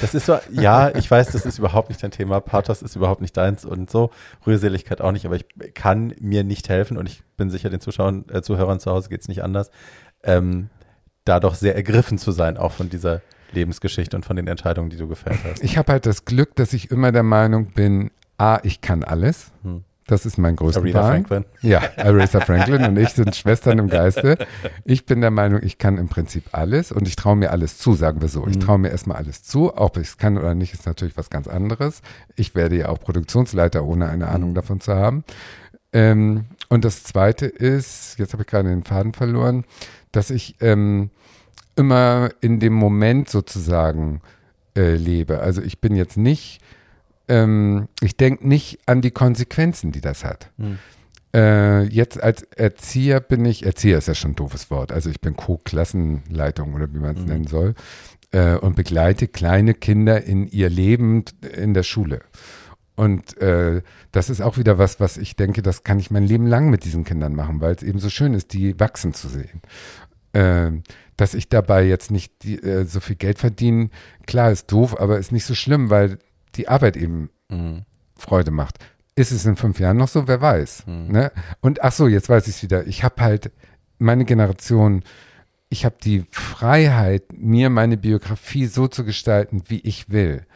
Das 0.00 0.14
ist 0.14 0.26
so, 0.26 0.38
ja, 0.50 0.94
ich 0.94 1.10
weiß, 1.10 1.32
das 1.32 1.46
ist 1.46 1.58
überhaupt 1.58 1.88
nicht 1.88 2.02
dein 2.02 2.10
Thema. 2.10 2.40
Pathos 2.40 2.82
ist 2.82 2.96
überhaupt 2.96 3.20
nicht 3.20 3.36
deins 3.36 3.64
und 3.64 3.90
so. 3.90 4.10
Rührseligkeit 4.46 5.00
auch 5.00 5.12
nicht, 5.12 5.24
aber 5.24 5.36
ich 5.36 5.46
kann 5.74 6.14
mir 6.20 6.44
nicht 6.44 6.68
helfen 6.68 6.96
und 6.96 7.08
ich 7.08 7.22
bin 7.36 7.50
sicher, 7.50 7.70
den 7.70 7.80
Zuschauern, 7.80 8.24
äh, 8.30 8.42
Zuhörern 8.42 8.80
zu 8.80 8.90
Hause 8.90 9.08
geht 9.08 9.22
es 9.22 9.28
nicht 9.28 9.42
anders, 9.42 9.70
ähm, 10.22 10.68
da 11.24 11.40
doch 11.40 11.54
sehr 11.54 11.74
ergriffen 11.74 12.18
zu 12.18 12.32
sein, 12.32 12.56
auch 12.56 12.72
von 12.72 12.90
dieser 12.90 13.22
Lebensgeschichte 13.52 14.16
und 14.16 14.26
von 14.26 14.36
den 14.36 14.46
Entscheidungen, 14.46 14.90
die 14.90 14.96
du 14.96 15.08
gefällt 15.08 15.38
hast. 15.44 15.62
Ich 15.62 15.78
habe 15.78 15.92
halt 15.92 16.06
das 16.06 16.24
Glück, 16.24 16.54
dass 16.56 16.72
ich 16.72 16.90
immer 16.90 17.12
der 17.12 17.22
Meinung 17.22 17.72
bin, 17.72 18.10
A, 18.36 18.58
ich 18.62 18.80
kann 18.80 19.04
alles. 19.04 19.52
Hm. 19.62 19.84
Das 20.06 20.26
ist 20.26 20.36
mein 20.36 20.54
größter 20.54 20.80
Aretha 20.80 20.98
Plan. 21.00 21.10
Franklin. 21.24 21.44
Ja, 21.62 21.80
Aretha 21.96 22.40
Franklin 22.40 22.84
und 22.84 22.98
ich 22.98 23.08
sind 23.10 23.34
Schwestern 23.34 23.78
im 23.78 23.88
Geiste. 23.88 24.36
Ich 24.84 25.06
bin 25.06 25.22
der 25.22 25.30
Meinung, 25.30 25.60
ich 25.62 25.78
kann 25.78 25.96
im 25.96 26.08
Prinzip 26.08 26.44
alles 26.52 26.92
und 26.92 27.08
ich 27.08 27.16
traue 27.16 27.36
mir 27.36 27.50
alles 27.50 27.78
zu, 27.78 27.94
sagen 27.94 28.20
wir 28.20 28.28
so. 28.28 28.46
Ich 28.46 28.56
Mhm. 28.56 28.60
traue 28.60 28.78
mir 28.78 28.90
erstmal 28.90 29.16
alles 29.16 29.42
zu. 29.44 29.74
Ob 29.76 29.96
ich 29.96 30.08
es 30.08 30.18
kann 30.18 30.36
oder 30.36 30.54
nicht, 30.54 30.74
ist 30.74 30.84
natürlich 30.84 31.16
was 31.16 31.30
ganz 31.30 31.48
anderes. 31.48 32.02
Ich 32.36 32.54
werde 32.54 32.76
ja 32.76 32.90
auch 32.90 33.00
Produktionsleiter, 33.00 33.82
ohne 33.84 34.08
eine 34.10 34.28
Ahnung 34.28 34.50
Mhm. 34.50 34.54
davon 34.54 34.80
zu 34.80 34.94
haben. 34.94 35.24
Ähm, 35.94 36.46
und 36.68 36.84
das 36.84 37.02
Zweite 37.04 37.46
ist, 37.46 38.18
jetzt 38.18 38.32
habe 38.34 38.42
ich 38.42 38.48
gerade 38.48 38.68
den 38.68 38.84
Faden 38.84 39.14
verloren, 39.14 39.64
dass 40.12 40.28
ich 40.30 40.56
ähm, 40.60 41.10
immer 41.76 42.28
in 42.40 42.60
dem 42.60 42.72
Moment 42.74 43.30
sozusagen 43.30 44.20
äh, 44.76 44.96
lebe. 44.96 45.38
Also 45.40 45.62
ich 45.62 45.80
bin 45.80 45.94
jetzt 45.96 46.16
nicht, 46.16 46.60
ähm, 47.28 47.88
ich 48.00 48.16
denke 48.16 48.46
nicht 48.46 48.80
an 48.86 49.00
die 49.00 49.10
Konsequenzen, 49.10 49.92
die 49.92 50.00
das 50.00 50.24
hat. 50.24 50.50
Hm. 50.58 50.78
Äh, 51.34 51.82
jetzt 51.84 52.22
als 52.22 52.42
Erzieher 52.42 53.20
bin 53.20 53.44
ich, 53.44 53.66
Erzieher 53.66 53.98
ist 53.98 54.08
ja 54.08 54.14
schon 54.14 54.32
ein 54.32 54.36
doofes 54.36 54.70
Wort, 54.70 54.92
also 54.92 55.10
ich 55.10 55.20
bin 55.20 55.34
Co-Klassenleitung 55.36 56.74
oder 56.74 56.92
wie 56.94 56.98
man 56.98 57.16
es 57.16 57.22
Mhm. 57.22 57.28
nennen 57.28 57.46
soll 57.48 57.74
äh, 58.30 58.54
und 58.54 58.76
begleite 58.76 59.26
kleine 59.26 59.74
Kinder 59.74 60.22
in 60.22 60.46
ihr 60.46 60.70
Leben 60.70 61.24
in 61.56 61.74
der 61.74 61.82
Schule. 61.82 62.20
Und 62.96 63.36
äh, 63.38 63.82
das 64.12 64.30
ist 64.30 64.40
auch 64.40 64.56
wieder 64.58 64.78
was, 64.78 65.00
was 65.00 65.16
ich 65.16 65.34
denke, 65.34 65.62
das 65.62 65.82
kann 65.82 65.98
ich 65.98 66.12
mein 66.12 66.22
Leben 66.22 66.46
lang 66.46 66.70
mit 66.70 66.84
diesen 66.84 67.02
Kindern 67.02 67.34
machen, 67.34 67.60
weil 67.60 67.74
es 67.74 67.82
eben 67.82 67.98
so 67.98 68.08
schön 68.10 68.34
ist, 68.34 68.52
die 68.52 68.78
wachsen 68.78 69.12
zu 69.12 69.26
sehen. 69.26 69.60
Ähm, 70.32 70.84
dass 71.16 71.34
ich 71.34 71.48
dabei 71.48 71.84
jetzt 71.84 72.12
nicht 72.12 72.44
die, 72.44 72.62
äh, 72.62 72.84
so 72.84 73.00
viel 73.00 73.16
Geld 73.16 73.38
verdiene, 73.40 73.90
klar 74.26 74.52
ist 74.52 74.70
doof, 74.70 75.00
aber 75.00 75.18
ist 75.18 75.32
nicht 75.32 75.46
so 75.46 75.54
schlimm, 75.56 75.90
weil 75.90 76.18
die 76.56 76.68
Arbeit 76.68 76.96
eben 76.96 77.30
Mhm. 77.50 77.82
Freude 78.16 78.50
macht. 78.50 78.78
Ist 79.16 79.30
es 79.32 79.44
in 79.44 79.56
fünf 79.56 79.78
Jahren 79.78 79.96
noch 79.98 80.08
so? 80.08 80.26
Wer 80.26 80.40
weiß. 80.40 80.86
Mhm. 80.86 81.08
Ne? 81.12 81.32
Und 81.60 81.82
ach 81.84 81.92
so, 81.92 82.08
jetzt 82.08 82.28
weiß 82.28 82.48
ich 82.48 82.56
es 82.56 82.62
wieder. 82.62 82.86
Ich 82.86 83.04
habe 83.04 83.22
halt 83.22 83.52
meine 83.98 84.24
Generation, 84.24 85.02
ich 85.68 85.84
habe 85.84 85.96
die 86.02 86.24
Freiheit, 86.30 87.24
mir 87.36 87.68
meine 87.70 87.96
Biografie 87.96 88.66
so 88.66 88.88
zu 88.88 89.04
gestalten, 89.04 89.62
wie 89.68 89.80
ich 89.80 90.10
will. 90.10 90.46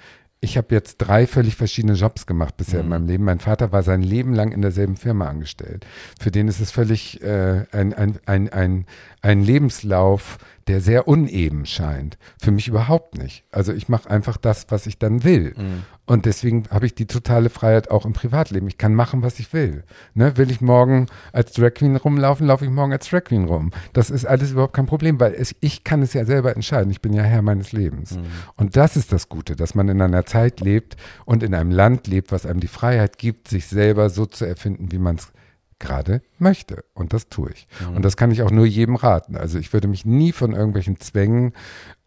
Ich 0.40 0.56
habe 0.56 0.72
jetzt 0.74 0.98
drei 0.98 1.26
völlig 1.26 1.56
verschiedene 1.56 1.94
Jobs 1.94 2.24
gemacht 2.26 2.56
bisher 2.56 2.80
in 2.80 2.86
Mhm. 2.86 2.90
meinem 2.90 3.06
Leben. 3.06 3.24
Mein 3.24 3.40
Vater 3.40 3.72
war 3.72 3.82
sein 3.82 4.02
Leben 4.02 4.32
lang 4.34 4.52
in 4.52 4.62
derselben 4.62 4.96
Firma 4.96 5.28
angestellt. 5.28 5.84
Für 6.20 6.30
den 6.30 6.46
ist 6.48 6.60
es 6.60 6.70
völlig 6.70 7.20
äh, 7.22 7.64
ein, 7.72 7.92
ein, 7.92 8.18
ein, 8.26 8.48
ein, 8.48 8.86
ein 9.20 9.42
Lebenslauf, 9.42 10.38
der 10.68 10.80
sehr 10.80 11.08
uneben 11.08 11.66
scheint. 11.66 12.18
Für 12.40 12.50
mich 12.50 12.68
überhaupt 12.68 13.16
nicht. 13.16 13.44
Also 13.50 13.72
ich 13.72 13.88
mache 13.88 14.10
einfach 14.10 14.36
das, 14.36 14.66
was 14.68 14.86
ich 14.86 14.98
dann 14.98 15.24
will. 15.24 15.54
Mhm. 15.56 15.84
Und 16.06 16.26
deswegen 16.26 16.64
habe 16.70 16.86
ich 16.86 16.94
die 16.94 17.06
totale 17.06 17.50
Freiheit 17.50 17.90
auch 17.90 18.06
im 18.06 18.12
Privatleben. 18.12 18.68
Ich 18.68 18.78
kann 18.78 18.94
machen, 18.94 19.22
was 19.22 19.38
ich 19.38 19.52
will. 19.52 19.84
Ne? 20.14 20.36
Will 20.36 20.50
ich 20.50 20.60
morgen 20.60 21.06
als 21.32 21.52
Drag 21.52 21.74
Queen 21.74 21.96
rumlaufen, 21.96 22.46
laufe 22.46 22.64
ich 22.64 22.70
morgen 22.70 22.92
als 22.92 23.08
Drag 23.08 23.24
Queen 23.24 23.44
rum. 23.44 23.72
Das 23.92 24.10
ist 24.10 24.26
alles 24.26 24.52
überhaupt 24.52 24.74
kein 24.74 24.86
Problem, 24.86 25.18
weil 25.20 25.34
es, 25.34 25.54
ich 25.60 25.84
kann 25.84 26.02
es 26.02 26.12
ja 26.12 26.24
selber 26.24 26.54
entscheiden. 26.54 26.90
Ich 26.90 27.00
bin 27.00 27.12
ja 27.12 27.22
Herr 27.22 27.42
meines 27.42 27.72
Lebens. 27.72 28.16
Mhm. 28.16 28.26
Und 28.56 28.76
das 28.76 28.96
ist 28.96 29.12
das 29.12 29.28
Gute, 29.28 29.56
dass 29.56 29.74
man 29.74 29.88
in 29.88 30.00
einer 30.00 30.26
Zeit 30.26 30.60
lebt 30.60 30.96
und 31.24 31.42
in 31.42 31.54
einem 31.54 31.70
Land 31.70 32.06
lebt, 32.06 32.32
was 32.32 32.46
einem 32.46 32.60
die 32.60 32.68
Freiheit 32.68 33.18
gibt, 33.18 33.48
sich 33.48 33.66
selber 33.66 34.10
so 34.10 34.26
zu 34.26 34.44
erfinden, 34.44 34.92
wie 34.92 34.98
man 34.98 35.16
es 35.16 35.32
gerade 35.78 36.22
möchte. 36.38 36.84
Und 36.94 37.12
das 37.12 37.28
tue 37.28 37.50
ich. 37.52 37.68
Mhm. 37.88 37.96
Und 37.96 38.04
das 38.04 38.16
kann 38.16 38.30
ich 38.30 38.42
auch 38.42 38.50
nur 38.50 38.66
jedem 38.66 38.96
raten. 38.96 39.36
Also 39.36 39.58
ich 39.58 39.72
würde 39.72 39.88
mich 39.88 40.04
nie 40.04 40.32
von 40.32 40.52
irgendwelchen 40.52 40.98
Zwängen 41.00 41.52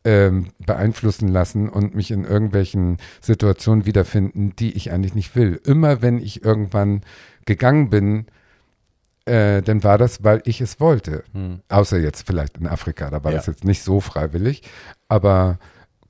ähm, 0.04 0.48
beeinflussen 0.66 1.28
lassen 1.28 1.70
und 1.70 1.96
mich 1.96 2.12
in 2.12 2.26
irgendwelchen 2.26 2.98
Situationen 3.22 3.86
wiederfinden, 3.86 4.54
die 4.58 4.72
ich 4.74 4.92
eigentlich 4.92 5.16
nicht 5.16 5.36
will. 5.36 5.62
Immer 5.66 6.02
wenn 6.02 6.20
ich 6.20 6.44
irgendwann 6.44 7.02
gegangen 7.46 7.90
bin, 7.90 8.26
äh, 9.26 9.62
dann 9.62 9.84
war 9.84 9.98
das, 9.98 10.24
weil 10.24 10.42
ich 10.46 10.62
es 10.62 10.80
wollte. 10.80 11.24
Mhm. 11.34 11.62
Außer 11.70 12.00
jetzt 12.00 12.26
vielleicht 12.26 12.58
in 12.58 12.68
Afrika, 12.68 13.10
da 13.10 13.24
war 13.24 13.32
Ja. 13.32 13.38
das 13.38 13.46
jetzt 13.46 13.64
nicht 13.64 13.84
so 13.84 14.00
freiwillig. 14.00 14.64
Aber 15.08 15.60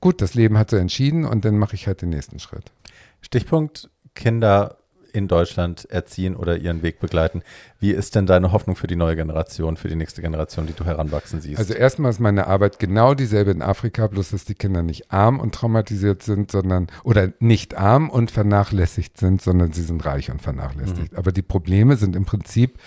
gut, 0.00 0.22
das 0.22 0.34
Leben 0.34 0.56
hat 0.56 0.70
so 0.70 0.76
entschieden 0.76 1.24
und 1.26 1.44
dann 1.44 1.58
mache 1.58 1.74
ich 1.74 1.86
halt 1.86 2.00
den 2.02 2.08
nächsten 2.08 2.38
Schritt. 2.38 2.72
Stichpunkt 3.20 3.90
Kinder 4.14 4.78
in 5.12 5.28
Deutschland 5.28 5.88
erziehen 5.90 6.36
oder 6.36 6.56
ihren 6.56 6.82
Weg 6.82 7.00
begleiten. 7.00 7.42
Wie 7.78 7.90
ist 7.90 8.14
denn 8.14 8.26
deine 8.26 8.52
Hoffnung 8.52 8.76
für 8.76 8.86
die 8.86 8.96
neue 8.96 9.16
Generation, 9.16 9.76
für 9.76 9.88
die 9.88 9.96
nächste 9.96 10.22
Generation, 10.22 10.66
die 10.66 10.72
du 10.72 10.84
heranwachsen 10.84 11.40
siehst? 11.40 11.58
Also 11.58 11.74
erstmal 11.74 12.10
ist 12.10 12.20
meine 12.20 12.46
Arbeit 12.46 12.78
genau 12.78 13.14
dieselbe 13.14 13.50
in 13.50 13.62
Afrika, 13.62 14.06
bloß 14.06 14.30
dass 14.30 14.44
die 14.44 14.54
Kinder 14.54 14.82
nicht 14.82 15.10
arm 15.10 15.40
und 15.40 15.54
traumatisiert 15.54 16.22
sind, 16.22 16.50
sondern 16.50 16.86
oder 17.04 17.32
nicht 17.40 17.76
arm 17.76 18.10
und 18.10 18.30
vernachlässigt 18.30 19.18
sind, 19.18 19.42
sondern 19.42 19.72
sie 19.72 19.82
sind 19.82 20.04
reich 20.04 20.30
und 20.30 20.42
vernachlässigt. 20.42 21.16
Aber 21.16 21.32
die 21.32 21.42
Probleme 21.42 21.96
sind 21.96 22.16
im 22.16 22.24
Prinzip 22.24 22.78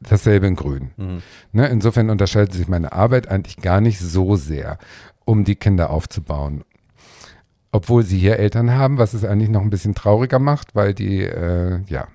dasselbe 0.00 0.46
in 0.46 0.56
Grün. 0.56 0.90
Mhm. 0.96 1.22
Ne? 1.52 1.68
Insofern 1.68 2.10
unterscheidet 2.10 2.52
sich 2.52 2.68
meine 2.68 2.92
Arbeit 2.92 3.28
eigentlich 3.28 3.56
gar 3.56 3.80
nicht 3.80 3.98
so 3.98 4.36
sehr, 4.36 4.78
um 5.24 5.44
die 5.44 5.56
Kinder 5.56 5.90
aufzubauen. 5.90 6.64
Obwohl 7.78 8.02
sie 8.02 8.18
hier 8.18 8.40
Eltern 8.40 8.72
haben, 8.72 8.98
was 8.98 9.14
es 9.14 9.24
eigentlich 9.24 9.50
noch 9.50 9.62
ein 9.62 9.70
bisschen 9.70 9.94
trauriger 9.94 10.40
macht, 10.40 10.74
weil 10.74 10.94
die, 10.94 11.22
äh, 11.22 11.78
ja, 11.86 12.08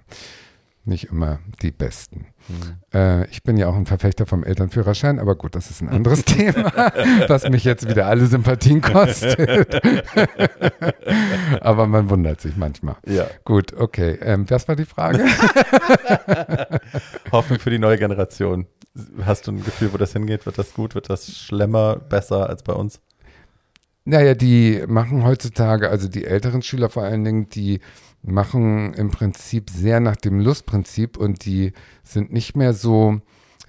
nicht 0.83 1.05
immer 1.05 1.39
die 1.61 1.71
Besten. 1.71 2.25
Mhm. 2.49 2.75
Äh, 2.93 3.25
ich 3.29 3.43
bin 3.43 3.55
ja 3.55 3.69
auch 3.69 3.75
ein 3.77 3.85
Verfechter 3.85 4.25
vom 4.25 4.43
Elternführerschein, 4.43 5.19
aber 5.19 5.35
gut, 5.35 5.55
das 5.55 5.71
ist 5.71 5.81
ein 5.81 5.87
anderes 5.87 6.25
Thema, 6.25 6.91
was 7.29 7.47
mich 7.47 7.63
jetzt 7.63 7.87
wieder 7.87 8.07
alle 8.07 8.25
Sympathien 8.25 8.81
kostet. 8.81 9.73
aber 11.61 11.87
man 11.87 12.09
wundert 12.09 12.41
sich 12.41 12.57
manchmal. 12.57 12.97
Ja. 13.07 13.27
Gut, 13.45 13.71
okay. 13.71 14.19
Ähm, 14.21 14.45
was 14.49 14.67
war 14.67 14.75
die 14.75 14.83
Frage? 14.83 15.23
Hoffnung 17.31 17.59
für 17.59 17.69
die 17.69 17.79
neue 17.79 17.97
Generation. 17.97 18.67
Hast 19.25 19.47
du 19.47 19.53
ein 19.53 19.63
Gefühl, 19.63 19.93
wo 19.93 19.97
das 19.97 20.11
hingeht? 20.11 20.45
Wird 20.45 20.57
das 20.57 20.73
gut? 20.73 20.93
Wird 20.93 21.09
das 21.09 21.33
schlimmer, 21.33 21.95
besser 21.95 22.49
als 22.49 22.63
bei 22.63 22.73
uns? 22.73 22.99
Naja, 24.05 24.33
die 24.35 24.83
machen 24.87 25.23
heutzutage, 25.23 25.89
also 25.89 26.07
die 26.09 26.25
älteren 26.25 26.61
Schüler 26.61 26.89
vor 26.89 27.03
allen 27.03 27.23
Dingen, 27.23 27.49
die 27.49 27.79
machen 28.21 28.93
im 28.93 29.11
Prinzip 29.11 29.69
sehr 29.69 29.99
nach 29.99 30.15
dem 30.17 30.39
Lustprinzip 30.39 31.17
und 31.17 31.45
die 31.45 31.73
sind 32.03 32.31
nicht 32.33 32.55
mehr 32.55 32.73
so, 32.73 33.21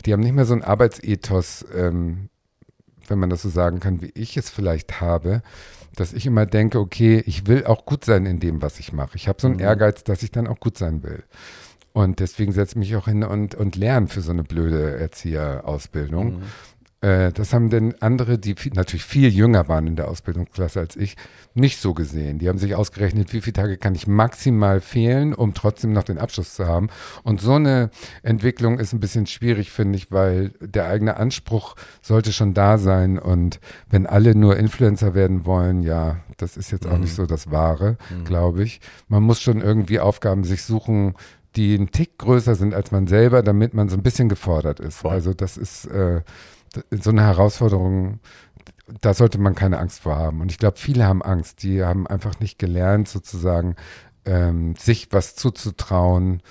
die 0.05 0.13
haben 0.13 0.21
nicht 0.21 0.35
mehr 0.35 0.45
so 0.45 0.55
ein 0.55 0.63
Arbeitsethos, 0.65 1.65
ähm, 1.75 2.29
wenn 3.07 3.19
man 3.19 3.31
das 3.31 3.43
so 3.43 3.49
sagen 3.49 3.81
kann, 3.81 4.01
wie 4.03 4.13
ich 4.15 4.37
es 4.37 4.51
vielleicht 4.51 5.01
habe, 5.01 5.43
dass 5.95 6.13
ich 6.13 6.27
immer 6.27 6.47
denke, 6.47 6.79
okay, 6.81 7.23
ich 7.27 7.47
will 7.47 7.67
auch 7.67 7.85
gut 7.87 8.05
sein 8.05 8.27
in 8.27 8.41
dem, 8.41 8.61
was 8.63 8.81
ich 8.81 8.93
mache. 8.93 9.17
Ich 9.17 9.29
habe 9.29 9.41
so 9.41 9.47
einen 9.47 9.57
Mhm. 9.57 9.63
Ehrgeiz, 9.63 10.03
dass 10.03 10.23
ich 10.25 10.33
dann 10.33 10.49
auch 10.49 10.59
gut 10.59 10.79
sein 10.79 11.03
will. 11.05 11.23
Und 11.93 12.19
deswegen 12.19 12.51
setze 12.51 12.73
ich 12.73 12.77
mich 12.77 12.97
auch 12.97 13.05
hin 13.07 13.23
und, 13.23 13.55
und 13.55 13.77
lerne 13.77 14.09
für 14.09 14.21
so 14.21 14.33
eine 14.33 14.43
blöde 14.43 14.99
Erzieherausbildung. 14.99 16.39
Mhm. 16.39 16.43
Äh, 17.05 17.33
das 17.33 17.53
haben 17.53 17.69
denn 17.69 17.95
andere, 18.01 18.39
die 18.39 18.55
viel, 18.55 18.73
natürlich 18.75 19.05
viel 19.05 19.29
jünger 19.29 19.69
waren 19.69 19.87
in 19.87 19.95
der 19.97 20.09
Ausbildungsklasse 20.09 20.81
als 20.81 20.97
ich, 20.97 21.17
nicht 21.53 21.79
so 21.79 21.93
gesehen. 21.93 22.39
Die 22.39 22.49
haben 22.49 22.57
sich 22.59 22.75
ausgerechnet, 22.75 23.33
wie 23.35 23.43
viele 23.43 23.53
Tage 23.53 23.77
kann 23.77 23.95
ich 23.95 24.07
maximal 24.07 24.81
fehlen, 24.81 25.35
um 25.35 25.53
trotzdem 25.53 25.93
noch 25.93 26.05
den 26.05 26.17
Abschluss 26.19 26.55
zu 26.55 26.67
haben. 26.67 26.89
Und 27.23 27.43
so 27.43 27.55
eine 27.55 27.91
Entwicklung 28.23 28.79
ist 28.79 28.95
ein 28.95 29.01
bisschen 29.01 29.27
schwierig, 29.27 29.71
finde 29.71 29.99
ich, 29.99 30.11
weil 30.11 30.53
der 30.61 30.87
eigene 30.87 31.17
Anspruch 31.19 31.77
sollte 32.01 32.33
schon 32.33 32.55
da 32.55 32.79
sein. 32.79 33.19
Und 33.19 33.61
wenn 33.91 34.07
alle 34.07 34.35
nur 34.35 34.57
Influencer 34.57 35.15
werden 35.15 35.45
wollen, 35.45 35.83
ja, 35.83 36.17
das 36.39 36.57
ist 36.57 36.71
jetzt 36.73 36.87
auch 36.87 36.95
Mhm. 36.95 37.01
nicht 37.03 37.15
so 37.15 37.27
das 37.27 37.51
Wahre, 37.51 37.99
Mhm. 38.11 38.25
glaube 38.25 38.63
ich. 38.63 38.81
Man 39.09 39.23
muss 39.23 39.43
schon 39.43 39.61
irgendwie 39.61 40.01
Aufgaben 40.01 40.43
sich 40.45 40.63
suchen, 40.63 41.15
die 41.55 41.75
einen 41.75 41.93
Tick 41.93 42.19
größer 42.19 42.55
sind 42.57 42.75
als 42.75 42.91
man 42.91 43.07
selber, 43.07 43.43
damit 43.43 43.75
man 43.75 43.89
so 43.89 43.97
ein 43.97 44.03
bisschen 44.03 44.29
gefordert 44.29 44.81
ist. 44.81 44.97
Voll. 44.99 45.13
Also 45.13 45.35
das 45.35 45.57
ist 45.57 45.85
äh, 45.87 46.23
so 46.91 47.11
eine 47.11 47.23
Herausforderung, 47.23 48.21
da 49.01 49.15
sollte 49.15 49.39
man 49.39 49.55
keine 49.55 49.79
Angst 49.79 50.01
vor 50.01 50.17
haben. 50.17 50.41
Und 50.41 50.51
ich 50.51 50.59
glaube, 50.59 50.79
viele 50.79 51.05
haben 51.05 51.23
Angst. 51.23 51.63
Die 51.63 51.83
haben 51.83 52.07
einfach 52.07 52.41
nicht 52.41 52.59
gelernt, 52.59 53.09
sozusagen 53.09 53.77
ähm, 54.25 54.77
sich 54.77 55.09
was 55.11 55.35
zuzutrauen. 55.37 56.43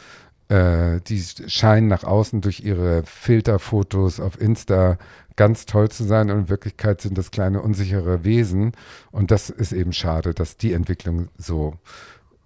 Äh, 0.49 0.99
die 1.01 1.21
scheinen 1.21 1.87
nach 1.87 2.03
außen 2.03 2.41
durch 2.41 2.61
ihre 2.61 3.03
Filterfotos 3.05 4.19
auf 4.19 4.39
Insta 4.39 4.97
ganz 5.35 5.65
toll 5.65 5.89
zu 5.89 6.03
sein 6.03 6.29
und 6.29 6.37
in 6.39 6.49
Wirklichkeit 6.49 7.01
sind 7.01 7.17
das 7.17 7.31
kleine 7.31 7.61
unsichere 7.61 8.23
Wesen. 8.23 8.73
Und 9.11 9.31
das 9.31 9.49
ist 9.49 9.71
eben 9.71 9.93
schade, 9.93 10.33
dass 10.33 10.57
die 10.57 10.73
Entwicklung 10.73 11.29
so 11.37 11.75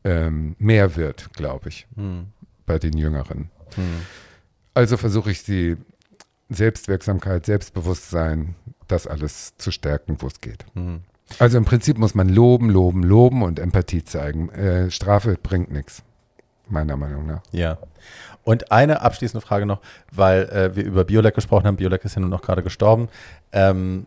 ähm, 0.03 0.55
mehr 0.57 0.95
wird, 0.95 1.33
glaube 1.33 1.69
ich, 1.69 1.87
Mhm. 1.95 2.27
bei 2.65 2.79
den 2.79 2.97
Jüngeren. 2.97 3.49
Mhm. 3.75 4.01
Also 4.73 4.95
versuche 4.95 5.31
ich 5.31 5.43
die 5.43 5.75
Selbstwirksamkeit, 6.49 7.45
Selbstbewusstsein, 7.45 8.55
das 8.87 9.07
alles 9.07 9.57
zu 9.57 9.71
stärken, 9.71 10.17
wo 10.19 10.27
es 10.27 10.41
geht. 10.41 10.65
Mhm. 10.73 11.01
Also 11.39 11.57
im 11.57 11.65
Prinzip 11.65 11.97
muss 11.97 12.15
man 12.15 12.29
loben, 12.29 12.69
loben, 12.69 13.03
loben 13.03 13.43
und 13.43 13.59
Empathie 13.59 14.03
zeigen. 14.03 14.49
Äh, 14.49 14.89
Strafe 14.91 15.37
bringt 15.41 15.71
nichts, 15.71 16.03
meiner 16.69 16.95
Meinung 16.95 17.25
nach. 17.25 17.41
Ja. 17.51 17.77
Und 18.43 18.71
eine 18.71 19.01
abschließende 19.01 19.45
Frage 19.45 19.65
noch, 19.65 19.81
weil 20.11 20.43
äh, 20.43 20.75
wir 20.75 20.85
über 20.85 21.03
Biolek 21.03 21.35
gesprochen 21.35 21.67
haben. 21.67 21.75
Biolek 21.75 22.05
ist 22.05 22.15
ja 22.15 22.21
nun 22.21 22.29
noch 22.29 22.41
gerade 22.41 22.63
gestorben. 22.63 23.09
Ähm, 23.51 24.05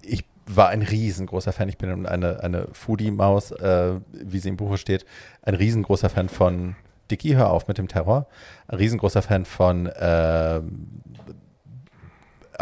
ich 0.00 0.24
war 0.46 0.70
ein 0.70 0.82
riesengroßer 0.82 1.52
Fan. 1.52 1.68
Ich 1.68 1.76
bin 1.76 2.06
eine, 2.06 2.42
eine 2.42 2.68
Foodie-Maus, 2.72 3.52
äh, 3.52 3.94
wie 4.12 4.38
sie 4.38 4.48
im 4.48 4.56
Buche 4.56 4.78
steht. 4.78 5.04
Ein 5.42 5.54
riesengroßer 5.54 6.08
Fan 6.08 6.30
von 6.30 6.74
Dicky, 7.10 7.32
hör 7.34 7.50
auf 7.50 7.68
mit 7.68 7.76
dem 7.76 7.88
Terror. 7.88 8.26
Ein 8.68 8.78
riesengroßer 8.78 9.20
Fan 9.20 9.44
von 9.44 9.86
äh, 9.86 10.60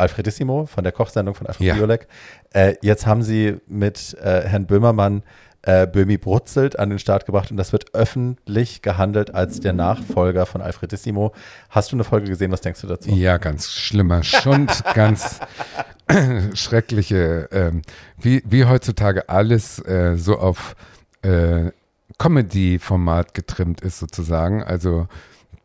Alfredissimo, 0.01 0.66
von 0.66 0.82
der 0.85 0.93
Kochsendung 0.93 1.35
von 1.35 1.47
Alfred 1.47 1.66
Ja. 1.66 1.74
Biolek. 1.74 2.09
Äh, 2.52 2.74
jetzt 2.82 3.06
haben 3.06 3.22
sie 3.22 3.56
mit 3.68 4.16
äh, 4.22 4.43
Herrn 4.48 4.66
Böhmermann 4.66 5.22
äh, 5.62 5.86
Böhmi 5.86 6.16
Brutzelt 6.16 6.78
an 6.78 6.89
den 6.90 6.98
Start 6.98 7.27
gebracht 7.27 7.51
und 7.51 7.56
das 7.59 7.72
wird 7.72 7.94
öffentlich 7.94 8.81
gehandelt 8.82 9.35
als 9.35 9.60
der 9.60 9.74
Nachfolger 9.74 10.47
von 10.47 10.62
Alfredissimo. 10.62 11.32
Hast 11.68 11.93
du 11.93 11.97
eine 11.97 12.05
Folge 12.05 12.28
gesehen? 12.28 12.51
Was 12.51 12.62
denkst 12.62 12.81
du 12.81 12.86
dazu? 12.86 13.10
Ja, 13.10 13.36
ganz 13.36 13.70
schlimmer 13.70 14.22
Schund, 14.22 14.82
ganz 14.94 15.39
schreckliche, 16.55 17.48
ähm, 17.52 17.82
wie, 18.18 18.43
wie 18.47 18.64
heutzutage 18.64 19.28
alles 19.28 19.78
äh, 19.81 20.16
so 20.16 20.39
auf 20.39 20.77
äh, 21.22 21.70
Comedy-Format 22.18 23.35
getrimmt 23.35 23.81
ist 23.82 23.98
sozusagen. 23.98 24.62
Also 24.62 25.09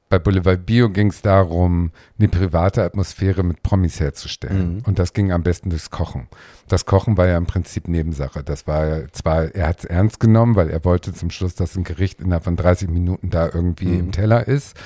bei 0.09 0.19
Boulevard 0.19 0.65
Bio 0.65 0.89
ging 0.89 1.07
es 1.07 1.21
darum, 1.21 1.91
eine 2.19 2.27
private 2.27 2.83
Atmosphäre 2.83 3.43
mit 3.43 3.63
Promis 3.63 3.99
herzustellen. 3.99 4.75
Mhm. 4.75 4.81
Und 4.85 4.99
das 4.99 5.13
ging 5.13 5.31
am 5.31 5.41
besten 5.43 5.69
durchs 5.71 5.89
Kochen. 5.89 6.27
Das 6.67 6.85
Kochen 6.85 7.17
war 7.17 7.27
ja 7.27 7.37
im 7.37 7.47
Prinzip 7.47 7.87
Nebensache. 7.87 8.43
Das 8.43 8.67
war 8.67 9.11
zwar, 9.11 9.53
er 9.55 9.67
hat 9.67 9.79
es 9.79 9.85
ernst 9.85 10.19
genommen, 10.19 10.55
weil 10.55 10.69
er 10.69 10.85
wollte 10.85 11.11
zum 11.13 11.31
Schluss, 11.31 11.55
dass 11.55 11.75
ein 11.75 11.83
Gericht 11.83 12.21
innerhalb 12.21 12.43
von 12.43 12.55
30 12.55 12.89
Minuten 12.89 13.29
da 13.31 13.49
irgendwie 13.51 13.87
Mhm. 13.87 13.99
im 13.99 14.11
Teller 14.11 14.47
ist. 14.47 14.77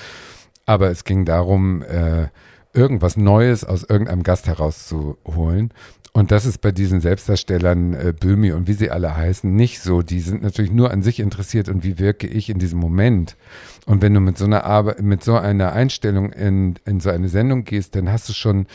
Aber 0.65 0.89
es 0.89 1.03
ging 1.03 1.25
darum, 1.25 1.81
äh, 1.81 2.27
irgendwas 2.73 3.17
Neues 3.17 3.65
aus 3.65 3.83
irgendeinem 3.83 4.23
Gast 4.23 4.47
herauszuholen. 4.47 5.73
Und 6.11 6.31
das 6.31 6.45
ist 6.45 6.61
bei 6.61 6.71
diesen 6.71 7.01
Selbstdarstellern, 7.01 7.93
äh, 7.93 8.13
Böhmi 8.19 8.51
und 8.51 8.67
wie 8.67 8.73
sie 8.73 8.89
alle 8.89 9.15
heißen, 9.15 9.53
nicht 9.55 9.79
so. 9.81 10.01
Die 10.01 10.19
sind 10.21 10.41
natürlich 10.41 10.71
nur 10.71 10.91
an 10.91 11.03
sich 11.03 11.19
interessiert 11.19 11.69
und 11.69 11.83
wie 11.83 11.99
wirke 11.99 12.25
ich 12.27 12.49
in 12.49 12.57
diesem 12.59 12.79
Moment. 12.79 13.37
Und 13.85 14.01
wenn 14.01 14.13
du 14.13 14.19
mit 14.19 14.37
so 14.37 14.45
einer 14.45 14.63
Arbeit, 14.63 15.01
mit 15.01 15.23
so 15.23 15.37
einer 15.37 15.71
Einstellung 15.73 16.31
in, 16.31 16.75
in 16.85 16.99
so 16.99 17.09
eine 17.11 17.29
Sendung 17.29 17.63
gehst, 17.63 17.95
dann 17.95 18.11
hast 18.11 18.27
du 18.27 18.33
schon 18.33 18.65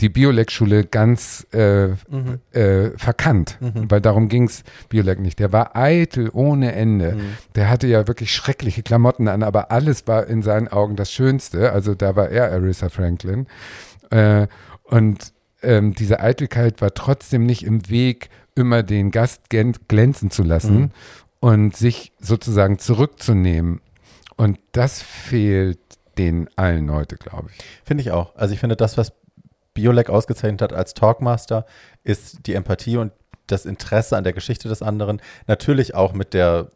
die 0.00 0.08
Biolek-Schule 0.08 0.84
ganz 0.84 1.44
äh, 1.52 1.88
Mhm. 1.88 2.38
äh, 2.52 2.90
verkannt, 2.96 3.58
Mhm. 3.60 3.90
weil 3.90 4.00
darum 4.00 4.28
ging's 4.28 4.62
Biolek 4.88 5.18
nicht. 5.18 5.40
Der 5.40 5.52
war 5.52 5.76
eitel 5.76 6.30
ohne 6.32 6.72
Ende. 6.72 7.16
Mhm. 7.16 7.20
Der 7.56 7.68
hatte 7.68 7.88
ja 7.88 8.06
wirklich 8.06 8.32
schreckliche 8.32 8.82
Klamotten 8.84 9.26
an, 9.28 9.42
aber 9.42 9.72
alles 9.72 10.06
war 10.06 10.26
in 10.28 10.42
seinen 10.42 10.68
Augen 10.68 10.94
das 10.96 11.12
Schönste. 11.12 11.72
Also 11.72 11.94
da 11.96 12.14
war 12.16 12.28
er 12.30 12.52
Arissa 12.52 12.88
Franklin. 12.88 13.46
Äh, 14.10 14.46
und 14.84 15.32
ähm, 15.62 15.94
diese 15.94 16.20
Eitelkeit 16.20 16.80
war 16.80 16.94
trotzdem 16.94 17.46
nicht 17.46 17.64
im 17.64 17.88
Weg, 17.88 18.30
immer 18.54 18.82
den 18.82 19.10
Gast 19.10 19.50
glänzen 19.50 20.30
zu 20.30 20.42
lassen 20.42 20.78
mhm. 20.78 20.90
und 21.40 21.76
sich 21.76 22.12
sozusagen 22.18 22.78
zurückzunehmen. 22.78 23.80
Und 24.36 24.58
das 24.72 25.02
fehlt 25.02 25.78
den 26.16 26.48
allen 26.56 26.92
heute, 26.92 27.16
glaube 27.16 27.50
ich. 27.52 27.64
Finde 27.84 28.02
ich 28.02 28.10
auch. 28.10 28.34
Also 28.36 28.54
ich 28.54 28.60
finde, 28.60 28.76
das, 28.76 28.96
was 28.96 29.12
Biolek 29.74 30.10
ausgezeichnet 30.10 30.62
hat 30.62 30.72
als 30.72 30.94
Talkmaster, 30.94 31.66
ist 32.02 32.46
die 32.46 32.54
Empathie 32.54 32.96
und 32.96 33.12
das 33.46 33.64
Interesse 33.64 34.16
an 34.16 34.24
der 34.24 34.32
Geschichte 34.32 34.68
des 34.68 34.82
anderen. 34.82 35.22
Natürlich 35.46 35.94
auch 35.94 36.12
mit 36.12 36.34
der 36.34 36.68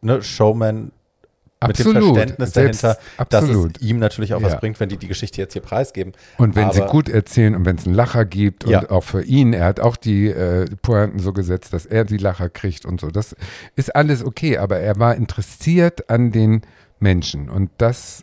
ne, 0.00 0.22
Showman 0.22 0.92
Absolut. 1.60 1.94
mit 1.94 2.02
dem 2.02 2.14
Verständnis 2.14 2.52
Selbst, 2.52 2.84
dahinter, 2.84 3.00
absolut. 3.18 3.74
dass 3.76 3.82
es 3.82 3.88
ihm 3.88 3.98
natürlich 3.98 4.34
auch 4.34 4.40
Ja. 4.40 4.46
was 4.46 4.60
bringt, 4.60 4.80
wenn 4.80 4.88
die 4.88 4.96
die 4.96 5.08
Geschichte 5.08 5.40
jetzt 5.40 5.52
hier 5.52 5.62
preisgeben. 5.62 6.12
Und 6.38 6.56
wenn 6.56 6.72
sie 6.72 6.80
Aber- 6.82 6.90
gut 6.90 7.08
erzählen 7.08 7.54
und 7.54 7.66
wenn 7.66 7.76
es 7.76 7.84
einen 7.86 7.94
Lacher 7.94 8.24
gibt 8.24 8.66
Ja. 8.66 8.80
und 8.80 8.90
auch 8.90 9.04
für 9.04 9.22
ihn, 9.22 9.52
er 9.52 9.66
hat 9.66 9.78
auch 9.80 9.96
die 9.96 10.28
äh, 10.28 10.64
Pointen 10.82 11.18
so 11.18 11.32
gesetzt, 11.32 11.72
dass 11.72 11.84
er 11.86 12.04
die 12.04 12.16
Lacher 12.16 12.48
kriegt 12.48 12.86
und 12.86 13.00
so. 13.00 13.08
Das 13.08 13.36
ist 13.76 13.94
alles 13.94 14.24
okay, 14.24 14.56
aber 14.58 14.78
er 14.78 14.98
war 14.98 15.14
interessiert 15.16 16.08
an 16.10 16.32
den 16.32 16.62
Menschen 16.98 17.48
und 17.50 17.70
das 17.78 18.22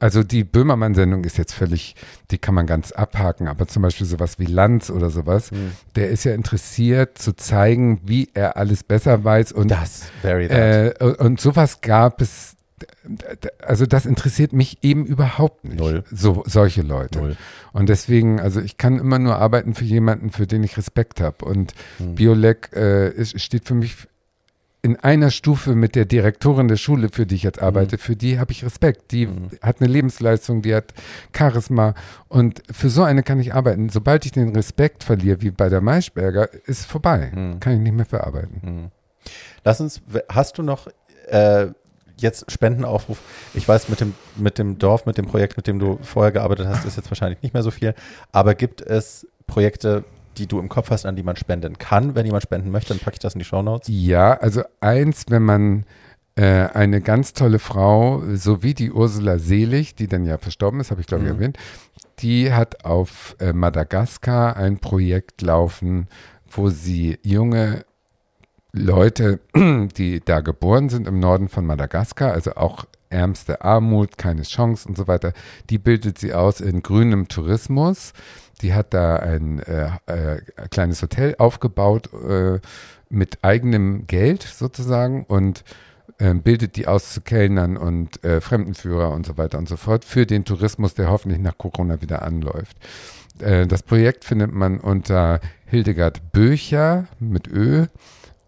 also 0.00 0.22
die 0.22 0.44
Böhmermann-Sendung 0.44 1.24
ist 1.24 1.38
jetzt 1.38 1.52
völlig, 1.52 1.94
die 2.30 2.38
kann 2.38 2.54
man 2.54 2.66
ganz 2.66 2.92
abhaken, 2.92 3.48
aber 3.48 3.66
zum 3.68 3.82
Beispiel 3.82 4.06
sowas 4.06 4.38
wie 4.38 4.46
Lanz 4.46 4.90
oder 4.90 5.10
sowas, 5.10 5.50
Hm. 5.50 5.72
der 5.96 6.08
ist 6.10 6.24
ja 6.24 6.34
interessiert 6.34 7.18
zu 7.18 7.34
zeigen, 7.34 8.00
wie 8.04 8.28
er 8.34 8.56
alles 8.56 8.82
besser 8.82 9.24
weiß 9.24 9.52
und 9.52 9.70
Das, 9.70 10.04
very 10.22 10.48
that. 10.48 11.00
äh, 11.00 11.04
und 11.18 11.40
sowas 11.40 11.80
gab 11.80 12.20
es, 12.22 12.56
also 13.64 13.86
das 13.86 14.06
interessiert 14.06 14.52
mich 14.52 14.78
eben 14.82 15.04
überhaupt 15.06 15.64
nicht. 15.64 15.78
Null. 15.78 16.04
So, 16.10 16.42
solche 16.46 16.82
Leute. 16.82 17.18
Null. 17.20 17.36
Und 17.72 17.88
deswegen, 17.88 18.40
also 18.40 18.60
ich 18.60 18.76
kann 18.76 18.98
immer 18.98 19.18
nur 19.18 19.36
arbeiten 19.36 19.74
für 19.74 19.84
jemanden, 19.84 20.30
für 20.30 20.46
den 20.46 20.62
ich 20.64 20.76
Respekt 20.76 21.20
habe. 21.20 21.44
Und 21.44 21.74
Hm. 21.98 22.14
Biolek 22.16 22.70
äh, 22.74 23.10
ist, 23.10 23.40
steht 23.40 23.66
für 23.66 23.74
mich 23.74 23.96
in 24.84 24.96
einer 24.98 25.30
Stufe 25.30 25.76
mit 25.76 25.94
der 25.94 26.04
Direktorin 26.06 26.66
der 26.66 26.76
Schule, 26.76 27.08
für 27.08 27.24
die 27.24 27.36
ich 27.36 27.44
jetzt 27.44 27.62
arbeite, 27.62 27.98
für 27.98 28.16
die 28.16 28.40
habe 28.40 28.50
ich 28.50 28.64
Respekt. 28.64 29.12
Die 29.12 29.26
Mhm. 29.28 29.50
hat 29.62 29.80
eine 29.80 29.88
Lebensleistung, 29.88 30.60
die 30.60 30.74
hat 30.74 30.92
Charisma 31.32 31.94
und 32.28 32.62
für 32.70 32.90
so 32.90 33.04
eine 33.04 33.22
kann 33.22 33.38
ich 33.38 33.54
arbeiten. 33.54 33.88
Sobald 33.90 34.26
ich 34.26 34.32
den 34.32 34.54
Respekt 34.56 35.04
verliere, 35.04 35.40
wie 35.40 35.52
bei 35.52 35.68
der 35.68 35.80
Maischberger, 35.80 36.48
ist 36.66 36.84
vorbei. 36.86 37.30
Mhm. 37.32 37.60
Kann 37.60 37.74
ich 37.74 37.78
nicht 37.80 37.94
mehr 37.94 38.06
verarbeiten. 38.06 38.60
Hm. 38.62 38.90
Lass 39.62 39.80
uns, 39.80 40.02
hast 40.28 40.58
du 40.58 40.64
noch 40.64 40.88
äh, 41.28 41.66
jetzt 42.16 42.50
Spendenaufruf? 42.50 43.18
Ich 43.54 43.68
weiß, 43.68 43.88
mit 43.88 44.00
dem, 44.00 44.14
mit 44.36 44.58
dem 44.58 44.78
Dorf, 44.78 45.06
mit 45.06 45.16
dem 45.16 45.26
Projekt, 45.26 45.56
mit 45.56 45.68
dem 45.68 45.78
du 45.78 46.00
vorher 46.02 46.32
gearbeitet 46.32 46.66
hast, 46.66 46.84
ist 46.84 46.96
jetzt 46.96 47.08
wahrscheinlich 47.08 47.40
nicht 47.40 47.54
mehr 47.54 47.62
so 47.62 47.70
viel. 47.70 47.94
Aber 48.32 48.56
gibt 48.56 48.80
es 48.80 49.28
Projekte, 49.46 50.02
die 50.38 50.46
du 50.46 50.58
im 50.58 50.68
Kopf 50.68 50.90
hast, 50.90 51.06
an 51.06 51.16
die 51.16 51.22
man 51.22 51.36
spenden 51.36 51.78
kann? 51.78 52.14
Wenn 52.14 52.26
jemand 52.26 52.42
spenden 52.42 52.70
möchte, 52.70 52.88
dann 52.94 53.00
packe 53.00 53.14
ich 53.14 53.20
das 53.20 53.34
in 53.34 53.38
die 53.40 53.44
Shownotes. 53.44 53.88
Ja, 53.90 54.34
also 54.34 54.62
eins, 54.80 55.26
wenn 55.28 55.42
man 55.42 55.84
äh, 56.34 56.68
eine 56.68 57.00
ganz 57.00 57.32
tolle 57.34 57.58
Frau, 57.58 58.22
so 58.34 58.62
wie 58.62 58.74
die 58.74 58.90
Ursula 58.90 59.38
Selig, 59.38 59.94
die 59.94 60.06
dann 60.08 60.24
ja 60.24 60.38
verstorben 60.38 60.80
ist, 60.80 60.90
habe 60.90 61.00
ich 61.00 61.06
glaube 61.06 61.24
ich 61.24 61.30
Mhm. 61.30 61.36
erwähnt, 61.36 61.58
die 62.20 62.52
hat 62.52 62.84
auf 62.84 63.36
äh, 63.40 63.52
Madagaskar 63.52 64.56
ein 64.56 64.78
Projekt 64.78 65.42
laufen, 65.42 66.08
wo 66.50 66.68
sie 66.70 67.18
junge 67.22 67.84
Leute, 68.72 69.40
die 69.54 70.20
da 70.24 70.40
geboren 70.40 70.88
sind 70.88 71.06
im 71.06 71.20
Norden 71.20 71.48
von 71.48 71.66
Madagaskar, 71.66 72.32
also 72.32 72.54
auch 72.54 72.84
ärmste 73.10 73.62
Armut, 73.62 74.16
keine 74.16 74.42
Chance 74.42 74.88
und 74.88 74.96
so 74.96 75.06
weiter, 75.06 75.34
die 75.68 75.76
bildet 75.78 76.18
sie 76.18 76.32
aus 76.32 76.60
in 76.62 76.82
grünem 76.82 77.28
Tourismus. 77.28 78.14
Die 78.62 78.74
hat 78.74 78.94
da 78.94 79.16
ein 79.16 79.58
äh, 79.60 79.90
äh, 80.06 80.40
kleines 80.70 81.02
Hotel 81.02 81.34
aufgebaut 81.38 82.10
äh, 82.12 82.60
mit 83.10 83.38
eigenem 83.42 84.06
Geld 84.06 84.42
sozusagen 84.42 85.24
und 85.24 85.64
äh, 86.18 86.34
bildet 86.34 86.76
die 86.76 86.86
aus 86.86 87.12
zu 87.12 87.20
Kellnern 87.20 87.76
und 87.76 88.22
äh, 88.24 88.40
Fremdenführer 88.40 89.10
und 89.10 89.26
so 89.26 89.36
weiter 89.36 89.58
und 89.58 89.68
so 89.68 89.76
fort 89.76 90.04
für 90.04 90.26
den 90.26 90.44
Tourismus, 90.44 90.94
der 90.94 91.10
hoffentlich 91.10 91.40
nach 91.40 91.58
Corona 91.58 92.00
wieder 92.00 92.22
anläuft. 92.22 92.76
Äh, 93.40 93.66
das 93.66 93.82
Projekt 93.82 94.24
findet 94.24 94.52
man 94.52 94.78
unter 94.78 95.40
Hildegard 95.66 96.32
Böcher 96.32 97.06
mit 97.18 97.48
Ö 97.48 97.86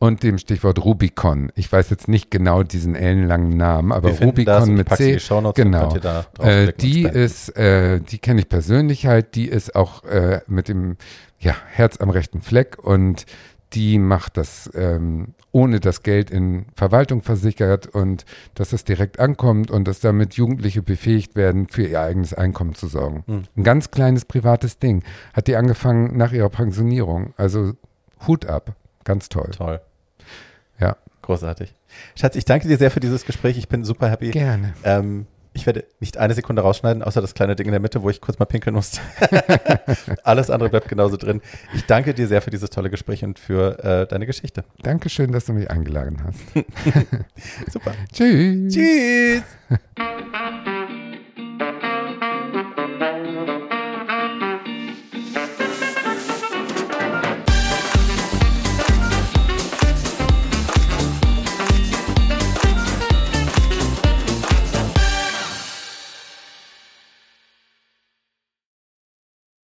und 0.04 0.22
dem 0.22 0.36
Stichwort 0.36 0.84
Rubicon. 0.84 1.50
Ich 1.54 1.72
weiß 1.72 1.88
jetzt 1.88 2.08
nicht 2.08 2.30
genau 2.30 2.62
diesen 2.62 2.94
ellenlangen 2.94 3.56
Namen, 3.56 3.90
aber 3.90 4.10
Wir 4.10 4.26
Rubicon 4.26 4.74
mit 4.74 4.90
C. 4.90 5.18
Genau. 5.54 5.96
Äh, 6.40 6.74
die 6.74 7.04
ist, 7.04 7.56
äh, 7.56 8.00
die 8.00 8.18
kenne 8.18 8.40
ich 8.40 8.50
persönlich 8.50 9.06
halt, 9.06 9.34
die 9.34 9.48
ist 9.48 9.74
auch 9.74 10.04
äh, 10.04 10.42
mit 10.46 10.68
dem 10.68 10.98
ja, 11.38 11.54
Herz 11.70 11.96
am 12.02 12.10
rechten 12.10 12.42
Fleck 12.42 12.78
und 12.78 13.24
die 13.72 13.98
macht 13.98 14.36
das 14.36 14.70
ähm, 14.74 15.28
ohne 15.52 15.80
das 15.80 16.02
Geld 16.02 16.30
in 16.30 16.66
Verwaltung 16.76 17.22
versichert 17.22 17.86
und 17.86 18.26
dass 18.54 18.74
es 18.74 18.84
direkt 18.84 19.18
ankommt 19.18 19.70
und 19.70 19.88
dass 19.88 20.00
damit 20.00 20.34
Jugendliche 20.34 20.82
befähigt 20.82 21.34
werden, 21.34 21.66
für 21.66 21.86
ihr 21.86 22.02
eigenes 22.02 22.34
Einkommen 22.34 22.74
zu 22.74 22.88
sorgen. 22.88 23.24
Hm. 23.26 23.44
Ein 23.56 23.64
ganz 23.64 23.90
kleines 23.90 24.26
privates 24.26 24.78
Ding. 24.78 25.02
Hat 25.32 25.46
die 25.46 25.56
angefangen 25.56 26.14
nach 26.16 26.32
ihrer 26.32 26.50
Pensionierung. 26.50 27.32
Also 27.38 27.72
Hut 28.26 28.44
ab. 28.44 28.74
Ganz 29.04 29.28
toll. 29.28 29.50
Toll. 29.56 29.80
Ja. 30.80 30.96
Großartig. 31.22 31.74
Schatz, 32.16 32.36
ich 32.36 32.44
danke 32.44 32.68
dir 32.68 32.76
sehr 32.76 32.90
für 32.90 33.00
dieses 33.00 33.24
Gespräch. 33.24 33.56
Ich 33.56 33.68
bin 33.68 33.84
super 33.84 34.10
happy. 34.10 34.30
Gerne. 34.30 34.74
Ähm, 34.84 35.26
ich 35.54 35.66
werde 35.66 35.84
nicht 36.00 36.18
eine 36.18 36.34
Sekunde 36.34 36.62
rausschneiden, 36.62 37.02
außer 37.02 37.20
das 37.20 37.32
kleine 37.32 37.54
Ding 37.54 37.66
in 37.66 37.72
der 37.72 37.80
Mitte, 37.80 38.02
wo 38.02 38.10
ich 38.10 38.20
kurz 38.20 38.38
mal 38.38 38.44
pinkeln 38.44 38.74
musste. 38.74 39.00
Alles 40.24 40.50
andere 40.50 40.68
bleibt 40.68 40.88
genauso 40.88 41.16
drin. 41.16 41.40
Ich 41.74 41.86
danke 41.86 42.12
dir 42.12 42.26
sehr 42.26 42.42
für 42.42 42.50
dieses 42.50 42.70
tolle 42.70 42.90
Gespräch 42.90 43.24
und 43.24 43.38
für 43.38 43.82
äh, 43.82 44.06
deine 44.06 44.26
Geschichte. 44.26 44.64
Dankeschön, 44.82 45.30
dass 45.32 45.46
du 45.46 45.52
mich 45.52 45.70
eingeladen 45.70 46.22
hast. 46.24 46.40
Super. 47.72 47.92
Tschüss. 48.12 48.74
Tschüss. 48.74 49.42